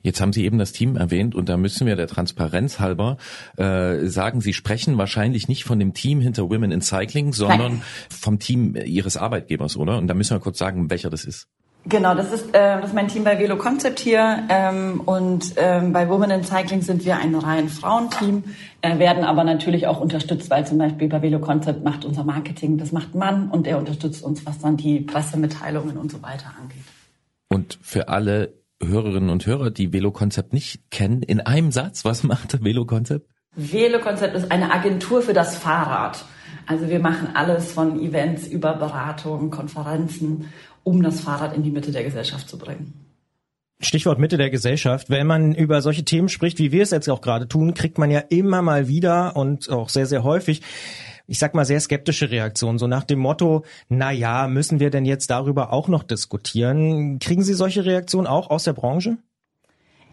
Jetzt 0.00 0.22
haben 0.22 0.32
Sie 0.32 0.42
eben 0.42 0.56
das 0.56 0.72
Team 0.72 0.96
erwähnt 0.96 1.34
und 1.34 1.50
da 1.50 1.58
müssen 1.58 1.86
wir 1.86 1.96
der 1.96 2.06
Transparenz 2.06 2.80
halber 2.80 3.18
äh, 3.58 4.06
sagen, 4.06 4.40
Sie 4.40 4.54
sprechen 4.54 4.96
wahrscheinlich 4.96 5.48
nicht 5.48 5.64
von 5.64 5.78
dem 5.78 5.92
Team 5.92 6.22
hinter 6.22 6.48
Women 6.48 6.72
in 6.72 6.80
Cycling, 6.80 7.34
sondern 7.34 7.72
Nein. 7.72 7.82
vom 8.08 8.38
Team 8.38 8.74
Ihres 8.74 9.18
Arbeitgebers, 9.18 9.76
oder? 9.76 9.98
Und 9.98 10.06
da 10.06 10.14
müssen 10.14 10.34
wir 10.34 10.40
kurz 10.40 10.56
sagen, 10.56 10.88
welcher 10.88 11.10
das 11.10 11.26
ist. 11.26 11.46
Genau, 11.86 12.14
das 12.14 12.32
ist, 12.32 12.48
äh, 12.48 12.80
das 12.80 12.86
ist 12.86 12.94
mein 12.94 13.08
Team 13.08 13.24
bei 13.24 13.38
Velo 13.38 13.56
Concept 13.56 14.00
hier 14.00 14.44
ähm, 14.48 15.00
und 15.04 15.52
ähm, 15.56 15.92
bei 15.92 16.08
Women 16.08 16.30
in 16.30 16.42
Cycling 16.42 16.80
sind 16.80 17.04
wir 17.04 17.18
ein 17.18 17.34
rein 17.34 17.68
Frauenteam, 17.68 18.44
äh, 18.80 18.98
werden 18.98 19.22
aber 19.24 19.44
natürlich 19.44 19.86
auch 19.86 20.00
unterstützt, 20.00 20.48
weil 20.48 20.66
zum 20.66 20.78
Beispiel 20.78 21.08
bei 21.08 21.20
Velo 21.20 21.40
Concept 21.40 21.84
macht 21.84 22.06
unser 22.06 22.24
Marketing, 22.24 22.78
das 22.78 22.92
macht 22.92 23.14
Mann 23.14 23.50
und 23.50 23.66
er 23.66 23.78
unterstützt 23.78 24.24
uns, 24.24 24.46
was 24.46 24.60
dann 24.60 24.78
die 24.78 25.00
Pressemitteilungen 25.00 25.98
und 25.98 26.10
so 26.10 26.22
weiter 26.22 26.54
angeht. 26.58 26.84
Und 27.50 27.78
für 27.82 28.08
alle 28.08 28.54
Hörerinnen 28.82 29.30
und 29.30 29.46
Hörer, 29.46 29.70
die 29.70 29.92
Velo-Konzept 29.92 30.52
nicht 30.52 30.90
kennen, 30.90 31.22
in 31.22 31.40
einem 31.40 31.70
Satz, 31.70 32.04
was 32.04 32.22
macht 32.22 32.64
Velo-Konzept? 32.64 33.30
Velo 33.56 34.00
Concept 34.00 34.34
ist 34.34 34.50
eine 34.50 34.72
Agentur 34.72 35.22
für 35.22 35.32
das 35.32 35.56
Fahrrad. 35.56 36.24
Also 36.66 36.88
wir 36.88 36.98
machen 36.98 37.28
alles 37.34 37.72
von 37.72 38.00
Events 38.00 38.46
über 38.46 38.74
Beratungen, 38.74 39.50
Konferenzen, 39.50 40.50
um 40.84 41.02
das 41.02 41.20
Fahrrad 41.20 41.56
in 41.56 41.62
die 41.62 41.70
Mitte 41.70 41.90
der 41.90 42.04
Gesellschaft 42.04 42.48
zu 42.48 42.58
bringen. 42.58 42.92
Stichwort 43.80 44.18
Mitte 44.18 44.36
der 44.36 44.50
Gesellschaft. 44.50 45.10
Wenn 45.10 45.26
man 45.26 45.54
über 45.54 45.82
solche 45.82 46.04
Themen 46.04 46.28
spricht, 46.28 46.58
wie 46.58 46.72
wir 46.72 46.82
es 46.82 46.90
jetzt 46.90 47.08
auch 47.08 47.20
gerade 47.20 47.48
tun, 47.48 47.74
kriegt 47.74 47.98
man 47.98 48.10
ja 48.10 48.20
immer 48.20 48.62
mal 48.62 48.88
wieder 48.88 49.36
und 49.36 49.68
auch 49.68 49.88
sehr, 49.88 50.06
sehr 50.06 50.22
häufig, 50.22 50.62
ich 51.26 51.38
sag 51.38 51.54
mal, 51.54 51.64
sehr 51.64 51.80
skeptische 51.80 52.30
Reaktionen. 52.30 52.78
So 52.78 52.86
nach 52.86 53.04
dem 53.04 53.18
Motto, 53.18 53.64
na 53.88 54.12
ja, 54.12 54.46
müssen 54.46 54.80
wir 54.80 54.90
denn 54.90 55.04
jetzt 55.04 55.30
darüber 55.30 55.72
auch 55.72 55.88
noch 55.88 56.02
diskutieren? 56.02 57.18
Kriegen 57.18 57.42
Sie 57.42 57.54
solche 57.54 57.84
Reaktionen 57.84 58.26
auch 58.26 58.50
aus 58.50 58.64
der 58.64 58.74
Branche? 58.74 59.18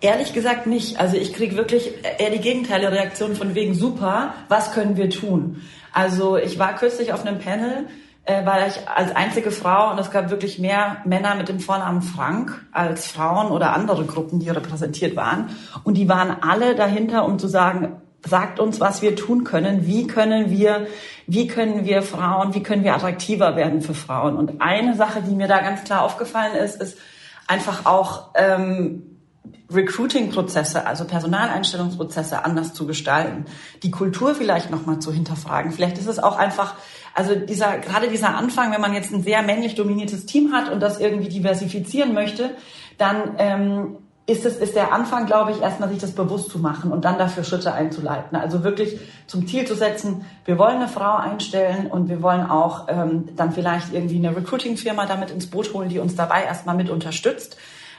Ehrlich 0.02 0.34
gesagt 0.34 0.66
nicht. 0.66 1.00
Also 1.00 1.16
ich 1.16 1.32
kriege 1.32 1.56
wirklich 1.56 1.92
eher 2.18 2.32
die 2.32 2.40
Gegenteile 2.40 2.92
Reaktionen 2.92 3.36
von 3.36 3.54
wegen 3.54 3.76
super, 3.76 4.34
was 4.50 4.74
können 4.74 4.98
wir 4.98 5.12
tun? 5.12 5.62
Also 5.94 6.38
ich 6.38 6.58
war 6.58 6.76
kürzlich 6.76 7.14
auf 7.14 7.26
einem 7.26 7.40
Panel, 7.40 7.86
äh, 8.26 8.46
war 8.46 8.68
ich 8.68 8.88
als 8.88 9.16
einzige 9.16 9.52
Frau 9.52 9.92
und 9.92 10.00
es 10.00 10.12
gab 10.12 10.30
wirklich 10.30 10.60
mehr 10.60 10.98
Männer 11.06 11.36
mit 11.36 11.50
dem 11.50 11.60
Vornamen 11.60 12.02
Frank 12.02 12.66
als 12.72 13.08
Frauen 13.08 13.52
oder 13.52 13.74
andere 13.74 14.06
Gruppen, 14.06 14.40
die 14.40 14.50
repräsentiert 14.50 15.16
waren. 15.16 15.50
Und 15.84 15.96
die 15.96 16.08
waren 16.08 16.38
alle 16.42 16.76
dahinter, 16.76 17.26
um 17.26 17.40
zu 17.40 17.48
sagen, 17.48 18.02
sagt 18.26 18.60
uns, 18.60 18.80
was 18.80 19.02
wir 19.02 19.16
tun 19.16 19.44
können. 19.44 19.88
Wie 19.88 20.06
können 20.06 20.52
wir, 20.52 20.88
wie 21.26 21.48
können 21.48 21.86
wir 21.86 22.04
Frauen, 22.04 22.54
wie 22.54 22.62
können 22.62 22.84
wir 22.84 22.94
attraktiver 22.94 23.56
werden 23.56 23.82
für 23.82 23.96
Frauen? 23.96 24.38
Und 24.38 24.62
eine 24.62 24.96
Sache, 24.96 25.22
die 25.22 25.36
mir 25.36 25.48
da 25.48 25.60
ganz 25.60 25.84
klar 25.84 26.04
aufgefallen 26.04 26.56
ist, 26.56 26.80
ist 26.80 26.98
einfach 27.48 27.86
auch 27.86 28.30
ähm, 28.36 29.04
Recruiting-Prozesse, 29.72 30.86
also 30.86 31.06
Personaleinstellungsprozesse 31.06 32.44
anders 32.44 32.74
zu 32.74 32.86
gestalten, 32.86 33.46
die 33.84 33.92
Kultur 33.92 34.36
vielleicht 34.36 34.70
nochmal 34.70 35.00
zu 35.00 35.12
hinterfragen. 35.12 35.72
Vielleicht 35.72 35.98
ist 35.98 36.08
es 36.08 36.20
auch 36.20 36.38
einfach, 36.38 36.76
also 37.14 37.36
dieser, 37.36 37.78
gerade 37.80 38.08
dieser 38.08 38.36
Anfang, 38.36 38.72
wenn 38.72 38.82
man 38.82 38.94
jetzt 38.94 39.12
ein 39.12 39.24
sehr 39.24 39.42
männlich 39.42 39.76
dominiertes 39.76 40.26
Team 40.26 40.54
hat 40.54 40.70
und 40.72 40.80
das 40.80 41.00
irgendwie 41.00 41.30
diversifizieren 41.30 42.14
möchte, 42.14 42.52
dann 42.98 43.36
ähm, 43.38 43.98
ist 44.28 44.46
es, 44.46 44.58
ist 44.58 44.76
der 44.76 44.94
Anfang, 44.94 45.26
glaube 45.26 45.52
ich, 45.52 45.62
erstmal 45.62 45.90
sich 45.90 46.00
das 46.00 46.12
bewusst 46.12 46.52
zu 46.52 46.60
machen 46.60 46.92
und 46.92 47.04
dann 47.04 47.18
dafür 47.18 47.44
Schritte 47.44 47.74
einzuleiten. 47.74 48.38
Also 48.38 48.64
wirklich 48.64 49.00
zum 49.28 49.48
Ziel 49.48 49.66
zu 49.66 49.76
setzen, 49.76 50.26
wir 50.46 50.58
wollen 50.58 50.78
eine 50.78 50.88
Frau 50.88 51.18
einstellen 51.18 51.88
und 51.88 52.08
wir 52.08 52.22
wollen 52.22 52.50
auch 52.50 52.88
ähm, 52.88 53.30
dann 53.36 53.52
vielleicht 53.52 53.94
irgendwie 53.94 54.18
eine 54.18 54.36
Recruiting-Firma 54.36 55.06
damit 55.06 55.32
ins 55.32 55.48
Boot 55.48 55.74
holen, 55.74 55.90
die 55.90 56.00
uns 56.00 56.16
dabei 56.16 56.44
erstmal 56.44 56.76
mit 56.76 56.90
unterstützt 56.90 57.58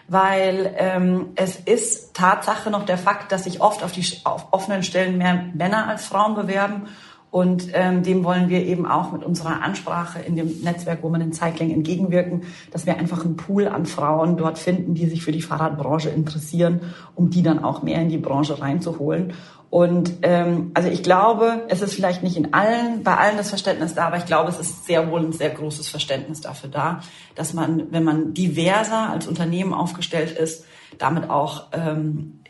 weil 0.09 0.75
ähm, 0.79 1.31
es 1.37 1.57
ist 1.57 2.15
Tatsache 2.15 2.71
noch 2.71 2.85
der 2.85 2.99
Fakt, 2.99 3.33
dass 3.33 3.45
sich 3.45 3.61
oft 3.61 3.83
auf 3.83 3.93
die 3.93 4.05
auf 4.25 4.49
offenen 4.51 4.83
Stellen 4.83 5.17
mehr 5.17 5.45
Männer 5.55 5.89
als 5.89 6.07
Frauen 6.07 6.35
bewerben. 6.35 6.89
Und 7.33 7.69
ähm, 7.73 8.03
dem 8.03 8.25
wollen 8.25 8.51
wir 8.51 8.63
eben 8.63 8.85
auch 8.87 9.11
mit 9.11 9.25
unserer 9.25 9.63
Ansprache 9.63 10.21
in 10.21 10.37
dem 10.37 10.61
Netzwerk 10.63 11.03
Women 11.03 11.23
in 11.23 11.33
Cycling 11.33 11.71
entgegenwirken, 11.71 12.43
dass 12.71 12.85
wir 12.85 12.99
einfach 12.99 13.25
einen 13.25 13.37
Pool 13.37 13.69
an 13.69 13.87
Frauen 13.87 14.37
dort 14.37 14.59
finden, 14.59 14.93
die 14.95 15.07
sich 15.07 15.25
für 15.25 15.33
die 15.33 15.41
Fahrradbranche 15.41 16.11
interessieren, 16.11 16.83
um 17.15 17.31
die 17.31 17.43
dann 17.43 17.65
auch 17.65 17.83
mehr 17.83 18.03
in 18.03 18.11
die 18.11 18.19
Branche 18.19 18.61
reinzuholen. 18.61 19.33
Und 19.71 20.13
ähm, 20.21 20.73
also 20.75 20.91
ich 20.91 21.03
glaube, 21.03 21.63
es 21.69 21.81
ist 21.81 21.95
vielleicht 21.95 22.23
nicht 22.23 22.37
in 22.37 22.53
allen, 22.53 23.03
bei 23.03 23.17
allen 23.17 23.39
das 23.39 23.49
Verständnis 23.49 23.95
da, 23.95 24.09
aber 24.09 24.19
ich 24.19 24.27
glaube, 24.27 24.51
es 24.51 24.61
ist 24.61 24.85
sehr 24.85 25.11
wohl 25.11 25.21
ein 25.21 25.33
sehr 25.33 25.49
großes 25.49 25.89
Verständnis 25.89 26.43
dafür 26.43 26.69
da, 26.69 27.01
dass 27.35 27.55
man, 27.55 27.91
wenn 27.93 28.05
man 28.05 28.35
diverser 28.35 29.09
als 29.09 29.27
Unternehmen 29.27 29.73
aufgestellt 29.73 30.33
ist, 30.33 30.67
damit 30.99 31.31
auch 31.31 31.69
ähm, 31.73 32.41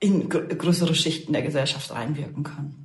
in 0.00 0.28
gr- 0.28 0.48
größere 0.48 0.96
Schichten 0.96 1.32
der 1.32 1.42
Gesellschaft 1.42 1.94
reinwirken 1.94 2.42
kann. 2.42 2.81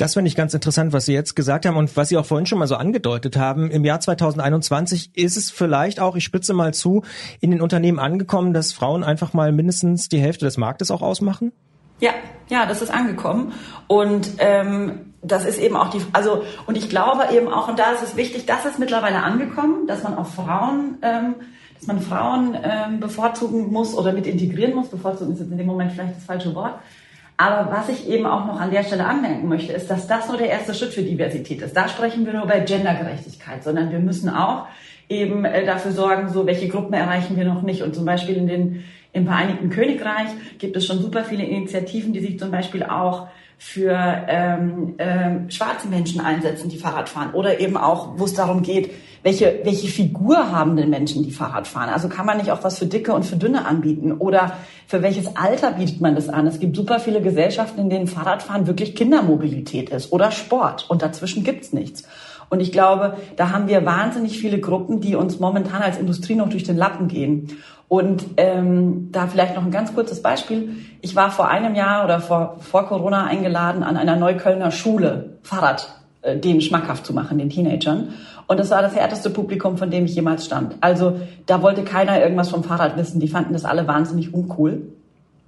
Das 0.00 0.14
finde 0.14 0.28
ich 0.28 0.34
ganz 0.34 0.54
interessant, 0.54 0.94
was 0.94 1.04
Sie 1.04 1.12
jetzt 1.12 1.36
gesagt 1.36 1.66
haben 1.66 1.76
und 1.76 1.94
was 1.94 2.08
Sie 2.08 2.16
auch 2.16 2.24
vorhin 2.24 2.46
schon 2.46 2.58
mal 2.58 2.66
so 2.66 2.76
angedeutet 2.76 3.36
haben. 3.36 3.70
Im 3.70 3.84
Jahr 3.84 4.00
2021 4.00 5.10
ist 5.14 5.36
es 5.36 5.50
vielleicht 5.50 6.00
auch, 6.00 6.16
ich 6.16 6.24
spitze 6.24 6.54
mal 6.54 6.72
zu, 6.72 7.02
in 7.40 7.50
den 7.50 7.60
Unternehmen 7.60 7.98
angekommen, 7.98 8.54
dass 8.54 8.72
Frauen 8.72 9.04
einfach 9.04 9.34
mal 9.34 9.52
mindestens 9.52 10.08
die 10.08 10.18
Hälfte 10.18 10.46
des 10.46 10.56
Marktes 10.56 10.90
auch 10.90 11.02
ausmachen? 11.02 11.52
Ja, 11.98 12.12
ja, 12.48 12.64
das 12.64 12.80
ist 12.80 12.90
angekommen 12.90 13.52
und 13.88 14.30
ähm, 14.38 15.12
das 15.20 15.44
ist 15.44 15.60
eben 15.60 15.76
auch 15.76 15.90
die, 15.90 16.00
also 16.14 16.44
und 16.66 16.78
ich 16.78 16.88
glaube 16.88 17.24
eben 17.34 17.48
auch 17.48 17.68
und 17.68 17.78
da 17.78 17.92
ist 17.92 18.02
es 18.02 18.16
wichtig, 18.16 18.46
das 18.46 18.64
ist 18.64 18.78
mittlerweile 18.78 19.22
angekommen, 19.22 19.86
dass 19.86 20.02
man 20.02 20.16
auch 20.16 20.28
Frauen, 20.28 20.96
ähm, 21.02 21.34
dass 21.78 21.86
man 21.86 22.00
Frauen 22.00 22.56
ähm, 22.62 23.00
bevorzugen 23.00 23.70
muss 23.70 23.94
oder 23.94 24.14
mit 24.14 24.26
integrieren 24.26 24.74
muss. 24.74 24.88
Bevorzugen 24.88 25.34
ist 25.34 25.40
jetzt 25.40 25.52
in 25.52 25.58
dem 25.58 25.66
Moment 25.66 25.92
vielleicht 25.92 26.16
das 26.16 26.24
falsche 26.24 26.54
Wort. 26.54 26.76
Aber 27.40 27.72
was 27.72 27.88
ich 27.88 28.06
eben 28.06 28.26
auch 28.26 28.44
noch 28.44 28.60
an 28.60 28.70
der 28.70 28.82
Stelle 28.82 29.06
anmerken 29.06 29.48
möchte, 29.48 29.72
ist, 29.72 29.88
dass 29.88 30.06
das 30.06 30.28
nur 30.28 30.36
der 30.36 30.50
erste 30.50 30.74
Schritt 30.74 30.92
für 30.92 31.00
Diversität 31.00 31.62
ist. 31.62 31.74
Da 31.74 31.88
sprechen 31.88 32.26
wir 32.26 32.34
nur 32.34 32.46
bei 32.46 32.60
Gendergerechtigkeit, 32.60 33.64
sondern 33.64 33.90
wir 33.90 33.98
müssen 33.98 34.28
auch 34.28 34.66
eben 35.08 35.46
äh, 35.46 35.64
dafür 35.64 35.92
sorgen, 35.92 36.28
so 36.28 36.44
welche 36.44 36.68
Gruppen 36.68 36.92
erreichen 36.92 37.38
wir 37.38 37.46
noch 37.46 37.62
nicht. 37.62 37.80
Und 37.80 37.94
zum 37.94 38.04
Beispiel 38.04 38.36
in 38.36 38.46
den, 38.46 38.84
im 39.14 39.24
Vereinigten 39.24 39.70
Königreich 39.70 40.28
gibt 40.58 40.76
es 40.76 40.84
schon 40.84 41.00
super 41.00 41.24
viele 41.24 41.44
Initiativen, 41.44 42.12
die 42.12 42.20
sich 42.20 42.38
zum 42.38 42.50
Beispiel 42.50 42.82
auch 42.82 43.28
für 43.62 43.92
ähm, 43.92 44.94
ähm, 44.96 45.50
schwarze 45.50 45.86
Menschen 45.86 46.22
einsetzen, 46.22 46.70
die 46.70 46.78
Fahrrad 46.78 47.10
fahren. 47.10 47.34
Oder 47.34 47.60
eben 47.60 47.76
auch, 47.76 48.18
wo 48.18 48.24
es 48.24 48.32
darum 48.32 48.62
geht, 48.62 48.90
welche, 49.22 49.60
welche 49.64 49.88
Figur 49.88 50.50
haben 50.50 50.76
denn 50.76 50.88
Menschen, 50.88 51.22
die 51.24 51.30
Fahrrad 51.30 51.68
fahren? 51.68 51.90
Also 51.90 52.08
kann 52.08 52.24
man 52.24 52.38
nicht 52.38 52.50
auch 52.52 52.64
was 52.64 52.78
für 52.78 52.86
Dicke 52.86 53.12
und 53.12 53.26
für 53.26 53.36
Dünne 53.36 53.66
anbieten? 53.66 54.12
Oder 54.12 54.54
für 54.86 55.02
welches 55.02 55.36
Alter 55.36 55.72
bietet 55.72 56.00
man 56.00 56.14
das 56.14 56.30
an? 56.30 56.46
Es 56.46 56.58
gibt 56.58 56.74
super 56.74 57.00
viele 57.00 57.20
Gesellschaften, 57.20 57.82
in 57.82 57.90
denen 57.90 58.06
Fahrradfahren 58.06 58.66
wirklich 58.66 58.96
Kindermobilität 58.96 59.90
ist 59.90 60.10
oder 60.10 60.30
Sport. 60.30 60.88
Und 60.88 61.02
dazwischen 61.02 61.44
gibt's 61.44 61.74
nichts. 61.74 62.04
Und 62.48 62.60
ich 62.60 62.72
glaube, 62.72 63.18
da 63.36 63.50
haben 63.50 63.68
wir 63.68 63.84
wahnsinnig 63.84 64.38
viele 64.38 64.58
Gruppen, 64.58 65.02
die 65.02 65.16
uns 65.16 65.38
momentan 65.38 65.82
als 65.82 65.98
Industrie 65.98 66.34
noch 66.34 66.48
durch 66.48 66.64
den 66.64 66.78
Lappen 66.78 67.08
gehen. 67.08 67.58
Und 67.90 68.24
ähm, 68.36 69.08
da 69.10 69.26
vielleicht 69.26 69.56
noch 69.56 69.64
ein 69.64 69.72
ganz 69.72 69.92
kurzes 69.92 70.22
Beispiel. 70.22 70.76
Ich 71.00 71.16
war 71.16 71.32
vor 71.32 71.48
einem 71.48 71.74
Jahr 71.74 72.04
oder 72.04 72.20
vor, 72.20 72.58
vor 72.60 72.86
Corona 72.86 73.24
eingeladen 73.24 73.82
an 73.82 73.96
einer 73.96 74.14
Neuköllner 74.14 74.70
Schule, 74.70 75.38
Fahrrad 75.42 76.00
äh, 76.22 76.36
denen 76.36 76.60
schmackhaft 76.60 77.04
zu 77.04 77.12
machen, 77.12 77.38
den 77.38 77.50
Teenagern. 77.50 78.14
Und 78.46 78.60
das 78.60 78.70
war 78.70 78.80
das 78.80 78.94
härteste 78.94 79.28
Publikum, 79.28 79.76
von 79.76 79.90
dem 79.90 80.04
ich 80.04 80.14
jemals 80.14 80.44
stand. 80.44 80.76
Also 80.80 81.20
da 81.46 81.62
wollte 81.62 81.82
keiner 81.82 82.20
irgendwas 82.20 82.50
vom 82.50 82.62
Fahrrad 82.62 82.96
wissen. 82.96 83.18
Die 83.18 83.26
fanden 83.26 83.54
das 83.54 83.64
alle 83.64 83.88
wahnsinnig 83.88 84.32
uncool. 84.32 84.82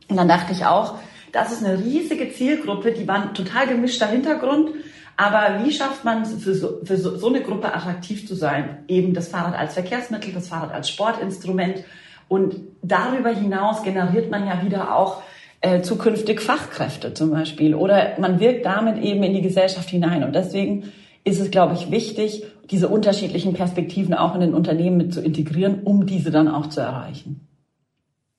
Und 0.09 0.17
dann 0.17 0.27
dachte 0.27 0.53
ich 0.53 0.67
auch, 0.67 0.97
das 1.31 1.53
ist 1.53 1.65
eine 1.65 1.79
riesige 1.79 2.33
Zielgruppe, 2.33 2.91
die 2.91 3.07
waren 3.07 3.35
total 3.35 3.69
gemischter 3.69 4.09
Hintergrund. 4.09 4.71
Aber 5.17 5.63
wie 5.63 5.71
schafft 5.71 6.05
man 6.05 6.23
es 6.23 6.35
für, 6.43 6.57
so, 6.57 6.81
für 6.83 6.97
so, 6.97 7.17
so 7.17 7.29
eine 7.29 7.43
Gruppe 7.43 7.73
attraktiv 7.73 8.27
zu 8.27 8.35
sein? 8.35 8.79
Eben 8.89 9.15
das 9.15 9.29
Fahrrad 9.29 9.57
als 9.57 9.75
Verkehrsmittel, 9.75 10.33
das 10.33 10.49
Fahrrad 10.49 10.73
als 10.73 10.89
Sportinstrument. 10.89 11.85
Und 12.33 12.55
darüber 12.81 13.29
hinaus 13.29 13.83
generiert 13.83 14.31
man 14.31 14.47
ja 14.47 14.65
wieder 14.65 14.97
auch 14.97 15.23
äh, 15.61 15.83
zukünftig 15.83 16.41
Fachkräfte 16.41 17.13
zum 17.13 17.31
Beispiel. 17.31 17.75
Oder 17.75 18.15
man 18.19 18.41
wirkt 18.41 18.65
damit 18.65 19.05
eben 19.05 19.23
in 19.23 19.35
die 19.35 19.43
Gesellschaft 19.43 19.91
hinein. 19.91 20.25
Und 20.25 20.35
deswegen 20.35 20.93
ist 21.25 21.43
es, 21.43 21.51
glaube 21.51 21.75
ich, 21.75 21.91
wichtig, 21.91 22.43
diese 22.71 22.89
unterschiedlichen 22.89 23.53
Perspektiven 23.53 24.15
auch 24.15 24.35
in 24.35 24.41
den 24.41 24.55
Unternehmen 24.55 24.97
mit 24.97 25.13
zu 25.13 25.21
integrieren, 25.21 25.83
um 25.85 26.07
diese 26.07 26.31
dann 26.31 26.49
auch 26.49 26.69
zu 26.69 26.81
erreichen. 26.81 27.47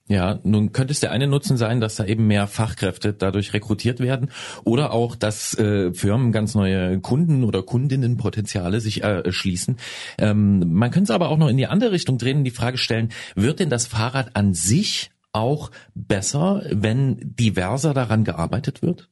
Ja, 0.10 0.40
nun 0.44 0.74
könnte 0.74 0.92
es 0.92 1.00
der 1.00 1.12
eine 1.12 1.28
Nutzen 1.28 1.56
sein, 1.56 1.80
dass 1.80 1.96
da 1.96 2.04
eben 2.04 2.28
mehr 2.28 2.48
Fachkräfte 2.48 3.14
dadurch 3.14 3.54
rekrutiert 3.54 4.02
werden 4.02 4.32
oder 4.66 4.92
auch, 4.92 5.16
dass 5.16 5.58
äh, 5.58 5.94
Firmen 5.94 6.34
ganz 6.34 6.56
neue 6.56 7.00
Kunden 7.00 7.46
oder 7.46 7.64
Kundinnenpotenziale 7.64 8.82
sich 8.82 9.02
erschließen. 9.02 9.78
Ähm, 10.18 10.74
man 10.74 10.92
könnte 10.92 11.06
es 11.06 11.16
aber 11.16 11.30
auch 11.30 11.38
noch 11.38 11.48
in 11.48 11.56
die 11.56 11.68
andere 11.68 11.94
Richtung 11.94 12.18
drehen 12.18 12.40
und 12.40 12.44
die 12.44 12.52
Frage 12.52 12.78
stellen, 12.78 13.14
wird 13.36 13.62
denn 13.62 13.70
das 13.70 13.88
Fahrrad 13.88 14.36
an 14.36 14.54
sich 14.54 15.12
auch 15.32 15.72
besser, 15.96 16.64
wenn 16.70 17.18
diverser 17.22 17.94
daran 17.94 18.26
gearbeitet 18.26 18.82
wird? 18.82 19.08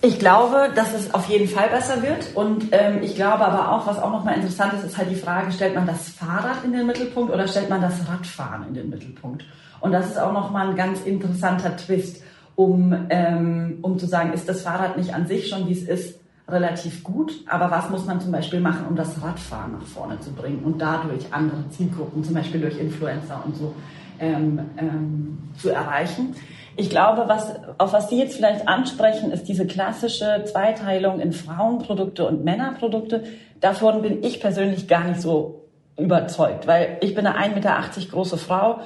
Ich 0.00 0.18
glaube, 0.18 0.70
dass 0.76 0.94
es 0.94 1.12
auf 1.12 1.28
jeden 1.28 1.48
Fall 1.48 1.68
besser 1.68 2.02
wird. 2.02 2.34
Und 2.34 2.66
ähm, 2.72 3.02
ich 3.02 3.16
glaube 3.16 3.44
aber 3.44 3.72
auch, 3.72 3.86
was 3.86 3.98
auch 3.98 4.12
nochmal 4.12 4.34
interessant 4.34 4.74
ist, 4.74 4.84
ist 4.84 4.98
halt 4.98 5.10
die 5.10 5.16
Frage, 5.16 5.50
stellt 5.50 5.74
man 5.74 5.86
das 5.86 6.08
Fahrrad 6.08 6.64
in 6.64 6.72
den 6.72 6.86
Mittelpunkt 6.86 7.32
oder 7.32 7.48
stellt 7.48 7.68
man 7.68 7.80
das 7.80 8.08
Radfahren 8.08 8.68
in 8.68 8.74
den 8.74 8.90
Mittelpunkt? 8.90 9.44
Und 9.80 9.92
das 9.92 10.06
ist 10.06 10.18
auch 10.18 10.32
nochmal 10.32 10.70
ein 10.70 10.76
ganz 10.76 11.02
interessanter 11.02 11.76
Twist, 11.76 12.22
um, 12.56 13.06
ähm, 13.10 13.78
um 13.82 13.98
zu 13.98 14.06
sagen, 14.06 14.32
ist 14.32 14.48
das 14.48 14.62
Fahrrad 14.62 14.96
nicht 14.96 15.14
an 15.14 15.26
sich 15.26 15.48
schon, 15.48 15.68
wie 15.68 15.72
es 15.72 15.82
ist, 15.82 16.18
relativ 16.48 17.04
gut, 17.04 17.32
aber 17.46 17.70
was 17.70 17.90
muss 17.90 18.06
man 18.06 18.20
zum 18.20 18.32
Beispiel 18.32 18.60
machen, 18.60 18.86
um 18.88 18.96
das 18.96 19.22
Radfahren 19.22 19.72
nach 19.72 19.86
vorne 19.86 20.18
zu 20.20 20.32
bringen 20.32 20.64
und 20.64 20.80
dadurch 20.80 21.26
andere 21.30 21.68
Zielgruppen, 21.70 22.24
zum 22.24 22.34
Beispiel 22.34 22.60
durch 22.60 22.78
Influencer 22.78 23.42
und 23.44 23.56
so, 23.56 23.74
ähm, 24.18 24.60
ähm, 24.78 25.38
zu 25.58 25.68
erreichen? 25.70 26.34
Ich 26.76 26.90
glaube, 26.90 27.24
was, 27.26 27.54
auf 27.76 27.92
was 27.92 28.08
Sie 28.08 28.18
jetzt 28.18 28.36
vielleicht 28.36 28.66
ansprechen, 28.66 29.30
ist 29.30 29.44
diese 29.44 29.66
klassische 29.66 30.44
Zweiteilung 30.44 31.20
in 31.20 31.32
Frauenprodukte 31.32 32.26
und 32.26 32.44
Männerprodukte. 32.44 33.24
Davon 33.60 34.00
bin 34.00 34.22
ich 34.22 34.40
persönlich 34.40 34.88
gar 34.88 35.04
nicht 35.04 35.20
so 35.20 35.64
überzeugt, 35.98 36.66
weil 36.66 36.96
ich 37.00 37.14
bin 37.14 37.26
eine 37.26 37.36
1,80 37.36 37.54
Meter 37.54 37.76
große 38.10 38.38
Frau. 38.38 38.80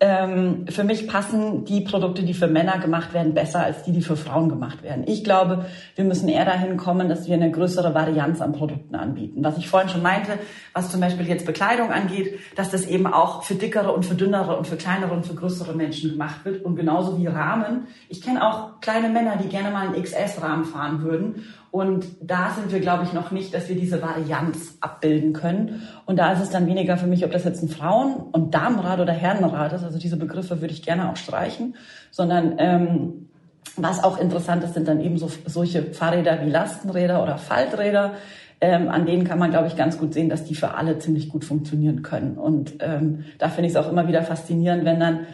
Ähm, 0.00 0.66
für 0.68 0.84
mich 0.84 1.08
passen 1.08 1.64
die 1.64 1.80
Produkte, 1.80 2.22
die 2.22 2.34
für 2.34 2.46
Männer 2.46 2.78
gemacht 2.78 3.14
werden, 3.14 3.34
besser 3.34 3.64
als 3.64 3.82
die, 3.82 3.90
die 3.90 4.02
für 4.02 4.16
Frauen 4.16 4.48
gemacht 4.48 4.84
werden. 4.84 5.02
Ich 5.08 5.24
glaube, 5.24 5.66
wir 5.96 6.04
müssen 6.04 6.28
eher 6.28 6.44
dahin 6.44 6.76
kommen, 6.76 7.08
dass 7.08 7.26
wir 7.26 7.34
eine 7.34 7.50
größere 7.50 7.94
Varianz 7.94 8.40
an 8.40 8.52
Produkten 8.52 8.94
anbieten. 8.94 9.42
Was 9.42 9.58
ich 9.58 9.68
vorhin 9.68 9.88
schon 9.88 10.02
meinte, 10.02 10.38
was 10.72 10.92
zum 10.92 11.00
Beispiel 11.00 11.26
jetzt 11.26 11.46
Bekleidung 11.46 11.90
angeht, 11.90 12.38
dass 12.54 12.70
das 12.70 12.86
eben 12.86 13.08
auch 13.08 13.42
für 13.42 13.56
dickere 13.56 13.92
und 13.92 14.06
für 14.06 14.14
dünnere 14.14 14.56
und 14.56 14.68
für 14.68 14.76
kleinere 14.76 15.12
und 15.12 15.26
für 15.26 15.34
größere 15.34 15.74
Menschen 15.74 16.10
gemacht 16.10 16.44
wird. 16.44 16.64
Und 16.64 16.76
genauso 16.76 17.18
wie 17.18 17.26
Rahmen. 17.26 17.88
Ich 18.08 18.22
kenne 18.22 18.46
auch 18.46 18.80
kleine 18.80 19.08
Männer, 19.08 19.36
die 19.42 19.48
gerne 19.48 19.70
mal 19.70 19.88
einen 19.88 20.00
XS-Rahmen 20.00 20.64
fahren 20.64 21.02
würden. 21.02 21.44
Und 21.70 22.06
da 22.22 22.50
sind 22.56 22.72
wir, 22.72 22.80
glaube 22.80 23.04
ich, 23.04 23.12
noch 23.12 23.30
nicht, 23.30 23.52
dass 23.52 23.68
wir 23.68 23.76
diese 23.76 24.00
Varianz 24.00 24.78
abbilden 24.80 25.34
können. 25.34 25.82
Und 26.06 26.18
da 26.18 26.32
ist 26.32 26.40
es 26.40 26.50
dann 26.50 26.66
weniger 26.66 26.96
für 26.96 27.06
mich, 27.06 27.24
ob 27.24 27.30
das 27.30 27.44
jetzt 27.44 27.62
ein 27.62 27.68
Frauen- 27.68 28.16
und 28.32 28.54
Damenrad 28.54 29.00
oder 29.00 29.12
Herrenrad 29.12 29.74
ist. 29.74 29.84
Also 29.84 29.98
diese 29.98 30.16
Begriffe 30.16 30.60
würde 30.62 30.72
ich 30.72 30.82
gerne 30.82 31.10
auch 31.10 31.16
streichen, 31.16 31.76
sondern 32.10 32.54
ähm, 32.58 33.28
was 33.76 34.02
auch 34.02 34.18
interessant 34.18 34.64
ist, 34.64 34.74
sind 34.74 34.88
dann 34.88 35.00
eben 35.00 35.18
so, 35.18 35.30
solche 35.44 35.82
Fahrräder 35.82 36.44
wie 36.44 36.50
Lastenräder 36.50 37.22
oder 37.22 37.36
Falträder. 37.36 38.14
Ähm, 38.60 38.88
an 38.88 39.04
denen 39.04 39.24
kann 39.24 39.38
man, 39.38 39.50
glaube 39.50 39.68
ich, 39.68 39.76
ganz 39.76 39.98
gut 39.98 40.14
sehen, 40.14 40.30
dass 40.30 40.44
die 40.44 40.54
für 40.54 40.74
alle 40.74 40.98
ziemlich 40.98 41.28
gut 41.28 41.44
funktionieren 41.44 42.02
können. 42.02 42.38
Und 42.38 42.76
ähm, 42.80 43.24
da 43.38 43.50
finde 43.50 43.68
ich 43.68 43.74
es 43.74 43.76
auch 43.76 43.90
immer 43.90 44.08
wieder 44.08 44.22
faszinierend, 44.22 44.84
wenn 44.84 44.98
dann 44.98 45.26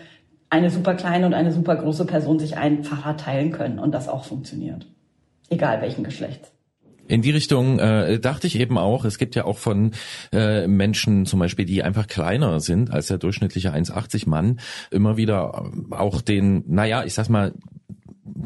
eine 0.50 0.68
super 0.68 0.94
kleine 0.94 1.26
und 1.26 1.32
eine 1.32 1.52
super 1.52 1.76
große 1.76 2.04
Person 2.04 2.38
sich 2.38 2.56
ein 2.56 2.82
Fahrrad 2.82 3.20
teilen 3.20 3.52
können 3.52 3.78
und 3.78 3.92
das 3.92 4.08
auch 4.08 4.24
funktioniert 4.24 4.86
egal 5.50 5.80
welchen 5.80 6.04
Geschlechts. 6.04 6.52
In 7.06 7.20
die 7.20 7.32
Richtung 7.32 7.78
äh, 7.78 8.18
dachte 8.18 8.46
ich 8.46 8.58
eben 8.58 8.78
auch, 8.78 9.04
es 9.04 9.18
gibt 9.18 9.34
ja 9.34 9.44
auch 9.44 9.58
von 9.58 9.92
äh, 10.32 10.66
Menschen 10.66 11.26
zum 11.26 11.38
Beispiel, 11.38 11.66
die 11.66 11.82
einfach 11.82 12.06
kleiner 12.06 12.60
sind 12.60 12.90
als 12.90 13.08
der 13.08 13.18
durchschnittliche 13.18 13.74
1,80 13.74 14.28
Mann, 14.28 14.58
immer 14.90 15.18
wieder 15.18 15.70
auch 15.90 16.22
den, 16.22 16.64
naja, 16.66 17.04
ich 17.04 17.12
sag 17.12 17.28
mal, 17.28 17.52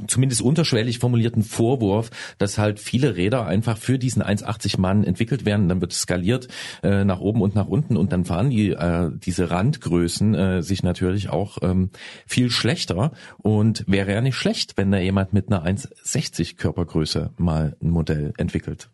zumindest 0.06 0.42
unterschwellig 0.42 0.98
formulierten 0.98 1.42
Vorwurf, 1.42 2.10
dass 2.38 2.58
halt 2.58 2.80
viele 2.80 3.16
Räder 3.16 3.46
einfach 3.46 3.78
für 3.78 3.98
diesen 3.98 4.22
1,80 4.22 4.80
Mann 4.80 5.04
entwickelt 5.04 5.44
werden, 5.44 5.68
dann 5.68 5.80
wird 5.80 5.92
skaliert 5.92 6.48
äh, 6.82 7.04
nach 7.04 7.20
oben 7.20 7.42
und 7.42 7.54
nach 7.54 7.66
unten 7.66 7.96
und 7.96 8.12
dann 8.12 8.24
fahren 8.24 8.50
die 8.50 8.70
äh, 8.70 9.10
diese 9.12 9.50
Randgrößen 9.50 10.34
äh, 10.34 10.62
sich 10.62 10.82
natürlich 10.82 11.30
auch 11.30 11.58
ähm, 11.62 11.90
viel 12.26 12.50
schlechter 12.50 13.12
und 13.38 13.84
wäre 13.86 14.12
ja 14.12 14.20
nicht 14.20 14.36
schlecht, 14.36 14.76
wenn 14.76 14.90
da 14.90 14.98
jemand 14.98 15.32
mit 15.32 15.48
einer 15.48 15.64
1,60 15.64 16.56
Körpergröße 16.56 17.30
mal 17.36 17.76
ein 17.82 17.90
Modell 17.90 18.32
entwickelt. 18.36 18.88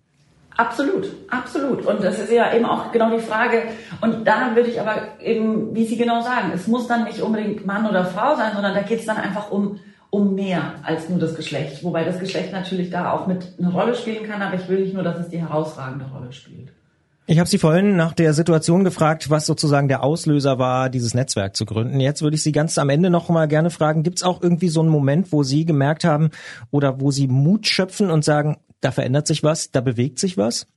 Absolut, 0.57 1.09
absolut. 1.31 1.85
Und 1.85 2.05
das 2.05 2.21
ist 2.21 2.31
ja 2.31 2.55
eben 2.55 2.65
auch 2.65 2.93
genau 2.93 3.11
die 3.11 3.23
Frage. 3.23 3.65
Und 4.01 4.25
da 4.25 4.55
würde 4.55 4.71
ich 4.71 4.81
aber 4.81 5.21
eben, 5.21 5.75
wie 5.75 5.85
Sie 5.85 5.97
genau 5.97 6.21
sagen, 6.23 6.53
es 6.55 6.69
muss 6.69 6.87
dann 6.87 7.05
nicht 7.05 7.21
unbedingt 7.21 7.67
Mann 7.67 7.89
oder 7.89 8.05
Frau 8.05 8.37
sein, 8.37 8.53
sondern 8.55 8.73
da 8.75 8.83
geht 8.83 9.01
es 9.01 9.07
dann 9.07 9.17
einfach 9.17 9.51
um 9.51 9.81
um 10.15 10.37
mehr 10.37 10.75
als 10.85 11.09
nur 11.09 11.19
das 11.19 11.35
Geschlecht. 11.35 11.83
Wobei 11.83 12.05
das 12.05 12.21
Geschlecht 12.21 12.53
natürlich 12.53 12.91
da 12.91 13.11
auch 13.11 13.27
mit 13.27 13.55
eine 13.59 13.73
Rolle 13.73 13.97
spielen 13.97 14.25
kann, 14.25 14.43
aber 14.43 14.55
ich 14.55 14.69
will 14.69 14.81
nicht 14.81 14.95
nur, 14.95 15.03
dass 15.03 15.19
es 15.19 15.29
die 15.29 15.41
herausragende 15.41 16.05
Rolle 16.07 16.33
spielt. 16.33 16.73
Ich 17.27 17.41
habe 17.41 17.49
Sie 17.49 17.59
vorhin 17.59 17.97
nach 17.97 18.13
der 18.13 18.33
Situation 18.33 18.85
gefragt, 18.85 19.29
was 19.29 19.45
sozusagen 19.47 19.89
der 19.89 20.05
Auslöser 20.05 20.59
war, 20.61 20.89
dieses 20.89 21.15
Netzwerk 21.15 21.57
zu 21.57 21.65
gründen. 21.65 21.99
Jetzt 21.99 22.23
würde 22.23 22.37
ich 22.37 22.45
Sie 22.45 22.53
ganz 22.53 22.79
am 22.79 22.91
Ende 22.91 23.11
noch 23.11 23.29
mal 23.29 23.49
gerne 23.49 23.71
fragen, 23.71 24.05
gibt 24.05 24.19
es 24.19 24.23
auch 24.23 24.41
irgendwie 24.41 24.69
so 24.69 24.81
einen 24.81 24.91
Moment, 24.91 25.33
wo 25.33 25.43
Sie 25.43 25.65
gemerkt 25.65 26.05
haben 26.05 26.31
oder 26.71 27.01
wo 27.01 27.11
Sie 27.11 27.27
Mut 27.27 27.67
schöpfen 27.67 28.11
und 28.11 28.25
sagen, 28.25 28.59
da 28.83 28.93
verändert 28.93 29.27
sich 29.27 29.43
was, 29.43 29.73
da 29.73 29.81
bewegt 29.81 30.21
sich 30.21 30.37
was? 30.37 30.69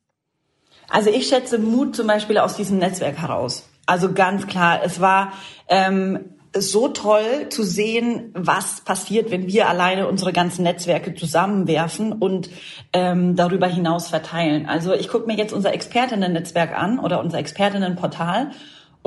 Also 0.90 1.12
ich 1.12 1.28
schätze 1.28 1.60
Mut 1.60 1.96
zum 1.96 2.08
Beispiel 2.08 2.40
aus 2.40 2.56
diesem 2.56 2.80
Netzwerk 2.80 3.18
heraus. 3.18 3.68
Also 3.86 4.14
ganz 4.14 4.48
klar, 4.48 4.80
es 4.84 5.00
war 5.00 5.34
ähm, 5.68 6.22
so 6.62 6.88
toll 6.90 7.50
zu 7.50 7.64
sehen, 7.64 8.32
was 8.34 8.82
passiert, 8.82 9.32
wenn 9.32 9.48
wir 9.48 9.70
alleine 9.70 10.08
unsere 10.08 10.34
ganzen 10.34 10.64
Netzwerke 10.64 11.16
zusammenwerfen 11.16 12.14
und 12.14 12.50
ähm, 12.94 13.36
darüber 13.36 13.68
hinaus 13.68 14.10
verteilen. 14.10 14.66
Also 14.68 14.94
ich 14.94 15.08
gucke 15.10 15.28
mir 15.28 15.38
jetzt 15.38 15.54
unser 15.54 15.74
Expertinnen-Netzwerk 15.74 16.78
an 16.78 17.00
oder 17.00 17.20
unser 17.20 17.40
Expertinnenportal 17.40 18.52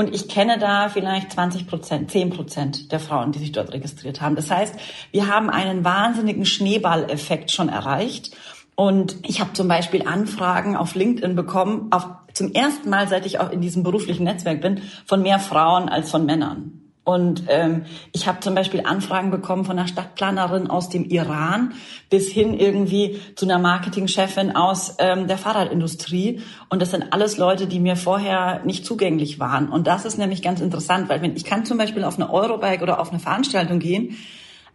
und 0.00 0.14
ich 0.14 0.28
kenne 0.28 0.58
da 0.58 0.88
vielleicht 0.88 1.32
20 1.32 1.66
Prozent, 1.66 2.10
10 2.10 2.30
Prozent 2.30 2.90
der 2.90 3.00
Frauen, 3.00 3.32
die 3.32 3.38
sich 3.38 3.52
dort 3.52 3.72
registriert 3.74 4.22
haben. 4.22 4.34
Das 4.34 4.50
heißt, 4.50 4.74
wir 5.10 5.28
haben 5.28 5.50
einen 5.50 5.84
wahnsinnigen 5.84 6.46
Schneeballeffekt 6.46 7.50
schon 7.50 7.68
erreicht. 7.68 8.34
Und 8.76 9.16
ich 9.28 9.42
habe 9.42 9.52
zum 9.52 9.68
Beispiel 9.68 10.08
Anfragen 10.08 10.74
auf 10.74 10.94
LinkedIn 10.94 11.36
bekommen, 11.36 11.88
auf, 11.90 12.06
zum 12.32 12.52
ersten 12.52 12.88
Mal, 12.88 13.08
seit 13.08 13.26
ich 13.26 13.40
auch 13.40 13.50
in 13.50 13.60
diesem 13.60 13.82
beruflichen 13.82 14.24
Netzwerk 14.24 14.62
bin, 14.62 14.80
von 15.04 15.20
mehr 15.20 15.38
Frauen 15.38 15.90
als 15.90 16.10
von 16.10 16.24
Männern. 16.24 16.79
Und 17.10 17.44
ähm, 17.48 17.86
ich 18.12 18.28
habe 18.28 18.38
zum 18.40 18.54
Beispiel 18.54 18.82
Anfragen 18.84 19.30
bekommen 19.30 19.64
von 19.64 19.76
einer 19.78 19.88
Stadtplanerin 19.88 20.70
aus 20.70 20.88
dem 20.88 21.04
Iran 21.04 21.72
bis 22.08 22.30
hin 22.30 22.54
irgendwie 22.54 23.20
zu 23.34 23.46
einer 23.46 23.58
Marketingchefin 23.58 24.54
aus 24.54 24.94
ähm, 24.98 25.26
der 25.26 25.36
Fahrradindustrie. 25.36 26.40
Und 26.68 26.80
das 26.80 26.92
sind 26.92 27.12
alles 27.12 27.36
Leute, 27.36 27.66
die 27.66 27.80
mir 27.80 27.96
vorher 27.96 28.62
nicht 28.64 28.86
zugänglich 28.86 29.40
waren. 29.40 29.68
Und 29.68 29.88
das 29.88 30.04
ist 30.04 30.18
nämlich 30.18 30.40
ganz 30.40 30.60
interessant, 30.60 31.08
weil 31.08 31.20
wenn 31.20 31.34
ich 31.34 31.44
kann 31.44 31.64
zum 31.64 31.78
Beispiel 31.78 32.04
auf 32.04 32.16
eine 32.16 32.32
Eurobike 32.32 32.82
oder 32.82 33.00
auf 33.00 33.10
eine 33.10 33.18
Veranstaltung 33.18 33.80
gehen, 33.80 34.16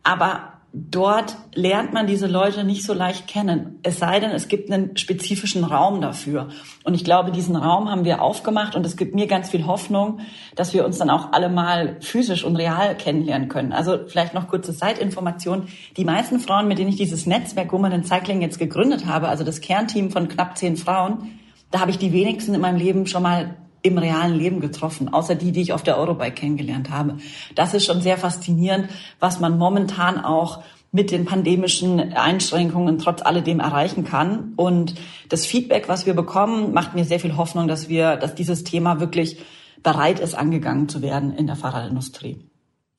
aber 0.04 0.55
dort 0.78 1.38
lernt 1.54 1.94
man 1.94 2.06
diese 2.06 2.28
Leute 2.28 2.66
nicht 2.66 2.84
so 2.84 2.94
leicht 2.94 3.28
kennen. 3.28 3.80
Es 3.82 3.98
sei 3.98 4.20
denn, 4.20 4.32
es 4.32 4.50
gibt 4.50 4.70
einen 4.70 4.98
spezifischen 4.98 5.64
Raum 5.64 6.02
dafür. 6.02 6.50
Und 6.84 6.96
ich 6.96 7.06
glaube, 7.06 7.32
diesen 7.32 7.56
Raum 7.56 7.90
haben 7.90 8.04
wir 8.04 8.22
aufgemacht 8.22 8.76
und 8.76 8.86
es 8.86 8.98
gibt 8.98 9.16
mir 9.16 9.28
ganz 9.28 9.50
viel 9.52 9.66
Hoffnung, 9.66 10.20
dass 10.56 10.74
wir 10.74 10.86
uns 10.86 10.98
dann 10.98 11.10
auch 11.10 11.32
alle 11.32 11.48
mal 11.48 11.96
physisch 12.02 12.44
und 12.44 12.58
real 12.58 12.98
kennenlernen 12.98 13.48
können. 13.48 13.72
Also 13.72 14.00
vielleicht 14.06 14.34
noch 14.34 14.50
kurze 14.50 14.76
Zeitinformation. 14.76 15.70
Die 15.96 16.04
meisten 16.04 16.42
Frauen, 16.42 16.68
mit 16.68 16.78
denen 16.78 16.90
ich 16.90 16.98
dieses 16.98 17.26
Netzwerk 17.26 17.72
Women 17.72 17.94
in 17.94 18.04
Cycling 18.04 18.42
jetzt 18.42 18.60
gegründet 18.60 19.06
habe, 19.06 19.30
also 19.30 19.46
das 19.46 19.62
Kernteam 19.62 20.12
von 20.12 20.28
knapp 20.28 20.58
zehn 20.58 20.76
Frauen, 20.76 21.40
da 21.72 21.80
habe 21.80 21.92
ich 21.92 21.98
die 21.98 22.12
wenigsten 22.12 22.54
in 22.54 22.60
meinem 22.60 22.78
Leben 22.78 23.08
schon 23.08 23.24
mal 23.24 23.56
im 23.86 23.98
realen 23.98 24.36
Leben 24.36 24.60
getroffen, 24.60 25.14
außer 25.14 25.36
die, 25.36 25.52
die 25.52 25.62
ich 25.62 25.74
auf 25.74 25.84
der 25.84 25.98
Eurobike 25.98 26.34
kennengelernt 26.34 26.90
habe. 26.90 27.18
Das 27.54 27.74
ist 27.74 27.86
schon 27.86 28.02
sehr 28.02 28.18
faszinierend, 28.18 28.90
was 29.20 29.40
man 29.40 29.58
momentan 29.58 30.20
auch 30.20 30.64
mit 30.92 31.12
den 31.12 31.26
pandemischen 31.26 32.00
Einschränkungen 32.14 32.98
trotz 32.98 33.22
alledem 33.22 33.60
erreichen 33.60 34.06
kann. 34.06 34.54
Und 34.56 34.96
das 35.30 35.46
Feedback, 35.46 35.90
was 35.90 36.06
wir 36.06 36.14
bekommen, 36.14 36.74
macht 36.74 36.96
mir 36.96 37.04
sehr 37.04 37.20
viel 37.20 37.36
Hoffnung, 37.36 37.68
dass 37.68 37.90
wir, 37.90 38.16
dass 38.16 38.34
dieses 38.34 38.64
Thema 38.64 39.00
wirklich 39.00 39.38
bereit 39.84 40.20
ist, 40.20 40.36
angegangen 40.36 40.90
zu 40.90 41.02
werden 41.02 41.36
in 41.36 41.48
der 41.48 41.58
Fahrradindustrie. 41.58 42.40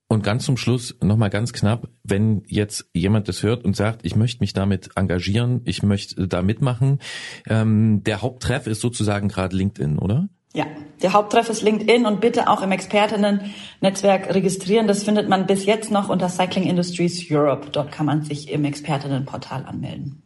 Und 0.08 0.22
ganz 0.22 0.44
zum 0.44 0.56
Schluss 0.56 0.94
nochmal 1.02 1.30
ganz 1.30 1.52
knapp, 1.52 1.88
wenn 2.04 2.42
jetzt 2.46 2.88
jemand 2.94 3.28
das 3.28 3.42
hört 3.42 3.64
und 3.64 3.74
sagt, 3.74 4.04
ich 4.04 4.14
möchte 4.14 4.40
mich 4.40 4.52
damit 4.52 4.90
engagieren, 4.94 5.62
ich 5.64 5.82
möchte 5.82 6.28
da 6.28 6.42
mitmachen, 6.42 7.00
ähm, 7.48 8.04
der 8.04 8.22
Haupttreff 8.22 8.68
ist 8.68 8.80
sozusagen 8.80 9.28
gerade 9.28 9.56
LinkedIn, 9.56 9.98
oder? 9.98 10.28
Ja, 10.56 10.64
der 11.02 11.12
Haupttreff 11.12 11.50
ist 11.50 11.60
LinkedIn 11.60 12.06
und 12.06 12.22
bitte 12.22 12.48
auch 12.48 12.62
im 12.62 12.72
Expertinnen-Netzwerk 12.72 14.34
registrieren. 14.34 14.88
Das 14.88 15.02
findet 15.02 15.28
man 15.28 15.46
bis 15.46 15.66
jetzt 15.66 15.90
noch 15.90 16.08
unter 16.08 16.30
Cycling 16.30 16.64
Industries 16.64 17.30
Europe. 17.30 17.68
Dort 17.70 17.92
kann 17.92 18.06
man 18.06 18.22
sich 18.22 18.50
im 18.50 18.64
Expertinnenportal 18.64 19.66
anmelden. 19.66 20.22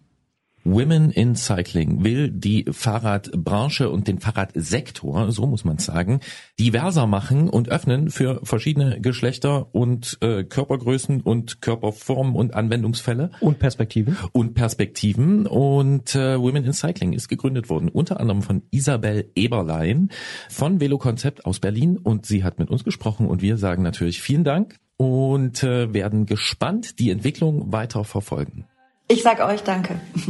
Women 0.64 1.10
in 1.10 1.34
Cycling 1.34 2.04
will 2.04 2.30
die 2.30 2.66
Fahrradbranche 2.70 3.88
und 3.88 4.08
den 4.08 4.18
Fahrradsektor, 4.18 5.32
so 5.32 5.46
muss 5.46 5.64
man 5.64 5.78
sagen, 5.78 6.20
diverser 6.58 7.06
machen 7.06 7.48
und 7.48 7.68
öffnen 7.70 8.10
für 8.10 8.40
verschiedene 8.44 9.00
Geschlechter 9.00 9.74
und 9.74 10.18
äh, 10.20 10.44
Körpergrößen 10.44 11.22
und 11.22 11.62
Körperformen 11.62 12.34
und 12.34 12.54
Anwendungsfälle. 12.54 13.30
Und 13.40 13.58
Perspektiven. 13.58 14.16
Und 14.32 14.54
Perspektiven. 14.54 15.46
Und 15.46 16.14
äh, 16.14 16.38
Women 16.38 16.64
in 16.64 16.72
Cycling 16.72 17.12
ist 17.12 17.28
gegründet 17.28 17.70
worden, 17.70 17.88
unter 17.88 18.20
anderem 18.20 18.42
von 18.42 18.62
Isabel 18.70 19.30
Eberlein 19.34 20.10
von 20.48 20.80
Velokonzept 20.80 21.46
aus 21.46 21.60
Berlin. 21.60 21.96
Und 21.96 22.26
sie 22.26 22.44
hat 22.44 22.58
mit 22.58 22.70
uns 22.70 22.84
gesprochen 22.84 23.26
und 23.26 23.42
wir 23.42 23.56
sagen 23.56 23.82
natürlich 23.82 24.20
vielen 24.20 24.44
Dank 24.44 24.76
und 24.96 25.62
äh, 25.62 25.94
werden 25.94 26.26
gespannt 26.26 26.98
die 26.98 27.10
Entwicklung 27.10 27.72
weiter 27.72 28.04
verfolgen. 28.04 28.66
Ich 29.12 29.24
sage 29.24 29.44
euch 29.44 29.60
Danke. 29.64 30.00
Ich 30.14 30.26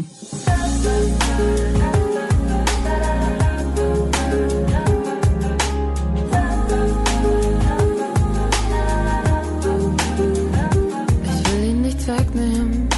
will 11.53 11.65
ihn 11.69 11.83
nicht 11.83 12.09
wegnehmen, 12.09 12.89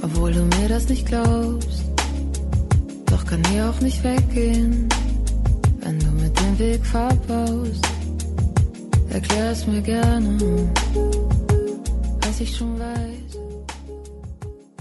obwohl 0.00 0.32
du 0.32 0.44
mir 0.44 0.68
das 0.68 0.88
nicht 0.88 1.06
glaubst. 1.06 1.84
Doch 3.06 3.26
kann 3.26 3.42
hier 3.50 3.68
auch 3.70 3.80
nicht 3.80 4.04
weggehen, 4.04 4.88
wenn 5.80 5.98
du 5.98 6.06
mit 6.22 6.38
dem 6.38 6.56
Weg 6.60 6.86
verbaust. 6.86 7.84
Erklär 9.10 9.50
es 9.50 9.66
mir 9.66 9.82
gerne, 9.82 10.38
was 12.20 12.40
ich 12.40 12.56
schon 12.56 12.78
weiß. 12.78 13.13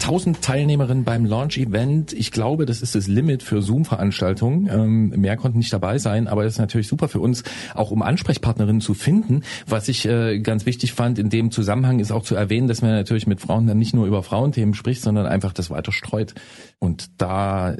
1000 0.03 0.41
Teilnehmerinnen 0.41 1.05
beim 1.05 1.23
Launch-Event. 1.23 2.11
Ich 2.11 2.31
glaube, 2.31 2.65
das 2.65 2.81
ist 2.81 2.93
das 2.93 3.07
Limit 3.07 3.41
für 3.41 3.61
Zoom-Veranstaltungen. 3.61 4.69
Ähm, 4.69 5.09
mehr 5.21 5.38
konnten 5.38 5.59
nicht 5.59 5.71
dabei 5.71 5.97
sein, 5.97 6.27
aber 6.27 6.43
das 6.43 6.53
ist 6.53 6.59
natürlich 6.59 6.89
super 6.89 7.07
für 7.07 7.21
uns, 7.21 7.43
auch 7.73 7.89
um 7.89 8.01
Ansprechpartnerinnen 8.01 8.81
zu 8.81 8.95
finden. 8.95 9.43
Was 9.65 9.88
ich 9.88 10.05
äh, 10.05 10.39
ganz 10.39 10.65
wichtig 10.65 10.91
fand 10.91 11.19
in 11.19 11.30
dem 11.30 11.51
Zusammenhang 11.51 11.99
ist 11.99 12.11
auch 12.11 12.23
zu 12.23 12.35
erwähnen, 12.35 12.67
dass 12.67 12.81
man 12.81 12.91
natürlich 12.91 13.27
mit 13.27 13.39
Frauen 13.39 13.65
dann 13.65 13.77
nicht 13.77 13.93
nur 13.93 14.05
über 14.05 14.23
Frauenthemen 14.23 14.73
spricht, 14.73 15.01
sondern 15.01 15.25
einfach 15.25 15.53
das 15.53 15.69
weiter 15.69 15.93
streut. 15.93 16.35
Und 16.80 17.21
da 17.21 17.77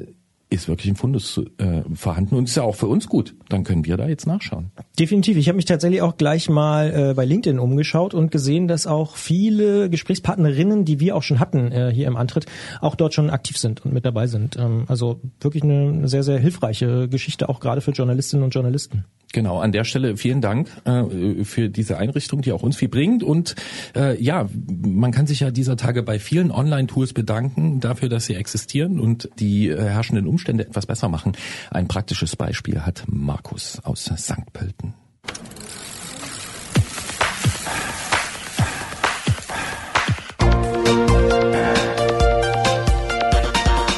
ist 0.54 0.68
wirklich 0.68 0.88
ein 0.88 0.96
Fundus 0.96 1.40
äh, 1.58 1.82
vorhanden 1.94 2.36
und 2.36 2.44
ist 2.44 2.56
ja 2.56 2.62
auch 2.62 2.74
für 2.74 2.86
uns 2.86 3.08
gut. 3.08 3.34
Dann 3.48 3.64
können 3.64 3.84
wir 3.84 3.96
da 3.96 4.08
jetzt 4.08 4.26
nachschauen. 4.26 4.70
Definitiv. 4.98 5.36
Ich 5.36 5.48
habe 5.48 5.56
mich 5.56 5.64
tatsächlich 5.64 6.02
auch 6.02 6.16
gleich 6.16 6.48
mal 6.48 7.10
äh, 7.10 7.14
bei 7.14 7.24
LinkedIn 7.24 7.58
umgeschaut 7.58 8.14
und 8.14 8.30
gesehen, 8.30 8.68
dass 8.68 8.86
auch 8.86 9.16
viele 9.16 9.90
Gesprächspartnerinnen, 9.90 10.84
die 10.84 11.00
wir 11.00 11.16
auch 11.16 11.22
schon 11.22 11.40
hatten 11.40 11.72
äh, 11.72 11.92
hier 11.92 12.06
im 12.06 12.16
Antritt, 12.16 12.46
auch 12.80 12.94
dort 12.94 13.14
schon 13.14 13.30
aktiv 13.30 13.58
sind 13.58 13.84
und 13.84 13.92
mit 13.92 14.04
dabei 14.04 14.26
sind. 14.26 14.56
Ähm, 14.56 14.84
also 14.88 15.20
wirklich 15.40 15.62
eine, 15.62 15.88
eine 15.88 16.08
sehr, 16.08 16.22
sehr 16.22 16.38
hilfreiche 16.38 17.08
Geschichte, 17.08 17.48
auch 17.48 17.60
gerade 17.60 17.80
für 17.80 17.90
Journalistinnen 17.90 18.44
und 18.44 18.54
Journalisten. 18.54 19.04
Genau, 19.34 19.58
an 19.58 19.72
der 19.72 19.82
Stelle 19.82 20.16
vielen 20.16 20.40
Dank 20.40 20.68
äh, 20.84 21.42
für 21.42 21.68
diese 21.68 21.98
Einrichtung, 21.98 22.40
die 22.40 22.52
auch 22.52 22.62
uns 22.62 22.76
viel 22.76 22.88
bringt. 22.88 23.24
Und 23.24 23.56
äh, 23.96 24.16
ja, 24.22 24.48
man 24.86 25.10
kann 25.10 25.26
sich 25.26 25.40
ja 25.40 25.50
dieser 25.50 25.76
Tage 25.76 26.04
bei 26.04 26.20
vielen 26.20 26.52
Online-Tools 26.52 27.14
bedanken 27.14 27.80
dafür, 27.80 28.08
dass 28.08 28.26
sie 28.26 28.36
existieren 28.36 29.00
und 29.00 29.28
die 29.40 29.70
äh, 29.70 29.76
herrschenden 29.76 30.28
Umstände 30.28 30.64
etwas 30.64 30.86
besser 30.86 31.08
machen. 31.08 31.32
Ein 31.72 31.88
praktisches 31.88 32.36
Beispiel 32.36 32.82
hat 32.82 33.02
Markus 33.08 33.80
aus 33.82 34.04
St. 34.04 34.52
Pölten. 34.52 34.94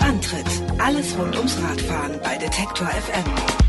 Antritt. 0.01 0.47
Alles 0.79 1.19
rund 1.19 1.37
ums 1.37 1.59
Radfahren 1.63 2.13
bei 2.25 2.39
Detektor 2.39 2.87
FM. 2.87 3.66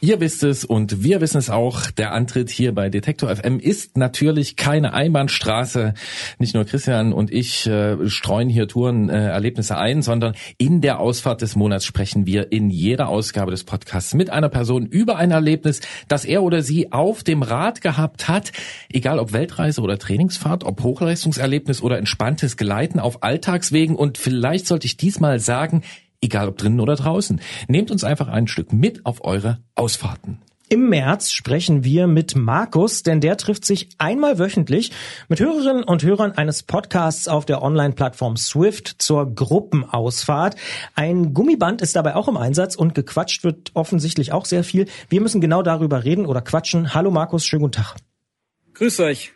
Ihr 0.00 0.20
wisst 0.20 0.44
es 0.44 0.64
und 0.64 1.02
wir 1.02 1.20
wissen 1.20 1.38
es 1.38 1.50
auch. 1.50 1.90
Der 1.90 2.12
Antritt 2.12 2.50
hier 2.50 2.72
bei 2.72 2.88
Detektor 2.88 3.34
FM 3.34 3.58
ist 3.58 3.96
natürlich 3.96 4.54
keine 4.54 4.92
Einbahnstraße. 4.92 5.94
Nicht 6.38 6.54
nur 6.54 6.64
Christian 6.64 7.12
und 7.12 7.32
ich 7.32 7.66
äh, 7.66 8.08
streuen 8.08 8.48
hier 8.48 8.68
Tourenerlebnisse 8.68 9.74
äh, 9.74 9.78
ein, 9.78 10.02
sondern 10.02 10.36
in 10.56 10.80
der 10.82 11.00
Ausfahrt 11.00 11.42
des 11.42 11.56
Monats 11.56 11.84
sprechen 11.84 12.26
wir 12.26 12.52
in 12.52 12.70
jeder 12.70 13.08
Ausgabe 13.08 13.50
des 13.50 13.64
Podcasts 13.64 14.14
mit 14.14 14.30
einer 14.30 14.48
Person 14.48 14.86
über 14.86 15.16
ein 15.16 15.32
Erlebnis, 15.32 15.80
das 16.06 16.24
er 16.24 16.44
oder 16.44 16.62
sie 16.62 16.92
auf 16.92 17.24
dem 17.24 17.42
Rad 17.42 17.80
gehabt 17.80 18.28
hat. 18.28 18.52
Egal 18.92 19.18
ob 19.18 19.32
Weltreise 19.32 19.80
oder 19.80 19.98
Trainingsfahrt, 19.98 20.62
ob 20.62 20.80
Hochleistungserlebnis 20.80 21.82
oder 21.82 21.98
entspanntes 21.98 22.56
Gleiten 22.56 23.00
auf 23.00 23.24
Alltagswegen. 23.24 23.96
Und 23.96 24.16
vielleicht 24.16 24.68
sollte 24.68 24.86
ich 24.86 24.96
diesmal 24.96 25.40
sagen, 25.40 25.82
egal 26.20 26.48
ob 26.48 26.58
drinnen 26.58 26.80
oder 26.80 26.96
draußen. 26.96 27.40
Nehmt 27.68 27.90
uns 27.90 28.04
einfach 28.04 28.28
ein 28.28 28.48
Stück 28.48 28.72
mit 28.72 29.06
auf 29.06 29.24
eure 29.24 29.58
Ausfahrten. 29.74 30.38
Im 30.70 30.90
März 30.90 31.30
sprechen 31.30 31.82
wir 31.82 32.06
mit 32.06 32.36
Markus, 32.36 33.02
denn 33.02 33.22
der 33.22 33.38
trifft 33.38 33.64
sich 33.64 33.88
einmal 33.96 34.38
wöchentlich 34.38 34.92
mit 35.28 35.40
Hörerinnen 35.40 35.82
und 35.82 36.02
Hörern 36.02 36.32
eines 36.32 36.62
Podcasts 36.62 37.26
auf 37.26 37.46
der 37.46 37.62
Online-Plattform 37.62 38.36
Swift 38.36 38.96
zur 38.98 39.34
Gruppenausfahrt. 39.34 40.56
Ein 40.94 41.32
Gummiband 41.32 41.80
ist 41.80 41.96
dabei 41.96 42.16
auch 42.16 42.28
im 42.28 42.36
Einsatz 42.36 42.76
und 42.76 42.94
gequatscht 42.94 43.44
wird 43.44 43.70
offensichtlich 43.72 44.32
auch 44.32 44.44
sehr 44.44 44.62
viel. 44.62 44.88
Wir 45.08 45.22
müssen 45.22 45.40
genau 45.40 45.62
darüber 45.62 46.04
reden 46.04 46.26
oder 46.26 46.42
quatschen. 46.42 46.92
Hallo 46.92 47.10
Markus, 47.10 47.46
schönen 47.46 47.62
guten 47.62 47.82
Tag. 47.82 47.96
Grüß 48.74 49.00
euch. 49.00 49.32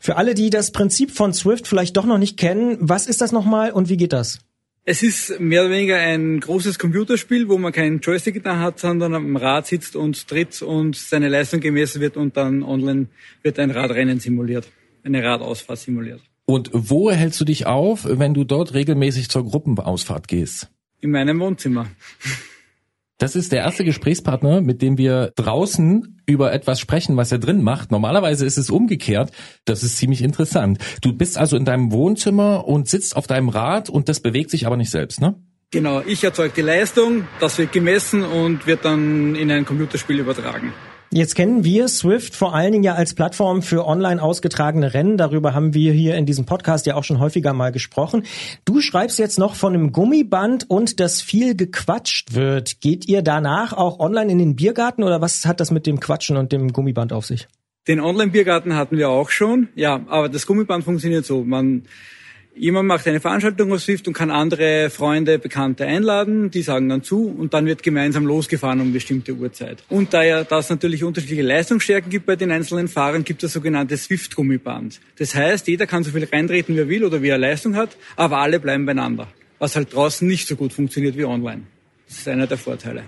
Für 0.00 0.16
alle, 0.16 0.34
die 0.34 0.50
das 0.50 0.72
Prinzip 0.72 1.12
von 1.12 1.32
Swift 1.32 1.68
vielleicht 1.68 1.96
doch 1.96 2.06
noch 2.06 2.18
nicht 2.18 2.36
kennen, 2.36 2.76
was 2.80 3.06
ist 3.06 3.20
das 3.20 3.30
nochmal 3.30 3.70
und 3.70 3.88
wie 3.88 3.96
geht 3.96 4.12
das? 4.12 4.40
Es 4.88 5.02
ist 5.02 5.40
mehr 5.40 5.62
oder 5.62 5.72
weniger 5.72 5.96
ein 5.96 6.38
großes 6.38 6.78
Computerspiel, 6.78 7.48
wo 7.48 7.58
man 7.58 7.72
keinen 7.72 7.98
Joystick 7.98 8.44
da 8.44 8.60
hat, 8.60 8.78
sondern 8.78 9.16
am 9.16 9.34
Rad 9.34 9.66
sitzt 9.66 9.96
und 9.96 10.28
tritt 10.28 10.62
und 10.62 10.94
seine 10.94 11.28
Leistung 11.28 11.58
gemessen 11.58 12.00
wird 12.00 12.16
und 12.16 12.36
dann 12.36 12.62
online 12.62 13.08
wird 13.42 13.58
ein 13.58 13.72
Radrennen 13.72 14.20
simuliert, 14.20 14.68
eine 15.02 15.24
Radausfahrt 15.24 15.80
simuliert. 15.80 16.20
Und 16.44 16.70
wo 16.72 17.10
hältst 17.10 17.40
du 17.40 17.44
dich 17.44 17.66
auf, 17.66 18.06
wenn 18.08 18.32
du 18.32 18.44
dort 18.44 18.74
regelmäßig 18.74 19.28
zur 19.28 19.44
Gruppenausfahrt 19.44 20.28
gehst? 20.28 20.70
In 21.00 21.10
meinem 21.10 21.40
Wohnzimmer. 21.40 21.88
Das 23.18 23.34
ist 23.34 23.50
der 23.50 23.60
erste 23.60 23.82
Gesprächspartner, 23.82 24.60
mit 24.60 24.82
dem 24.82 24.98
wir 24.98 25.32
draußen 25.36 26.20
über 26.26 26.52
etwas 26.52 26.78
sprechen, 26.78 27.16
was 27.16 27.32
er 27.32 27.38
drin 27.38 27.62
macht. 27.62 27.90
Normalerweise 27.90 28.44
ist 28.44 28.58
es 28.58 28.68
umgekehrt. 28.68 29.32
Das 29.64 29.82
ist 29.82 29.96
ziemlich 29.96 30.20
interessant. 30.20 30.78
Du 31.00 31.14
bist 31.14 31.38
also 31.38 31.56
in 31.56 31.64
deinem 31.64 31.92
Wohnzimmer 31.92 32.68
und 32.68 32.88
sitzt 32.88 33.16
auf 33.16 33.26
deinem 33.26 33.48
Rad 33.48 33.88
und 33.88 34.10
das 34.10 34.20
bewegt 34.20 34.50
sich 34.50 34.66
aber 34.66 34.76
nicht 34.76 34.90
selbst, 34.90 35.20
ne? 35.20 35.34
Genau, 35.70 36.00
ich 36.06 36.22
erzeuge 36.22 36.52
die 36.54 36.62
Leistung, 36.62 37.26
das 37.40 37.58
wird 37.58 37.72
gemessen 37.72 38.22
und 38.22 38.66
wird 38.66 38.84
dann 38.84 39.34
in 39.34 39.50
ein 39.50 39.64
Computerspiel 39.64 40.20
übertragen. 40.20 40.72
Jetzt 41.12 41.36
kennen 41.36 41.62
wir 41.62 41.86
Swift 41.88 42.34
vor 42.34 42.54
allen 42.54 42.72
Dingen 42.72 42.84
ja 42.84 42.94
als 42.94 43.14
Plattform 43.14 43.62
für 43.62 43.86
online 43.86 44.20
ausgetragene 44.20 44.92
Rennen. 44.92 45.16
Darüber 45.16 45.54
haben 45.54 45.72
wir 45.72 45.92
hier 45.92 46.16
in 46.16 46.26
diesem 46.26 46.46
Podcast 46.46 46.84
ja 46.86 46.96
auch 46.96 47.04
schon 47.04 47.20
häufiger 47.20 47.52
mal 47.52 47.70
gesprochen. 47.70 48.24
Du 48.64 48.80
schreibst 48.80 49.18
jetzt 49.18 49.38
noch 49.38 49.54
von 49.54 49.72
einem 49.72 49.92
Gummiband 49.92 50.68
und 50.68 50.98
dass 50.98 51.22
viel 51.22 51.54
gequatscht 51.54 52.34
wird. 52.34 52.80
Geht 52.80 53.08
ihr 53.08 53.22
danach 53.22 53.72
auch 53.72 54.00
online 54.00 54.32
in 54.32 54.38
den 54.38 54.56
Biergarten 54.56 55.04
oder 55.04 55.20
was 55.20 55.46
hat 55.46 55.60
das 55.60 55.70
mit 55.70 55.86
dem 55.86 56.00
Quatschen 56.00 56.36
und 56.36 56.50
dem 56.50 56.72
Gummiband 56.72 57.12
auf 57.12 57.24
sich? 57.24 57.46
Den 57.86 58.00
Online-Biergarten 58.00 58.74
hatten 58.74 58.98
wir 58.98 59.08
auch 59.08 59.30
schon, 59.30 59.68
ja, 59.76 60.04
aber 60.08 60.28
das 60.28 60.44
Gummiband 60.44 60.82
funktioniert 60.82 61.24
so. 61.24 61.44
Man 61.44 61.84
Jemand 62.58 62.88
macht 62.88 63.06
eine 63.06 63.20
Veranstaltung 63.20 63.70
auf 63.70 63.82
Swift 63.82 64.08
und 64.08 64.14
kann 64.14 64.30
andere 64.30 64.88
Freunde, 64.88 65.38
Bekannte 65.38 65.84
einladen, 65.84 66.50
die 66.50 66.62
sagen 66.62 66.88
dann 66.88 67.02
zu 67.02 67.28
und 67.28 67.52
dann 67.52 67.66
wird 67.66 67.82
gemeinsam 67.82 68.24
losgefahren 68.24 68.80
um 68.80 68.94
bestimmte 68.94 69.34
Uhrzeit. 69.34 69.82
Und 69.90 70.14
da 70.14 70.22
ja 70.22 70.42
das 70.42 70.70
natürlich 70.70 71.04
unterschiedliche 71.04 71.42
Leistungsstärken 71.42 72.10
gibt 72.10 72.24
bei 72.24 72.34
den 72.34 72.50
einzelnen 72.50 72.88
Fahrern, 72.88 73.24
gibt 73.24 73.42
es 73.42 73.52
sogenannte 73.52 73.98
Swift-Gummiband. 73.98 75.00
Das 75.18 75.34
heißt, 75.34 75.68
jeder 75.68 75.86
kann 75.86 76.02
so 76.02 76.12
viel 76.12 76.24
reintreten, 76.24 76.76
wie 76.76 76.80
er 76.80 76.88
will 76.88 77.04
oder 77.04 77.20
wie 77.20 77.28
er 77.28 77.36
Leistung 77.36 77.76
hat, 77.76 77.94
aber 78.16 78.38
alle 78.38 78.58
bleiben 78.58 78.86
beieinander. 78.86 79.28
Was 79.58 79.76
halt 79.76 79.92
draußen 79.94 80.26
nicht 80.26 80.48
so 80.48 80.56
gut 80.56 80.72
funktioniert 80.72 81.18
wie 81.18 81.26
online. 81.26 81.64
Das 82.08 82.18
ist 82.18 82.28
einer 82.28 82.46
der 82.46 82.56
Vorteile. 82.56 83.02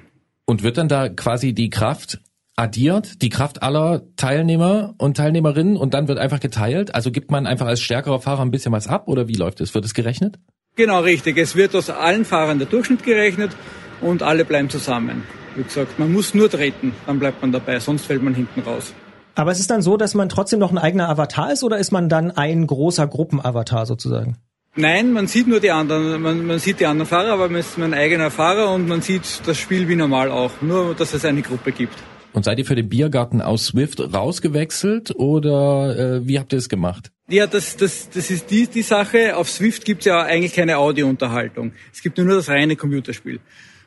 Und 0.45 0.63
wird 0.63 0.77
dann 0.77 0.89
da 0.89 1.09
quasi 1.09 1.55
die 1.55 1.71
Kraft 1.71 2.21
addiert, 2.59 3.23
die 3.23 3.29
Kraft 3.29 3.63
aller 3.63 4.03
Teilnehmer 4.17 4.95
und 4.99 5.17
Teilnehmerinnen 5.17 5.77
und 5.77 5.95
dann 5.95 6.09
wird 6.09 6.19
einfach 6.19 6.41
geteilt? 6.41 6.95
Also 6.95 7.13
gibt 7.13 7.31
man 7.31 7.47
einfach 7.47 7.67
als 7.67 7.81
stärkerer 7.81 8.21
Fahrer 8.21 8.43
ein 8.43 8.51
bisschen 8.51 8.73
was 8.73 8.89
ab 8.89 9.09
oder 9.09 9.29
wie 9.29 9.35
läuft 9.35 9.61
es? 9.61 9.75
Wird 9.75 9.85
es 9.85 9.95
gerechnet? 9.95 10.39
Genau, 10.75 11.01
richtig. 11.01 11.39
Es 11.39 11.57
wird 11.57 11.75
aus 11.75 11.89
allen 11.89 12.25
Fahrern 12.25 12.59
der 12.59 12.67
Durchschnitt 12.67 13.05
gerechnet 13.05 13.53
und 14.01 14.23
alle 14.23 14.45
bleiben 14.45 14.71
zusammen. 14.71 15.23
Wie 15.55 15.63
gesagt, 15.63 15.99
man 15.99 16.13
muss 16.13 16.35
nur 16.35 16.51
treten, 16.51 16.93
dann 17.07 17.19
bleibt 17.19 17.41
man 17.43 17.53
dabei, 17.53 17.81
sonst 17.81 18.07
fällt 18.07 18.23
man 18.23 18.35
hinten 18.35 18.61
raus. 18.61 18.93
Aber 19.35 19.53
es 19.53 19.61
ist 19.61 19.71
dann 19.71 19.83
so, 19.83 19.97
dass 19.97 20.15
man 20.15 20.29
trotzdem 20.29 20.59
noch 20.59 20.73
ein 20.73 20.79
eigener 20.79 21.09
Avatar 21.09 21.53
ist 21.53 21.63
oder 21.63 21.79
ist 21.79 21.93
man 21.93 22.09
dann 22.09 22.33
ein 22.33 22.67
großer 22.67 23.07
Gruppenavatar 23.07 23.87
sozusagen? 23.87 24.37
Nein, 24.75 25.13
man 25.13 25.27
sieht 25.27 25.49
nur 25.49 25.61
die 25.61 25.71
anderen, 25.71 26.21
man, 26.21 26.47
man 26.47 26.59
sieht 26.59 26.81
die 26.81 26.87
anderen 26.87 27.09
Fahrer, 27.09 27.33
aber 27.33 27.49
man 27.49 27.61
ist 27.61 27.79
mein 27.79 27.95
eigener 27.95 28.31
Fahrer 28.31 28.73
und 28.73 28.89
man 28.89 29.01
sieht 29.01 29.43
das 29.47 29.59
Spiel 29.59 29.89
wie 29.89 29.97
normal 29.97 30.31
auch, 30.31 30.51
nur 30.61 30.95
dass 30.95 31.15
es 31.15 31.25
eine 31.25 31.43
Gruppe 31.43 31.73
gibt. 31.73 31.97
Und 32.33 32.45
seid 32.45 32.59
ihr 32.59 32.65
für 32.65 32.77
den 32.77 32.89
Biergarten 32.89 33.41
aus 33.41 33.67
Swift 33.67 34.01
rausgewechselt 34.01 35.15
oder 35.17 36.17
äh, 36.19 36.29
wie 36.29 36.39
habt 36.39 36.53
ihr 36.53 36.59
es 36.59 36.69
gemacht? 36.69 37.11
Ja, 37.29 37.47
das, 37.47 37.77
das, 37.77 38.09
das 38.11 38.31
ist 38.31 38.51
die, 38.51 38.67
die 38.67 38.83
Sache. 38.83 39.37
Auf 39.37 39.51
Swift 39.51 39.85
gibt's 39.85 40.05
ja 40.05 40.23
eigentlich 40.23 40.55
keine 40.55 40.79
Audiounterhaltung. 40.79 41.73
Es 41.93 42.03
gibt 42.03 42.19
nur 42.19 42.27
das 42.35 42.49
reine 42.49 42.77
Computerspiel. 42.77 43.41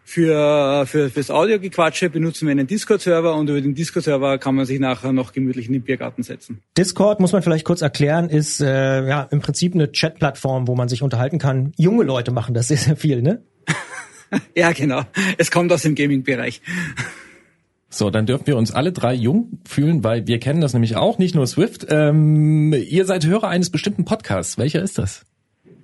Für, 0.03 0.85
für 0.87 1.09
fürs 1.09 1.31
Audiogequatsche 1.31 2.09
benutzen 2.09 2.47
wir 2.47 2.51
einen 2.51 2.67
Discord-Server 2.67 3.35
und 3.35 3.49
über 3.49 3.61
den 3.61 3.75
Discord-Server 3.75 4.39
kann 4.39 4.55
man 4.55 4.65
sich 4.65 4.79
nachher 4.79 5.13
noch 5.13 5.31
gemütlich 5.31 5.67
in 5.67 5.73
den 5.73 5.83
Biergarten 5.83 6.23
setzen. 6.23 6.61
Discord, 6.77 7.19
muss 7.19 7.31
man 7.31 7.41
vielleicht 7.43 7.65
kurz 7.65 7.81
erklären, 7.81 8.29
ist 8.29 8.59
äh, 8.61 9.07
ja 9.07 9.23
im 9.31 9.39
Prinzip 9.39 9.73
eine 9.73 9.91
Chat-Plattform, 9.91 10.67
wo 10.67 10.75
man 10.75 10.89
sich 10.89 11.01
unterhalten 11.01 11.39
kann. 11.39 11.71
Junge 11.77 12.03
Leute 12.03 12.31
machen 12.31 12.53
das 12.53 12.67
sehr, 12.69 12.77
sehr 12.77 12.97
viel, 12.97 13.21
ne? 13.21 13.41
ja, 14.55 14.71
genau. 14.71 15.03
Es 15.37 15.49
kommt 15.49 15.71
aus 15.71 15.83
dem 15.83 15.95
Gaming-Bereich. 15.95 16.61
So, 17.93 18.09
dann 18.09 18.25
dürfen 18.25 18.47
wir 18.47 18.55
uns 18.55 18.71
alle 18.71 18.93
drei 18.93 19.13
jung 19.13 19.59
fühlen, 19.67 20.03
weil 20.03 20.25
wir 20.25 20.39
kennen 20.39 20.61
das 20.61 20.71
nämlich 20.71 20.95
auch, 20.95 21.17
nicht 21.17 21.35
nur 21.35 21.45
Swift. 21.45 21.87
Ähm, 21.89 22.73
ihr 22.73 23.05
seid 23.05 23.25
Hörer 23.25 23.49
eines 23.49 23.69
bestimmten 23.69 24.05
Podcasts. 24.05 24.57
Welcher 24.57 24.81
ist 24.81 24.97
das? 24.97 25.25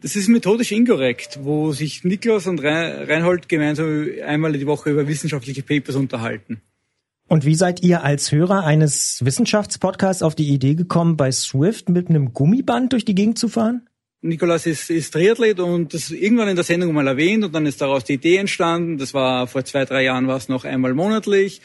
Das 0.02 0.16
ist 0.16 0.30
methodisch 0.30 0.72
inkorrekt, 0.72 1.40
wo 1.42 1.74
sich 1.74 2.06
Niklas 2.06 2.48
und 2.48 2.64
Reinhold 2.64 3.50
gemeinsam 3.50 4.08
einmal 4.26 4.54
die 4.54 4.66
Woche 4.66 4.92
über 4.92 5.08
wissenschaftliche 5.08 5.64
Papers 5.64 5.96
unterhalten. 5.96 6.62
Und 7.28 7.46
wie 7.46 7.56
seid 7.56 7.84
ihr 7.84 8.04
als 8.04 8.32
Hörer 8.32 8.64
eines 8.64 9.26
Wissenschaftspodcasts 9.26 10.24
auf 10.24 10.34
die 10.34 10.48
Idee 10.48 10.76
gekommen, 10.76 11.18
bei 11.18 11.30
Swift 11.32 11.90
mit 11.90 12.10
einem 12.10 12.34
Gummiband 12.34 12.94
durch 12.94 13.04
die 13.04 13.16
Gegend 13.16 13.38
zu 13.38 13.50
fahren? 13.50 13.90
Nikolas 14.22 14.66
ist, 14.66 14.90
ist 14.90 15.12
Triathlet 15.12 15.60
und 15.60 15.94
das 15.94 16.10
irgendwann 16.10 16.48
in 16.48 16.56
der 16.56 16.64
Sendung 16.64 16.94
mal 16.94 17.06
erwähnt 17.06 17.44
und 17.44 17.54
dann 17.54 17.66
ist 17.66 17.82
daraus 17.82 18.06
die 18.06 18.14
Idee 18.14 18.38
entstanden. 18.38 18.98
Das 18.98 19.14
war 19.14 19.48
vor 19.48 19.66
zwei, 19.66 19.84
drei 19.84 20.04
Jahren 20.04 20.28
war 20.28 20.38
es 20.38 20.48
noch 20.48 20.64
einmal 20.64 20.94
monatlich 20.94 21.62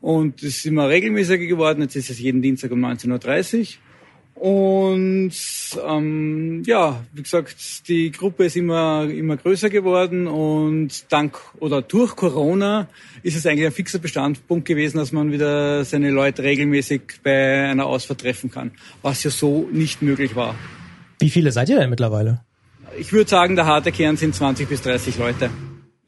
und 0.00 0.42
es 0.42 0.58
ist 0.58 0.66
immer 0.66 0.88
regelmäßiger 0.88 1.46
geworden. 1.46 1.82
Jetzt 1.82 1.96
ist 1.96 2.10
es 2.10 2.18
jeden 2.18 2.42
Dienstag 2.42 2.70
um 2.70 2.84
19.30 2.84 3.58
Uhr. 3.60 3.66
Und 4.40 5.32
ähm, 5.84 6.62
ja, 6.64 7.04
wie 7.12 7.22
gesagt, 7.22 7.88
die 7.88 8.12
Gruppe 8.12 8.44
ist 8.44 8.56
immer, 8.56 9.08
immer 9.10 9.36
größer 9.36 9.68
geworden 9.68 10.28
und 10.28 11.10
dank 11.12 11.36
oder 11.58 11.82
durch 11.82 12.14
Corona 12.14 12.86
ist 13.24 13.36
es 13.36 13.46
eigentlich 13.46 13.66
ein 13.66 13.72
fixer 13.72 13.98
Bestandpunkt 13.98 14.64
gewesen, 14.64 14.98
dass 14.98 15.10
man 15.10 15.32
wieder 15.32 15.84
seine 15.84 16.10
Leute 16.10 16.44
regelmäßig 16.44 17.02
bei 17.24 17.68
einer 17.68 17.86
Ausfahrt 17.86 18.20
treffen 18.20 18.48
kann, 18.48 18.70
was 19.02 19.24
ja 19.24 19.30
so 19.30 19.68
nicht 19.72 20.02
möglich 20.02 20.36
war. 20.36 20.54
Wie 21.18 21.30
viele 21.30 21.50
seid 21.50 21.68
ihr 21.68 21.80
denn 21.80 21.90
mittlerweile? 21.90 22.42
Ich 22.96 23.12
würde 23.12 23.28
sagen, 23.28 23.56
der 23.56 23.66
harte 23.66 23.90
Kern 23.90 24.16
sind 24.16 24.36
20 24.36 24.68
bis 24.68 24.82
30 24.82 25.18
Leute. 25.18 25.50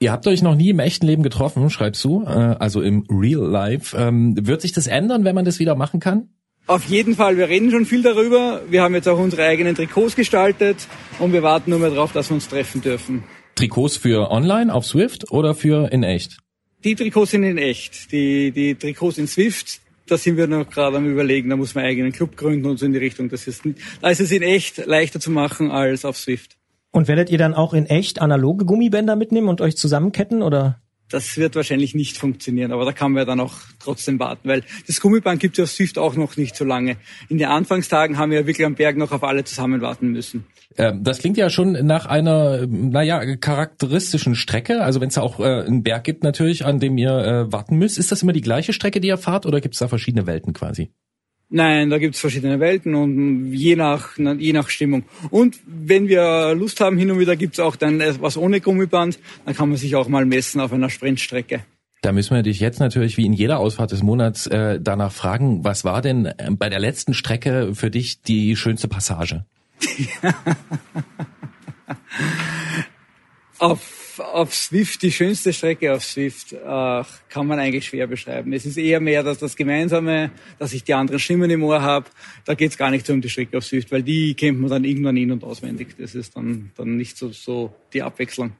Ihr 0.03 0.13
habt 0.13 0.27
euch 0.27 0.41
noch 0.41 0.55
nie 0.55 0.71
im 0.71 0.79
echten 0.79 1.07
Leben 1.07 1.23
getroffen, 1.23 1.69
schreibst 1.69 2.03
du, 2.05 2.23
äh, 2.23 2.57
also 2.59 2.81
im 2.81 3.05
Real 3.11 3.47
Life. 3.47 3.95
Ähm, 3.95 4.35
wird 4.47 4.63
sich 4.63 4.73
das 4.73 4.87
ändern, 4.87 5.25
wenn 5.25 5.35
man 5.35 5.45
das 5.45 5.59
wieder 5.59 5.75
machen 5.75 6.01
kann? 6.01 6.31
Auf 6.67 6.87
jeden 6.87 7.17
Fall, 7.17 7.37
wir 7.37 7.51
reden 7.51 7.71
schon 7.71 7.85
viel 7.85 8.01
darüber. 8.01 8.63
Wir 8.71 8.83
haben 8.83 8.95
jetzt 8.95 9.09
auch 9.09 9.19
unsere 9.19 9.45
eigenen 9.45 9.75
Trikots 9.75 10.17
gestaltet 10.17 10.79
und 11.19 11.35
wir 11.35 11.43
warten 11.43 11.69
nur 11.69 11.81
mehr 11.81 11.91
darauf, 11.91 12.13
dass 12.13 12.31
wir 12.31 12.35
uns 12.37 12.49
treffen 12.49 12.81
dürfen. 12.81 13.25
Trikots 13.57 13.99
für 13.99 14.31
online 14.31 14.73
auf 14.73 14.87
Swift 14.87 15.31
oder 15.33 15.55
für 15.55 15.93
in 15.93 16.03
echt? 16.03 16.39
Die 16.83 16.95
Trikots 16.95 17.33
sind 17.33 17.43
in 17.43 17.59
echt. 17.59 18.11
Die, 18.11 18.53
die 18.53 18.77
Trikots 18.77 19.19
in 19.19 19.27
Swift, 19.27 19.81
da 20.07 20.17
sind 20.17 20.39
wir 20.39 20.47
noch 20.47 20.71
gerade 20.71 20.97
am 20.97 21.11
überlegen, 21.11 21.51
da 21.51 21.57
muss 21.57 21.75
man 21.75 21.85
einen 21.85 21.91
eigenen 21.91 22.13
Club 22.13 22.39
gründen 22.39 22.65
und 22.65 22.79
so 22.79 22.87
in 22.87 22.93
die 22.93 22.99
Richtung. 22.99 23.29
Das 23.29 23.47
ist, 23.47 23.65
da 24.01 24.09
ist 24.09 24.21
es 24.21 24.31
in 24.31 24.41
echt 24.41 24.87
leichter 24.87 25.21
zu 25.21 25.31
machen 25.31 25.71
als 25.71 26.07
auf 26.07 26.17
Swift. 26.17 26.57
Und 26.93 27.09
werdet 27.09 27.31
ihr 27.31 27.39
dann 27.39 27.55
auch 27.55 27.73
in 27.73 27.87
echt 27.87 28.21
analoge 28.21 28.65
Gummibänder 28.65 29.17
mitnehmen 29.17 29.49
und 29.49 29.61
euch 29.61 29.77
zusammenketten 29.77 30.43
oder? 30.43 30.81
Das 31.11 31.37
wird 31.37 31.57
wahrscheinlich 31.57 31.95
nicht 31.95 32.17
funktionieren, 32.17 32.71
aber 32.71 32.85
da 32.85 32.93
kann 32.93 33.13
man 33.13 33.23
ja 33.23 33.25
dann 33.25 33.41
auch 33.41 33.55
trotzdem 33.81 34.21
warten, 34.21 34.49
weil 34.49 34.63
das 34.87 35.01
Gummiband 35.01 35.41
gibt 35.41 35.59
es 35.59 35.65
auf 35.65 35.71
Swift 35.71 35.99
auch 35.99 36.15
noch 36.15 36.37
nicht 36.37 36.55
so 36.55 36.65
lange. 36.65 36.97
In 37.29 37.39
den 37.39 37.49
Anfangstagen 37.49 38.17
haben 38.17 38.31
wir 38.31 38.47
wirklich 38.47 38.65
am 38.65 38.77
Berg 38.77 38.97
noch 38.97 39.11
auf 39.11 39.25
alle 39.25 39.43
zusammen 39.43 39.81
warten 39.81 40.13
müssen. 40.13 40.47
Ähm, 40.77 41.03
das 41.03 41.19
klingt 41.19 41.37
ja 41.37 41.51
schon 41.51 41.73
nach 41.85 42.07
einer, 42.07 42.67
naja, 42.69 43.37
charakteristischen 43.37 44.37
Strecke. 44.37 44.83
Also 44.83 45.01
wenn 45.01 45.09
es 45.09 45.19
auch 45.19 45.41
äh, 45.41 45.65
einen 45.65 45.83
Berg 45.83 46.05
gibt 46.05 46.23
natürlich, 46.23 46.65
an 46.65 46.79
dem 46.79 46.97
ihr 46.97 47.11
äh, 47.11 47.53
warten 47.53 47.77
müsst. 47.77 47.99
Ist 47.99 48.13
das 48.13 48.23
immer 48.23 48.33
die 48.33 48.41
gleiche 48.41 48.73
Strecke, 48.73 49.01
die 49.01 49.09
ihr 49.09 49.19
fahrt 49.19 49.47
oder 49.47 49.61
gibt 49.61 49.75
es 49.75 49.81
da 49.81 49.89
verschiedene 49.89 50.29
Welten 50.29 50.53
quasi? 50.53 50.93
Nein, 51.53 51.91
da 51.91 51.99
gibt's 51.99 52.21
verschiedene 52.21 52.61
Welten 52.61 52.95
und 52.95 53.53
je 53.53 53.75
nach, 53.75 54.17
je 54.17 54.53
nach 54.53 54.69
Stimmung. 54.69 55.05
Und 55.31 55.59
wenn 55.67 56.07
wir 56.09 56.55
Lust 56.55 56.81
haben, 56.81 56.97
hin 56.97 57.11
und 57.11 57.19
wieder 57.19 57.35
gibt's 57.35 57.59
auch 57.59 57.75
dann 57.75 58.01
was 58.21 58.37
ohne 58.37 58.61
Gummiband, 58.61 59.19
dann 59.45 59.57
kann 59.57 59.69
man 59.69 59.77
sich 59.77 59.97
auch 59.97 60.09
mal 60.09 60.25
messen 60.25 60.61
auf 60.61 60.73
einer 60.73 60.91
Sprintstrecke. 60.91 61.61
Da 62.03 62.13
müssen 62.13 62.35
wir 62.35 62.43
dich 62.43 62.61
jetzt 62.61 62.79
natürlich 62.79 63.17
wie 63.17 63.27
in 63.27 63.33
jeder 63.33 63.59
Ausfahrt 63.59 63.91
des 63.91 64.03
Monats 64.03 64.47
äh, 64.47 64.79
danach 64.81 65.13
fragen, 65.13 65.65
was 65.65 65.85
war 65.85 66.01
denn 66.01 66.27
äh, 66.27 66.51
bei 66.51 66.71
der 66.71 66.79
letzten 66.79 67.15
Strecke 67.15 67.75
für 67.75 67.91
dich 67.91 68.23
die 68.23 68.57
schönste 68.57 68.89
Passage? 68.89 69.45
auf, 73.59 74.00
auf 74.21 74.55
Swift, 74.55 75.03
die 75.03 75.13
schönste 75.13 75.53
Strecke 75.53 75.93
auf 75.95 76.05
Swift, 76.05 76.53
äh, 76.53 76.57
kann 77.29 77.47
man 77.47 77.59
eigentlich 77.59 77.87
schwer 77.87 78.07
beschreiben. 78.07 78.53
Es 78.53 78.67
ist 78.67 78.77
eher 78.77 79.01
mehr 79.01 79.23
dass 79.23 79.39
das 79.39 79.57
Gemeinsame, 79.57 80.31
dass 80.59 80.73
ich 80.73 80.85
die 80.85 80.95
anderen 80.95 81.19
Stimmen 81.19 81.51
im 81.51 81.63
Ohr 81.63 81.83
habe. 81.83 82.07
Da 82.45 82.55
geht's 82.55 82.77
gar 82.79 82.91
nicht 82.91 83.07
so 83.07 83.13
um 83.13 83.21
die 83.21 83.29
Strecke 83.29 83.59
auf 83.59 83.65
Swift, 83.65 83.91
weil 83.93 84.03
die 84.03 84.35
kennt 84.35 84.61
man 84.61 84.71
dann 84.71 84.85
irgendwann 84.85 85.17
in- 85.17 85.33
und 85.33 85.45
auswendig. 85.45 85.97
Das 85.99 86.15
ist 86.15 86.37
dann, 86.37 86.71
dann 86.77 86.97
nicht 86.97 87.17
so, 87.17 87.31
so 87.31 87.75
die 87.93 88.03
Abwechslung. 88.03 88.53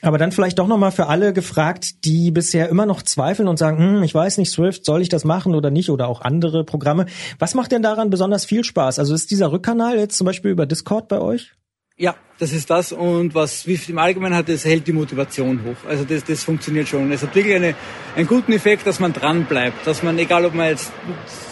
Aber 0.00 0.18
dann 0.18 0.30
vielleicht 0.30 0.58
doch 0.58 0.68
nochmal 0.68 0.92
für 0.92 1.08
alle 1.08 1.32
gefragt, 1.32 2.04
die 2.04 2.30
bisher 2.30 2.68
immer 2.68 2.86
noch 2.86 3.02
zweifeln 3.02 3.48
und 3.48 3.58
sagen, 3.58 3.78
hm, 3.78 4.02
ich 4.04 4.14
weiß 4.14 4.38
nicht, 4.38 4.50
Swift, 4.50 4.84
soll 4.84 5.02
ich 5.02 5.08
das 5.08 5.24
machen 5.24 5.54
oder 5.54 5.70
nicht 5.70 5.90
oder 5.90 6.06
auch 6.06 6.20
andere 6.20 6.64
Programme. 6.64 7.06
Was 7.38 7.54
macht 7.54 7.72
denn 7.72 7.82
daran 7.82 8.10
besonders 8.10 8.44
viel 8.44 8.62
Spaß? 8.62 9.00
Also 9.00 9.14
ist 9.14 9.30
dieser 9.32 9.50
Rückkanal 9.50 9.98
jetzt 9.98 10.16
zum 10.16 10.24
Beispiel 10.24 10.52
über 10.52 10.66
Discord 10.66 11.08
bei 11.08 11.20
euch? 11.20 11.52
Ja, 12.00 12.14
das 12.38 12.52
ist 12.52 12.70
das. 12.70 12.92
Und 12.92 13.34
was 13.34 13.62
Swift 13.62 13.88
im 13.88 13.98
Allgemeinen 13.98 14.36
hat, 14.36 14.48
es 14.48 14.64
hält 14.64 14.86
die 14.86 14.92
Motivation 14.92 15.64
hoch. 15.64 15.88
Also 15.88 16.04
das, 16.04 16.22
das 16.22 16.44
funktioniert 16.44 16.86
schon. 16.86 17.10
Es 17.10 17.22
hat 17.22 17.34
wirklich 17.34 17.56
eine, 17.56 17.74
einen 18.14 18.28
guten 18.28 18.52
Effekt, 18.52 18.86
dass 18.86 19.00
man 19.00 19.12
dran 19.12 19.46
bleibt. 19.46 19.84
Dass 19.84 20.04
man, 20.04 20.16
egal 20.16 20.44
ob 20.44 20.54
man 20.54 20.68
jetzt 20.68 20.92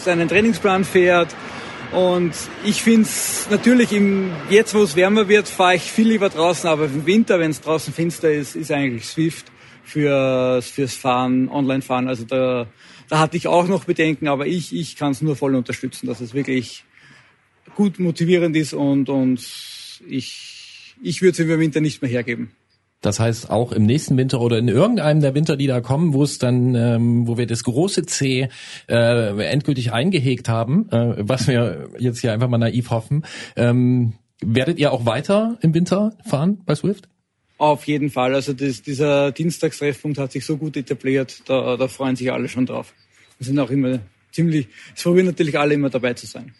seinen 0.03 0.29
Trainingsplan 0.29 0.85
fährt, 0.85 1.35
und 1.91 2.33
ich 2.65 2.81
finde 2.81 3.03
es 3.03 3.47
natürlich, 3.49 3.93
im, 3.93 4.29
jetzt 4.49 4.73
wo 4.73 4.83
es 4.83 4.97
wärmer 4.97 5.29
wird, 5.29 5.47
fahre 5.47 5.75
ich 5.75 5.83
viel 5.83 6.09
lieber 6.09 6.27
draußen, 6.27 6.69
aber 6.69 6.85
im 6.85 7.05
Winter, 7.05 7.39
wenn 7.39 7.51
es 7.51 7.61
draußen 7.61 7.93
finster 7.93 8.29
ist, 8.29 8.57
ist 8.57 8.71
eigentlich 8.71 9.05
Swift 9.05 9.45
für, 9.85 10.61
fürs 10.61 10.95
Fahren, 10.95 11.47
Online-Fahren. 11.47 12.09
Also 12.09 12.25
da, 12.25 12.67
da 13.07 13.19
hatte 13.19 13.37
ich 13.37 13.47
auch 13.47 13.69
noch 13.69 13.85
Bedenken, 13.85 14.27
aber 14.27 14.47
ich, 14.47 14.75
ich 14.75 14.97
kann 14.97 15.13
es 15.13 15.21
nur 15.21 15.37
voll 15.37 15.55
unterstützen, 15.55 16.07
dass 16.07 16.19
es 16.19 16.33
wirklich 16.33 16.83
gut 17.75 17.99
motivierend 17.99 18.55
ist 18.57 18.73
und, 18.73 19.07
und 19.07 19.39
ich, 20.09 20.95
ich 21.01 21.21
würde 21.21 21.31
es 21.31 21.39
im 21.39 21.59
Winter 21.59 21.81
nicht 21.81 22.01
mehr 22.01 22.11
hergeben. 22.11 22.51
Das 23.01 23.19
heißt, 23.19 23.51
auch 23.51 23.71
im 23.71 23.85
nächsten 23.85 24.17
Winter 24.17 24.41
oder 24.41 24.57
in 24.57 24.67
irgendeinem 24.67 25.21
der 25.21 25.35
Winter, 25.35 25.55
die 25.55 25.67
da 25.67 25.81
kommen, 25.81 26.13
wo 26.13 26.23
es 26.23 26.39
dann, 26.39 26.73
ähm, 26.73 27.27
wo 27.27 27.37
wir 27.37 27.45
das 27.45 27.63
große 27.63 28.05
C 28.07 28.49
äh, 28.89 29.45
endgültig 29.45 29.93
eingehegt 29.93 30.49
haben, 30.49 30.89
äh, 30.89 31.13
was 31.19 31.47
wir 31.47 31.89
jetzt 31.99 32.21
hier 32.21 32.33
einfach 32.33 32.47
mal 32.47 32.57
naiv 32.57 32.89
hoffen, 32.89 33.23
ähm, 33.55 34.13
werdet 34.41 34.79
ihr 34.79 34.91
auch 34.91 35.05
weiter 35.05 35.59
im 35.61 35.75
Winter 35.75 36.17
fahren 36.25 36.61
bei 36.65 36.73
Swift? 36.73 37.07
Auf 37.59 37.85
jeden 37.85 38.09
Fall. 38.09 38.33
Also 38.33 38.53
das, 38.53 38.81
dieser 38.81 39.31
Dienstagstreffpunkt 39.31 40.17
hat 40.17 40.31
sich 40.31 40.45
so 40.45 40.57
gut 40.57 40.75
etabliert, 40.75 41.43
da, 41.45 41.77
da 41.77 41.87
freuen 41.87 42.15
sich 42.15 42.31
alle 42.31 42.49
schon 42.49 42.65
drauf. 42.65 42.93
Wir 43.37 43.45
sind 43.45 43.59
auch 43.59 43.69
immer 43.69 43.99
ziemlich, 44.31 44.67
es 44.95 45.03
freuen 45.03 45.27
natürlich 45.27 45.57
alle 45.57 45.75
immer 45.75 45.91
dabei 45.91 46.13
zu 46.13 46.25
sein 46.25 46.53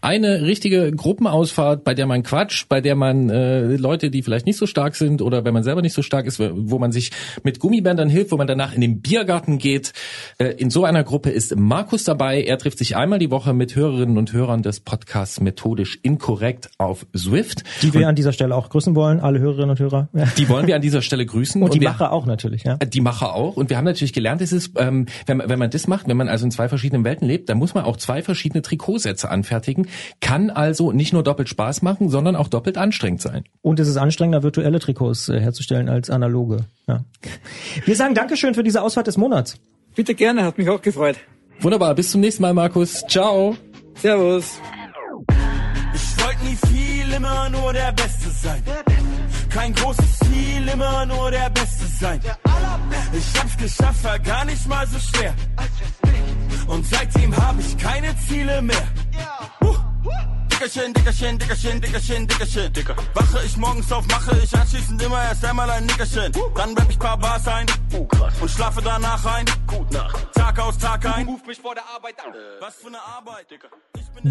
eine 0.00 0.42
richtige 0.42 0.92
Gruppenausfahrt, 0.92 1.82
bei 1.82 1.92
der 1.92 2.06
man 2.06 2.22
quatscht, 2.22 2.68
bei 2.68 2.80
der 2.80 2.94
man 2.94 3.30
äh, 3.30 3.74
Leute, 3.76 4.10
die 4.10 4.22
vielleicht 4.22 4.46
nicht 4.46 4.56
so 4.56 4.66
stark 4.66 4.94
sind 4.94 5.22
oder 5.22 5.44
wenn 5.44 5.52
man 5.52 5.64
selber 5.64 5.82
nicht 5.82 5.92
so 5.92 6.02
stark 6.02 6.26
ist, 6.26 6.38
wo 6.38 6.78
man 6.78 6.92
sich 6.92 7.10
mit 7.42 7.58
Gummibändern 7.58 8.08
hilft, 8.08 8.30
wo 8.30 8.36
man 8.36 8.46
danach 8.46 8.72
in 8.72 8.80
den 8.80 9.00
Biergarten 9.00 9.58
geht. 9.58 9.92
Äh, 10.38 10.50
in 10.58 10.70
so 10.70 10.84
einer 10.84 11.02
Gruppe 11.02 11.30
ist 11.30 11.56
Markus 11.56 12.04
dabei. 12.04 12.44
Er 12.44 12.58
trifft 12.58 12.78
sich 12.78 12.96
einmal 12.96 13.18
die 13.18 13.32
Woche 13.32 13.52
mit 13.54 13.74
Hörerinnen 13.74 14.18
und 14.18 14.32
Hörern 14.32 14.62
des 14.62 14.78
Podcasts 14.78 15.40
Methodisch 15.40 15.98
Inkorrekt 16.02 16.70
auf 16.78 17.04
Swift. 17.16 17.64
Die 17.82 17.92
wir 17.92 18.02
und, 18.02 18.06
an 18.06 18.14
dieser 18.14 18.32
Stelle 18.32 18.54
auch 18.54 18.70
grüßen 18.70 18.94
wollen, 18.94 19.18
alle 19.18 19.40
Hörerinnen 19.40 19.70
und 19.70 19.80
Hörer. 19.80 20.08
Die 20.38 20.48
wollen 20.48 20.68
wir 20.68 20.76
an 20.76 20.82
dieser 20.82 21.02
Stelle 21.02 21.26
grüßen. 21.26 21.60
Und, 21.60 21.70
und 21.70 21.74
die 21.74 21.80
wir, 21.80 21.88
Macher 21.88 22.12
auch 22.12 22.24
natürlich, 22.26 22.62
ja. 22.62 22.76
Die 22.76 23.00
Macher 23.00 23.34
auch. 23.34 23.56
Und 23.56 23.70
wir 23.70 23.76
haben 23.76 23.84
natürlich 23.84 24.12
gelernt, 24.12 24.40
es 24.42 24.52
ist, 24.52 24.72
ähm, 24.76 25.06
wenn, 25.26 25.42
wenn 25.44 25.58
man 25.58 25.70
das 25.70 25.88
macht, 25.88 26.06
wenn 26.06 26.16
man 26.16 26.28
also 26.28 26.44
in 26.44 26.52
zwei 26.52 26.68
verschiedenen 26.68 27.04
Welten 27.04 27.26
lebt, 27.26 27.48
dann 27.48 27.58
muss 27.58 27.74
man 27.74 27.84
auch 27.84 27.96
zwei 27.96 28.22
verschiedene 28.22 28.62
Trikotsätze 28.62 29.28
anfertigen 29.30 29.87
kann 30.20 30.50
also 30.50 30.92
nicht 30.92 31.12
nur 31.12 31.22
doppelt 31.22 31.48
Spaß 31.48 31.82
machen, 31.82 32.08
sondern 32.08 32.36
auch 32.36 32.48
doppelt 32.48 32.78
anstrengend 32.78 33.22
sein. 33.22 33.44
Und 33.62 33.80
es 33.80 33.88
ist 33.88 33.96
anstrengender, 33.96 34.42
virtuelle 34.42 34.80
Trikots 34.80 35.28
äh, 35.28 35.40
herzustellen 35.40 35.88
als 35.88 36.10
analoge. 36.10 36.64
Ja. 36.86 37.04
Wir 37.84 37.96
sagen 37.96 38.14
Dankeschön 38.14 38.54
für 38.54 38.62
diese 38.62 38.82
Ausfahrt 38.82 39.06
des 39.06 39.16
Monats. 39.16 39.56
Bitte 39.94 40.14
gerne, 40.14 40.44
hat 40.44 40.58
mich 40.58 40.68
auch 40.68 40.82
gefreut. 40.82 41.16
Wunderbar, 41.60 41.94
bis 41.94 42.10
zum 42.10 42.20
nächsten 42.20 42.42
Mal, 42.42 42.54
Markus. 42.54 43.04
Ciao. 43.08 43.56
Servus. 43.96 44.60
Ich 45.92 46.24
wollte 46.24 46.44
nie 46.44 46.56
viel, 46.68 47.12
immer 47.14 47.50
nur 47.50 47.72
der 47.72 47.92
Beste 47.92 48.30
sein. 48.30 48.62
Kein 49.50 49.74
großes 49.74 50.18
Ziel, 50.20 50.68
immer 50.72 51.04
nur 51.06 51.30
der 51.30 51.50
Beste 51.50 51.86
sein. 51.86 52.20
Ich 53.12 53.40
hab's 53.40 53.56
geschafft, 53.56 54.04
war 54.04 54.18
gar 54.18 54.44
nicht 54.44 54.68
mal 54.68 54.86
so 54.86 54.98
schwer. 54.98 55.34
Und 56.68 56.86
seitdem 56.86 57.34
hab 57.36 57.58
ich 57.58 57.76
keine 57.78 58.14
Ziele 58.18 58.62
mehr. 58.62 58.86
Uh. 59.18 60.37
Dickerchen, 60.58 60.92
Dickerchen, 60.92 61.38
Dickerchen, 61.38 61.80
Dickerchen, 61.80 62.26
Dickerchen. 62.26 62.72
Dicker. 62.72 62.96
Wache 63.14 63.44
ich 63.46 63.56
morgens 63.58 63.92
auf, 63.92 64.04
mache 64.08 64.36
ich 64.42 64.52
anschließend 64.52 65.00
immer 65.00 65.22
erst 65.22 65.44
einmal 65.44 65.70
ein 65.70 65.86
Nickerchen. 65.86 66.32
Dann 66.56 66.76
rapp 66.76 66.90
ich 66.90 66.98
paar 66.98 67.16
Bars 67.16 67.46
ein 67.46 67.66
uh, 67.94 68.08
und 68.40 68.50
schlafe 68.50 68.82
danach 68.82 69.24
ein. 69.24 69.46
Gut 69.68 69.92
Nacht. 69.92 70.16
Tag 70.34 70.58
aus, 70.58 70.76
Tag 70.78 71.06
ein. 71.16 71.28
Ruf 71.28 71.46
mich 71.46 71.58
vor 71.58 71.76
der 71.76 71.84
Arbeit 71.94 72.14
an. 72.26 72.32
Äh. 72.32 72.60
Was 72.60 72.74
für 72.74 72.88
eine 72.88 72.98
Arbeit, 72.98 73.48
Dicker. 73.48 73.68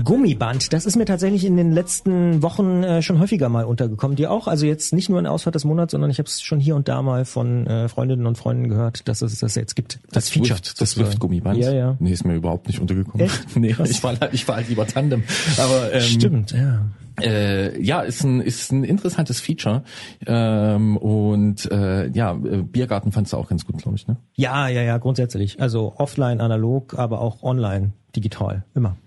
Gummiband, 0.04 0.74
das 0.74 0.86
ist 0.86 0.98
mir 0.98 1.06
tatsächlich 1.06 1.46
in 1.46 1.56
den 1.56 1.72
letzten 1.72 2.42
Wochen 2.42 2.84
äh, 2.84 3.02
schon 3.02 3.20
häufiger 3.20 3.48
mal 3.48 3.64
untergekommen. 3.64 4.18
Dir 4.18 4.32
auch? 4.32 4.48
Also 4.48 4.66
jetzt 4.66 4.94
nicht 4.94 5.10
nur 5.10 5.20
in 5.20 5.28
Ausfahrt 5.28 5.56
des 5.56 5.64
Monats, 5.64 5.92
sondern 5.92 6.10
ich 6.10 6.20
habe 6.20 6.28
es 6.28 6.42
schon 6.42 6.60
hier 6.60 6.76
und 6.76 6.88
da 6.88 7.02
mal 7.02 7.24
von 7.24 7.66
äh, 7.68 7.88
Freundinnen 7.88 8.26
und 8.26 8.38
Freunden 8.38 8.68
gehört, 8.68 9.08
dass 9.08 9.22
es 9.22 9.40
das 9.40 9.56
jetzt 9.56 9.76
gibt. 9.76 10.00
Das, 10.04 10.26
das 10.26 10.30
Feature. 10.30 10.58
Swift, 10.58 10.82
das 10.82 10.92
Swift-Gummiband? 10.92 11.58
Ja, 11.58 11.72
ja. 11.72 11.96
Nee, 12.00 12.12
ist 12.12 12.26
mir 12.26 12.36
überhaupt 12.36 12.68
nicht 12.68 12.80
untergekommen. 12.80 13.26
Echt? 13.26 13.56
nee, 13.56 13.76
ich 13.86 14.04
war, 14.04 14.20
halt, 14.20 14.34
ich 14.34 14.48
war 14.48 14.58
halt 14.58 14.68
lieber 14.68 14.86
Tandem. 14.88 15.24
Aber, 15.58 15.94
ähm, 15.94 16.17
Stimmt, 16.18 16.52
ja. 16.52 16.86
Äh, 17.20 17.82
ja, 17.82 18.02
ist 18.02 18.24
ein 18.24 18.42
ist 18.42 18.72
ein 18.72 18.84
interessantes 18.84 19.40
Feature 19.40 19.84
ähm, 20.28 20.98
und 20.98 21.70
äh, 21.72 22.10
ja, 22.12 22.34
Biergarten 22.34 23.12
fandst 23.12 23.34
du 23.34 23.38
auch 23.38 23.50
ganz 23.50 23.66
gut, 23.66 23.80
glaube 23.82 23.98
ich, 23.98 24.08
ne? 24.08 24.18
Ja, 24.36 24.68
ja, 24.68 24.84
ja, 24.84 25.00
grundsätzlich. 25.00 25.60
Also 25.60 25.94
offline, 25.98 26.42
analog, 26.42 26.94
aber 26.94 27.22
auch 27.22 27.42
online, 27.42 27.94
digital, 28.16 28.66
immer. 28.76 28.98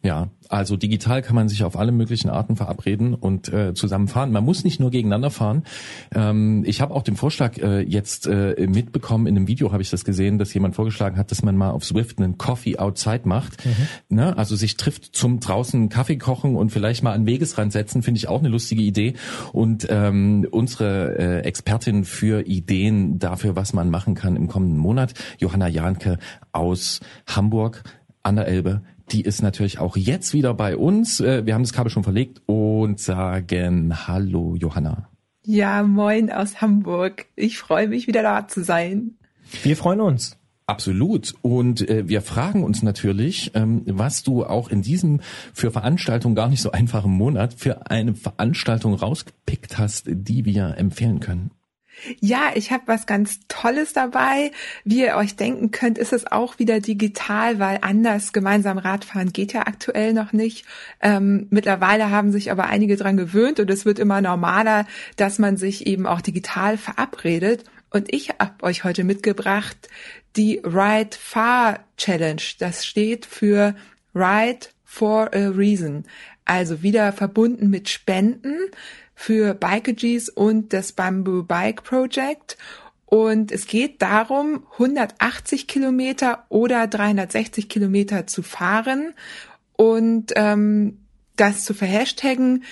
Ja, 0.00 0.28
also 0.48 0.76
digital 0.76 1.22
kann 1.22 1.34
man 1.34 1.48
sich 1.48 1.64
auf 1.64 1.76
alle 1.76 1.90
möglichen 1.90 2.30
Arten 2.30 2.54
verabreden 2.54 3.14
und 3.14 3.52
äh, 3.52 3.74
zusammen 3.74 4.06
fahren. 4.06 4.30
Man 4.30 4.44
muss 4.44 4.62
nicht 4.62 4.78
nur 4.78 4.92
gegeneinander 4.92 5.30
fahren. 5.30 5.64
Ähm, 6.14 6.62
ich 6.64 6.80
habe 6.80 6.94
auch 6.94 7.02
den 7.02 7.16
Vorschlag 7.16 7.58
äh, 7.58 7.80
jetzt 7.80 8.28
äh, 8.28 8.68
mitbekommen, 8.68 9.26
in 9.26 9.36
einem 9.36 9.48
Video 9.48 9.72
habe 9.72 9.82
ich 9.82 9.90
das 9.90 10.04
gesehen, 10.04 10.38
dass 10.38 10.54
jemand 10.54 10.76
vorgeschlagen 10.76 11.16
hat, 11.16 11.32
dass 11.32 11.42
man 11.42 11.56
mal 11.56 11.72
auf 11.72 11.84
Swift 11.84 12.18
einen 12.18 12.38
Coffee 12.38 12.78
outside 12.78 13.22
macht. 13.24 13.66
Mhm. 13.66 14.16
Ne? 14.16 14.38
Also 14.38 14.54
sich 14.54 14.76
trifft 14.76 15.16
zum 15.16 15.40
draußen 15.40 15.88
Kaffee 15.88 16.16
kochen 16.16 16.54
und 16.54 16.70
vielleicht 16.70 17.02
mal 17.02 17.12
an 17.12 17.26
Wegesrand 17.26 17.72
setzen, 17.72 18.02
finde 18.02 18.18
ich 18.18 18.28
auch 18.28 18.38
eine 18.38 18.50
lustige 18.50 18.82
Idee. 18.82 19.14
Und 19.52 19.88
ähm, 19.90 20.46
unsere 20.48 21.18
äh, 21.18 21.40
Expertin 21.40 22.04
für 22.04 22.46
Ideen 22.46 23.18
dafür, 23.18 23.56
was 23.56 23.72
man 23.72 23.90
machen 23.90 24.14
kann 24.14 24.36
im 24.36 24.46
kommenden 24.46 24.78
Monat, 24.78 25.14
Johanna 25.38 25.66
Jahnke 25.66 26.18
aus 26.52 27.00
Hamburg 27.26 27.82
an 28.22 28.36
der 28.36 28.46
Elbe, 28.46 28.82
die 29.12 29.22
ist 29.22 29.42
natürlich 29.42 29.78
auch 29.78 29.96
jetzt 29.96 30.32
wieder 30.34 30.54
bei 30.54 30.76
uns. 30.76 31.20
Äh, 31.20 31.46
wir 31.46 31.54
haben 31.54 31.62
das 31.62 31.72
Kabel 31.72 31.90
schon 31.90 32.04
verlegt 32.04 32.42
und 32.46 33.00
sagen 33.00 34.06
Hallo, 34.06 34.54
Johanna. 34.56 35.08
Ja, 35.44 35.82
moin 35.82 36.30
aus 36.30 36.60
Hamburg. 36.60 37.26
Ich 37.34 37.58
freue 37.58 37.88
mich, 37.88 38.06
wieder 38.06 38.22
da 38.22 38.48
zu 38.48 38.62
sein. 38.62 39.16
Wir 39.62 39.76
freuen 39.76 40.00
uns. 40.00 40.36
Absolut. 40.66 41.34
Und 41.40 41.88
äh, 41.88 42.06
wir 42.08 42.20
fragen 42.20 42.62
uns 42.62 42.82
natürlich, 42.82 43.52
ähm, 43.54 43.82
was 43.86 44.22
du 44.22 44.44
auch 44.44 44.68
in 44.68 44.82
diesem 44.82 45.20
für 45.54 45.70
Veranstaltungen 45.70 46.34
gar 46.34 46.50
nicht 46.50 46.60
so 46.60 46.72
einfachen 46.72 47.10
Monat 47.10 47.54
für 47.54 47.90
eine 47.90 48.14
Veranstaltung 48.14 48.92
rausgepickt 48.92 49.78
hast, 49.78 50.04
die 50.06 50.44
wir 50.44 50.76
empfehlen 50.76 51.20
können. 51.20 51.50
Ja, 52.20 52.50
ich 52.54 52.70
habe 52.72 52.84
was 52.86 53.06
ganz 53.06 53.40
Tolles 53.48 53.92
dabei. 53.92 54.52
Wie 54.84 55.00
ihr 55.00 55.16
euch 55.16 55.36
denken 55.36 55.70
könnt, 55.70 55.98
ist 55.98 56.12
es 56.12 56.30
auch 56.30 56.58
wieder 56.58 56.80
digital, 56.80 57.58
weil 57.58 57.78
anders 57.82 58.32
gemeinsam 58.32 58.78
Radfahren 58.78 59.32
geht 59.32 59.52
ja 59.52 59.66
aktuell 59.66 60.12
noch 60.12 60.32
nicht. 60.32 60.64
Ähm, 61.00 61.46
mittlerweile 61.50 62.10
haben 62.10 62.32
sich 62.32 62.50
aber 62.50 62.66
einige 62.66 62.96
dran 62.96 63.16
gewöhnt 63.16 63.60
und 63.60 63.70
es 63.70 63.84
wird 63.84 63.98
immer 63.98 64.20
normaler, 64.20 64.86
dass 65.16 65.38
man 65.38 65.56
sich 65.56 65.86
eben 65.86 66.06
auch 66.06 66.20
digital 66.20 66.76
verabredet. 66.78 67.64
Und 67.90 68.12
ich 68.12 68.30
habe 68.30 68.62
euch 68.62 68.84
heute 68.84 69.04
mitgebracht 69.04 69.88
die 70.36 70.60
Ride 70.64 71.16
Far 71.18 71.80
Challenge. 71.96 72.42
Das 72.58 72.86
steht 72.86 73.26
für 73.26 73.74
Ride 74.14 74.66
for 74.84 75.34
a 75.34 75.48
Reason. 75.48 76.04
Also 76.44 76.82
wieder 76.82 77.12
verbunden 77.12 77.68
mit 77.70 77.88
Spenden 77.88 78.56
für 79.18 79.52
Bikeagees 79.52 80.28
und 80.28 80.72
das 80.72 80.92
Bamboo 80.92 81.42
Bike 81.42 81.82
Project. 81.82 82.56
Und 83.04 83.50
es 83.50 83.66
geht 83.66 84.00
darum, 84.00 84.64
180 84.74 85.66
Kilometer 85.66 86.44
oder 86.50 86.86
360 86.86 87.68
Kilometer 87.68 88.28
zu 88.28 88.44
fahren 88.44 89.14
und 89.72 90.32
ähm, 90.36 90.98
das 91.34 91.64
zu 91.64 91.74
verhashtaggen, 91.74 92.62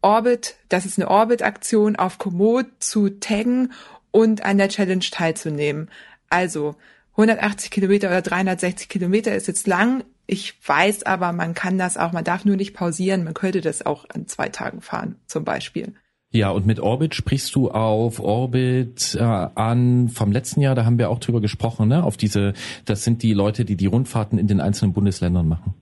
Orbit, 0.00 0.56
das 0.70 0.86
ist 0.86 0.98
eine 0.98 1.10
Orbit-Aktion 1.10 1.96
auf 1.96 2.16
Komoot 2.16 2.66
zu 2.78 3.10
taggen 3.10 3.72
und 4.10 4.42
an 4.42 4.56
der 4.56 4.70
Challenge 4.70 5.04
teilzunehmen. 5.04 5.90
Also 6.30 6.76
180 7.12 7.70
Kilometer 7.70 8.08
oder 8.08 8.22
360 8.22 8.88
Kilometer 8.88 9.34
ist 9.34 9.48
jetzt 9.48 9.66
lang. 9.66 10.02
Ich 10.32 10.54
weiß 10.64 11.02
aber, 11.06 11.32
man 11.32 11.54
kann 11.54 11.76
das 11.76 11.96
auch, 11.96 12.12
man 12.12 12.22
darf 12.22 12.44
nur 12.44 12.54
nicht 12.54 12.72
pausieren. 12.72 13.24
Man 13.24 13.34
könnte 13.34 13.60
das 13.60 13.84
auch 13.84 14.04
an 14.10 14.28
zwei 14.28 14.48
Tagen 14.48 14.80
fahren, 14.80 15.16
zum 15.26 15.44
Beispiel. 15.44 15.94
Ja, 16.30 16.50
und 16.50 16.66
mit 16.66 16.78
Orbit 16.78 17.16
sprichst 17.16 17.52
du 17.56 17.72
auf 17.72 18.20
Orbit 18.20 19.16
äh, 19.16 19.24
an 19.24 20.08
vom 20.08 20.30
letzten 20.30 20.60
Jahr, 20.60 20.76
da 20.76 20.84
haben 20.84 20.98
wir 20.98 21.10
auch 21.10 21.18
drüber 21.18 21.40
gesprochen, 21.40 21.88
ne? 21.88 22.04
Auf 22.04 22.16
diese, 22.16 22.52
das 22.84 23.02
sind 23.02 23.24
die 23.24 23.34
Leute, 23.34 23.64
die 23.64 23.74
die 23.74 23.86
Rundfahrten 23.86 24.38
in 24.38 24.46
den 24.46 24.60
einzelnen 24.60 24.92
Bundesländern 24.92 25.48
machen. 25.48 25.74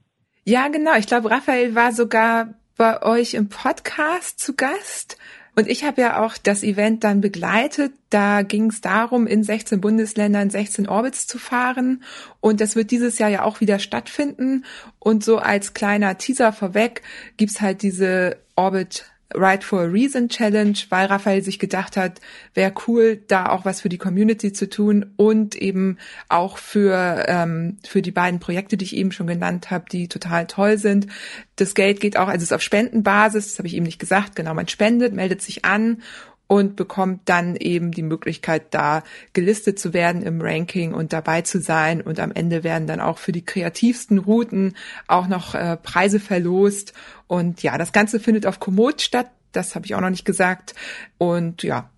Ja, 0.45 0.67
genau. 0.69 0.95
Ich 0.97 1.05
glaube, 1.05 1.29
Raphael 1.29 1.75
war 1.75 1.91
sogar 1.91 2.55
bei 2.75 3.03
euch 3.03 3.35
im 3.35 3.49
Podcast 3.49 4.39
zu 4.39 4.55
Gast. 4.55 5.19
Und 5.59 5.67
ich 5.67 5.83
habe 5.83 5.99
ja 5.99 6.23
auch 6.23 6.37
das 6.37 6.63
Event 6.63 7.03
dann 7.03 7.19
begleitet. 7.19 7.91
Da 8.09 8.43
ging 8.43 8.69
es 8.69 8.79
darum, 8.79 9.27
in 9.27 9.43
16 9.43 9.81
Bundesländern 9.81 10.49
16 10.49 10.87
Orbits 10.87 11.27
zu 11.27 11.37
fahren. 11.37 12.01
Und 12.39 12.61
das 12.61 12.77
wird 12.77 12.91
dieses 12.91 13.19
Jahr 13.19 13.29
ja 13.29 13.43
auch 13.43 13.59
wieder 13.59 13.77
stattfinden. 13.77 14.63
Und 14.99 15.21
so 15.21 15.37
als 15.37 15.73
kleiner 15.73 16.17
Teaser 16.17 16.53
vorweg 16.53 17.01
gibt's 17.35 17.59
halt 17.59 17.81
diese 17.81 18.37
Orbit 18.55 19.03
Right 19.33 19.63
for 19.63 19.81
a 19.81 19.85
Reason 19.85 20.27
Challenge, 20.27 20.77
weil 20.89 21.05
Raphael 21.05 21.43
sich 21.43 21.59
gedacht 21.59 21.97
hat, 21.97 22.19
wäre 22.55 22.73
cool, 22.87 23.21
da 23.27 23.49
auch 23.49 23.63
was 23.63 23.81
für 23.81 23.89
die 23.89 23.99
Community 23.99 24.53
zu 24.53 24.67
tun 24.67 25.13
und 25.17 25.55
eben 25.55 25.97
auch 26.29 26.57
für, 26.57 27.25
ähm, 27.27 27.77
für 27.87 28.01
die 28.01 28.11
beiden 28.11 28.39
Projekte, 28.39 28.75
die 28.75 28.85
ich 28.85 28.95
eben 28.95 29.11
schon 29.11 29.27
genannt 29.27 29.69
habe, 29.69 29.85
die 29.91 30.07
total 30.07 30.47
toll 30.47 30.79
sind. 30.79 31.07
Das 31.57 31.75
Geld 31.75 31.99
geht 31.99 32.17
auch, 32.17 32.27
also 32.27 32.37
es 32.37 32.43
ist 32.43 32.53
auf 32.53 32.63
Spendenbasis, 32.63 33.49
das 33.49 33.59
habe 33.59 33.67
ich 33.67 33.75
eben 33.75 33.85
nicht 33.85 33.99
gesagt, 33.99 34.35
genau, 34.35 34.55
man 34.55 34.67
spendet, 34.67 35.13
meldet 35.13 35.41
sich 35.41 35.63
an 35.63 36.01
und 36.49 36.75
bekommt 36.75 37.29
dann 37.29 37.55
eben 37.55 37.91
die 37.91 38.01
Möglichkeit, 38.01 38.73
da 38.73 39.03
gelistet 39.33 39.77
zu 39.77 39.93
werden 39.93 40.23
im 40.23 40.41
Ranking 40.41 40.95
und 40.95 41.13
dabei 41.13 41.43
zu 41.43 41.61
sein. 41.61 42.01
Und 42.01 42.19
am 42.19 42.31
Ende 42.31 42.63
werden 42.63 42.87
dann 42.87 42.99
auch 42.99 43.19
für 43.19 43.31
die 43.31 43.45
kreativsten 43.45 44.17
Routen 44.17 44.75
auch 45.07 45.27
noch 45.27 45.53
äh, 45.53 45.77
Preise 45.77 46.19
verlost. 46.19 46.93
Und 47.27 47.61
ja, 47.61 47.77
das 47.77 47.91
Ganze 47.91 48.19
findet 48.19 48.47
auf 48.47 48.59
Komoot 48.59 49.03
statt. 49.03 49.29
Das 49.51 49.75
habe 49.75 49.85
ich 49.85 49.93
auch 49.93 50.01
noch 50.01 50.09
nicht 50.09 50.25
gesagt. 50.25 50.73
Und 51.19 51.61
ja, 51.61 51.91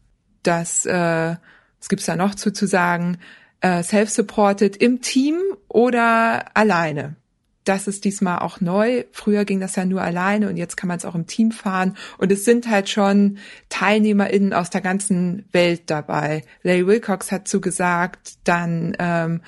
das, 0.43 0.85
äh, 0.85 1.35
was 1.79 1.87
gibt's 1.87 2.05
da 2.05 2.17
noch 2.17 2.35
zu, 2.35 2.51
zu 2.51 2.67
sagen? 2.67 3.19
Äh, 3.61 3.83
Self-supported 3.83 4.75
im 4.75 4.99
Team 4.99 5.37
oder 5.69 6.57
alleine 6.57 7.15
das 7.63 7.87
ist 7.87 8.05
diesmal 8.05 8.39
auch 8.39 8.61
neu. 8.61 9.03
Früher 9.11 9.45
ging 9.45 9.59
das 9.59 9.75
ja 9.75 9.85
nur 9.85 10.01
alleine 10.01 10.49
und 10.49 10.57
jetzt 10.57 10.77
kann 10.77 10.87
man 10.87 10.97
es 10.97 11.05
auch 11.05 11.15
im 11.15 11.27
Team 11.27 11.51
fahren. 11.51 11.95
Und 12.17 12.31
es 12.31 12.45
sind 12.45 12.69
halt 12.69 12.89
schon 12.89 13.37
TeilnehmerInnen 13.69 14.53
aus 14.53 14.69
der 14.69 14.81
ganzen 14.81 15.45
Welt 15.51 15.83
dabei. 15.87 16.43
Larry 16.63 16.87
Wilcox 16.87 17.31
hat 17.31 17.47
zugesagt, 17.47 18.37
dann 18.43 18.95
ähm, 18.99 19.41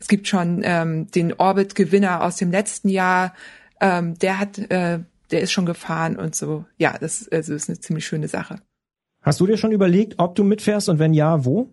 es 0.00 0.08
gibt 0.08 0.26
schon 0.26 0.62
ähm, 0.64 1.08
den 1.12 1.32
Orbit-Gewinner 1.32 2.24
aus 2.24 2.36
dem 2.36 2.50
letzten 2.50 2.88
Jahr, 2.88 3.34
ähm, 3.80 4.18
der 4.18 4.40
hat, 4.40 4.58
äh, 4.58 4.98
der 5.30 5.40
ist 5.40 5.52
schon 5.52 5.66
gefahren 5.66 6.16
und 6.16 6.34
so. 6.34 6.64
Ja, 6.76 6.96
das 6.98 7.28
also 7.30 7.54
ist 7.54 7.68
eine 7.68 7.78
ziemlich 7.78 8.04
schöne 8.04 8.26
Sache. 8.26 8.60
Hast 9.22 9.38
du 9.38 9.46
dir 9.46 9.56
schon 9.56 9.70
überlegt, 9.70 10.14
ob 10.18 10.34
du 10.34 10.42
mitfährst 10.42 10.88
und 10.88 10.98
wenn 10.98 11.14
ja, 11.14 11.44
wo? 11.44 11.72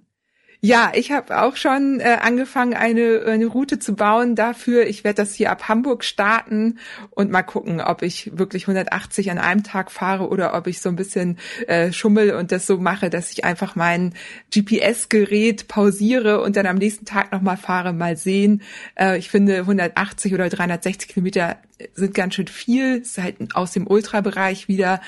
Ja, 0.61 0.91
ich 0.93 1.11
habe 1.13 1.41
auch 1.41 1.55
schon 1.55 2.01
äh, 2.01 2.17
angefangen, 2.21 2.73
eine, 2.73 3.23
eine 3.25 3.45
Route 3.45 3.79
zu 3.79 3.95
bauen 3.95 4.35
dafür. 4.35 4.87
Ich 4.87 5.05
werde 5.05 5.15
das 5.15 5.33
hier 5.33 5.51
ab 5.51 5.69
Hamburg 5.69 6.03
starten 6.03 6.79
und 7.11 7.31
mal 7.31 7.43
gucken, 7.43 7.79
ob 7.79 8.01
ich 8.01 8.37
wirklich 8.37 8.63
180 8.63 9.31
an 9.31 9.37
einem 9.37 9.63
Tag 9.63 9.89
fahre 9.89 10.27
oder 10.27 10.53
ob 10.53 10.67
ich 10.67 10.81
so 10.81 10.89
ein 10.89 10.97
bisschen 10.97 11.37
äh, 11.67 11.93
schummel 11.93 12.33
und 12.33 12.51
das 12.51 12.67
so 12.67 12.77
mache, 12.77 13.09
dass 13.09 13.31
ich 13.31 13.45
einfach 13.45 13.77
mein 13.77 14.13
GPS-Gerät 14.53 15.69
pausiere 15.69 16.41
und 16.41 16.57
dann 16.57 16.65
am 16.65 16.75
nächsten 16.75 17.05
Tag 17.05 17.31
nochmal 17.31 17.55
fahre. 17.55 17.93
Mal 17.93 18.17
sehen. 18.17 18.61
Äh, 18.99 19.17
ich 19.17 19.29
finde 19.29 19.59
180 19.59 20.33
oder 20.33 20.49
360 20.49 21.07
Kilometer 21.07 21.55
sind 21.93 22.13
ganz 22.13 22.35
schön 22.35 22.47
viel, 22.47 22.97
ist 22.97 23.17
halt 23.17 23.37
aus 23.55 23.71
dem 23.71 23.87
Ultrabereich 23.87 24.67
wieder, 24.67 24.99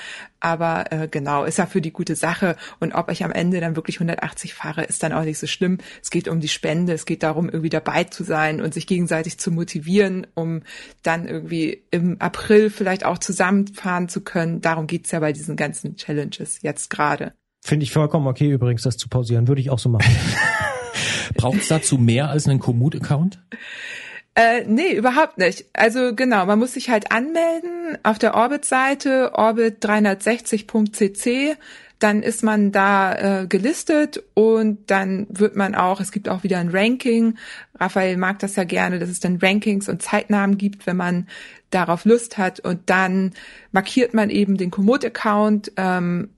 aber 0.42 0.90
äh, 0.90 1.08
genau, 1.08 1.44
ist 1.44 1.58
ja 1.58 1.66
für 1.66 1.80
die 1.80 1.92
gute 1.92 2.16
Sache 2.16 2.56
und 2.80 2.92
ob 2.92 3.10
ich 3.10 3.24
am 3.24 3.30
Ende 3.30 3.60
dann 3.60 3.76
wirklich 3.76 3.96
180 3.96 4.54
fahre, 4.54 4.84
ist 4.84 5.02
dann 5.02 5.12
auch 5.12 5.24
nicht 5.24 5.38
so 5.38 5.46
schlimm. 5.46 5.78
Es 6.02 6.10
geht 6.10 6.28
um 6.28 6.40
die 6.40 6.48
Spende, 6.48 6.92
es 6.92 7.06
geht 7.06 7.22
darum, 7.22 7.48
irgendwie 7.48 7.68
dabei 7.70 8.04
zu 8.04 8.24
sein 8.24 8.60
und 8.60 8.74
sich 8.74 8.86
gegenseitig 8.86 9.38
zu 9.38 9.50
motivieren, 9.50 10.26
um 10.34 10.62
dann 11.02 11.28
irgendwie 11.28 11.84
im 11.90 12.20
April 12.20 12.70
vielleicht 12.70 13.04
auch 13.04 13.18
zusammenfahren 13.18 14.08
zu 14.08 14.22
können. 14.22 14.60
Darum 14.60 14.86
geht's 14.86 15.10
ja 15.12 15.20
bei 15.20 15.32
diesen 15.32 15.56
ganzen 15.56 15.96
Challenges 15.96 16.60
jetzt 16.62 16.90
gerade. 16.90 17.32
Finde 17.64 17.84
ich 17.84 17.92
vollkommen 17.92 18.26
okay 18.26 18.50
übrigens, 18.50 18.82
das 18.82 18.96
zu 18.96 19.08
pausieren. 19.08 19.46
Würde 19.46 19.60
ich 19.60 19.70
auch 19.70 19.78
so 19.78 19.88
machen. 19.88 20.10
Braucht 21.36 21.58
es 21.58 21.68
dazu 21.68 21.98
mehr 21.98 22.30
als 22.30 22.46
einen 22.46 22.58
Komoot-Account? 22.58 23.42
Äh, 24.34 24.64
nee, 24.66 24.94
überhaupt 24.94 25.36
nicht. 25.36 25.66
Also 25.74 26.14
genau, 26.14 26.46
man 26.46 26.58
muss 26.58 26.72
sich 26.72 26.88
halt 26.88 27.12
anmelden 27.12 27.98
auf 28.02 28.18
der 28.18 28.32
Orbit-Seite, 28.34 29.32
orbit360.cc. 29.34 31.56
Dann 31.98 32.22
ist 32.22 32.42
man 32.42 32.72
da 32.72 33.42
äh, 33.42 33.46
gelistet 33.46 34.22
und 34.34 34.90
dann 34.90 35.26
wird 35.28 35.54
man 35.54 35.74
auch, 35.74 36.00
es 36.00 36.12
gibt 36.12 36.30
auch 36.30 36.42
wieder 36.42 36.58
ein 36.58 36.70
Ranking. 36.70 37.36
Raphael 37.78 38.16
mag 38.16 38.38
das 38.38 38.56
ja 38.56 38.64
gerne, 38.64 38.98
dass 38.98 39.10
es 39.10 39.20
dann 39.20 39.38
Rankings 39.40 39.88
und 39.88 40.02
Zeitnamen 40.02 40.58
gibt, 40.58 40.86
wenn 40.86 40.96
man 40.96 41.28
darauf 41.70 42.06
Lust 42.06 42.38
hat. 42.38 42.58
Und 42.58 42.88
dann 42.90 43.32
markiert 43.70 44.14
man 44.14 44.30
eben 44.30 44.56
den 44.56 44.70
Komoot-Account, 44.70 45.72
ähm, 45.76 46.30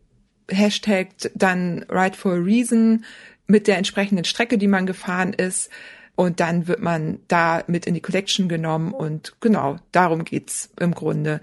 Hashtag 0.51 1.11
dann 1.35 1.87
Right 1.89 2.17
for 2.17 2.33
a 2.33 2.39
Reason 2.39 3.05
mit 3.47 3.69
der 3.69 3.79
entsprechenden 3.79 4.25
Strecke, 4.25 4.59
die 4.59 4.69
man 4.69 4.85
gefahren 4.85 5.33
ist. 5.33 5.71
Und 6.17 6.39
dann 6.41 6.69
wird 6.69 6.81
man 6.81 7.19
da 7.29 7.65
mit 7.67 7.87
in 7.87 7.95
die 7.95 8.01
Collection 8.01 8.49
genommen 8.49 8.93
und 8.93 9.35
genau, 9.41 9.77
darum 9.91 10.25
geht's 10.25 10.71
im 10.79 10.95
Grunde. 10.95 11.41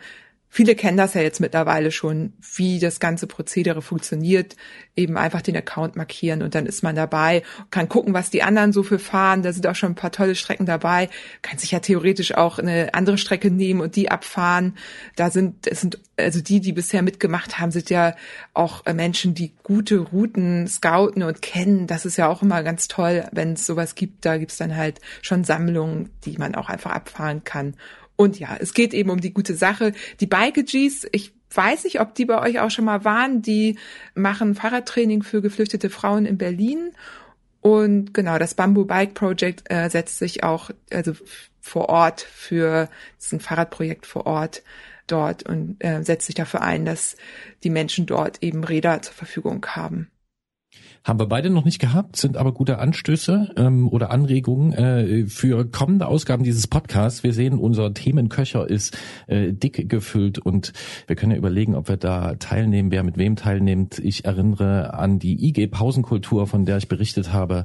Viele 0.53 0.75
kennen 0.75 0.97
das 0.97 1.13
ja 1.13 1.21
jetzt 1.21 1.39
mittlerweile 1.39 1.91
schon, 1.91 2.33
wie 2.55 2.77
das 2.79 2.99
ganze 2.99 3.25
Prozedere 3.25 3.81
funktioniert. 3.81 4.57
Eben 4.97 5.15
einfach 5.15 5.41
den 5.41 5.55
Account 5.55 5.95
markieren 5.95 6.43
und 6.43 6.55
dann 6.55 6.65
ist 6.65 6.83
man 6.83 6.93
dabei, 6.93 7.43
kann 7.71 7.87
gucken, 7.87 8.13
was 8.13 8.31
die 8.31 8.43
anderen 8.43 8.73
so 8.73 8.83
für 8.83 8.99
fahren. 8.99 9.43
Da 9.43 9.53
sind 9.53 9.65
auch 9.65 9.75
schon 9.75 9.93
ein 9.93 9.95
paar 9.95 10.11
tolle 10.11 10.35
Strecken 10.35 10.65
dabei. 10.65 11.09
Kann 11.41 11.57
sich 11.57 11.71
ja 11.71 11.79
theoretisch 11.79 12.35
auch 12.35 12.59
eine 12.59 12.93
andere 12.93 13.17
Strecke 13.17 13.49
nehmen 13.49 13.79
und 13.79 13.95
die 13.95 14.11
abfahren. 14.11 14.75
Da 15.15 15.29
sind, 15.29 15.67
es 15.67 15.79
sind, 15.79 15.99
also 16.17 16.41
die, 16.41 16.59
die 16.59 16.73
bisher 16.73 17.01
mitgemacht 17.01 17.57
haben, 17.57 17.71
sind 17.71 17.89
ja 17.89 18.13
auch 18.53 18.83
Menschen, 18.93 19.33
die 19.33 19.53
gute 19.63 19.99
Routen 19.99 20.67
scouten 20.67 21.23
und 21.23 21.41
kennen. 21.41 21.87
Das 21.87 22.05
ist 22.05 22.17
ja 22.17 22.27
auch 22.27 22.41
immer 22.41 22.61
ganz 22.61 22.89
toll, 22.89 23.23
wenn 23.31 23.53
es 23.53 23.65
sowas 23.65 23.95
gibt. 23.95 24.25
Da 24.25 24.35
gibt's 24.37 24.57
dann 24.57 24.75
halt 24.75 24.99
schon 25.21 25.45
Sammlungen, 25.45 26.09
die 26.25 26.37
man 26.37 26.55
auch 26.55 26.67
einfach 26.67 26.91
abfahren 26.91 27.45
kann. 27.45 27.75
Und 28.21 28.37
ja, 28.37 28.55
es 28.59 28.75
geht 28.75 28.93
eben 28.93 29.09
um 29.09 29.19
die 29.19 29.33
gute 29.33 29.55
Sache. 29.55 29.93
Die 30.19 30.27
Bike-Gs, 30.27 31.07
ich 31.11 31.33
weiß 31.55 31.85
nicht, 31.85 32.01
ob 32.01 32.13
die 32.13 32.25
bei 32.25 32.39
euch 32.39 32.59
auch 32.59 32.69
schon 32.69 32.85
mal 32.85 33.03
waren, 33.03 33.41
die 33.41 33.79
machen 34.13 34.53
Fahrradtraining 34.53 35.23
für 35.23 35.41
geflüchtete 35.41 35.89
Frauen 35.89 36.27
in 36.27 36.37
Berlin. 36.37 36.91
Und 37.61 38.13
genau, 38.13 38.37
das 38.37 38.53
Bamboo 38.53 38.85
Bike 38.85 39.15
Project 39.15 39.63
äh, 39.71 39.89
setzt 39.89 40.19
sich 40.19 40.43
auch 40.43 40.69
also 40.91 41.13
vor 41.61 41.89
Ort 41.89 42.21
für, 42.21 42.89
das 43.17 43.25
ist 43.25 43.33
ein 43.33 43.39
Fahrradprojekt 43.39 44.05
vor 44.05 44.27
Ort 44.27 44.61
dort 45.07 45.41
und 45.43 45.77
äh, 45.79 46.03
setzt 46.03 46.27
sich 46.27 46.35
dafür 46.35 46.61
ein, 46.61 46.85
dass 46.85 47.15
die 47.63 47.71
Menschen 47.71 48.05
dort 48.05 48.43
eben 48.43 48.63
Räder 48.63 49.01
zur 49.01 49.15
Verfügung 49.15 49.65
haben. 49.65 50.11
Haben 51.03 51.19
wir 51.19 51.25
beide 51.25 51.49
noch 51.49 51.65
nicht 51.65 51.79
gehabt, 51.79 52.15
sind 52.15 52.37
aber 52.37 52.51
gute 52.51 52.77
Anstöße 52.77 53.53
ähm, 53.57 53.89
oder 53.89 54.11
Anregungen 54.11 54.71
äh, 54.73 55.25
für 55.25 55.65
kommende 55.65 56.05
Ausgaben 56.05 56.43
dieses 56.43 56.67
Podcasts. 56.67 57.23
Wir 57.23 57.33
sehen, 57.33 57.57
unser 57.57 57.91
Themenköcher 57.91 58.69
ist 58.69 58.95
äh, 59.25 59.51
dick 59.51 59.89
gefüllt 59.89 60.37
und 60.37 60.73
wir 61.07 61.15
können 61.15 61.31
ja 61.31 61.39
überlegen, 61.39 61.73
ob 61.73 61.89
wir 61.89 61.97
da 61.97 62.35
teilnehmen, 62.35 62.91
wer 62.91 63.01
mit 63.01 63.17
wem 63.17 63.35
teilnimmt. 63.35 63.97
Ich 63.97 64.25
erinnere 64.25 64.93
an 64.93 65.17
die 65.17 65.43
IG 65.47 65.65
Pausenkultur, 65.67 66.45
von 66.45 66.65
der 66.65 66.77
ich 66.77 66.87
berichtet 66.87 67.33
habe. 67.33 67.63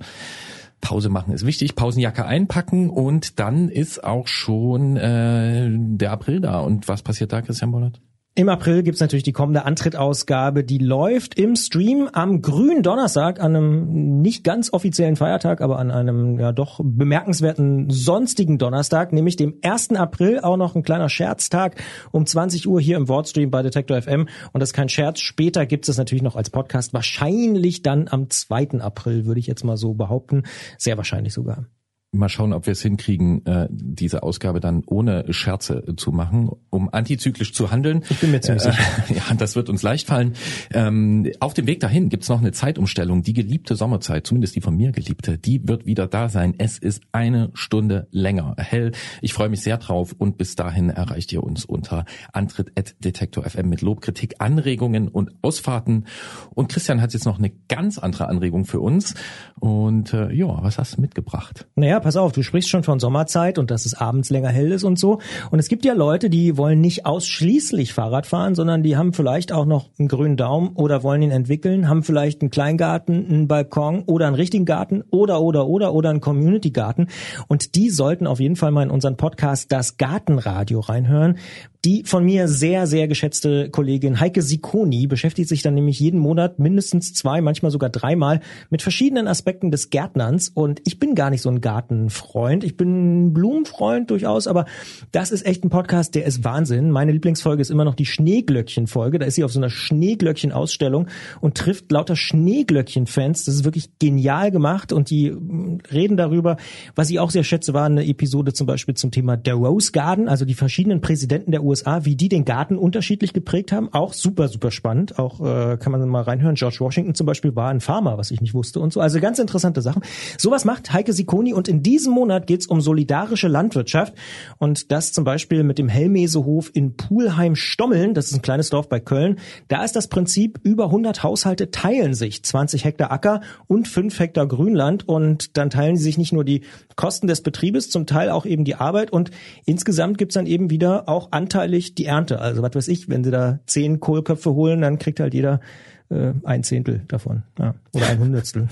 Pause 0.80 1.10
machen 1.10 1.34
ist 1.34 1.44
wichtig, 1.44 1.74
Pausenjacke 1.74 2.24
einpacken 2.24 2.88
und 2.88 3.38
dann 3.38 3.68
ist 3.68 4.02
auch 4.02 4.28
schon 4.28 4.96
äh, 4.96 5.68
der 5.70 6.12
April 6.12 6.40
da. 6.40 6.60
Und 6.60 6.88
was 6.88 7.02
passiert 7.02 7.34
da, 7.34 7.42
Christian 7.42 7.70
Bollert? 7.70 8.00
Im 8.38 8.50
April 8.50 8.82
gibt's 8.82 9.00
natürlich 9.00 9.22
die 9.22 9.32
kommende 9.32 9.64
Antrittausgabe, 9.64 10.62
die 10.62 10.76
läuft 10.76 11.38
im 11.38 11.56
Stream 11.56 12.10
am 12.12 12.42
grünen 12.42 12.82
Donnerstag, 12.82 13.40
an 13.40 13.56
einem 13.56 14.20
nicht 14.20 14.44
ganz 14.44 14.70
offiziellen 14.74 15.16
Feiertag, 15.16 15.62
aber 15.62 15.78
an 15.78 15.90
einem 15.90 16.38
ja 16.38 16.52
doch 16.52 16.78
bemerkenswerten 16.84 17.88
sonstigen 17.88 18.58
Donnerstag, 18.58 19.14
nämlich 19.14 19.36
dem 19.36 19.54
1. 19.62 19.92
April, 19.92 20.40
auch 20.40 20.58
noch 20.58 20.74
ein 20.74 20.82
kleiner 20.82 21.08
Scherztag 21.08 21.82
um 22.12 22.26
20 22.26 22.68
Uhr 22.68 22.78
hier 22.78 22.98
im 22.98 23.08
Wortstream 23.08 23.50
bei 23.50 23.62
Detektor 23.62 24.02
FM. 24.02 24.28
Und 24.52 24.60
das 24.60 24.68
ist 24.68 24.74
kein 24.74 24.90
Scherz. 24.90 25.20
Später 25.20 25.64
gibt's 25.64 25.88
es 25.88 25.96
natürlich 25.96 26.22
noch 26.22 26.36
als 26.36 26.50
Podcast, 26.50 26.92
wahrscheinlich 26.92 27.80
dann 27.80 28.06
am 28.06 28.28
2. 28.28 28.80
April, 28.80 29.24
würde 29.24 29.40
ich 29.40 29.46
jetzt 29.46 29.64
mal 29.64 29.78
so 29.78 29.94
behaupten. 29.94 30.42
Sehr 30.76 30.98
wahrscheinlich 30.98 31.32
sogar 31.32 31.64
mal 32.12 32.28
schauen, 32.28 32.52
ob 32.52 32.66
wir 32.66 32.72
es 32.72 32.82
hinkriegen, 32.82 33.44
äh, 33.46 33.68
diese 33.70 34.22
Ausgabe 34.22 34.60
dann 34.60 34.82
ohne 34.86 35.32
Scherze 35.32 35.84
zu 35.96 36.12
machen, 36.12 36.50
um 36.70 36.92
antizyklisch 36.92 37.52
zu 37.52 37.70
handeln. 37.70 38.02
Ich 38.08 38.20
bin 38.20 38.30
mir 38.30 38.40
ziemlich 38.40 38.64
äh, 38.64 38.72
sicher. 38.72 38.82
Ja, 39.16 39.34
das 39.34 39.56
wird 39.56 39.68
uns 39.68 39.82
leicht 39.82 40.06
fallen. 40.08 40.34
Ähm, 40.72 41.30
auf 41.40 41.54
dem 41.54 41.66
Weg 41.66 41.80
dahin 41.80 42.08
gibt's 42.08 42.28
noch 42.28 42.40
eine 42.40 42.52
Zeitumstellung. 42.52 43.22
Die 43.22 43.32
geliebte 43.32 43.76
Sommerzeit, 43.76 44.26
zumindest 44.26 44.56
die 44.56 44.60
von 44.60 44.76
mir 44.76 44.92
geliebte, 44.92 45.38
die 45.38 45.66
wird 45.66 45.86
wieder 45.86 46.06
da 46.06 46.28
sein. 46.28 46.54
Es 46.58 46.78
ist 46.78 47.02
eine 47.12 47.50
Stunde 47.54 48.08
länger 48.10 48.56
hell. 48.58 48.92
Ich 49.20 49.32
freue 49.32 49.48
mich 49.48 49.60
sehr 49.60 49.78
drauf 49.78 50.14
und 50.16 50.38
bis 50.38 50.54
dahin 50.54 50.90
erreicht 50.90 51.32
ihr 51.32 51.42
uns 51.42 51.64
unter 51.64 52.04
antritt.detektor.fm 52.32 53.68
mit 53.68 53.82
Lob, 53.82 54.00
Kritik, 54.00 54.36
Anregungen 54.38 55.08
und 55.08 55.32
Ausfahrten. 55.42 56.06
Und 56.54 56.68
Christian 56.68 57.00
hat 57.00 57.12
jetzt 57.12 57.26
noch 57.26 57.38
eine 57.38 57.52
ganz 57.68 57.98
andere 57.98 58.28
Anregung 58.28 58.64
für 58.64 58.80
uns. 58.80 59.14
Und 59.58 60.12
äh, 60.12 60.32
ja, 60.32 60.62
was 60.62 60.78
hast 60.78 60.96
du 60.96 61.00
mitgebracht? 61.00 61.66
Naja, 61.76 61.95
pass 62.00 62.16
auf, 62.16 62.32
du 62.32 62.42
sprichst 62.42 62.68
schon 62.68 62.82
von 62.82 63.00
Sommerzeit 63.00 63.58
und 63.58 63.70
dass 63.70 63.86
es 63.86 63.94
abends 63.94 64.30
länger 64.30 64.48
hell 64.48 64.72
ist 64.72 64.84
und 64.84 64.98
so. 64.98 65.20
Und 65.50 65.58
es 65.58 65.68
gibt 65.68 65.84
ja 65.84 65.94
Leute, 65.94 66.30
die 66.30 66.56
wollen 66.56 66.80
nicht 66.80 67.06
ausschließlich 67.06 67.92
Fahrrad 67.92 68.26
fahren, 68.26 68.54
sondern 68.54 68.82
die 68.82 68.96
haben 68.96 69.12
vielleicht 69.12 69.52
auch 69.52 69.66
noch 69.66 69.90
einen 69.98 70.08
grünen 70.08 70.36
Daumen 70.36 70.70
oder 70.74 71.02
wollen 71.02 71.22
ihn 71.22 71.30
entwickeln, 71.30 71.88
haben 71.88 72.02
vielleicht 72.02 72.42
einen 72.42 72.50
Kleingarten, 72.50 73.26
einen 73.26 73.48
Balkon 73.48 74.02
oder 74.06 74.26
einen 74.26 74.36
richtigen 74.36 74.64
Garten 74.64 75.02
oder, 75.10 75.40
oder, 75.40 75.66
oder, 75.66 75.94
oder 75.94 76.10
einen 76.10 76.20
Community-Garten. 76.20 77.08
Und 77.48 77.74
die 77.74 77.90
sollten 77.90 78.26
auf 78.26 78.40
jeden 78.40 78.56
Fall 78.56 78.70
mal 78.70 78.82
in 78.82 78.90
unseren 78.90 79.16
Podcast 79.16 79.72
Das 79.72 79.96
Gartenradio 79.96 80.80
reinhören. 80.80 81.38
Die 81.86 82.02
von 82.02 82.24
mir 82.24 82.48
sehr, 82.48 82.88
sehr 82.88 83.06
geschätzte 83.06 83.70
Kollegin 83.70 84.18
Heike 84.18 84.42
Sikoni 84.42 85.06
beschäftigt 85.06 85.48
sich 85.48 85.62
dann 85.62 85.74
nämlich 85.74 86.00
jeden 86.00 86.18
Monat 86.18 86.58
mindestens 86.58 87.14
zwei, 87.14 87.40
manchmal 87.40 87.70
sogar 87.70 87.90
dreimal 87.90 88.40
mit 88.70 88.82
verschiedenen 88.82 89.28
Aspekten 89.28 89.70
des 89.70 89.90
Gärtnerns. 89.90 90.48
Und 90.48 90.82
ich 90.84 90.98
bin 90.98 91.14
gar 91.14 91.30
nicht 91.30 91.42
so 91.42 91.48
ein 91.48 91.60
Gartenfreund. 91.60 92.64
Ich 92.64 92.76
bin 92.76 93.32
Blumenfreund 93.32 94.10
durchaus, 94.10 94.48
aber 94.48 94.64
das 95.12 95.30
ist 95.30 95.46
echt 95.46 95.62
ein 95.62 95.70
Podcast, 95.70 96.16
der 96.16 96.24
ist 96.24 96.42
Wahnsinn. 96.42 96.90
Meine 96.90 97.12
Lieblingsfolge 97.12 97.62
ist 97.62 97.70
immer 97.70 97.84
noch 97.84 97.94
die 97.94 98.04
Schneeglöckchen-Folge. 98.04 99.20
Da 99.20 99.26
ist 99.26 99.36
sie 99.36 99.44
auf 99.44 99.52
so 99.52 99.60
einer 99.60 99.70
Schneeglöckchen-Ausstellung 99.70 101.06
und 101.40 101.56
trifft 101.56 101.92
lauter 101.92 102.16
Schneeglöckchen-Fans. 102.16 103.44
Das 103.44 103.54
ist 103.54 103.64
wirklich 103.64 103.96
genial 104.00 104.50
gemacht 104.50 104.92
und 104.92 105.08
die 105.08 105.30
mm, 105.30 105.82
reden 105.92 106.16
darüber. 106.16 106.56
Was 106.96 107.10
ich 107.10 107.20
auch 107.20 107.30
sehr 107.30 107.44
schätze, 107.44 107.74
war 107.74 107.86
eine 107.86 108.04
Episode 108.04 108.54
zum 108.54 108.66
Beispiel 108.66 108.94
zum 108.94 109.12
Thema 109.12 109.36
der 109.36 109.54
Rose 109.54 109.92
Garden, 109.92 110.28
also 110.28 110.44
die 110.44 110.54
verschiedenen 110.54 111.00
Präsidenten 111.00 111.52
der 111.52 111.62
USA, 111.62 111.75
wie 111.84 112.16
die 112.16 112.28
den 112.28 112.44
Garten 112.44 112.78
unterschiedlich 112.78 113.32
geprägt 113.32 113.72
haben. 113.72 113.92
Auch 113.92 114.12
super, 114.12 114.48
super 114.48 114.70
spannend. 114.70 115.18
Auch 115.18 115.40
äh, 115.40 115.76
kann 115.76 115.92
man 115.92 116.08
mal 116.08 116.22
reinhören. 116.22 116.54
George 116.54 116.78
Washington 116.80 117.14
zum 117.14 117.26
Beispiel 117.26 117.54
war 117.56 117.70
ein 117.70 117.80
Farmer, 117.80 118.18
was 118.18 118.30
ich 118.30 118.40
nicht 118.40 118.54
wusste 118.54 118.80
und 118.80 118.92
so. 118.92 119.00
Also 119.00 119.20
ganz 119.20 119.38
interessante 119.38 119.82
Sachen. 119.82 120.02
Sowas 120.38 120.64
macht 120.64 120.92
Heike 120.92 121.12
Sikoni 121.12 121.52
und 121.52 121.68
in 121.68 121.82
diesem 121.82 122.12
Monat 122.12 122.46
geht's 122.46 122.66
um 122.66 122.80
solidarische 122.80 123.48
Landwirtschaft 123.48 124.14
und 124.58 124.92
das 124.92 125.12
zum 125.12 125.24
Beispiel 125.24 125.62
mit 125.62 125.78
dem 125.78 125.88
Hellmesehof 125.88 126.70
in 126.72 126.96
Pulheim-Stommeln. 126.96 128.14
Das 128.14 128.26
ist 128.26 128.34
ein 128.34 128.42
kleines 128.42 128.70
Dorf 128.70 128.88
bei 128.88 129.00
Köln. 129.00 129.36
Da 129.68 129.84
ist 129.84 129.96
das 129.96 130.08
Prinzip, 130.08 130.60
über 130.62 130.86
100 130.86 131.22
Haushalte 131.22 131.70
teilen 131.70 132.14
sich 132.14 132.42
20 132.42 132.84
Hektar 132.84 133.10
Acker 133.10 133.40
und 133.66 133.88
5 133.88 134.18
Hektar 134.18 134.46
Grünland 134.46 135.08
und 135.08 135.56
dann 135.56 135.70
teilen 135.70 135.96
sie 135.96 136.04
sich 136.04 136.18
nicht 136.18 136.32
nur 136.32 136.44
die 136.44 136.62
Kosten 136.94 137.26
des 137.26 137.42
Betriebes, 137.42 137.90
zum 137.90 138.06
Teil 138.06 138.30
auch 138.30 138.46
eben 138.46 138.64
die 138.64 138.74
Arbeit 138.74 139.12
und 139.12 139.30
insgesamt 139.64 140.18
gibt's 140.18 140.34
dann 140.34 140.46
eben 140.46 140.70
wieder 140.70 141.08
auch 141.08 141.32
anteilig 141.66 141.94
die 141.94 142.06
Ernte. 142.06 142.40
Also 142.40 142.62
was 142.62 142.74
weiß 142.74 142.88
ich, 142.88 143.08
wenn 143.08 143.24
sie 143.24 143.30
da 143.30 143.58
10 143.66 144.00
Kohlköpfe 144.00 144.54
holen, 144.54 144.80
dann 144.80 144.98
kriegt 144.98 145.20
halt 145.20 145.34
jeder 145.34 145.60
äh, 146.08 146.32
ein 146.44 146.62
Zehntel 146.62 147.02
davon 147.08 147.42
ja, 147.58 147.74
oder 147.92 148.06
ein 148.06 148.18
Hundertstel. 148.18 148.68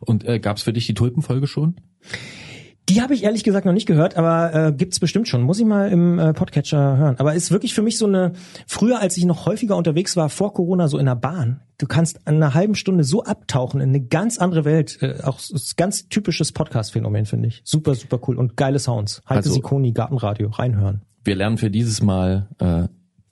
Und 0.00 0.24
äh, 0.24 0.38
gab's 0.38 0.62
für 0.62 0.72
dich 0.72 0.86
die 0.86 0.94
Tulpenfolge 0.94 1.46
schon? 1.46 1.76
Die 2.88 3.02
habe 3.02 3.12
ich 3.14 3.24
ehrlich 3.24 3.44
gesagt 3.44 3.66
noch 3.66 3.72
nicht 3.72 3.86
gehört, 3.86 4.16
aber 4.16 4.54
äh, 4.68 4.72
gibt's 4.72 4.98
bestimmt 4.98 5.28
schon. 5.28 5.42
Muss 5.42 5.58
ich 5.58 5.66
mal 5.66 5.90
im 5.90 6.18
äh, 6.18 6.32
Podcatcher 6.32 6.96
hören. 6.96 7.16
Aber 7.18 7.34
ist 7.34 7.50
wirklich 7.50 7.74
für 7.74 7.82
mich 7.82 7.98
so 7.98 8.06
eine, 8.06 8.32
früher 8.66 9.00
als 9.00 9.16
ich 9.16 9.24
noch 9.26 9.44
häufiger 9.46 9.76
unterwegs 9.76 10.16
war, 10.16 10.28
vor 10.30 10.54
Corona, 10.54 10.88
so 10.88 10.96
in 10.98 11.06
der 11.06 11.14
Bahn, 11.14 11.60
du 11.76 11.86
kannst 11.86 12.18
in 12.26 12.36
einer 12.36 12.54
halben 12.54 12.74
Stunde 12.74 13.04
so 13.04 13.24
abtauchen 13.24 13.80
in 13.80 13.90
eine 13.90 14.00
ganz 14.00 14.38
andere 14.38 14.64
Welt. 14.64 14.98
Äh, 15.02 15.20
auch 15.22 15.38
ist 15.38 15.76
ganz 15.76 16.08
typisches 16.08 16.52
Podcast-Phänomen, 16.52 17.26
finde 17.26 17.48
ich. 17.48 17.60
Super, 17.64 17.94
super 17.94 18.20
cool. 18.26 18.36
Und 18.38 18.56
geile 18.56 18.78
Sounds. 18.78 19.20
Heike 19.28 19.36
Also- 19.38 19.52
Sikoni, 19.52 19.92
Gartenradio, 19.92 20.48
reinhören. 20.48 21.02
Wir 21.24 21.34
lernen 21.36 21.58
für 21.58 21.70
dieses 21.70 22.00
Mal 22.02 22.48
äh, 22.58 22.88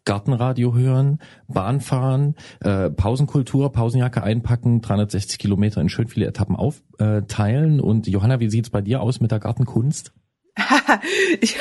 Gartenradio 0.06 0.74
hören, 0.74 1.18
Bahn 1.48 1.82
fahren, 1.82 2.34
äh, 2.60 2.88
Pausenkultur, 2.88 3.70
Pausenjacke 3.72 4.22
einpacken, 4.22 4.80
360 4.80 5.38
Kilometer 5.38 5.82
in 5.82 5.90
schön 5.90 6.08
viele 6.08 6.26
Etappen 6.26 6.56
aufteilen. 6.56 7.80
Und 7.80 8.06
Johanna, 8.06 8.40
wie 8.40 8.48
sieht's 8.48 8.70
bei 8.70 8.80
dir 8.80 9.02
aus 9.02 9.20
mit 9.20 9.30
der 9.32 9.40
Gartenkunst? 9.40 10.12
ich 11.40 11.58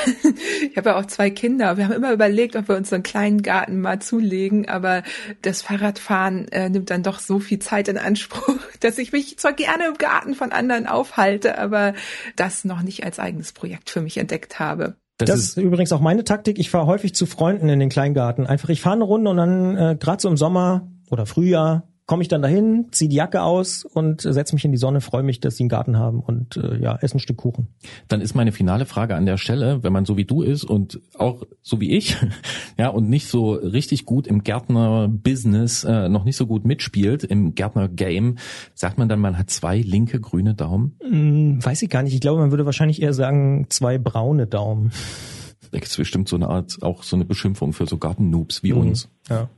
ich 0.62 0.78
habe 0.78 0.90
ja 0.90 0.96
auch 1.00 1.06
zwei 1.06 1.30
Kinder. 1.30 1.76
Wir 1.76 1.86
haben 1.86 1.94
immer 1.94 2.14
überlegt, 2.14 2.56
ob 2.56 2.70
wir 2.70 2.78
uns 2.78 2.90
so 2.90 2.96
einen 2.96 3.04
kleinen 3.04 3.42
Garten 3.42 3.82
mal 3.82 4.00
zulegen, 4.00 4.70
aber 4.70 5.04
das 5.42 5.62
Fahrradfahren 5.62 6.48
äh, 6.50 6.70
nimmt 6.70 6.90
dann 6.90 7.04
doch 7.04 7.20
so 7.20 7.40
viel 7.40 7.60
Zeit 7.60 7.88
in 7.90 7.98
Anspruch, 7.98 8.60
dass 8.80 8.98
ich 8.98 9.12
mich 9.12 9.38
zwar 9.38 9.54
gerne 9.54 9.88
im 9.88 9.98
Garten 9.98 10.34
von 10.34 10.52
anderen 10.52 10.88
aufhalte, 10.88 11.58
aber 11.58 11.94
das 12.36 12.64
noch 12.64 12.82
nicht 12.82 13.04
als 13.04 13.20
eigenes 13.20 13.52
Projekt 13.52 13.90
für 13.90 14.02
mich 14.02 14.18
entdeckt 14.18 14.60
habe. 14.60 14.96
Das, 15.18 15.40
ist 15.40 15.58
übrigens 15.58 15.94
auch 15.94 16.02
meine 16.02 16.24
Taktik. 16.24 16.60
Ich 16.60 16.70
fahre 16.70 16.88
häufig 16.88 17.16
zu 17.16 17.26
Freunden 17.26 17.70
in 17.70 17.80
den 17.80 17.90
Kleingarten. 17.90 18.46
Einfach, 18.48 18.70
ich 18.70 18.82
fahre 18.82 18.96
eine 18.96 19.06
Runde 19.06 19.32
und 19.32 19.38
dann 19.38 19.78
äh, 19.78 19.98
gerade 20.00 20.22
so 20.22 20.28
im 20.28 20.36
Sommer 20.36 20.90
oder 21.10 21.26
Frühjahr 21.26 21.88
komme 22.08 22.22
ich 22.22 22.28
dann 22.28 22.42
dahin, 22.44 22.88
ziehe 22.92 23.10
die 23.10 23.16
Jacke 23.16 23.42
aus 23.42 23.84
und 23.84 24.22
setze 24.22 24.54
mich 24.56 24.64
in 24.64 24.72
die 24.72 24.78
Sonne, 24.78 25.02
freue 25.02 25.24
mich, 25.24 25.40
dass 25.40 25.58
sie 25.58 25.64
einen 25.64 25.70
Garten 25.70 25.98
haben 25.98 26.20
und 26.20 26.56
äh, 26.58 26.80
ja, 26.80 26.96
esse 27.02 27.16
ein 27.16 27.20
Stück 27.20 27.38
Kuchen. 27.38 27.68
Dann 28.08 28.22
ist 28.22 28.36
meine 28.36 28.52
finale 28.52 28.86
Frage 28.86 29.16
an 29.16 29.26
der 29.26 29.38
Stelle, 29.38 29.82
wenn 29.84 29.92
man 29.92 30.06
so 30.06 30.16
wie 30.16 30.26
du 30.26 30.44
ist 30.44 30.64
und 30.64 31.02
auch 31.18 31.44
so 31.64 31.80
wie 31.82 31.92
ich, 31.96 32.16
ja, 32.78 32.90
und 32.90 33.10
nicht 33.10 33.28
so 33.28 33.54
richtig 33.54 34.06
gut 34.06 34.28
im 34.28 34.44
Gärtner-Business, 34.44 35.84
äh, 35.84 36.10
noch 36.10 36.24
nicht 36.26 36.36
so 36.38 36.46
gut 36.48 36.66
mitspielt, 36.66 37.24
im 37.24 37.56
Gärtner-Game, 37.56 38.38
sagt 38.74 38.98
man 38.98 39.10
dann, 39.10 39.20
man 39.20 39.38
hat 39.38 39.50
zwei 39.50 39.80
linke 39.82 40.20
grüne 40.20 40.54
Daumen? 40.54 40.98
Hm, 41.02 41.64
weiß 41.66 41.82
ich 41.82 41.90
gar 41.90 42.04
nicht. 42.04 42.14
Ich 42.14 42.22
glaube, 42.22 42.40
man 42.42 42.52
würde 42.52 42.66
wahrscheinlich 42.66 43.02
eher 43.02 43.14
sagen, 43.14 43.66
zwei 43.70 43.98
braune 43.98 44.48
Daumen. 44.48 44.92
Da 45.72 45.80
gibt's 45.80 45.98
bestimmt 45.98 46.30
so 46.30 46.36
eine 46.36 46.48
Art, 46.50 46.78
auch 46.82 47.04
so 47.04 47.16
eine 47.16 47.26
Beschimpfung 47.26 47.74
für 47.74 47.88
so 47.88 47.98
Gartennoobs 47.98 48.64
wie 48.64 48.72
Mhm. 48.74 48.80
uns. 48.80 49.10
Ja. 49.30 49.50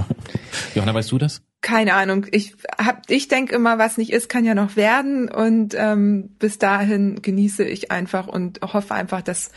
Johanna, 0.74 0.94
weißt 0.94 1.12
du 1.12 1.18
das? 1.18 1.42
Keine 1.60 1.94
Ahnung. 1.94 2.26
Ich 2.30 2.54
hab, 2.76 3.08
ich 3.08 3.28
denke 3.28 3.54
immer, 3.54 3.78
was 3.78 3.96
nicht 3.96 4.12
ist, 4.12 4.28
kann 4.28 4.44
ja 4.44 4.54
noch 4.54 4.76
werden. 4.76 5.30
Und 5.30 5.74
ähm, 5.76 6.30
bis 6.38 6.58
dahin 6.58 7.22
genieße 7.22 7.64
ich 7.64 7.90
einfach 7.90 8.26
und 8.26 8.60
hoffe 8.60 8.94
einfach, 8.94 9.22
dass 9.22 9.50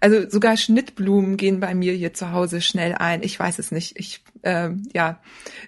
also 0.00 0.28
sogar 0.28 0.58
Schnittblumen 0.58 1.38
gehen 1.38 1.60
bei 1.60 1.74
mir 1.74 1.94
hier 1.94 2.12
zu 2.12 2.32
Hause 2.32 2.60
schnell 2.60 2.94
ein. 2.94 3.22
Ich 3.22 3.40
weiß 3.40 3.58
es 3.58 3.70
nicht. 3.70 3.98
Ich 3.98 4.22
ähm, 4.42 4.82
ja, 4.92 5.20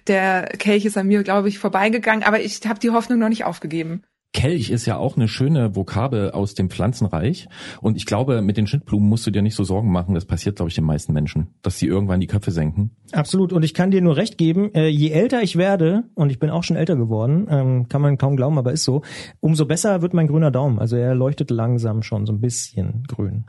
der 0.05 0.43
Kelch 0.43 0.85
ist 0.85 0.97
an 0.97 1.07
mir, 1.07 1.23
glaube 1.23 1.49
ich, 1.49 1.57
vorbeigegangen, 1.57 2.23
aber 2.23 2.39
ich 2.41 2.61
habe 2.67 2.79
die 2.79 2.91
Hoffnung 2.91 3.17
noch 3.17 3.29
nicht 3.29 3.45
aufgegeben. 3.45 4.03
Kelch 4.37 4.69
ist 4.69 4.85
ja 4.85 4.97
auch 4.97 5.15
eine 5.15 5.27
schöne 5.27 5.75
Vokabel 5.75 6.29
aus 6.29 6.53
dem 6.53 6.69
Pflanzenreich. 6.69 7.47
Und 7.81 7.97
ich 7.97 8.05
glaube, 8.05 8.43
mit 8.43 8.55
den 8.55 8.67
Schnittblumen 8.67 9.09
musst 9.09 9.25
du 9.25 9.31
dir 9.31 9.41
nicht 9.41 9.55
so 9.55 9.63
Sorgen 9.63 9.91
machen. 9.91 10.13
Das 10.13 10.25
passiert, 10.25 10.57
glaube 10.57 10.69
ich, 10.69 10.75
den 10.75 10.83
meisten 10.83 11.11
Menschen, 11.11 11.47
dass 11.63 11.79
sie 11.79 11.87
irgendwann 11.87 12.19
die 12.19 12.27
Köpfe 12.27 12.51
senken. 12.51 12.91
Absolut. 13.13 13.51
Und 13.51 13.65
ich 13.65 13.73
kann 13.73 13.89
dir 13.89 13.99
nur 13.99 14.15
recht 14.15 14.37
geben, 14.37 14.71
äh, 14.75 14.89
je 14.89 15.09
älter 15.09 15.41
ich 15.41 15.55
werde, 15.55 16.03
und 16.13 16.29
ich 16.29 16.37
bin 16.37 16.51
auch 16.51 16.63
schon 16.63 16.77
älter 16.77 16.95
geworden, 16.95 17.47
ähm, 17.49 17.89
kann 17.89 18.03
man 18.03 18.19
kaum 18.19 18.37
glauben, 18.37 18.59
aber 18.59 18.73
ist 18.73 18.83
so, 18.83 19.01
umso 19.39 19.65
besser 19.65 20.03
wird 20.03 20.13
mein 20.13 20.27
grüner 20.27 20.51
Daumen. 20.51 20.77
Also 20.77 20.97
er 20.97 21.15
leuchtet 21.15 21.49
langsam 21.49 22.03
schon 22.03 22.27
so 22.27 22.31
ein 22.31 22.39
bisschen 22.39 23.05
grün. 23.07 23.45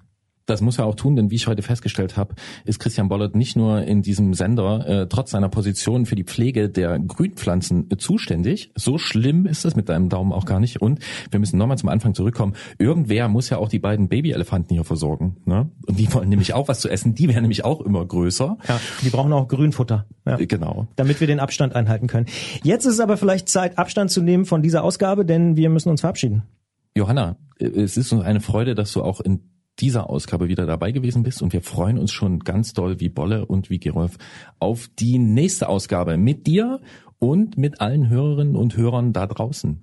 Das 0.48 0.62
muss 0.62 0.78
er 0.78 0.86
auch 0.86 0.94
tun, 0.94 1.14
denn 1.14 1.30
wie 1.30 1.34
ich 1.34 1.46
heute 1.46 1.60
festgestellt 1.60 2.16
habe, 2.16 2.34
ist 2.64 2.78
Christian 2.78 3.10
Bollert 3.10 3.36
nicht 3.36 3.54
nur 3.54 3.82
in 3.82 4.00
diesem 4.00 4.32
Sender 4.32 4.88
äh, 4.88 5.06
trotz 5.06 5.32
seiner 5.32 5.50
Position 5.50 6.06
für 6.06 6.14
die 6.14 6.24
Pflege 6.24 6.70
der 6.70 6.98
Grünpflanzen 6.98 7.90
äh, 7.90 7.98
zuständig. 7.98 8.72
So 8.74 8.96
schlimm 8.96 9.44
ist 9.44 9.66
das 9.66 9.76
mit 9.76 9.90
deinem 9.90 10.08
Daumen 10.08 10.32
auch 10.32 10.46
gar 10.46 10.58
nicht. 10.58 10.80
Und 10.80 11.00
wir 11.30 11.38
müssen 11.38 11.58
nochmal 11.58 11.76
zum 11.76 11.90
Anfang 11.90 12.14
zurückkommen. 12.14 12.54
Irgendwer 12.78 13.28
muss 13.28 13.50
ja 13.50 13.58
auch 13.58 13.68
die 13.68 13.78
beiden 13.78 14.08
Babyelefanten 14.08 14.74
hier 14.74 14.84
versorgen. 14.84 15.36
Ne? 15.44 15.70
Und 15.86 15.98
die 15.98 16.10
wollen 16.14 16.30
nämlich 16.30 16.54
auch 16.54 16.66
was 16.66 16.80
zu 16.80 16.88
essen. 16.88 17.14
Die 17.14 17.28
werden 17.28 17.42
nämlich 17.42 17.66
auch 17.66 17.82
immer 17.82 18.06
größer. 18.06 18.56
Ja, 18.66 18.80
die 19.02 19.10
brauchen 19.10 19.34
auch 19.34 19.48
Grünfutter. 19.48 20.06
Ja. 20.26 20.38
Äh, 20.38 20.46
Genau. 20.48 20.88
Damit 20.96 21.20
wir 21.20 21.26
den 21.26 21.40
Abstand 21.40 21.76
einhalten 21.76 22.06
können. 22.06 22.24
Jetzt 22.62 22.86
ist 22.86 22.94
es 22.94 23.00
aber 23.00 23.18
vielleicht 23.18 23.50
Zeit, 23.50 23.76
Abstand 23.76 24.10
zu 24.10 24.22
nehmen 24.22 24.46
von 24.46 24.62
dieser 24.62 24.82
Ausgabe, 24.82 25.26
denn 25.26 25.58
wir 25.58 25.68
müssen 25.68 25.90
uns 25.90 26.00
verabschieden. 26.00 26.44
Johanna, 26.96 27.36
äh, 27.58 27.66
es 27.66 27.98
ist 27.98 28.14
uns 28.14 28.22
eine 28.22 28.40
Freude, 28.40 28.74
dass 28.74 28.94
du 28.94 29.02
auch 29.02 29.20
in 29.20 29.42
dieser 29.80 30.10
Ausgabe 30.10 30.48
wieder 30.48 30.66
dabei 30.66 30.92
gewesen 30.92 31.22
bist 31.22 31.42
und 31.42 31.52
wir 31.52 31.62
freuen 31.62 31.98
uns 31.98 32.12
schon 32.12 32.40
ganz 32.40 32.72
doll 32.72 33.00
wie 33.00 33.08
Bolle 33.08 33.46
und 33.46 33.70
wie 33.70 33.78
Gerolf 33.78 34.16
auf 34.58 34.88
die 34.98 35.18
nächste 35.18 35.68
Ausgabe 35.68 36.16
mit 36.16 36.46
dir 36.46 36.80
und 37.18 37.58
mit 37.58 37.80
allen 37.80 38.08
Hörerinnen 38.08 38.56
und 38.56 38.76
Hörern 38.76 39.12
da 39.12 39.26
draußen. 39.26 39.82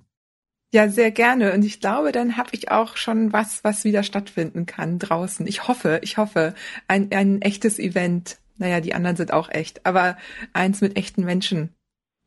Ja, 0.72 0.88
sehr 0.88 1.10
gerne. 1.10 1.52
Und 1.54 1.64
ich 1.64 1.80
glaube, 1.80 2.12
dann 2.12 2.36
habe 2.36 2.50
ich 2.52 2.70
auch 2.70 2.96
schon 2.96 3.32
was, 3.32 3.62
was 3.64 3.84
wieder 3.84 4.02
stattfinden 4.02 4.66
kann 4.66 4.98
draußen. 4.98 5.46
Ich 5.46 5.68
hoffe, 5.68 6.00
ich 6.02 6.18
hoffe, 6.18 6.54
ein, 6.88 7.10
ein 7.12 7.40
echtes 7.40 7.78
Event. 7.78 8.38
Naja, 8.58 8.80
die 8.80 8.94
anderen 8.94 9.16
sind 9.16 9.32
auch 9.32 9.48
echt, 9.48 9.86
aber 9.86 10.16
eins 10.52 10.80
mit 10.80 10.96
echten 10.96 11.24
Menschen. 11.24 11.70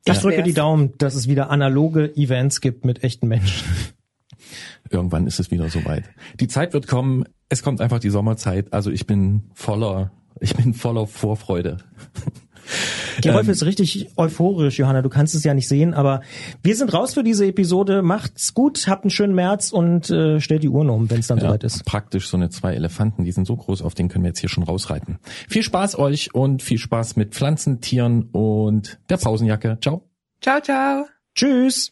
Ich 0.05 0.13
Das 0.13 0.21
drücke 0.21 0.37
wär's. 0.37 0.47
die 0.47 0.53
Daumen, 0.53 0.97
dass 0.97 1.15
es 1.15 1.27
wieder 1.27 1.49
analoge 1.49 2.15
Events 2.15 2.61
gibt 2.61 2.85
mit 2.85 3.03
echten 3.03 3.27
Menschen. 3.27 3.67
Irgendwann 4.89 5.27
ist 5.27 5.39
es 5.39 5.51
wieder 5.51 5.69
soweit. 5.69 6.03
Die 6.39 6.47
Zeit 6.47 6.73
wird 6.73 6.87
kommen. 6.87 7.25
Es 7.49 7.63
kommt 7.63 7.81
einfach 7.81 7.99
die 7.99 8.09
Sommerzeit. 8.09 8.73
Also 8.73 8.91
ich 8.91 9.07
bin 9.07 9.43
voller, 9.53 10.11
ich 10.39 10.55
bin 10.55 10.73
voller 10.73 11.07
Vorfreude. 11.07 11.77
Gerolf 13.21 13.47
Ähm, 13.47 13.51
ist 13.51 13.63
richtig 13.65 14.09
euphorisch, 14.15 14.77
Johanna. 14.77 15.01
Du 15.01 15.09
kannst 15.09 15.33
es 15.33 15.43
ja 15.43 15.53
nicht 15.55 15.67
sehen, 15.67 15.93
aber 15.95 16.21
wir 16.61 16.75
sind 16.75 16.93
raus 16.93 17.15
für 17.15 17.23
diese 17.23 17.47
Episode. 17.47 18.01
Macht's 18.03 18.53
gut, 18.53 18.87
habt 18.87 19.03
einen 19.03 19.09
schönen 19.09 19.33
März 19.33 19.71
und 19.71 20.09
äh, 20.11 20.39
stellt 20.39 20.61
die 20.61 20.69
Uhren 20.69 20.89
um, 20.89 21.09
wenn 21.09 21.19
es 21.19 21.27
dann 21.27 21.39
Ja, 21.39 21.45
soweit 21.47 21.63
ist. 21.63 21.83
praktisch 21.85 22.27
so 22.29 22.37
eine 22.37 22.49
zwei 22.49 22.75
Elefanten, 22.75 23.23
die 23.25 23.31
sind 23.31 23.47
so 23.47 23.55
groß, 23.55 23.81
auf 23.81 23.95
denen 23.95 24.09
können 24.09 24.23
wir 24.23 24.29
jetzt 24.29 24.39
hier 24.39 24.49
schon 24.49 24.63
rausreiten. 24.63 25.17
Viel 25.49 25.63
Spaß 25.63 25.97
euch 25.97 26.35
und 26.35 26.61
viel 26.61 26.77
Spaß 26.77 27.15
mit 27.15 27.33
Pflanzen, 27.33 27.81
Tieren 27.81 28.29
und 28.31 28.99
der 29.09 29.17
Pausenjacke. 29.17 29.79
Ciao. 29.81 30.03
Ciao, 30.41 30.61
ciao. 30.61 31.05
Tschüss. 31.33 31.91